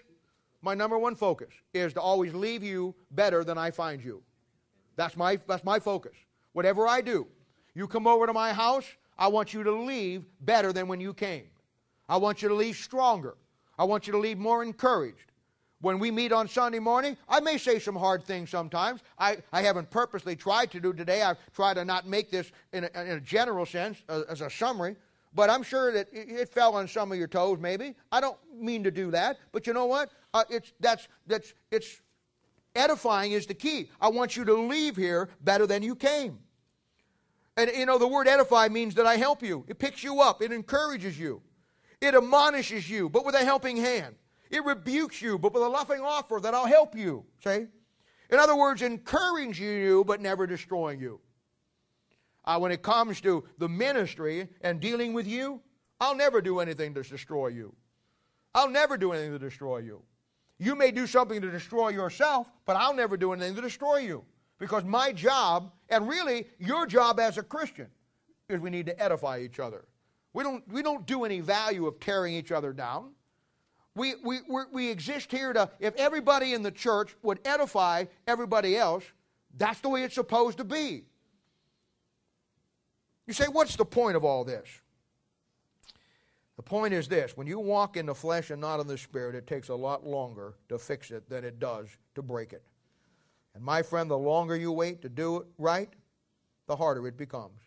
My 0.62 0.74
number 0.74 0.98
one 0.98 1.16
focus 1.16 1.54
is 1.74 1.94
to 1.94 2.02
always 2.02 2.34
leave 2.34 2.64
you 2.64 2.96
better 3.12 3.44
than 3.44 3.58
I 3.58 3.72
find 3.72 4.04
you. 4.04 4.24
That's 4.96 5.18
my, 5.18 5.40
that's 5.48 5.64
my 5.64 5.80
focus. 5.80 6.14
Whatever 6.54 6.88
I 6.88 7.02
do, 7.02 7.28
you 7.74 7.88
come 7.88 8.08
over 8.08 8.26
to 8.26 8.34
my 8.34 8.54
house, 8.54 8.86
I 9.18 9.28
want 9.28 9.54
you 9.54 9.64
to 9.64 9.72
leave 9.72 10.26
better 10.42 10.74
than 10.74 10.88
when 10.88 11.00
you 11.00 11.14
came. 11.14 11.46
I 12.10 12.18
want 12.18 12.42
you 12.42 12.50
to 12.50 12.56
leave 12.56 12.76
stronger. 12.76 13.38
I 13.78 13.84
want 13.84 14.08
you 14.08 14.14
to 14.14 14.20
leave 14.20 14.38
more 14.38 14.64
encouraged. 14.64 15.31
When 15.82 16.00
we 16.00 16.12
meet 16.12 16.32
on 16.32 16.48
Sunday 16.48 16.80
morning, 16.80 17.18
I 17.28 17.40
may 17.40 17.58
say 17.58 17.80
some 17.80 17.96
hard 17.96 18.24
things 18.24 18.50
sometimes. 18.50 19.02
I, 19.18 19.38
I 19.52 19.62
haven't 19.62 19.90
purposely 19.90 20.36
tried 20.36 20.72
to 20.72 20.80
do 20.80 20.94
today. 20.94 21.24
I've 21.24 21.38
tried 21.54 21.76
to 21.76 21.86
not 21.86 22.08
make 22.08 22.32
this 22.32 22.52
in 22.72 22.86
a, 22.86 23.02
in 23.02 23.18
a 23.18 23.20
general 23.20 23.66
sense, 23.66 24.02
uh, 24.08 24.22
as 24.30 24.42
a 24.42 24.50
summary. 24.50 24.96
But 25.34 25.50
I'm 25.50 25.64
sure 25.64 25.92
that 25.94 26.08
it, 26.12 26.30
it, 26.30 26.50
fell 26.50 26.76
on 26.76 26.88
some 26.88 27.12
of 27.12 27.18
your 27.18 27.28
toes, 27.28 27.58
maybe. 27.60 27.96
I 28.12 28.22
don't 28.22 28.38
mean 28.54 28.84
to 28.84 28.92
do 28.92 29.12
that. 29.12 29.40
But 29.52 29.66
you 29.66 29.74
know 29.74 29.86
what? 29.86 30.12
Uh, 30.34 30.44
it's, 30.50 30.74
that's, 30.80 31.08
that's, 31.26 31.54
it's 31.72 32.02
Edifying 32.76 33.34
is 33.34 33.46
the 33.46 33.54
key. 33.54 33.90
I 34.00 34.10
want 34.10 34.38
you 34.38 34.46
to 34.46 34.54
leave 34.54 34.96
here 34.96 35.30
better 35.42 35.68
than 35.68 35.84
you 35.84 35.96
came. 35.96 36.40
And 37.58 37.70
you 37.76 37.86
know, 37.86 37.98
the 37.98 38.08
word 38.08 38.28
edify 38.28 38.70
means 38.70 38.96
that 38.96 39.06
I 39.06 39.18
help 39.18 39.44
you. 39.44 39.66
It 39.68 39.78
picks 39.78 40.04
you 40.04 40.22
up, 40.22 40.42
it 40.42 40.52
encourages 40.52 41.20
you, 41.20 41.42
it 42.00 42.16
admonishes 42.16 42.90
you, 42.90 43.10
but 43.10 43.26
with 43.26 43.36
a 43.36 43.44
helping 43.44 43.78
hand. 43.78 44.16
It 44.52 44.66
rebukes 44.66 45.22
you, 45.22 45.40
but 45.40 45.54
with 45.54 45.64
a 45.64 45.68
loving 45.68 46.02
offer 46.02 46.40
that 46.42 46.54
I'll 46.54 46.68
help 46.68 46.96
you. 46.96 47.26
See? 47.44 47.68
In 48.30 48.38
other 48.38 48.56
words, 48.56 48.82
encouraging 48.82 49.66
you, 49.66 50.04
but 50.06 50.22
never 50.22 50.46
destroying 50.46 51.00
you. 51.00 51.20
Uh, 52.44 52.60
when 52.60 52.72
it 52.72 52.82
comes 52.82 53.22
to 53.22 53.46
the 53.58 53.70
ministry 53.70 54.50
and 54.62 54.80
dealing 54.80 55.14
with 55.14 55.26
you, 55.26 55.62
I'll 56.00 56.16
never 56.16 56.42
do 56.42 56.60
anything 56.60 56.94
to 56.96 57.04
destroy 57.04 57.48
you. 57.48 57.74
I'll 58.54 58.70
never 58.70 58.98
do 58.98 59.14
anything 59.14 59.32
to 59.32 59.40
destroy 59.40 59.80
you. 59.80 60.02
You 60.58 60.76
may 60.76 60.92
do 60.92 61.08
something 61.08 61.42
to 61.42 61.50
destroy 61.50 61.90
yourself, 61.90 62.48
but 62.66 62.76
I'll 62.76 62.94
never 62.94 63.16
do 63.16 63.32
anything 63.34 63.56
to 63.56 63.62
destroy 63.62 63.98
you. 63.98 64.24
Because 64.60 64.84
my 64.84 65.12
job, 65.12 65.72
and 65.90 66.08
really 66.08 66.48
your 66.60 66.86
job 66.86 67.20
as 67.20 67.38
a 67.38 67.44
Christian, 67.44 67.88
is 68.50 68.60
we 68.60 68.70
need 68.70 68.86
to 68.88 69.02
edify 69.02 69.40
each 69.40 69.60
other. 69.60 69.86
We 70.34 70.44
don't, 70.44 70.68
we 70.68 70.82
don't 70.82 71.06
do 71.06 71.24
any 71.24 71.40
value 71.40 71.88
of 71.88 72.00
tearing 72.00 72.36
each 72.36 72.52
other 72.52 72.74
down. 72.74 73.12
We, 73.96 74.14
we, 74.24 74.40
we 74.72 74.90
exist 74.90 75.32
here 75.32 75.52
to, 75.52 75.70
if 75.80 75.96
everybody 75.96 76.54
in 76.54 76.64
the 76.64 76.72
church 76.72 77.16
would 77.24 77.40
edify 77.44 78.06
everybody 78.26 78.78
else, 78.78 79.04
that's 79.58 79.82
the 79.82 79.90
way 79.90 80.04
it's 80.04 80.16
supposed 80.16 80.58
to 80.60 80.64
be. 80.64 81.04
You 83.28 83.34
say, 83.34 83.46
what's 83.46 83.76
the 83.76 83.86
point 83.86 84.16
of 84.16 84.24
all 84.24 84.46
this? 84.46 84.68
The 86.56 86.64
point 86.64 86.94
is 86.94 87.08
this 87.08 87.36
when 87.36 87.48
you 87.48 87.60
walk 87.60 87.98
in 87.98 88.06
the 88.06 88.16
flesh 88.16 88.50
and 88.50 88.62
not 88.62 88.80
in 88.80 88.88
the 88.88 88.98
spirit, 88.98 89.36
it 89.36 89.48
takes 89.48 89.70
a 89.70 89.76
lot 89.76 90.06
longer 90.06 90.54
to 90.70 90.78
fix 90.78 91.12
it 91.12 91.30
than 91.30 91.44
it 91.44 91.60
does 91.60 91.88
to 92.16 92.22
break 92.22 92.54
it. 92.54 92.64
And 93.56 93.64
my 93.64 93.82
friend, 93.82 94.10
the 94.10 94.18
longer 94.18 94.56
you 94.56 94.72
wait 94.72 95.02
to 95.02 95.10
do 95.10 95.38
it 95.38 95.48
right, 95.58 95.90
the 96.68 96.76
harder 96.76 97.08
it 97.08 97.18
becomes. 97.18 97.60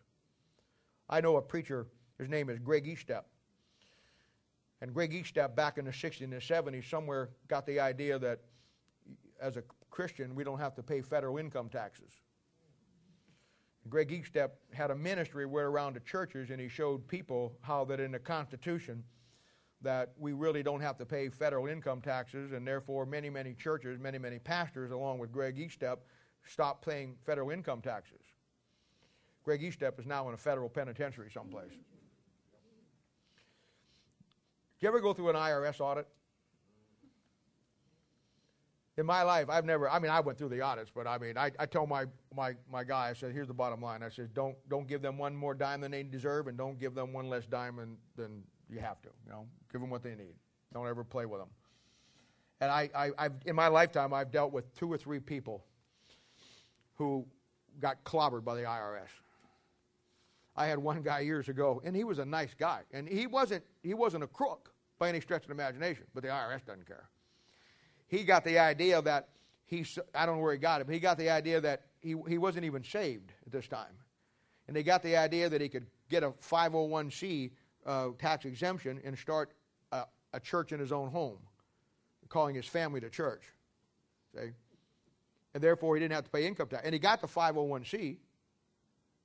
I 1.09 1.21
know 1.21 1.37
a 1.37 1.43
preacher, 1.43 1.87
his 2.19 2.29
name 2.29 2.49
is 2.49 2.59
Greg 2.59 2.87
Eastep. 2.87 3.25
And 4.85 4.93
Greg 4.93 5.13
Eastep, 5.13 5.55
back 5.57 5.79
in 5.79 5.87
the 5.87 5.91
60s 5.91 6.21
and 6.21 6.31
the 6.31 6.37
70s, 6.37 6.91
somewhere 6.91 7.31
got 7.49 7.65
the 7.65 7.81
idea 7.81 8.19
that 8.19 8.41
as 9.41 9.57
a 9.57 9.65
Christian, 9.89 10.35
we 10.35 10.45
don't 10.45 10.59
have 10.59 10.75
to 10.75 10.83
pay 10.83 11.01
federal 11.01 11.39
income 11.39 11.71
taxes. 11.71 12.13
Greg 13.89 14.11
Eastep 14.11 14.51
had 14.75 14.91
a 14.91 14.95
ministry 14.95 15.47
went 15.47 15.65
around 15.65 15.97
the 15.97 16.01
churches 16.01 16.51
and 16.51 16.61
he 16.61 16.69
showed 16.69 17.09
people 17.09 17.57
how 17.63 17.87
that 17.87 17.99
in 17.99 18.13
the 18.13 18.19
Constitution 18.19 19.03
that 19.81 20.13
we 20.19 20.35
really 20.35 20.63
don't 20.63 20.83
have 20.83 20.99
to 20.99 21.07
pay 21.07 21.31
federal 21.31 21.67
income 21.67 22.03
taxes 22.03 22.53
and 22.53 22.69
therefore 22.69 23.07
many, 23.07 23.31
many 23.31 23.55
churches, 23.55 23.99
many, 23.99 24.19
many 24.19 24.39
pastors, 24.39 24.91
along 24.91 25.19
with 25.19 25.33
Greg 25.33 25.57
Eastep, 25.57 25.97
stopped 26.47 26.85
paying 26.85 27.17
federal 27.25 27.49
income 27.49 27.81
taxes. 27.81 28.21
Greg 29.45 29.63
Eastep 29.63 29.99
is 29.99 30.05
now 30.05 30.29
in 30.29 30.35
a 30.35 30.37
federal 30.37 30.69
penitentiary 30.69 31.31
someplace. 31.33 31.73
You 34.85 34.89
ever 34.89 35.01
go 35.01 35.15
through 35.15 35.31
an 35.31 35.37
IRS 35.37 35.81
audit? 35.81 36.07
in 38.99 39.07
my 39.07 39.23
life, 39.23 39.49
I've 39.49 39.65
never, 39.65 39.89
I 39.89 39.99
mean, 39.99 40.11
I 40.11 40.21
went 40.21 40.37
through 40.37 40.51
the 40.51 40.61
audits, 40.61 40.91
but 40.95 41.07
I 41.07 41.17
mean, 41.17 41.39
I, 41.39 41.51
I 41.59 41.65
told 41.65 41.89
my, 41.89 42.05
my, 42.37 42.53
my 42.71 42.85
guy, 42.85 43.09
I 43.09 43.15
said, 43.15 43.33
here's 43.33 43.49
the 43.49 43.55
bottom 43.55 43.81
line. 43.81 44.03
I 44.03 44.11
said, 44.11 44.35
don't, 44.35 44.55
don't 44.69 44.87
give 44.87 45.01
them 45.01 45.17
one 45.17 45.35
more 45.35 45.55
dime 45.55 45.81
than 45.81 45.91
they 45.91 46.03
deserve, 46.03 46.49
and 46.49 46.59
don't 46.59 46.79
give 46.79 46.95
them 46.95 47.15
one 47.15 47.31
less 47.31 47.47
dime 47.47 47.77
than, 47.77 47.97
than 48.15 48.43
you 48.69 48.79
have 48.79 49.01
to. 49.01 49.09
You 49.25 49.33
know, 49.33 49.47
give 49.73 49.81
them 49.81 49.89
what 49.89 50.03
they 50.03 50.15
need. 50.15 50.35
Don't 50.75 50.87
ever 50.87 51.03
play 51.03 51.25
with 51.25 51.41
them. 51.41 51.49
And 52.61 52.71
I, 52.71 52.91
I, 52.95 53.11
I've, 53.17 53.33
in 53.47 53.57
my 53.57 53.69
lifetime, 53.69 54.13
I've 54.13 54.31
dealt 54.31 54.53
with 54.53 54.71
two 54.77 54.93
or 54.93 54.99
three 54.99 55.19
people 55.19 55.65
who 56.97 57.25
got 57.81 58.05
clobbered 58.05 58.45
by 58.45 58.55
the 58.55 58.65
IRS. 58.65 59.09
I 60.55 60.67
had 60.67 60.79
one 60.79 61.01
guy 61.01 61.21
years 61.21 61.49
ago, 61.49 61.81
and 61.87 61.97
he 61.97 62.05
was 62.05 62.19
a 62.19 62.25
nice 62.27 62.53
guy, 62.53 62.83
and 62.93 63.09
he 63.09 63.27
wasn't, 63.27 63.65
he 63.83 63.95
wasn't 63.95 64.25
a 64.25 64.29
crook 64.29 64.74
by 64.99 65.09
any 65.09 65.21
stretch 65.21 65.43
of 65.43 65.49
the 65.49 65.55
imagination, 65.55 66.05
but 66.15 66.23
the 66.23 66.29
IRS 66.29 66.65
doesn't 66.65 66.87
care. 66.87 67.09
he 68.07 68.25
got 68.25 68.45
the 68.45 68.59
idea 68.59 69.01
that 69.03 69.29
he, 69.67 69.85
I 70.15 70.27
don't 70.27 70.37
know 70.37 70.43
where 70.43 70.53
he 70.53 70.59
got 70.59 70.81
it, 70.81 70.87
but 70.87 70.95
he 70.95 71.01
got 71.01 71.19
the 71.19 71.31
idea 71.31 71.61
that 71.61 71.83
he, 72.01 72.15
he 72.29 72.39
wasn't 72.39 72.65
even 72.65 72.85
saved 72.85 73.33
at 73.47 73.53
this 73.53 73.67
time. 73.67 73.97
And 74.69 74.77
they 74.77 74.83
got 74.83 75.03
the 75.03 75.17
idea 75.17 75.49
that 75.49 75.61
he 75.61 75.69
could 75.69 75.87
get 76.09 76.23
a 76.23 76.31
501c 76.31 77.51
uh, 77.87 78.09
tax 78.19 78.45
exemption 78.45 79.01
and 79.05 79.19
start 79.19 79.53
a, 79.93 80.05
a, 80.33 80.41
church 80.41 80.73
in 80.73 80.81
his 80.81 80.93
own 80.93 81.11
home, 81.11 81.39
calling 82.29 82.55
his 82.55 82.67
family 82.67 83.01
to 83.01 83.11
church. 83.11 83.43
See? 84.35 84.51
And 85.55 85.63
therefore, 85.63 85.97
he 85.97 86.01
didn't 86.01 86.15
have 86.15 86.25
to 86.25 86.31
pay 86.31 86.47
income 86.47 86.69
tax. 86.69 86.83
And 86.85 86.93
he 86.93 86.99
got 86.99 87.21
the 87.21 87.27
501c, 87.27 88.17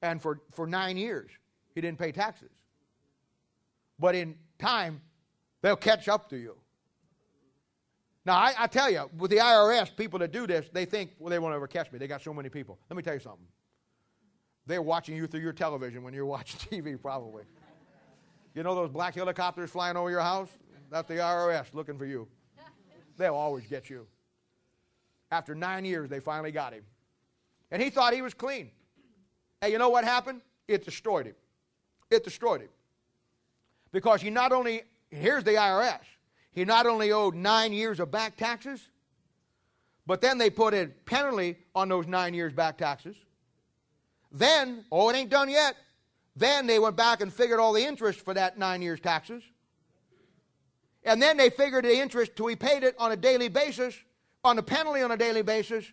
and 0.01 0.21
for, 0.21 0.41
for 0.51 0.67
nine 0.67 0.97
years, 0.97 1.31
he 1.73 1.81
didn't 1.81 1.99
pay 1.99 2.11
taxes. 2.11 2.51
But 3.97 4.15
in 4.15 4.35
time, 4.57 5.01
they'll 5.61 5.75
catch 5.75 6.07
up 6.07 6.29
to 6.29 6.37
you. 6.37 6.55
Now, 8.25 8.37
I, 8.37 8.53
I, 8.59 8.67
tell 8.67 8.91
you, 8.91 9.09
with 9.17 9.31
the 9.31 9.37
IRS, 9.37 9.95
people 9.95 10.19
that 10.19 10.31
do 10.31 10.45
this, 10.45 10.69
they 10.71 10.85
think, 10.85 11.11
well, 11.19 11.29
they 11.29 11.39
won't 11.39 11.55
ever 11.55 11.67
catch 11.67 11.91
me. 11.91 11.97
They 11.99 12.07
got 12.07 12.21
so 12.21 12.33
many 12.33 12.49
people. 12.49 12.77
Let 12.89 12.97
me 12.97 13.03
tell 13.03 13.13
you 13.13 13.19
something. 13.19 13.47
They're 14.67 14.81
watching 14.81 15.15
you 15.15 15.25
through 15.25 15.39
your 15.39 15.53
television 15.53 16.03
when 16.03 16.13
you're 16.13 16.25
watching 16.25 16.59
TV, 16.83 17.01
probably. 17.01 17.43
You 18.53 18.63
know 18.63 18.75
those 18.75 18.89
black 18.89 19.15
helicopters 19.15 19.71
flying 19.71 19.97
over 19.97 20.09
your 20.09 20.21
house? 20.21 20.49
That's 20.91 21.07
the 21.07 21.15
IRS 21.15 21.73
looking 21.73 21.97
for 21.97 22.05
you. 22.05 22.27
They'll 23.17 23.35
always 23.35 23.65
get 23.65 23.89
you. 23.89 24.07
After 25.31 25.53
nine 25.55 25.85
years, 25.85 26.09
they 26.09 26.19
finally 26.19 26.51
got 26.51 26.73
him. 26.73 26.83
And 27.71 27.81
he 27.81 27.89
thought 27.89 28.13
he 28.13 28.21
was 28.21 28.33
clean. 28.33 28.71
And 29.61 29.71
you 29.71 29.77
know 29.77 29.89
what 29.89 30.03
happened? 30.03 30.41
It 30.67 30.85
destroyed 30.85 31.25
him. 31.25 31.35
It 32.09 32.23
destroyed 32.23 32.61
him. 32.61 32.69
Because 33.91 34.21
he 34.21 34.29
not 34.29 34.51
only, 34.51 34.83
here's 35.09 35.43
the 35.43 35.51
IRS, 35.51 35.99
he 36.51 36.65
not 36.65 36.85
only 36.85 37.11
owed 37.11 37.35
nine 37.35 37.73
years 37.73 37.99
of 37.99 38.11
back 38.11 38.37
taxes, 38.37 38.89
but 40.05 40.21
then 40.21 40.37
they 40.37 40.49
put 40.49 40.73
a 40.73 40.87
penalty 41.05 41.57
on 41.75 41.89
those 41.89 42.07
nine 42.07 42.33
years 42.33 42.53
back 42.53 42.77
taxes. 42.77 43.15
Then, 44.31 44.83
oh, 44.91 45.09
it 45.09 45.15
ain't 45.15 45.29
done 45.29 45.49
yet. 45.49 45.75
Then 46.35 46.67
they 46.67 46.79
went 46.79 46.95
back 46.95 47.21
and 47.21 47.33
figured 47.33 47.59
all 47.59 47.73
the 47.73 47.83
interest 47.83 48.21
for 48.21 48.33
that 48.33 48.57
nine 48.57 48.81
years 48.81 48.99
taxes. 48.99 49.43
And 51.03 51.21
then 51.21 51.37
they 51.37 51.49
figured 51.49 51.85
the 51.85 51.95
interest 51.95 52.35
till 52.35 52.47
he 52.47 52.55
paid 52.55 52.83
it 52.83 52.95
on 52.97 53.11
a 53.11 53.15
daily 53.15 53.49
basis, 53.49 53.95
on 54.43 54.55
the 54.55 54.63
penalty 54.63 55.01
on 55.01 55.11
a 55.11 55.17
daily 55.17 55.41
basis. 55.41 55.85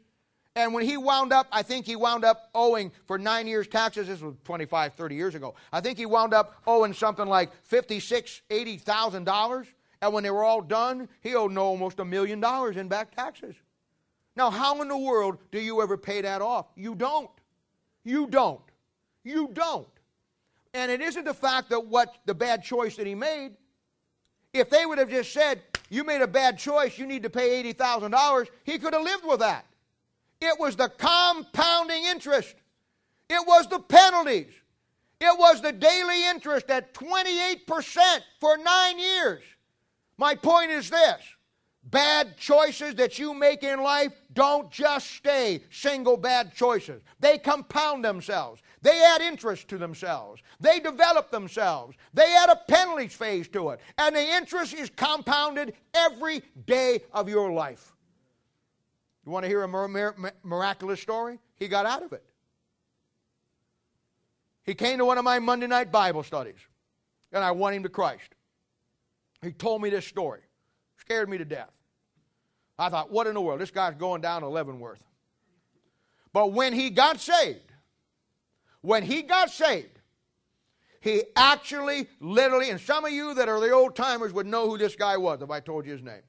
And 0.56 0.72
when 0.72 0.86
he 0.86 0.96
wound 0.96 1.34
up, 1.34 1.46
I 1.52 1.62
think 1.62 1.84
he 1.84 1.96
wound 1.96 2.24
up 2.24 2.48
owing 2.54 2.90
for 3.04 3.18
nine 3.18 3.46
years 3.46 3.68
taxes. 3.68 4.06
This 4.06 4.22
was 4.22 4.34
25, 4.44 4.94
30 4.94 5.14
years 5.14 5.34
ago. 5.34 5.54
I 5.70 5.82
think 5.82 5.98
he 5.98 6.06
wound 6.06 6.32
up 6.32 6.54
owing 6.66 6.94
something 6.94 7.28
like 7.28 7.50
fifty-six, 7.62 8.40
eighty 8.50 8.78
thousand 8.78 9.24
dollars. 9.24 9.66
And 10.00 10.14
when 10.14 10.24
they 10.24 10.30
were 10.30 10.44
all 10.44 10.62
done, 10.62 11.08
he 11.20 11.34
owed 11.34 11.56
almost 11.56 12.00
a 12.00 12.04
million 12.04 12.40
dollars 12.40 12.78
in 12.78 12.88
back 12.88 13.14
taxes. 13.14 13.54
Now, 14.34 14.50
how 14.50 14.80
in 14.80 14.88
the 14.88 14.96
world 14.96 15.38
do 15.52 15.60
you 15.60 15.82
ever 15.82 15.98
pay 15.98 16.22
that 16.22 16.40
off? 16.40 16.66
You 16.74 16.94
don't. 16.94 17.30
You 18.02 18.26
don't. 18.26 18.60
You 19.24 19.50
don't. 19.52 19.88
And 20.72 20.90
it 20.90 21.00
isn't 21.00 21.24
the 21.24 21.34
fact 21.34 21.70
that 21.70 21.86
what 21.86 22.14
the 22.24 22.34
bad 22.34 22.62
choice 22.62 22.96
that 22.96 23.06
he 23.06 23.14
made. 23.14 23.52
If 24.52 24.70
they 24.70 24.86
would 24.86 24.98
have 24.98 25.10
just 25.10 25.32
said, 25.32 25.60
you 25.90 26.02
made 26.04 26.22
a 26.22 26.26
bad 26.26 26.58
choice, 26.58 26.98
you 26.98 27.06
need 27.06 27.22
to 27.24 27.30
pay 27.30 27.62
$80,000, 27.72 28.48
he 28.64 28.78
could 28.78 28.94
have 28.94 29.02
lived 29.02 29.24
with 29.26 29.40
that. 29.40 29.66
It 30.40 30.58
was 30.58 30.76
the 30.76 30.88
compounding 30.88 32.04
interest. 32.04 32.54
It 33.28 33.46
was 33.46 33.68
the 33.68 33.80
penalties. 33.80 34.52
It 35.20 35.38
was 35.38 35.62
the 35.62 35.72
daily 35.72 36.28
interest 36.28 36.68
at 36.70 36.92
28% 36.94 38.20
for 38.38 38.56
nine 38.58 38.98
years. 38.98 39.42
My 40.18 40.34
point 40.34 40.70
is 40.70 40.90
this 40.90 41.20
bad 41.84 42.36
choices 42.36 42.94
that 42.96 43.18
you 43.18 43.32
make 43.32 43.62
in 43.62 43.80
life 43.82 44.12
don't 44.32 44.70
just 44.70 45.10
stay 45.12 45.62
single 45.70 46.16
bad 46.16 46.54
choices, 46.54 47.00
they 47.20 47.38
compound 47.38 48.04
themselves. 48.04 48.60
They 48.82 49.02
add 49.02 49.20
interest 49.20 49.66
to 49.68 49.78
themselves. 49.78 50.42
They 50.60 50.78
develop 50.78 51.32
themselves. 51.32 51.96
They 52.14 52.36
add 52.36 52.50
a 52.50 52.60
penalties 52.68 53.14
phase 53.14 53.48
to 53.48 53.70
it. 53.70 53.80
And 53.98 54.14
the 54.14 54.20
interest 54.20 54.74
is 54.74 54.90
compounded 54.90 55.74
every 55.92 56.42
day 56.66 57.00
of 57.12 57.28
your 57.28 57.50
life. 57.50 57.95
You 59.26 59.32
want 59.32 59.42
to 59.42 59.48
hear 59.48 59.64
a 59.64 60.32
miraculous 60.44 61.00
story? 61.00 61.40
He 61.56 61.66
got 61.66 61.84
out 61.84 62.04
of 62.04 62.12
it. 62.12 62.24
He 64.62 64.74
came 64.74 64.98
to 64.98 65.04
one 65.04 65.18
of 65.18 65.24
my 65.24 65.40
Monday 65.40 65.66
night 65.66 65.90
Bible 65.90 66.22
studies, 66.22 66.58
and 67.32 67.42
I 67.42 67.50
won 67.50 67.74
him 67.74 67.82
to 67.82 67.88
Christ. 67.88 68.30
He 69.42 69.50
told 69.50 69.82
me 69.82 69.90
this 69.90 70.06
story. 70.06 70.40
Scared 70.98 71.28
me 71.28 71.38
to 71.38 71.44
death. 71.44 71.70
I 72.78 72.88
thought, 72.88 73.10
what 73.10 73.26
in 73.26 73.34
the 73.34 73.40
world? 73.40 73.60
This 73.60 73.70
guy's 73.70 73.94
going 73.94 74.20
down 74.20 74.42
to 74.42 74.48
Leavenworth. 74.48 75.02
But 76.32 76.52
when 76.52 76.72
he 76.72 76.90
got 76.90 77.20
saved, 77.20 77.72
when 78.80 79.02
he 79.02 79.22
got 79.22 79.50
saved, 79.50 79.98
he 81.00 81.22
actually, 81.34 82.08
literally, 82.20 82.70
and 82.70 82.80
some 82.80 83.04
of 83.04 83.12
you 83.12 83.34
that 83.34 83.48
are 83.48 83.60
the 83.60 83.70
old 83.70 83.96
timers 83.96 84.32
would 84.32 84.46
know 84.46 84.68
who 84.68 84.78
this 84.78 84.94
guy 84.94 85.16
was 85.16 85.42
if 85.42 85.50
I 85.50 85.60
told 85.60 85.86
you 85.86 85.92
his 85.92 86.02
name. 86.02 86.22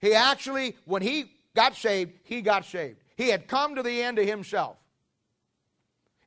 He 0.00 0.14
actually, 0.14 0.76
when 0.84 1.02
he 1.02 1.32
got 1.60 1.76
saved, 1.76 2.12
he 2.24 2.42
got 2.42 2.64
saved. 2.64 2.98
He 3.16 3.28
had 3.28 3.46
come 3.48 3.74
to 3.76 3.82
the 3.82 4.02
end 4.02 4.18
of 4.18 4.26
himself. 4.26 4.76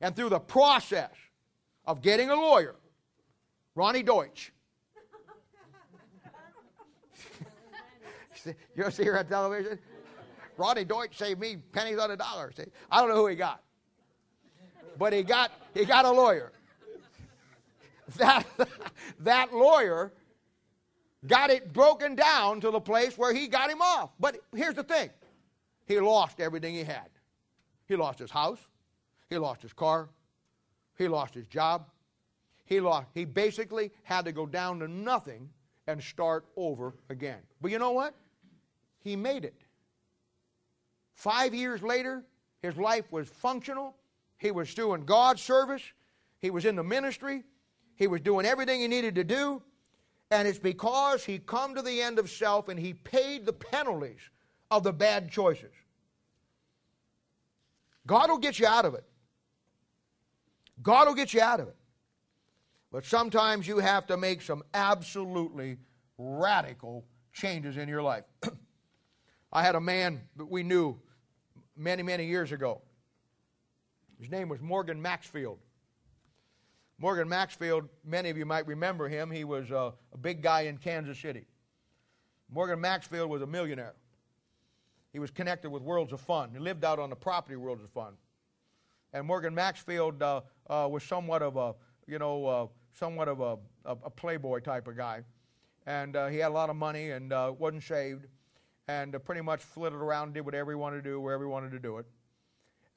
And 0.00 0.14
through 0.14 0.28
the 0.28 0.40
process 0.40 1.12
of 1.86 2.02
getting 2.02 2.30
a 2.30 2.34
lawyer, 2.34 2.76
Roni 3.76 4.04
Deutch, 4.04 4.52
you 8.76 8.90
see 8.90 9.04
her 9.04 9.18
on 9.18 9.26
television? 9.26 9.78
Roni 10.58 10.86
Deutch 10.86 11.16
saved 11.16 11.40
me 11.40 11.56
pennies 11.72 11.98
on 11.98 12.10
a 12.10 12.16
dollar. 12.16 12.52
See? 12.56 12.64
I 12.90 13.00
don't 13.00 13.08
know 13.08 13.16
who 13.16 13.26
he 13.26 13.34
got 13.34 13.64
but 14.98 15.12
he 15.12 15.22
got 15.22 15.52
he 15.72 15.84
got 15.84 16.04
a 16.04 16.10
lawyer. 16.10 16.52
That 18.16 18.46
that 19.20 19.54
lawyer 19.54 20.12
got 21.26 21.50
it 21.50 21.72
broken 21.72 22.14
down 22.14 22.60
to 22.60 22.70
the 22.70 22.80
place 22.80 23.16
where 23.16 23.32
he 23.32 23.48
got 23.48 23.70
him 23.70 23.80
off. 23.80 24.10
But 24.20 24.40
here's 24.54 24.74
the 24.74 24.84
thing. 24.84 25.10
He 25.86 26.00
lost 26.00 26.40
everything 26.40 26.74
he 26.74 26.84
had. 26.84 27.08
He 27.86 27.96
lost 27.96 28.18
his 28.18 28.30
house, 28.30 28.60
he 29.28 29.36
lost 29.36 29.62
his 29.62 29.72
car, 29.72 30.08
he 30.96 31.08
lost 31.08 31.34
his 31.34 31.46
job. 31.46 31.88
He 32.66 32.80
lost 32.80 33.08
he 33.12 33.26
basically 33.26 33.90
had 34.04 34.24
to 34.24 34.32
go 34.32 34.46
down 34.46 34.80
to 34.80 34.88
nothing 34.88 35.50
and 35.86 36.02
start 36.02 36.46
over 36.56 36.94
again. 37.10 37.40
But 37.60 37.70
you 37.70 37.78
know 37.78 37.90
what? 37.90 38.14
He 39.00 39.16
made 39.16 39.44
it. 39.44 39.60
5 41.12 41.54
years 41.54 41.82
later, 41.82 42.24
his 42.62 42.78
life 42.78 43.04
was 43.12 43.28
functional 43.28 43.94
he 44.44 44.50
was 44.50 44.74
doing 44.74 45.04
God's 45.04 45.40
service. 45.40 45.82
He 46.40 46.50
was 46.50 46.64
in 46.66 46.76
the 46.76 46.84
ministry. 46.84 47.44
He 47.96 48.06
was 48.06 48.20
doing 48.20 48.44
everything 48.44 48.80
he 48.80 48.88
needed 48.88 49.14
to 49.14 49.24
do. 49.24 49.62
And 50.30 50.46
it's 50.48 50.58
because 50.58 51.24
he 51.24 51.38
come 51.38 51.74
to 51.74 51.82
the 51.82 52.02
end 52.02 52.18
of 52.18 52.28
self 52.28 52.68
and 52.68 52.78
he 52.78 52.92
paid 52.92 53.46
the 53.46 53.52
penalties 53.52 54.20
of 54.70 54.82
the 54.82 54.92
bad 54.92 55.30
choices. 55.30 55.72
God 58.06 58.30
will 58.30 58.38
get 58.38 58.58
you 58.58 58.66
out 58.66 58.84
of 58.84 58.94
it. 58.94 59.04
God 60.82 61.06
will 61.06 61.14
get 61.14 61.32
you 61.32 61.40
out 61.40 61.60
of 61.60 61.68
it. 61.68 61.76
But 62.92 63.04
sometimes 63.04 63.66
you 63.66 63.78
have 63.78 64.06
to 64.08 64.16
make 64.16 64.42
some 64.42 64.62
absolutely 64.72 65.78
radical 66.18 67.04
changes 67.32 67.76
in 67.76 67.88
your 67.88 68.02
life. 68.02 68.24
I 69.52 69.62
had 69.62 69.74
a 69.74 69.80
man 69.80 70.20
that 70.36 70.46
we 70.46 70.62
knew 70.62 70.96
many, 71.76 72.02
many 72.02 72.26
years 72.26 72.52
ago. 72.52 72.82
His 74.20 74.30
name 74.30 74.48
was 74.48 74.60
Morgan 74.60 75.00
Maxfield. 75.00 75.58
Morgan 76.98 77.28
Maxfield, 77.28 77.88
many 78.04 78.30
of 78.30 78.36
you 78.36 78.46
might 78.46 78.66
remember 78.66 79.08
him. 79.08 79.30
He 79.30 79.44
was 79.44 79.70
a, 79.70 79.92
a 80.12 80.18
big 80.20 80.42
guy 80.42 80.62
in 80.62 80.78
Kansas 80.78 81.18
City. 81.18 81.46
Morgan 82.50 82.80
Maxfield 82.80 83.28
was 83.28 83.42
a 83.42 83.46
millionaire. 83.46 83.94
He 85.14 85.20
was 85.20 85.30
connected 85.30 85.70
with 85.70 85.80
Worlds 85.80 86.12
of 86.12 86.20
Fun. 86.20 86.50
He 86.52 86.58
lived 86.58 86.84
out 86.84 86.98
on 86.98 87.08
the 87.08 87.14
property 87.14 87.54
Worlds 87.54 87.84
of 87.84 87.90
Fun. 87.90 88.14
And 89.12 89.24
Morgan 89.24 89.54
Maxfield 89.54 90.20
uh, 90.20 90.40
uh, 90.68 90.88
was 90.90 91.04
somewhat 91.04 91.40
of 91.40 91.56
a, 91.56 91.76
you 92.08 92.18
know, 92.18 92.46
uh, 92.46 92.66
somewhat 92.98 93.28
of 93.28 93.40
a, 93.40 93.56
a, 93.84 94.10
playboy 94.10 94.58
type 94.58 94.88
of 94.88 94.96
guy. 94.96 95.22
And 95.86 96.16
uh, 96.16 96.26
he 96.26 96.38
had 96.38 96.48
a 96.48 96.52
lot 96.52 96.68
of 96.68 96.74
money 96.74 97.12
and 97.12 97.32
uh, 97.32 97.52
wasn't 97.56 97.84
shaved 97.84 98.26
And 98.88 99.14
uh, 99.14 99.20
pretty 99.20 99.40
much 99.40 99.62
flitted 99.62 100.00
around, 100.00 100.34
did 100.34 100.44
whatever 100.44 100.72
he 100.72 100.74
wanted 100.74 101.04
to 101.04 101.10
do, 101.10 101.20
wherever 101.20 101.44
he 101.44 101.48
wanted 101.48 101.70
to 101.70 101.78
do 101.78 101.98
it. 101.98 102.06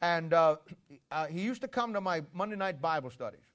And 0.02 0.34
he 1.30 1.42
used 1.42 1.62
to 1.62 1.68
come 1.68 1.94
to 1.94 2.02
my 2.02 2.24
Monday 2.34 2.56
night 2.56 2.82
Bible 2.82 3.12
studies. 3.12 3.46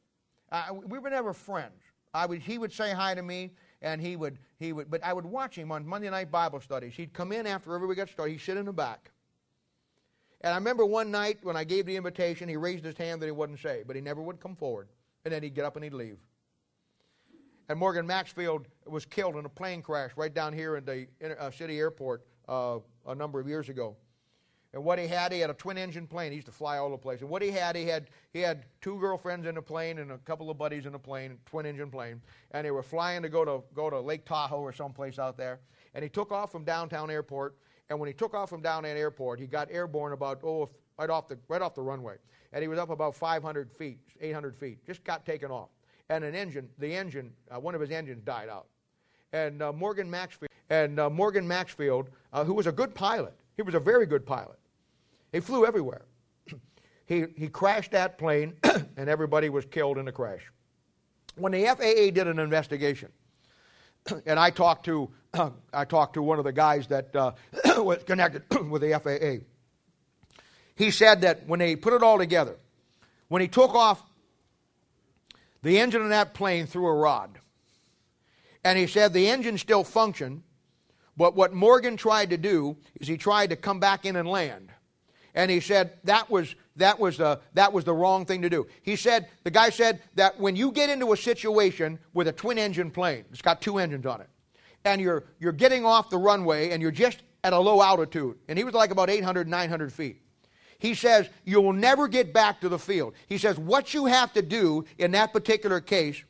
We 0.86 1.00
were 1.00 1.10
never 1.10 1.32
friends. 1.32 1.82
I 2.14 2.26
would, 2.26 2.40
he 2.40 2.58
would 2.58 2.72
say 2.72 2.92
hi 2.92 3.16
to 3.16 3.22
me, 3.22 3.54
and 3.82 4.00
he 4.00 4.16
would, 4.16 4.38
he 4.58 4.72
would, 4.72 4.90
but 4.90 5.04
I 5.04 5.12
would 5.12 5.26
watch 5.26 5.56
him 5.56 5.70
on 5.72 5.86
Monday 5.86 6.08
night 6.08 6.30
Bible 6.30 6.60
studies. 6.60 6.94
He'd 6.94 7.12
come 7.12 7.32
in 7.32 7.46
after 7.46 7.74
everybody 7.74 7.96
got 7.96 8.08
started. 8.08 8.32
He'd 8.32 8.40
sit 8.40 8.56
in 8.56 8.64
the 8.64 8.72
back. 8.72 9.10
And 10.40 10.52
I 10.52 10.56
remember 10.56 10.86
one 10.86 11.10
night 11.10 11.38
when 11.42 11.56
I 11.56 11.64
gave 11.64 11.86
the 11.86 11.96
invitation, 11.96 12.48
he 12.48 12.56
raised 12.56 12.84
his 12.84 12.96
hand 12.96 13.20
that 13.22 13.26
he 13.26 13.32
wasn't 13.32 13.60
saved, 13.60 13.86
but 13.86 13.96
he 13.96 14.02
never 14.02 14.22
would 14.22 14.40
come 14.40 14.56
forward. 14.56 14.88
And 15.24 15.32
then 15.32 15.42
he'd 15.42 15.54
get 15.54 15.64
up 15.64 15.76
and 15.76 15.84
he'd 15.84 15.92
leave. 15.92 16.18
And 17.68 17.78
Morgan 17.78 18.06
Maxfield 18.06 18.66
was 18.86 19.04
killed 19.04 19.36
in 19.36 19.44
a 19.44 19.48
plane 19.48 19.82
crash 19.82 20.10
right 20.16 20.32
down 20.32 20.52
here 20.52 20.76
in 20.76 20.84
the 20.84 21.06
uh, 21.38 21.50
city 21.50 21.78
airport 21.78 22.24
uh, 22.48 22.78
a 23.06 23.14
number 23.14 23.38
of 23.38 23.46
years 23.46 23.68
ago. 23.68 23.96
And 24.74 24.82
what 24.82 24.98
he 24.98 25.06
had, 25.06 25.32
he 25.32 25.40
had 25.40 25.50
a 25.50 25.54
twin 25.54 25.76
engine 25.76 26.06
plane. 26.06 26.32
He 26.32 26.36
used 26.36 26.46
to 26.46 26.52
fly 26.52 26.78
all 26.78 26.90
the 26.90 26.96
place. 26.96 27.20
And 27.20 27.28
what 27.28 27.42
he 27.42 27.50
had, 27.50 27.76
he 27.76 27.84
had 27.84 28.08
he 28.32 28.40
had 28.40 28.64
two 28.80 28.98
girlfriends 28.98 29.46
in 29.46 29.58
a 29.58 29.62
plane 29.62 29.98
and 29.98 30.12
a 30.12 30.18
couple 30.18 30.48
of 30.50 30.56
buddies 30.56 30.86
in 30.86 30.94
a 30.94 30.98
plane, 30.98 31.38
twin 31.44 31.66
engine 31.66 31.90
plane. 31.90 32.22
And 32.52 32.64
they 32.64 32.70
were 32.70 32.82
flying 32.82 33.22
to 33.22 33.28
go 33.28 33.44
to 33.44 33.62
go 33.74 33.90
to 33.90 34.00
Lake 34.00 34.24
Tahoe 34.24 34.60
or 34.60 34.72
someplace 34.72 35.18
out 35.18 35.36
there. 35.36 35.60
And 35.94 36.02
he 36.02 36.08
took 36.08 36.32
off 36.32 36.50
from 36.50 36.64
downtown 36.64 37.10
airport. 37.10 37.56
And 37.90 38.00
when 38.00 38.06
he 38.06 38.14
took 38.14 38.32
off 38.32 38.48
from 38.48 38.62
downtown 38.62 38.96
airport, 38.96 39.40
he 39.40 39.46
got 39.46 39.68
airborne 39.70 40.14
about 40.14 40.42
oh 40.42 40.70
right 40.98 41.10
off 41.10 41.28
the 41.28 41.38
right 41.48 41.60
off 41.60 41.74
the 41.74 41.82
runway. 41.82 42.16
And 42.54 42.62
he 42.62 42.68
was 42.68 42.78
up 42.78 42.88
about 42.88 43.14
500 43.14 43.70
feet, 43.70 43.98
800 44.20 44.56
feet. 44.56 44.86
Just 44.86 45.04
got 45.04 45.26
taken 45.26 45.50
off. 45.50 45.68
And 46.08 46.24
an 46.24 46.34
engine, 46.34 46.68
the 46.78 46.94
engine, 46.94 47.32
uh, 47.50 47.60
one 47.60 47.74
of 47.74 47.80
his 47.80 47.90
engines 47.90 48.22
died 48.22 48.48
out. 48.48 48.68
And 49.34 49.62
uh, 49.62 49.72
Morgan 49.72 50.10
Maxfield, 50.10 50.50
and 50.68 51.00
uh, 51.00 51.08
Morgan 51.08 51.48
Maxfield, 51.48 52.10
uh, 52.32 52.44
who 52.44 52.52
was 52.52 52.66
a 52.66 52.72
good 52.72 52.94
pilot, 52.94 53.34
he 53.56 53.62
was 53.62 53.74
a 53.74 53.80
very 53.80 54.04
good 54.04 54.26
pilot 54.26 54.58
he 55.32 55.40
flew 55.40 55.66
everywhere. 55.66 56.02
he, 57.06 57.24
he 57.36 57.48
crashed 57.48 57.92
that 57.92 58.18
plane, 58.18 58.54
and 58.96 59.08
everybody 59.08 59.48
was 59.48 59.64
killed 59.64 59.98
in 59.98 60.04
the 60.04 60.12
crash. 60.12 60.42
When 61.36 61.52
the 61.52 61.64
FAA 61.64 62.12
did 62.12 62.28
an 62.28 62.38
investigation, 62.38 63.10
and 64.26 64.38
I 64.38 64.50
talked 64.50 64.84
to, 64.84 65.10
I 65.72 65.84
talked 65.84 66.14
to 66.14 66.22
one 66.22 66.38
of 66.38 66.44
the 66.44 66.52
guys 66.52 66.86
that 66.88 67.16
uh, 67.16 67.32
was 67.78 68.02
connected 68.04 68.42
with 68.68 68.82
the 68.82 69.00
FAA. 69.00 69.44
He 70.74 70.90
said 70.90 71.22
that 71.22 71.46
when 71.46 71.58
they 71.58 71.76
put 71.76 71.94
it 71.94 72.02
all 72.02 72.18
together, 72.18 72.56
when 73.28 73.40
he 73.40 73.48
took 73.48 73.74
off 73.74 74.02
the 75.62 75.78
engine 75.78 76.02
of 76.02 76.10
that 76.10 76.34
plane 76.34 76.66
through 76.66 76.86
a 76.86 76.94
rod, 76.94 77.38
and 78.64 78.78
he 78.78 78.86
said 78.86 79.12
the 79.12 79.28
engine 79.28 79.58
still 79.58 79.84
functioned, 79.84 80.42
but 81.16 81.34
what 81.34 81.52
Morgan 81.52 81.96
tried 81.96 82.30
to 82.30 82.36
do 82.36 82.76
is 83.00 83.08
he 83.08 83.16
tried 83.16 83.50
to 83.50 83.56
come 83.56 83.80
back 83.80 84.04
in 84.04 84.16
and 84.16 84.28
land 84.28 84.70
and 85.34 85.50
he 85.50 85.60
said 85.60 85.98
that 86.04 86.30
was 86.30 86.54
that 86.76 86.98
was 86.98 87.16
the 87.16 87.40
that 87.54 87.72
was 87.72 87.84
the 87.84 87.92
wrong 87.92 88.24
thing 88.24 88.42
to 88.42 88.50
do. 88.50 88.66
He 88.82 88.96
said 88.96 89.28
the 89.44 89.50
guy 89.50 89.70
said 89.70 90.02
that 90.14 90.38
when 90.38 90.56
you 90.56 90.72
get 90.72 90.90
into 90.90 91.12
a 91.12 91.16
situation 91.16 91.98
with 92.14 92.28
a 92.28 92.32
twin 92.32 92.58
engine 92.58 92.90
plane, 92.90 93.24
it's 93.30 93.42
got 93.42 93.60
two 93.60 93.78
engines 93.78 94.06
on 94.06 94.20
it, 94.20 94.28
and 94.84 95.00
you're 95.00 95.24
you're 95.38 95.52
getting 95.52 95.84
off 95.84 96.10
the 96.10 96.18
runway 96.18 96.70
and 96.70 96.82
you're 96.82 96.90
just 96.90 97.22
at 97.44 97.52
a 97.52 97.58
low 97.58 97.82
altitude, 97.82 98.38
and 98.48 98.58
he 98.58 98.64
was 98.64 98.74
like 98.74 98.90
about 98.90 99.10
800 99.10 99.48
900 99.48 99.92
feet. 99.92 100.20
He 100.78 100.94
says 100.94 101.28
you 101.44 101.60
will 101.60 101.72
never 101.72 102.08
get 102.08 102.32
back 102.32 102.60
to 102.60 102.68
the 102.68 102.78
field. 102.78 103.14
He 103.28 103.38
says 103.38 103.58
what 103.58 103.94
you 103.94 104.06
have 104.06 104.32
to 104.34 104.42
do 104.42 104.84
in 104.98 105.12
that 105.12 105.32
particular 105.32 105.80
case 105.80 106.22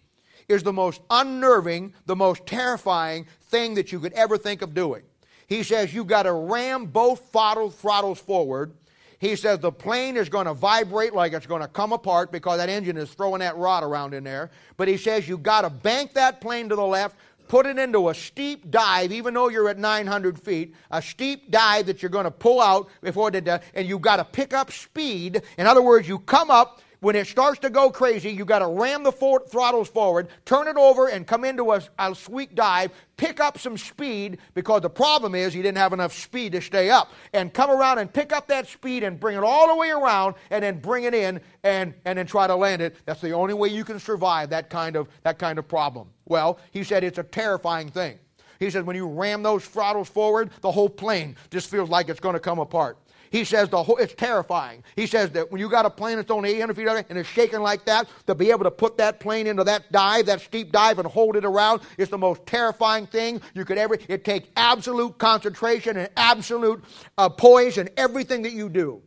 is 0.48 0.62
the 0.62 0.72
most 0.72 1.00
unnerving, 1.10 1.94
the 2.06 2.16
most 2.16 2.46
terrifying 2.46 3.26
thing 3.40 3.74
that 3.74 3.92
you 3.92 4.00
could 4.00 4.12
ever 4.12 4.36
think 4.36 4.60
of 4.62 4.74
doing. 4.74 5.02
He 5.46 5.62
says 5.62 5.94
you 5.94 6.04
got 6.04 6.24
to 6.24 6.32
ram 6.32 6.86
both 6.86 7.30
throttles 7.30 8.20
forward 8.20 8.74
he 9.22 9.36
says 9.36 9.60
the 9.60 9.70
plane 9.70 10.16
is 10.16 10.28
going 10.28 10.46
to 10.46 10.52
vibrate 10.52 11.14
like 11.14 11.32
it's 11.32 11.46
going 11.46 11.62
to 11.62 11.68
come 11.68 11.92
apart 11.92 12.32
because 12.32 12.58
that 12.58 12.68
engine 12.68 12.96
is 12.96 13.14
throwing 13.14 13.38
that 13.38 13.56
rod 13.56 13.84
around 13.84 14.14
in 14.14 14.24
there. 14.24 14.50
But 14.76 14.88
he 14.88 14.96
says 14.96 15.28
you 15.28 15.38
got 15.38 15.60
to 15.60 15.70
bank 15.70 16.14
that 16.14 16.40
plane 16.40 16.68
to 16.70 16.74
the 16.74 16.84
left, 16.84 17.14
put 17.46 17.64
it 17.64 17.78
into 17.78 18.08
a 18.08 18.14
steep 18.14 18.68
dive, 18.68 19.12
even 19.12 19.32
though 19.32 19.48
you're 19.48 19.68
at 19.68 19.78
900 19.78 20.40
feet, 20.40 20.74
a 20.90 21.00
steep 21.00 21.52
dive 21.52 21.86
that 21.86 22.02
you're 22.02 22.10
going 22.10 22.24
to 22.24 22.32
pull 22.32 22.60
out 22.60 22.88
before 23.00 23.30
the, 23.30 23.62
and 23.74 23.86
you've 23.86 24.00
got 24.00 24.16
to 24.16 24.24
pick 24.24 24.52
up 24.52 24.72
speed. 24.72 25.40
In 25.56 25.68
other 25.68 25.82
words, 25.82 26.08
you 26.08 26.18
come 26.18 26.50
up 26.50 26.80
when 27.02 27.16
it 27.16 27.26
starts 27.26 27.58
to 27.58 27.68
go 27.68 27.90
crazy, 27.90 28.30
you 28.30 28.44
got 28.44 28.60
to 28.60 28.68
ram 28.68 29.02
the 29.02 29.10
for- 29.10 29.44
throttles 29.44 29.88
forward, 29.88 30.28
turn 30.44 30.68
it 30.68 30.76
over, 30.76 31.08
and 31.08 31.26
come 31.26 31.44
into 31.44 31.72
a, 31.72 31.82
a 31.98 32.14
sweet 32.14 32.54
dive, 32.54 32.92
pick 33.16 33.40
up 33.40 33.58
some 33.58 33.76
speed 33.76 34.38
because 34.54 34.82
the 34.82 34.88
problem 34.88 35.34
is 35.34 35.52
you 35.52 35.64
didn't 35.64 35.78
have 35.78 35.92
enough 35.92 36.12
speed 36.12 36.52
to 36.52 36.60
stay 36.60 36.90
up. 36.90 37.10
And 37.32 37.52
come 37.52 37.70
around 37.70 37.98
and 37.98 38.10
pick 38.10 38.32
up 38.32 38.46
that 38.46 38.68
speed 38.68 39.02
and 39.02 39.18
bring 39.18 39.36
it 39.36 39.42
all 39.42 39.66
the 39.66 39.74
way 39.74 39.90
around 39.90 40.36
and 40.50 40.62
then 40.62 40.78
bring 40.78 41.02
it 41.02 41.12
in 41.12 41.40
and, 41.64 41.92
and 42.04 42.16
then 42.16 42.26
try 42.26 42.46
to 42.46 42.54
land 42.54 42.80
it. 42.80 42.96
That's 43.04 43.20
the 43.20 43.32
only 43.32 43.54
way 43.54 43.68
you 43.68 43.84
can 43.84 43.98
survive 43.98 44.50
that 44.50 44.70
kind 44.70 44.94
of, 44.94 45.08
that 45.24 45.40
kind 45.40 45.58
of 45.58 45.66
problem. 45.66 46.06
Well, 46.26 46.60
he 46.70 46.84
said 46.84 47.02
it's 47.02 47.18
a 47.18 47.24
terrifying 47.24 47.88
thing. 47.88 48.20
He 48.60 48.70
said 48.70 48.86
when 48.86 48.94
you 48.94 49.08
ram 49.08 49.42
those 49.42 49.64
throttles 49.64 50.08
forward, 50.08 50.50
the 50.60 50.70
whole 50.70 50.88
plane 50.88 51.34
just 51.50 51.68
feels 51.68 51.90
like 51.90 52.08
it's 52.08 52.20
going 52.20 52.34
to 52.34 52.40
come 52.40 52.60
apart. 52.60 52.96
He 53.32 53.44
says 53.44 53.70
the 53.70 53.82
whole, 53.82 53.96
it's 53.96 54.14
terrifying. 54.14 54.84
He 54.94 55.06
says 55.06 55.30
that 55.30 55.50
when 55.50 55.58
you 55.58 55.70
got 55.70 55.86
a 55.86 55.90
plane 55.90 56.16
that's 56.16 56.30
only 56.30 56.50
800 56.50 56.76
feet 56.76 57.06
and 57.08 57.18
it's 57.18 57.28
shaking 57.30 57.60
like 57.60 57.86
that, 57.86 58.06
to 58.26 58.34
be 58.34 58.50
able 58.50 58.64
to 58.64 58.70
put 58.70 58.98
that 58.98 59.20
plane 59.20 59.46
into 59.46 59.64
that 59.64 59.90
dive, 59.90 60.26
that 60.26 60.42
steep 60.42 60.70
dive, 60.70 60.98
and 60.98 61.08
hold 61.08 61.36
it 61.36 61.46
around 61.46 61.80
is 61.96 62.10
the 62.10 62.18
most 62.18 62.44
terrifying 62.44 63.06
thing 63.06 63.40
you 63.54 63.64
could 63.64 63.78
ever. 63.78 63.96
It 64.06 64.26
takes 64.26 64.48
absolute 64.54 65.16
concentration 65.16 65.96
and 65.96 66.10
absolute 66.14 66.84
uh, 67.16 67.30
poise 67.30 67.78
in 67.78 67.88
everything 67.96 68.42
that 68.42 68.52
you 68.52 68.68
do. 68.68 69.00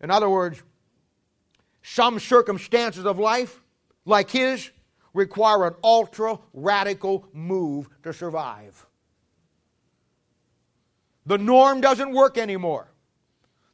In 0.00 0.12
other 0.12 0.30
words, 0.30 0.62
some 1.82 2.20
circumstances 2.20 3.04
of 3.04 3.18
life, 3.18 3.60
like 4.04 4.30
his, 4.30 4.70
require 5.12 5.66
an 5.66 5.74
ultra 5.82 6.38
radical 6.52 7.26
move 7.32 7.88
to 8.04 8.12
survive. 8.12 8.86
The 11.26 11.38
norm 11.38 11.80
doesn't 11.80 12.12
work 12.12 12.38
anymore. 12.38 12.93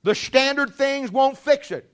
The 0.02 0.14
standard 0.14 0.74
things 0.74 1.10
won't 1.12 1.36
fix 1.36 1.70
it. 1.70 1.90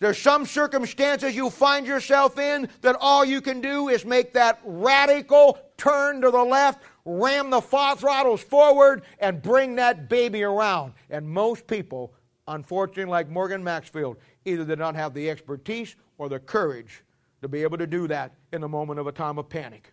There's 0.00 0.18
some 0.18 0.46
circumstances 0.46 1.36
you 1.36 1.50
find 1.50 1.86
yourself 1.86 2.38
in 2.38 2.70
that 2.80 2.96
all 3.00 3.22
you 3.22 3.42
can 3.42 3.60
do 3.60 3.88
is 3.88 4.06
make 4.06 4.32
that 4.32 4.58
radical 4.64 5.58
turn 5.76 6.22
to 6.22 6.30
the 6.30 6.42
left, 6.42 6.82
ram 7.04 7.50
the 7.50 7.60
throttles 7.60 8.42
forward, 8.42 9.02
and 9.18 9.42
bring 9.42 9.76
that 9.76 10.08
baby 10.08 10.42
around. 10.42 10.94
And 11.10 11.28
most 11.28 11.66
people, 11.66 12.14
unfortunately, 12.48 13.10
like 13.10 13.28
Morgan 13.28 13.62
Maxfield, 13.62 14.16
either 14.46 14.64
did 14.64 14.78
not 14.78 14.94
have 14.96 15.12
the 15.12 15.28
expertise 15.28 15.96
or 16.16 16.30
the 16.30 16.38
courage 16.38 17.02
to 17.42 17.48
be 17.48 17.62
able 17.62 17.76
to 17.76 17.86
do 17.86 18.08
that 18.08 18.32
in 18.52 18.62
the 18.62 18.68
moment 18.68 18.98
of 18.98 19.06
a 19.06 19.12
time 19.12 19.38
of 19.38 19.50
panic. 19.50 19.92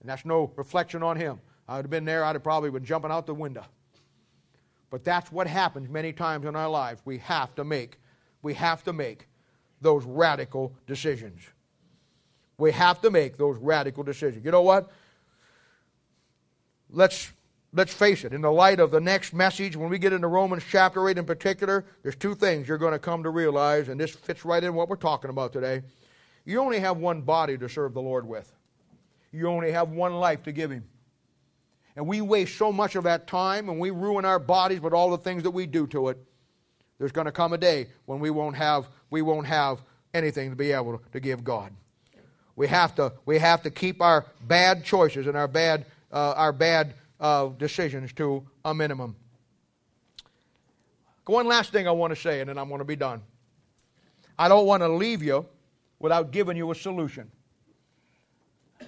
And 0.00 0.08
that's 0.08 0.24
no 0.24 0.52
reflection 0.56 1.04
on 1.04 1.16
him. 1.16 1.40
I 1.68 1.76
would 1.76 1.84
have 1.84 1.90
been 1.90 2.04
there, 2.04 2.24
I'd 2.24 2.34
have 2.34 2.42
probably 2.42 2.70
been 2.70 2.84
jumping 2.84 3.12
out 3.12 3.26
the 3.26 3.34
window. 3.34 3.64
But 4.90 5.04
that's 5.04 5.32
what 5.32 5.46
happens 5.46 5.88
many 5.88 6.12
times 6.12 6.46
in 6.46 6.54
our 6.56 6.68
lives. 6.68 7.00
We 7.04 7.18
have 7.18 7.54
to 7.56 7.64
make, 7.64 7.98
we 8.42 8.54
have 8.54 8.84
to 8.84 8.92
make 8.92 9.28
those 9.80 10.04
radical 10.04 10.72
decisions. 10.86 11.40
We 12.58 12.72
have 12.72 13.00
to 13.02 13.10
make 13.10 13.36
those 13.36 13.58
radical 13.58 14.02
decisions. 14.02 14.44
You 14.44 14.50
know 14.50 14.62
what? 14.62 14.90
Let's 16.88 17.32
let's 17.76 17.92
face 17.92 18.24
it, 18.24 18.32
in 18.32 18.40
the 18.40 18.50
light 18.50 18.80
of 18.80 18.90
the 18.90 19.00
next 19.00 19.34
message, 19.34 19.76
when 19.76 19.90
we 19.90 19.98
get 19.98 20.12
into 20.12 20.26
Romans 20.26 20.62
chapter 20.68 21.08
8 21.08 21.18
in 21.18 21.26
particular, 21.26 21.84
there's 22.02 22.16
two 22.16 22.34
things 22.34 22.66
you're 22.66 22.78
going 22.78 22.92
to 22.92 22.98
come 22.98 23.22
to 23.22 23.30
realize, 23.30 23.88
and 23.88 24.00
this 24.00 24.12
fits 24.12 24.44
right 24.44 24.64
in 24.64 24.74
what 24.74 24.88
we're 24.88 24.96
talking 24.96 25.28
about 25.28 25.52
today. 25.52 25.82
You 26.46 26.60
only 26.60 26.80
have 26.80 26.96
one 26.96 27.20
body 27.20 27.58
to 27.58 27.68
serve 27.68 27.92
the 27.92 28.00
Lord 28.00 28.26
with, 28.26 28.50
you 29.30 29.48
only 29.48 29.72
have 29.72 29.90
one 29.90 30.14
life 30.14 30.42
to 30.44 30.52
give 30.52 30.70
Him. 30.70 30.84
And 31.96 32.06
we 32.06 32.20
waste 32.20 32.56
so 32.56 32.70
much 32.70 32.94
of 32.94 33.04
that 33.04 33.26
time 33.26 33.68
and 33.68 33.80
we 33.80 33.90
ruin 33.90 34.24
our 34.24 34.38
bodies 34.38 34.80
with 34.80 34.92
all 34.92 35.10
the 35.10 35.18
things 35.18 35.42
that 35.44 35.50
we 35.50 35.66
do 35.66 35.86
to 35.88 36.08
it. 36.08 36.18
There's 36.98 37.12
going 37.12 37.24
to 37.24 37.32
come 37.32 37.52
a 37.52 37.58
day 37.58 37.88
when 38.04 38.20
we 38.20 38.30
won't 38.30 38.56
have, 38.56 38.86
we 39.10 39.22
won't 39.22 39.46
have 39.46 39.82
anything 40.12 40.50
to 40.50 40.56
be 40.56 40.72
able 40.72 41.00
to 41.12 41.20
give 41.20 41.42
God. 41.42 41.72
We 42.54 42.68
have 42.68 42.94
to, 42.96 43.12
we 43.24 43.38
have 43.38 43.62
to 43.62 43.70
keep 43.70 44.00
our 44.00 44.26
bad 44.46 44.84
choices 44.84 45.26
and 45.26 45.36
our 45.36 45.48
bad, 45.48 45.86
uh, 46.12 46.34
our 46.36 46.52
bad 46.52 46.94
uh, 47.20 47.48
decisions 47.48 48.12
to 48.14 48.46
a 48.64 48.74
minimum. 48.74 49.16
One 51.26 51.46
last 51.46 51.72
thing 51.72 51.88
I 51.88 51.90
want 51.90 52.14
to 52.14 52.20
say, 52.20 52.40
and 52.40 52.48
then 52.48 52.56
I'm 52.56 52.68
going 52.68 52.78
to 52.78 52.84
be 52.84 52.96
done. 52.96 53.20
I 54.38 54.48
don't 54.48 54.66
want 54.66 54.82
to 54.82 54.88
leave 54.88 55.22
you 55.22 55.46
without 55.98 56.30
giving 56.30 56.56
you 56.56 56.70
a 56.70 56.74
solution. 56.74 57.30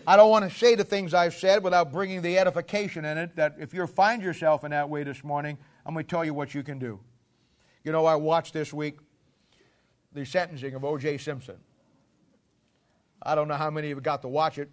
I 0.07 0.17
don't 0.17 0.31
want 0.31 0.51
to 0.51 0.57
say 0.57 0.75
the 0.75 0.85
things 0.85 1.15
I've 1.15 1.35
said 1.35 1.63
without 1.63 1.93
bringing 1.93 2.23
the 2.23 2.39
edification 2.39 3.05
in 3.05 3.19
it 3.19 3.37
that 3.37 3.57
if 3.59 3.75
you 3.75 3.87
find 3.87 4.23
yourself 4.23 4.65
in 4.65 4.71
that 4.71 4.89
way 4.89 5.03
this 5.03 5.23
morning, 5.23 5.59
I'm 5.85 5.95
going 5.95 6.05
to 6.05 6.11
tell 6.11 6.25
you 6.25 6.35
what 6.35 6.55
you 6.55 6.63
can 6.63 6.79
do. 6.79 6.99
You 7.85 7.93
know, 7.93 8.07
I 8.07 8.15
watched 8.17 8.53
this 8.53 8.73
week 8.73 8.99
the 10.13 10.25
sentencing 10.25 10.75
of 10.75 10.85
O.J. 10.85 11.19
Simpson. 11.19 11.57
I 13.23 13.35
don't 13.35 13.49
know 13.49 13.55
how 13.55 13.71
many 13.71 13.91
of 13.91 13.99
you 13.99 14.01
got 14.01 14.23
to 14.23 14.29
watch 14.29 14.59
it. 14.59 14.71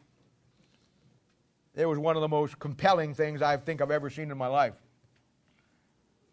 It 1.76 1.86
was 1.86 1.98
one 1.98 2.16
of 2.16 2.22
the 2.22 2.28
most 2.28 2.58
compelling 2.60 3.14
things 3.14 3.42
I 3.42 3.58
think 3.58 3.82
I've 3.82 3.92
ever 3.92 4.10
seen 4.10 4.32
in 4.32 4.38
my 4.38 4.48
life. 4.48 4.76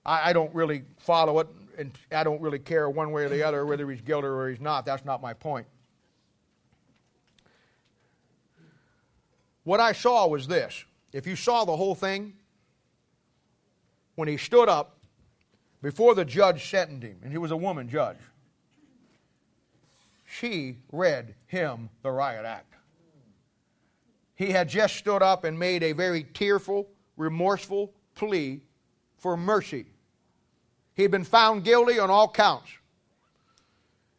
I, 0.05 0.31
I 0.31 0.33
don't 0.33 0.55
really 0.55 0.83
follow 0.99 1.41
it, 1.41 1.49
and 1.79 1.91
I 2.13 2.23
don't 2.23 2.41
really 2.41 2.59
care 2.59 2.89
one 2.89 3.11
way 3.11 3.25
or 3.25 3.29
the 3.29 3.43
other 3.43 3.67
whether 3.67 3.89
he's 3.91 4.01
guilty 4.01 4.29
or 4.29 4.49
he's 4.49 4.61
not. 4.61 4.87
That's 4.87 5.05
not 5.05 5.21
my 5.21 5.33
point. 5.35 5.67
What 9.65 9.81
I 9.81 9.93
saw 9.93 10.27
was 10.27 10.47
this. 10.47 10.85
If 11.13 11.27
you 11.27 11.37
saw 11.37 11.65
the 11.65 11.77
whole 11.77 11.95
thing, 11.95 12.35
when 14.15 14.29
he 14.29 14.37
stood 14.37 14.69
up 14.69 14.99
before 15.83 16.15
the 16.15 16.25
judge 16.25 16.69
sentenced 16.69 17.05
him, 17.07 17.19
and 17.23 17.33
he 17.33 17.39
was 17.39 17.51
a 17.51 17.57
woman 17.57 17.89
judge, 17.89 18.19
she 20.25 20.79
read 20.91 21.35
him 21.47 21.91
the 22.03 22.11
riot 22.11 22.45
act. 22.45 22.75
He 24.35 24.51
had 24.51 24.69
just 24.69 24.97
stood 24.97 25.23
up 25.23 25.45
and 25.45 25.59
made 25.59 25.83
a 25.83 25.93
very 25.93 26.25
tearful, 26.25 26.89
remorseful 27.17 27.93
plea 28.15 28.61
for 29.19 29.37
mercy. 29.37 29.87
He 30.95 31.03
had 31.03 31.11
been 31.11 31.25
found 31.25 31.65
guilty 31.65 31.99
on 31.99 32.11
all 32.11 32.29
counts. 32.29 32.71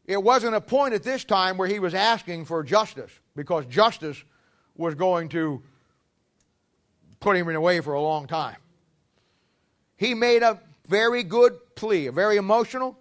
It 0.06 0.22
wasn't 0.22 0.56
a 0.56 0.62
point 0.62 0.94
at 0.94 1.04
this 1.04 1.24
time 1.24 1.58
where 1.58 1.68
he 1.68 1.80
was 1.80 1.94
asking 1.94 2.46
for 2.46 2.64
justice 2.64 3.12
because 3.36 3.66
justice 3.66 4.24
was 4.76 4.96
going 4.96 5.30
to 5.30 5.62
put 7.20 7.38
him 7.38 7.50
away 7.50 7.80
for 7.80 7.94
a 7.94 8.02
long 8.02 8.28
time. 8.28 8.58
He 9.96 10.14
made 10.14 10.44
a 10.44 10.60
very 10.88 11.24
good 11.24 11.54
plea, 11.76 12.08
a 12.08 12.12
very 12.12 12.38
emotional, 12.38 12.98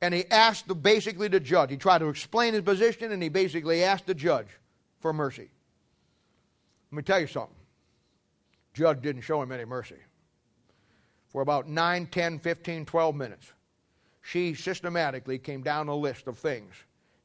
and 0.00 0.12
he 0.12 0.24
asked 0.30 0.66
the, 0.66 0.74
basically 0.74 1.28
the 1.28 1.40
judge. 1.40 1.70
He 1.70 1.76
tried 1.76 1.98
to 1.98 2.08
explain 2.08 2.54
his 2.54 2.62
position 2.62 3.12
and 3.12 3.22
he 3.22 3.28
basically 3.28 3.84
asked 3.84 4.06
the 4.06 4.14
judge 4.14 4.48
for 5.00 5.12
mercy. 5.12 5.48
Let 6.90 6.96
me 6.96 7.02
tell 7.02 7.20
you 7.20 7.26
something. 7.26 7.56
Judge 8.72 9.00
didn't 9.00 9.22
show 9.22 9.40
him 9.40 9.52
any 9.52 9.64
mercy. 9.64 9.96
For 11.28 11.42
about 11.42 11.68
9, 11.68 12.06
10, 12.06 12.38
15, 12.38 12.84
12 12.84 13.14
minutes, 13.14 13.52
she 14.22 14.54
systematically 14.54 15.38
came 15.38 15.62
down 15.62 15.88
a 15.88 15.94
list 15.94 16.26
of 16.26 16.38
things 16.38 16.74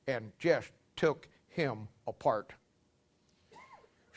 and 0.07 0.31
just 0.39 0.69
took 0.95 1.27
him 1.47 1.87
apart. 2.07 2.53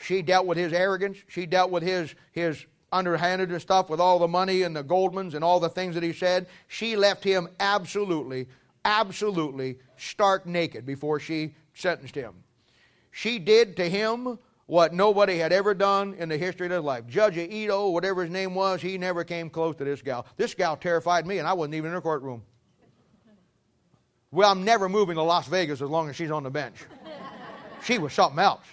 She 0.03 0.21
dealt 0.21 0.45
with 0.45 0.57
his 0.57 0.73
arrogance. 0.73 1.17
She 1.29 1.45
dealt 1.45 1.71
with 1.71 1.81
his, 1.81 2.13
his 2.33 2.65
underhanded 2.91 3.59
stuff 3.61 3.89
with 3.89 4.01
all 4.01 4.19
the 4.19 4.27
money 4.27 4.63
and 4.63 4.75
the 4.75 4.83
Goldmans 4.83 5.33
and 5.33 5.43
all 5.45 5.61
the 5.61 5.69
things 5.69 5.95
that 5.95 6.03
he 6.03 6.11
said. 6.11 6.47
She 6.67 6.97
left 6.97 7.23
him 7.23 7.47
absolutely, 7.59 8.49
absolutely 8.83 9.77
stark 9.95 10.45
naked 10.45 10.85
before 10.85 11.21
she 11.21 11.55
sentenced 11.73 12.15
him. 12.15 12.33
She 13.11 13.39
did 13.39 13.77
to 13.77 13.89
him 13.89 14.39
what 14.65 14.93
nobody 14.93 15.37
had 15.37 15.53
ever 15.53 15.73
done 15.73 16.15
in 16.15 16.27
the 16.27 16.37
history 16.37 16.65
of 16.67 16.73
his 16.73 16.81
life. 16.81 17.07
Judge 17.07 17.37
Ito, 17.37 17.89
whatever 17.89 18.23
his 18.23 18.31
name 18.31 18.55
was, 18.55 18.81
he 18.81 18.97
never 18.97 19.23
came 19.23 19.49
close 19.49 19.77
to 19.77 19.85
this 19.85 20.01
gal. 20.01 20.25
This 20.35 20.53
gal 20.53 20.75
terrified 20.75 21.25
me, 21.25 21.37
and 21.37 21.47
I 21.47 21.53
wasn't 21.53 21.75
even 21.75 21.89
in 21.89 21.93
her 21.93 22.01
courtroom. 22.01 22.43
Well, 24.31 24.51
I'm 24.51 24.65
never 24.65 24.89
moving 24.89 25.15
to 25.15 25.21
Las 25.21 25.47
Vegas 25.47 25.81
as 25.81 25.89
long 25.89 26.09
as 26.09 26.15
she's 26.17 26.31
on 26.31 26.43
the 26.43 26.49
bench. 26.49 26.75
She 27.83 27.99
was 27.99 28.13
something 28.13 28.39
else. 28.39 28.65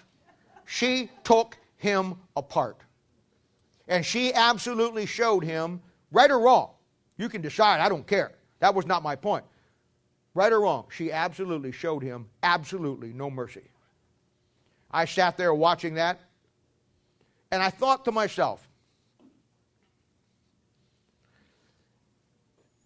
She 0.72 1.10
took 1.24 1.58
him 1.78 2.14
apart. 2.36 2.78
And 3.88 4.06
she 4.06 4.32
absolutely 4.32 5.04
showed 5.04 5.42
him, 5.42 5.82
right 6.12 6.30
or 6.30 6.38
wrong, 6.38 6.70
you 7.16 7.28
can 7.28 7.42
decide, 7.42 7.80
I 7.80 7.88
don't 7.88 8.06
care. 8.06 8.30
That 8.60 8.72
was 8.72 8.86
not 8.86 9.02
my 9.02 9.16
point. 9.16 9.44
Right 10.32 10.52
or 10.52 10.60
wrong, 10.60 10.86
she 10.88 11.10
absolutely 11.10 11.72
showed 11.72 12.04
him 12.04 12.28
absolutely 12.44 13.12
no 13.12 13.28
mercy. 13.32 13.68
I 14.92 15.06
sat 15.06 15.36
there 15.36 15.52
watching 15.52 15.94
that, 15.94 16.20
and 17.50 17.60
I 17.60 17.70
thought 17.70 18.04
to 18.04 18.12
myself, 18.12 18.68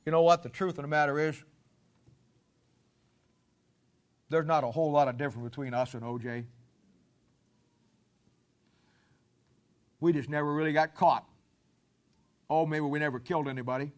you 0.06 0.12
know 0.12 0.22
what? 0.22 0.42
The 0.42 0.48
truth 0.48 0.78
of 0.78 0.84
the 0.84 0.88
matter 0.88 1.18
is, 1.18 1.36
there's 4.30 4.46
not 4.46 4.64
a 4.64 4.70
whole 4.70 4.90
lot 4.90 5.06
of 5.06 5.18
difference 5.18 5.50
between 5.50 5.74
us 5.74 5.92
and 5.92 6.02
OJ. 6.02 6.46
We 10.00 10.12
just 10.12 10.28
never 10.28 10.52
really 10.52 10.72
got 10.72 10.94
caught. 10.94 11.26
Oh, 12.50 12.66
maybe 12.66 12.84
we 12.84 12.98
never 12.98 13.18
killed 13.18 13.48
anybody. 13.48 13.92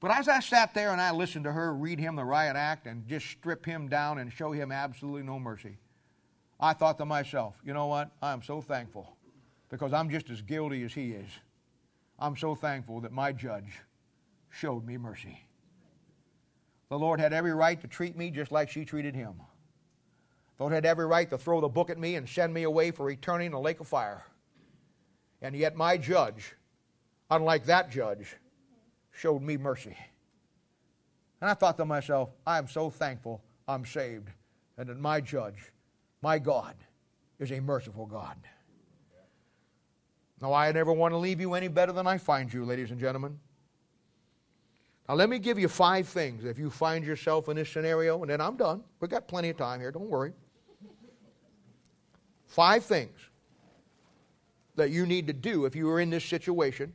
But 0.00 0.12
as 0.12 0.28
I 0.28 0.40
sat 0.40 0.74
there 0.74 0.92
and 0.92 1.00
I 1.00 1.10
listened 1.10 1.44
to 1.44 1.52
her 1.52 1.74
read 1.74 1.98
him 1.98 2.14
the 2.16 2.24
riot 2.24 2.56
act 2.56 2.86
and 2.86 3.06
just 3.06 3.26
strip 3.26 3.66
him 3.66 3.88
down 3.88 4.18
and 4.18 4.32
show 4.32 4.52
him 4.52 4.70
absolutely 4.70 5.24
no 5.24 5.38
mercy, 5.40 5.76
I 6.60 6.72
thought 6.72 6.98
to 6.98 7.04
myself, 7.04 7.56
you 7.64 7.74
know 7.74 7.86
what? 7.86 8.10
I 8.22 8.32
am 8.32 8.42
so 8.42 8.60
thankful 8.60 9.16
because 9.68 9.92
I'm 9.92 10.08
just 10.10 10.30
as 10.30 10.40
guilty 10.40 10.84
as 10.84 10.92
he 10.92 11.12
is. 11.12 11.28
I'm 12.18 12.36
so 12.36 12.54
thankful 12.54 13.00
that 13.02 13.12
my 13.12 13.32
judge 13.32 13.80
showed 14.50 14.86
me 14.86 14.96
mercy. 14.96 15.44
The 16.88 16.98
Lord 16.98 17.20
had 17.20 17.32
every 17.32 17.52
right 17.52 17.80
to 17.80 17.86
treat 17.86 18.16
me 18.16 18.30
just 18.30 18.50
like 18.50 18.70
she 18.70 18.84
treated 18.84 19.14
him. 19.14 19.34
The 20.58 20.64
Lord 20.64 20.74
had 20.74 20.84
every 20.84 21.06
right 21.06 21.30
to 21.30 21.38
throw 21.38 21.60
the 21.60 21.68
book 21.68 21.88
at 21.88 21.98
me 21.98 22.16
and 22.16 22.28
send 22.28 22.52
me 22.52 22.64
away 22.64 22.90
for 22.90 23.10
in 23.10 23.52
a 23.52 23.60
lake 23.60 23.80
of 23.80 23.86
fire. 23.86 24.24
And 25.40 25.54
yet 25.54 25.76
my 25.76 25.96
judge, 25.96 26.54
unlike 27.30 27.64
that 27.66 27.90
judge, 27.90 28.36
showed 29.12 29.40
me 29.40 29.56
mercy. 29.56 29.96
And 31.40 31.48
I 31.48 31.54
thought 31.54 31.76
to 31.76 31.84
myself, 31.84 32.30
I 32.44 32.58
am 32.58 32.66
so 32.66 32.90
thankful 32.90 33.40
I'm 33.68 33.84
saved 33.84 34.30
and 34.76 34.88
that 34.88 34.98
my 34.98 35.20
judge, 35.20 35.72
my 36.22 36.38
God, 36.38 36.74
is 37.38 37.52
a 37.52 37.60
merciful 37.60 38.06
God. 38.06 38.36
Now, 40.40 40.52
I 40.52 40.70
never 40.70 40.92
want 40.92 41.12
to 41.12 41.18
leave 41.18 41.40
you 41.40 41.54
any 41.54 41.68
better 41.68 41.92
than 41.92 42.06
I 42.06 42.18
find 42.18 42.52
you, 42.52 42.64
ladies 42.64 42.92
and 42.92 43.00
gentlemen. 43.00 43.38
Now, 45.08 45.16
let 45.16 45.28
me 45.28 45.38
give 45.38 45.58
you 45.58 45.68
five 45.68 46.06
things 46.06 46.44
if 46.44 46.58
you 46.58 46.70
find 46.70 47.04
yourself 47.04 47.48
in 47.48 47.56
this 47.56 47.68
scenario, 47.68 48.20
and 48.20 48.30
then 48.30 48.40
I'm 48.40 48.56
done. 48.56 48.84
We've 49.00 49.10
got 49.10 49.26
plenty 49.26 49.50
of 49.50 49.56
time 49.56 49.80
here, 49.80 49.90
don't 49.90 50.08
worry. 50.08 50.32
Five 52.48 52.82
things 52.84 53.16
that 54.74 54.90
you 54.90 55.06
need 55.06 55.26
to 55.26 55.32
do 55.32 55.66
if 55.66 55.76
you 55.76 55.88
are 55.90 56.00
in 56.00 56.10
this 56.10 56.24
situation 56.24 56.92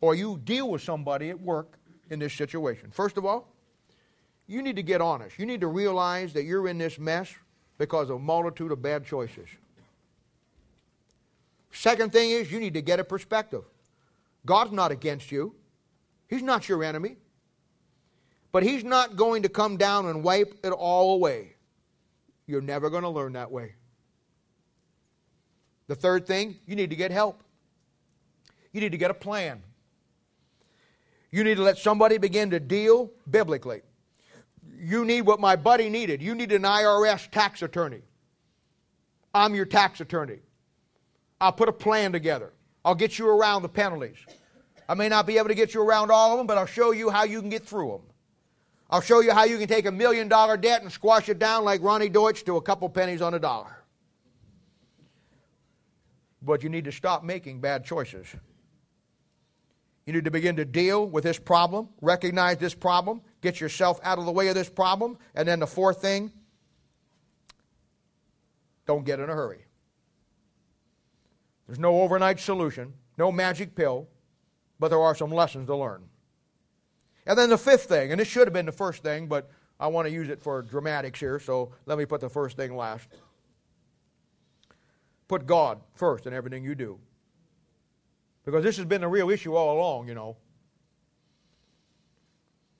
or 0.00 0.14
you 0.14 0.40
deal 0.44 0.70
with 0.70 0.82
somebody 0.82 1.30
at 1.30 1.40
work 1.40 1.78
in 2.10 2.18
this 2.18 2.34
situation. 2.34 2.90
First 2.90 3.16
of 3.16 3.24
all, 3.24 3.48
you 4.46 4.62
need 4.62 4.76
to 4.76 4.82
get 4.82 5.00
honest. 5.00 5.38
You 5.38 5.46
need 5.46 5.62
to 5.62 5.68
realize 5.68 6.32
that 6.34 6.44
you're 6.44 6.68
in 6.68 6.76
this 6.76 6.98
mess 6.98 7.34
because 7.78 8.10
of 8.10 8.16
a 8.16 8.18
multitude 8.18 8.72
of 8.72 8.82
bad 8.82 9.06
choices. 9.06 9.48
Second 11.72 12.12
thing 12.12 12.30
is, 12.30 12.52
you 12.52 12.60
need 12.60 12.74
to 12.74 12.82
get 12.82 13.00
a 13.00 13.04
perspective. 13.04 13.64
God's 14.44 14.72
not 14.72 14.90
against 14.90 15.32
you, 15.32 15.54
He's 16.28 16.42
not 16.42 16.68
your 16.68 16.84
enemy. 16.84 17.16
But 18.52 18.64
He's 18.64 18.84
not 18.84 19.16
going 19.16 19.44
to 19.44 19.48
come 19.48 19.76
down 19.76 20.06
and 20.06 20.24
wipe 20.24 20.58
it 20.64 20.72
all 20.72 21.14
away. 21.14 21.54
You're 22.46 22.60
never 22.60 22.90
going 22.90 23.04
to 23.04 23.08
learn 23.08 23.34
that 23.34 23.50
way. 23.50 23.74
The 25.90 25.96
third 25.96 26.24
thing, 26.24 26.54
you 26.66 26.76
need 26.76 26.90
to 26.90 26.96
get 26.96 27.10
help. 27.10 27.42
You 28.72 28.80
need 28.80 28.92
to 28.92 28.96
get 28.96 29.10
a 29.10 29.14
plan. 29.14 29.60
You 31.32 31.42
need 31.42 31.56
to 31.56 31.64
let 31.64 31.78
somebody 31.78 32.16
begin 32.16 32.50
to 32.50 32.60
deal 32.60 33.10
biblically. 33.28 33.82
You 34.78 35.04
need 35.04 35.22
what 35.22 35.40
my 35.40 35.56
buddy 35.56 35.90
needed. 35.90 36.22
You 36.22 36.36
need 36.36 36.52
an 36.52 36.62
IRS 36.62 37.28
tax 37.32 37.62
attorney. 37.62 38.02
I'm 39.34 39.52
your 39.56 39.64
tax 39.64 40.00
attorney. 40.00 40.38
I'll 41.40 41.50
put 41.50 41.68
a 41.68 41.72
plan 41.72 42.12
together. 42.12 42.52
I'll 42.84 42.94
get 42.94 43.18
you 43.18 43.26
around 43.28 43.62
the 43.62 43.68
penalties. 43.68 44.18
I 44.88 44.94
may 44.94 45.08
not 45.08 45.26
be 45.26 45.38
able 45.38 45.48
to 45.48 45.56
get 45.56 45.74
you 45.74 45.82
around 45.82 46.12
all 46.12 46.30
of 46.30 46.38
them, 46.38 46.46
but 46.46 46.56
I'll 46.56 46.66
show 46.66 46.92
you 46.92 47.10
how 47.10 47.24
you 47.24 47.40
can 47.40 47.50
get 47.50 47.66
through 47.66 47.90
them. 47.90 48.02
I'll 48.90 49.00
show 49.00 49.18
you 49.18 49.32
how 49.32 49.42
you 49.42 49.58
can 49.58 49.66
take 49.66 49.86
a 49.86 49.92
million 49.92 50.28
dollar 50.28 50.56
debt 50.56 50.82
and 50.82 50.92
squash 50.92 51.28
it 51.28 51.40
down 51.40 51.64
like 51.64 51.80
Roni 51.80 52.12
Deutch 52.12 52.44
to 52.44 52.58
a 52.58 52.62
couple 52.62 52.88
pennies 52.88 53.20
on 53.20 53.34
a 53.34 53.40
dollar. 53.40 53.79
But 56.42 56.62
you 56.62 56.68
need 56.68 56.84
to 56.84 56.92
stop 56.92 57.22
making 57.22 57.60
bad 57.60 57.84
choices. 57.84 58.26
You 60.06 60.14
need 60.14 60.24
to 60.24 60.30
begin 60.30 60.56
to 60.56 60.64
deal 60.64 61.06
with 61.06 61.24
this 61.24 61.38
problem, 61.38 61.88
recognize 62.00 62.56
this 62.56 62.74
problem, 62.74 63.20
get 63.42 63.60
yourself 63.60 64.00
out 64.02 64.18
of 64.18 64.24
the 64.24 64.32
way 64.32 64.48
of 64.48 64.54
this 64.54 64.70
problem, 64.70 65.18
and 65.34 65.46
then 65.46 65.60
the 65.60 65.66
fourth 65.66 66.00
thing, 66.00 66.32
don't 68.86 69.04
get 69.04 69.20
in 69.20 69.30
a 69.30 69.34
hurry. 69.34 69.64
There's 71.66 71.78
no 71.78 72.00
overnight 72.00 72.40
solution, 72.40 72.94
no 73.16 73.30
magic 73.30 73.76
pill, 73.76 74.08
but 74.80 74.88
there 74.88 75.00
are 75.00 75.14
some 75.14 75.30
lessons 75.30 75.66
to 75.68 75.76
learn. 75.76 76.02
And 77.26 77.38
then 77.38 77.50
the 77.50 77.58
fifth 77.58 77.84
thing, 77.84 78.10
and 78.10 78.20
this 78.20 78.26
should 78.26 78.48
have 78.48 78.52
been 78.52 78.66
the 78.66 78.72
first 78.72 79.04
thing, 79.04 79.28
but 79.28 79.48
I 79.78 79.86
want 79.86 80.08
to 80.08 80.12
use 80.12 80.28
it 80.28 80.42
for 80.42 80.62
dramatics 80.62 81.20
here, 81.20 81.38
so 81.38 81.70
let 81.86 81.98
me 81.98 82.06
put 82.06 82.20
the 82.20 82.28
first 82.28 82.56
thing 82.56 82.74
last. 82.74 83.06
Put 85.30 85.46
God 85.46 85.78
first 85.94 86.26
in 86.26 86.32
everything 86.32 86.64
you 86.64 86.74
do. 86.74 86.98
Because 88.44 88.64
this 88.64 88.76
has 88.78 88.84
been 88.84 89.00
the 89.00 89.06
real 89.06 89.30
issue 89.30 89.54
all 89.54 89.78
along, 89.78 90.08
you 90.08 90.14
know. 90.14 90.36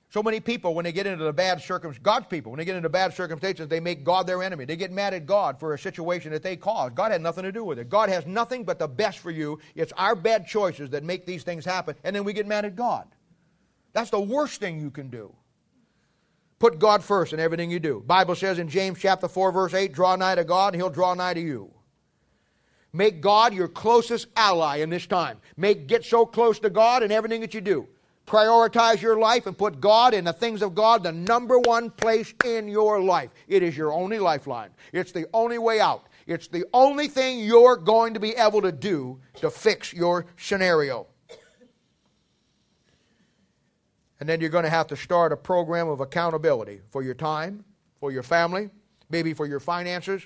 So 0.09 0.21
many 0.21 0.41
people, 0.41 0.75
when 0.75 0.83
they 0.83 0.91
get 0.91 1.07
into 1.07 1.23
the 1.23 1.31
bad 1.31 1.61
circumstances, 1.61 2.03
God's 2.03 2.25
people, 2.25 2.51
when 2.51 2.59
they 2.59 2.65
get 2.65 2.75
into 2.75 2.89
bad 2.89 3.13
circumstances, 3.13 3.69
they 3.69 3.79
make 3.79 4.03
God 4.03 4.27
their 4.27 4.43
enemy. 4.43 4.65
They 4.65 4.75
get 4.75 4.91
mad 4.91 5.13
at 5.13 5.25
God 5.25 5.61
for 5.61 5.73
a 5.75 5.79
situation 5.79 6.33
that 6.33 6.43
they 6.43 6.57
caused. 6.57 6.93
God 6.93 7.13
had 7.13 7.21
nothing 7.21 7.45
to 7.45 7.53
do 7.53 7.63
with 7.63 7.79
it. 7.79 7.87
God 7.87 8.09
has 8.09 8.25
nothing 8.25 8.65
but 8.65 8.79
the 8.79 8.87
best 8.89 9.19
for 9.19 9.31
you. 9.31 9.57
It's 9.73 9.93
our 9.93 10.13
bad 10.13 10.45
choices 10.45 10.89
that 10.89 11.05
make 11.05 11.25
these 11.25 11.43
things 11.43 11.63
happen, 11.63 11.95
and 12.03 12.13
then 12.13 12.25
we 12.25 12.33
get 12.33 12.47
mad 12.47 12.65
at 12.65 12.75
God. 12.75 13.07
That's 13.93 14.09
the 14.09 14.19
worst 14.19 14.59
thing 14.59 14.77
you 14.77 14.91
can 14.91 15.09
do. 15.09 15.33
Put 16.59 16.79
God 16.79 17.01
first 17.01 17.31
in 17.31 17.39
everything 17.39 17.71
you 17.71 17.79
do. 17.79 18.03
Bible 18.05 18.35
says 18.35 18.59
in 18.59 18.67
James 18.67 18.99
chapter 18.99 19.29
4 19.29 19.53
verse 19.53 19.73
8, 19.73 19.93
draw 19.93 20.17
nigh 20.17 20.35
to 20.35 20.43
God 20.43 20.73
and 20.73 20.81
he'll 20.81 20.89
draw 20.89 21.13
nigh 21.13 21.33
to 21.33 21.39
you. 21.39 21.71
Make 22.93 23.21
God 23.21 23.53
your 23.53 23.67
closest 23.67 24.27
ally 24.35 24.77
in 24.77 24.89
this 24.89 25.07
time. 25.07 25.37
Make 25.55 25.87
get 25.87 26.03
so 26.03 26.25
close 26.25 26.59
to 26.59 26.69
God 26.69 27.03
in 27.03 27.11
everything 27.11 27.41
that 27.41 27.53
you 27.53 27.61
do. 27.61 27.87
Prioritize 28.27 29.01
your 29.01 29.17
life 29.17 29.45
and 29.47 29.57
put 29.57 29.81
God 29.81 30.13
and 30.13 30.25
the 30.25 30.33
things 30.33 30.61
of 30.61 30.75
God 30.75 31.03
the 31.03 31.11
number 31.11 31.59
one 31.59 31.89
place 31.89 32.33
in 32.45 32.67
your 32.67 33.01
life. 33.01 33.29
It 33.47 33.63
is 33.63 33.75
your 33.75 33.91
only 33.91 34.19
lifeline. 34.19 34.69
It's 34.93 35.11
the 35.11 35.27
only 35.33 35.57
way 35.57 35.79
out. 35.79 36.07
It's 36.27 36.47
the 36.47 36.65
only 36.73 37.07
thing 37.07 37.39
you're 37.39 37.75
going 37.75 38.13
to 38.13 38.19
be 38.19 38.31
able 38.31 38.61
to 38.61 38.71
do 38.71 39.19
to 39.35 39.49
fix 39.49 39.91
your 39.91 40.27
scenario. 40.37 41.07
And 44.19 44.29
then 44.29 44.39
you're 44.39 44.51
going 44.51 44.65
to 44.65 44.69
have 44.69 44.87
to 44.87 44.95
start 44.95 45.31
a 45.31 45.37
program 45.37 45.89
of 45.89 45.99
accountability 45.99 46.81
for 46.91 47.01
your 47.01 47.15
time, 47.15 47.65
for 47.99 48.11
your 48.11 48.23
family, 48.23 48.69
maybe 49.09 49.33
for 49.33 49.47
your 49.47 49.59
finances, 49.59 50.21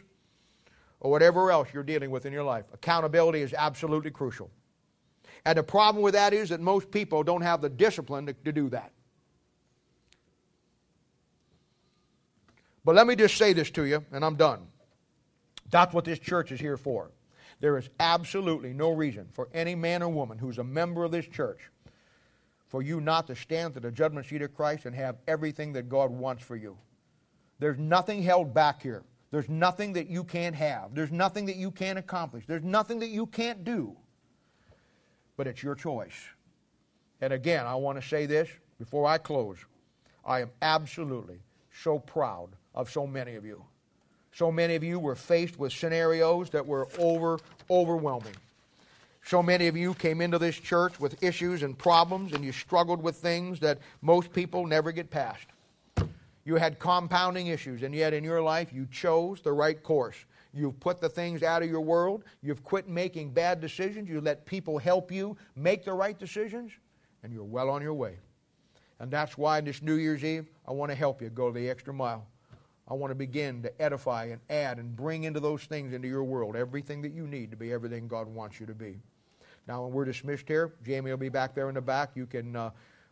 or 1.06 1.12
whatever 1.12 1.52
else 1.52 1.68
you're 1.72 1.84
dealing 1.84 2.10
with 2.10 2.26
in 2.26 2.34
your 2.34 2.44
life. 2.44 2.66
Accountability 2.74 3.44
is 3.44 3.54
absolutely 3.54 4.10
crucial. 4.10 4.50
And 5.46 5.56
the 5.56 5.62
problem 5.62 6.04
with 6.04 6.16
that 6.16 6.34
is 6.34 6.50
that 6.50 6.60
most 6.60 6.90
people 6.90 7.22
don't 7.22 7.44
have 7.44 7.62
the 7.62 7.70
discipline 7.70 8.26
to, 8.26 8.34
to 8.34 8.52
do 8.52 8.70
that. 8.70 8.92
But 12.84 12.96
let 12.96 13.06
me 13.06 13.16
just 13.16 13.38
say 13.38 13.54
this 13.54 13.70
to 13.72 13.84
you, 13.84 14.04
and 14.12 14.26
I'm 14.26 14.36
done. 14.36 14.66
That's 15.70 15.94
what 15.94 16.06
this 16.06 16.18
church 16.18 16.52
is 16.52 16.60
here 16.60 16.76
for. 16.76 17.12
There 17.60 17.78
is 17.78 17.88
absolutely 18.00 18.74
no 18.74 18.90
reason 18.90 19.28
for 19.32 19.48
any 19.54 19.76
man 19.76 20.02
or 20.02 20.10
woman 20.10 20.40
who's 20.40 20.58
a 20.58 20.64
member 20.64 21.04
of 21.04 21.12
this 21.12 21.28
church 21.28 21.70
for 22.66 22.82
you 22.82 23.00
not 23.00 23.28
to 23.28 23.36
stand 23.36 23.78
at 23.78 23.84
the 23.84 23.92
judgment 23.92 24.26
seat 24.26 24.42
of 24.42 24.56
Christ 24.56 24.88
and 24.88 24.96
have 24.96 25.18
everything 25.28 25.74
that 25.74 25.88
God 25.88 26.10
wants 26.10 26.44
for 26.44 26.56
you. 26.56 26.76
There's 27.60 27.78
nothing 27.78 28.24
held 28.24 28.56
back 28.56 28.82
here. 28.82 29.04
There's 29.36 29.50
nothing 29.50 29.92
that 29.92 30.08
you 30.08 30.24
can't 30.24 30.56
have. 30.56 30.96
There's 30.96 31.12
nothing 31.12 31.48
that 31.48 31.58
you 31.58 31.70
can't 31.70 32.00
accomplish. 32.00 32.46
There's 32.48 32.64
nothing 32.64 33.00
that 33.00 33.10
you 33.10 33.26
can't 33.26 33.66
do. 33.66 33.98
But 35.36 35.46
it's 35.46 35.62
your 35.62 35.76
choice. 35.76 36.16
And 37.20 37.34
again, 37.34 37.66
I 37.66 37.76
want 37.76 38.02
to 38.02 38.08
say 38.08 38.28
this 38.28 38.48
before 38.80 39.06
I 39.06 39.18
close. 39.18 39.58
I 40.26 40.40
am 40.40 40.52
absolutely 40.62 41.40
so 41.84 42.00
proud 42.00 42.52
of 42.74 42.90
so 42.90 43.06
many 43.06 43.36
of 43.36 43.44
you. 43.44 43.62
So 44.32 44.54
many 44.54 44.76
of 44.76 44.86
you 44.86 45.00
were 45.00 45.16
faced 45.16 45.60
with 45.60 45.74
scenarios 45.74 46.50
that 46.52 46.66
were 46.66 46.88
over 46.98 47.38
overwhelming. 47.70 48.38
So 49.26 49.44
many 49.44 49.68
of 49.68 49.76
you 49.76 49.96
came 49.96 50.22
into 50.22 50.40
this 50.40 50.56
church 50.56 50.98
with 50.98 51.22
issues 51.22 51.62
and 51.62 51.78
problems, 51.78 52.32
and 52.32 52.42
you 52.42 52.54
struggled 52.54 53.04
with 53.04 53.18
things 53.18 53.60
that 53.60 53.80
most 54.02 54.32
people 54.32 54.66
never 54.66 54.94
get 54.94 55.10
past. 55.10 55.46
You 56.46 56.56
had 56.56 56.80
compounding 56.80 57.48
issues, 57.48 57.82
and 57.82 57.94
yet 57.94 58.14
in 58.14 58.24
your 58.24 58.42
life 58.42 58.72
you 58.72 58.88
chose 58.92 59.42
the 59.42 59.52
right 59.52 59.82
course. 59.82 60.16
You've 60.54 60.80
put 60.80 61.02
the 61.02 61.10
things 61.10 61.44
out 61.44 61.64
of 61.64 61.70
your 61.70 61.82
world. 61.82 62.24
You've 62.42 62.64
quit 62.64 62.88
making 62.88 63.32
bad 63.32 63.60
decisions. 63.60 64.08
You 64.08 64.22
let 64.22 64.46
people 64.46 64.78
help 64.78 65.12
you 65.12 65.36
make 65.56 65.84
the 65.84 65.94
right 65.94 66.18
decisions, 66.18 66.72
and 67.24 67.34
you're 67.34 67.44
well 67.44 67.70
on 67.70 67.82
your 67.82 67.96
way. 67.96 68.20
And 69.00 69.12
that's 69.12 69.38
why 69.38 69.60
this 69.60 69.82
New 69.82 69.96
Year's 69.96 70.24
Eve, 70.24 70.50
I 70.68 70.72
want 70.72 70.92
to 70.92 70.96
help 70.96 71.22
you 71.22 71.30
go 71.30 71.52
the 71.52 71.70
extra 71.70 71.94
mile. 71.94 72.26
I 72.88 72.94
want 72.94 73.12
to 73.12 73.16
begin 73.16 73.64
to 73.64 73.82
edify 73.82 74.26
and 74.26 74.40
add 74.50 74.78
and 74.78 74.96
bring 74.96 75.24
into 75.24 75.40
those 75.40 75.64
things 75.64 75.92
into 75.92 76.08
your 76.08 76.24
world 76.24 76.56
everything 76.56 77.02
that 77.02 77.14
you 77.14 77.26
need 77.26 77.50
to 77.50 77.58
be 77.58 77.74
everything 77.74 78.08
God 78.08 78.28
wants 78.28 78.60
you 78.60 78.68
to 78.68 78.76
be. 78.76 79.00
Now, 79.68 79.84
when 79.84 79.94
we're 79.94 80.06
dismissed 80.06 80.48
here, 80.48 80.74
Jamie 80.86 81.10
will 81.10 81.18
be 81.18 81.30
back 81.30 81.56
there 81.56 81.68
in 81.70 81.76
the 81.76 81.82
back. 81.82 82.12
You 82.14 82.28
can, 82.28 82.56
uh, 82.56 82.70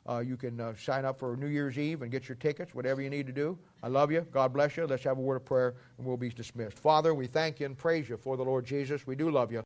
uh, 0.09 0.19
you 0.19 0.35
can 0.35 0.59
uh, 0.59 0.73
sign 0.75 1.05
up 1.05 1.19
for 1.19 1.37
New 1.37 1.47
Year's 1.47 1.77
Eve 1.77 2.01
and 2.01 2.11
get 2.11 2.27
your 2.27 2.35
tickets, 2.35 2.73
whatever 2.73 3.01
you 3.01 3.09
need 3.09 3.27
to 3.27 3.33
do. 3.33 3.57
I 3.81 3.87
love 3.87 4.11
you. 4.11 4.21
God 4.31 4.53
bless 4.53 4.75
you. 4.75 4.85
Let's 4.85 5.03
have 5.03 5.17
a 5.17 5.21
word 5.21 5.35
of 5.35 5.45
prayer 5.45 5.75
and 5.97 6.07
we'll 6.07 6.17
be 6.17 6.29
dismissed. 6.29 6.79
Father, 6.79 7.13
we 7.13 7.27
thank 7.27 7.59
you 7.59 7.65
and 7.65 7.77
praise 7.77 8.09
you 8.09 8.17
for 8.17 8.35
the 8.35 8.43
Lord 8.43 8.65
Jesus. 8.65 9.05
We 9.05 9.15
do 9.15 9.29
love 9.29 9.51
you. 9.51 9.61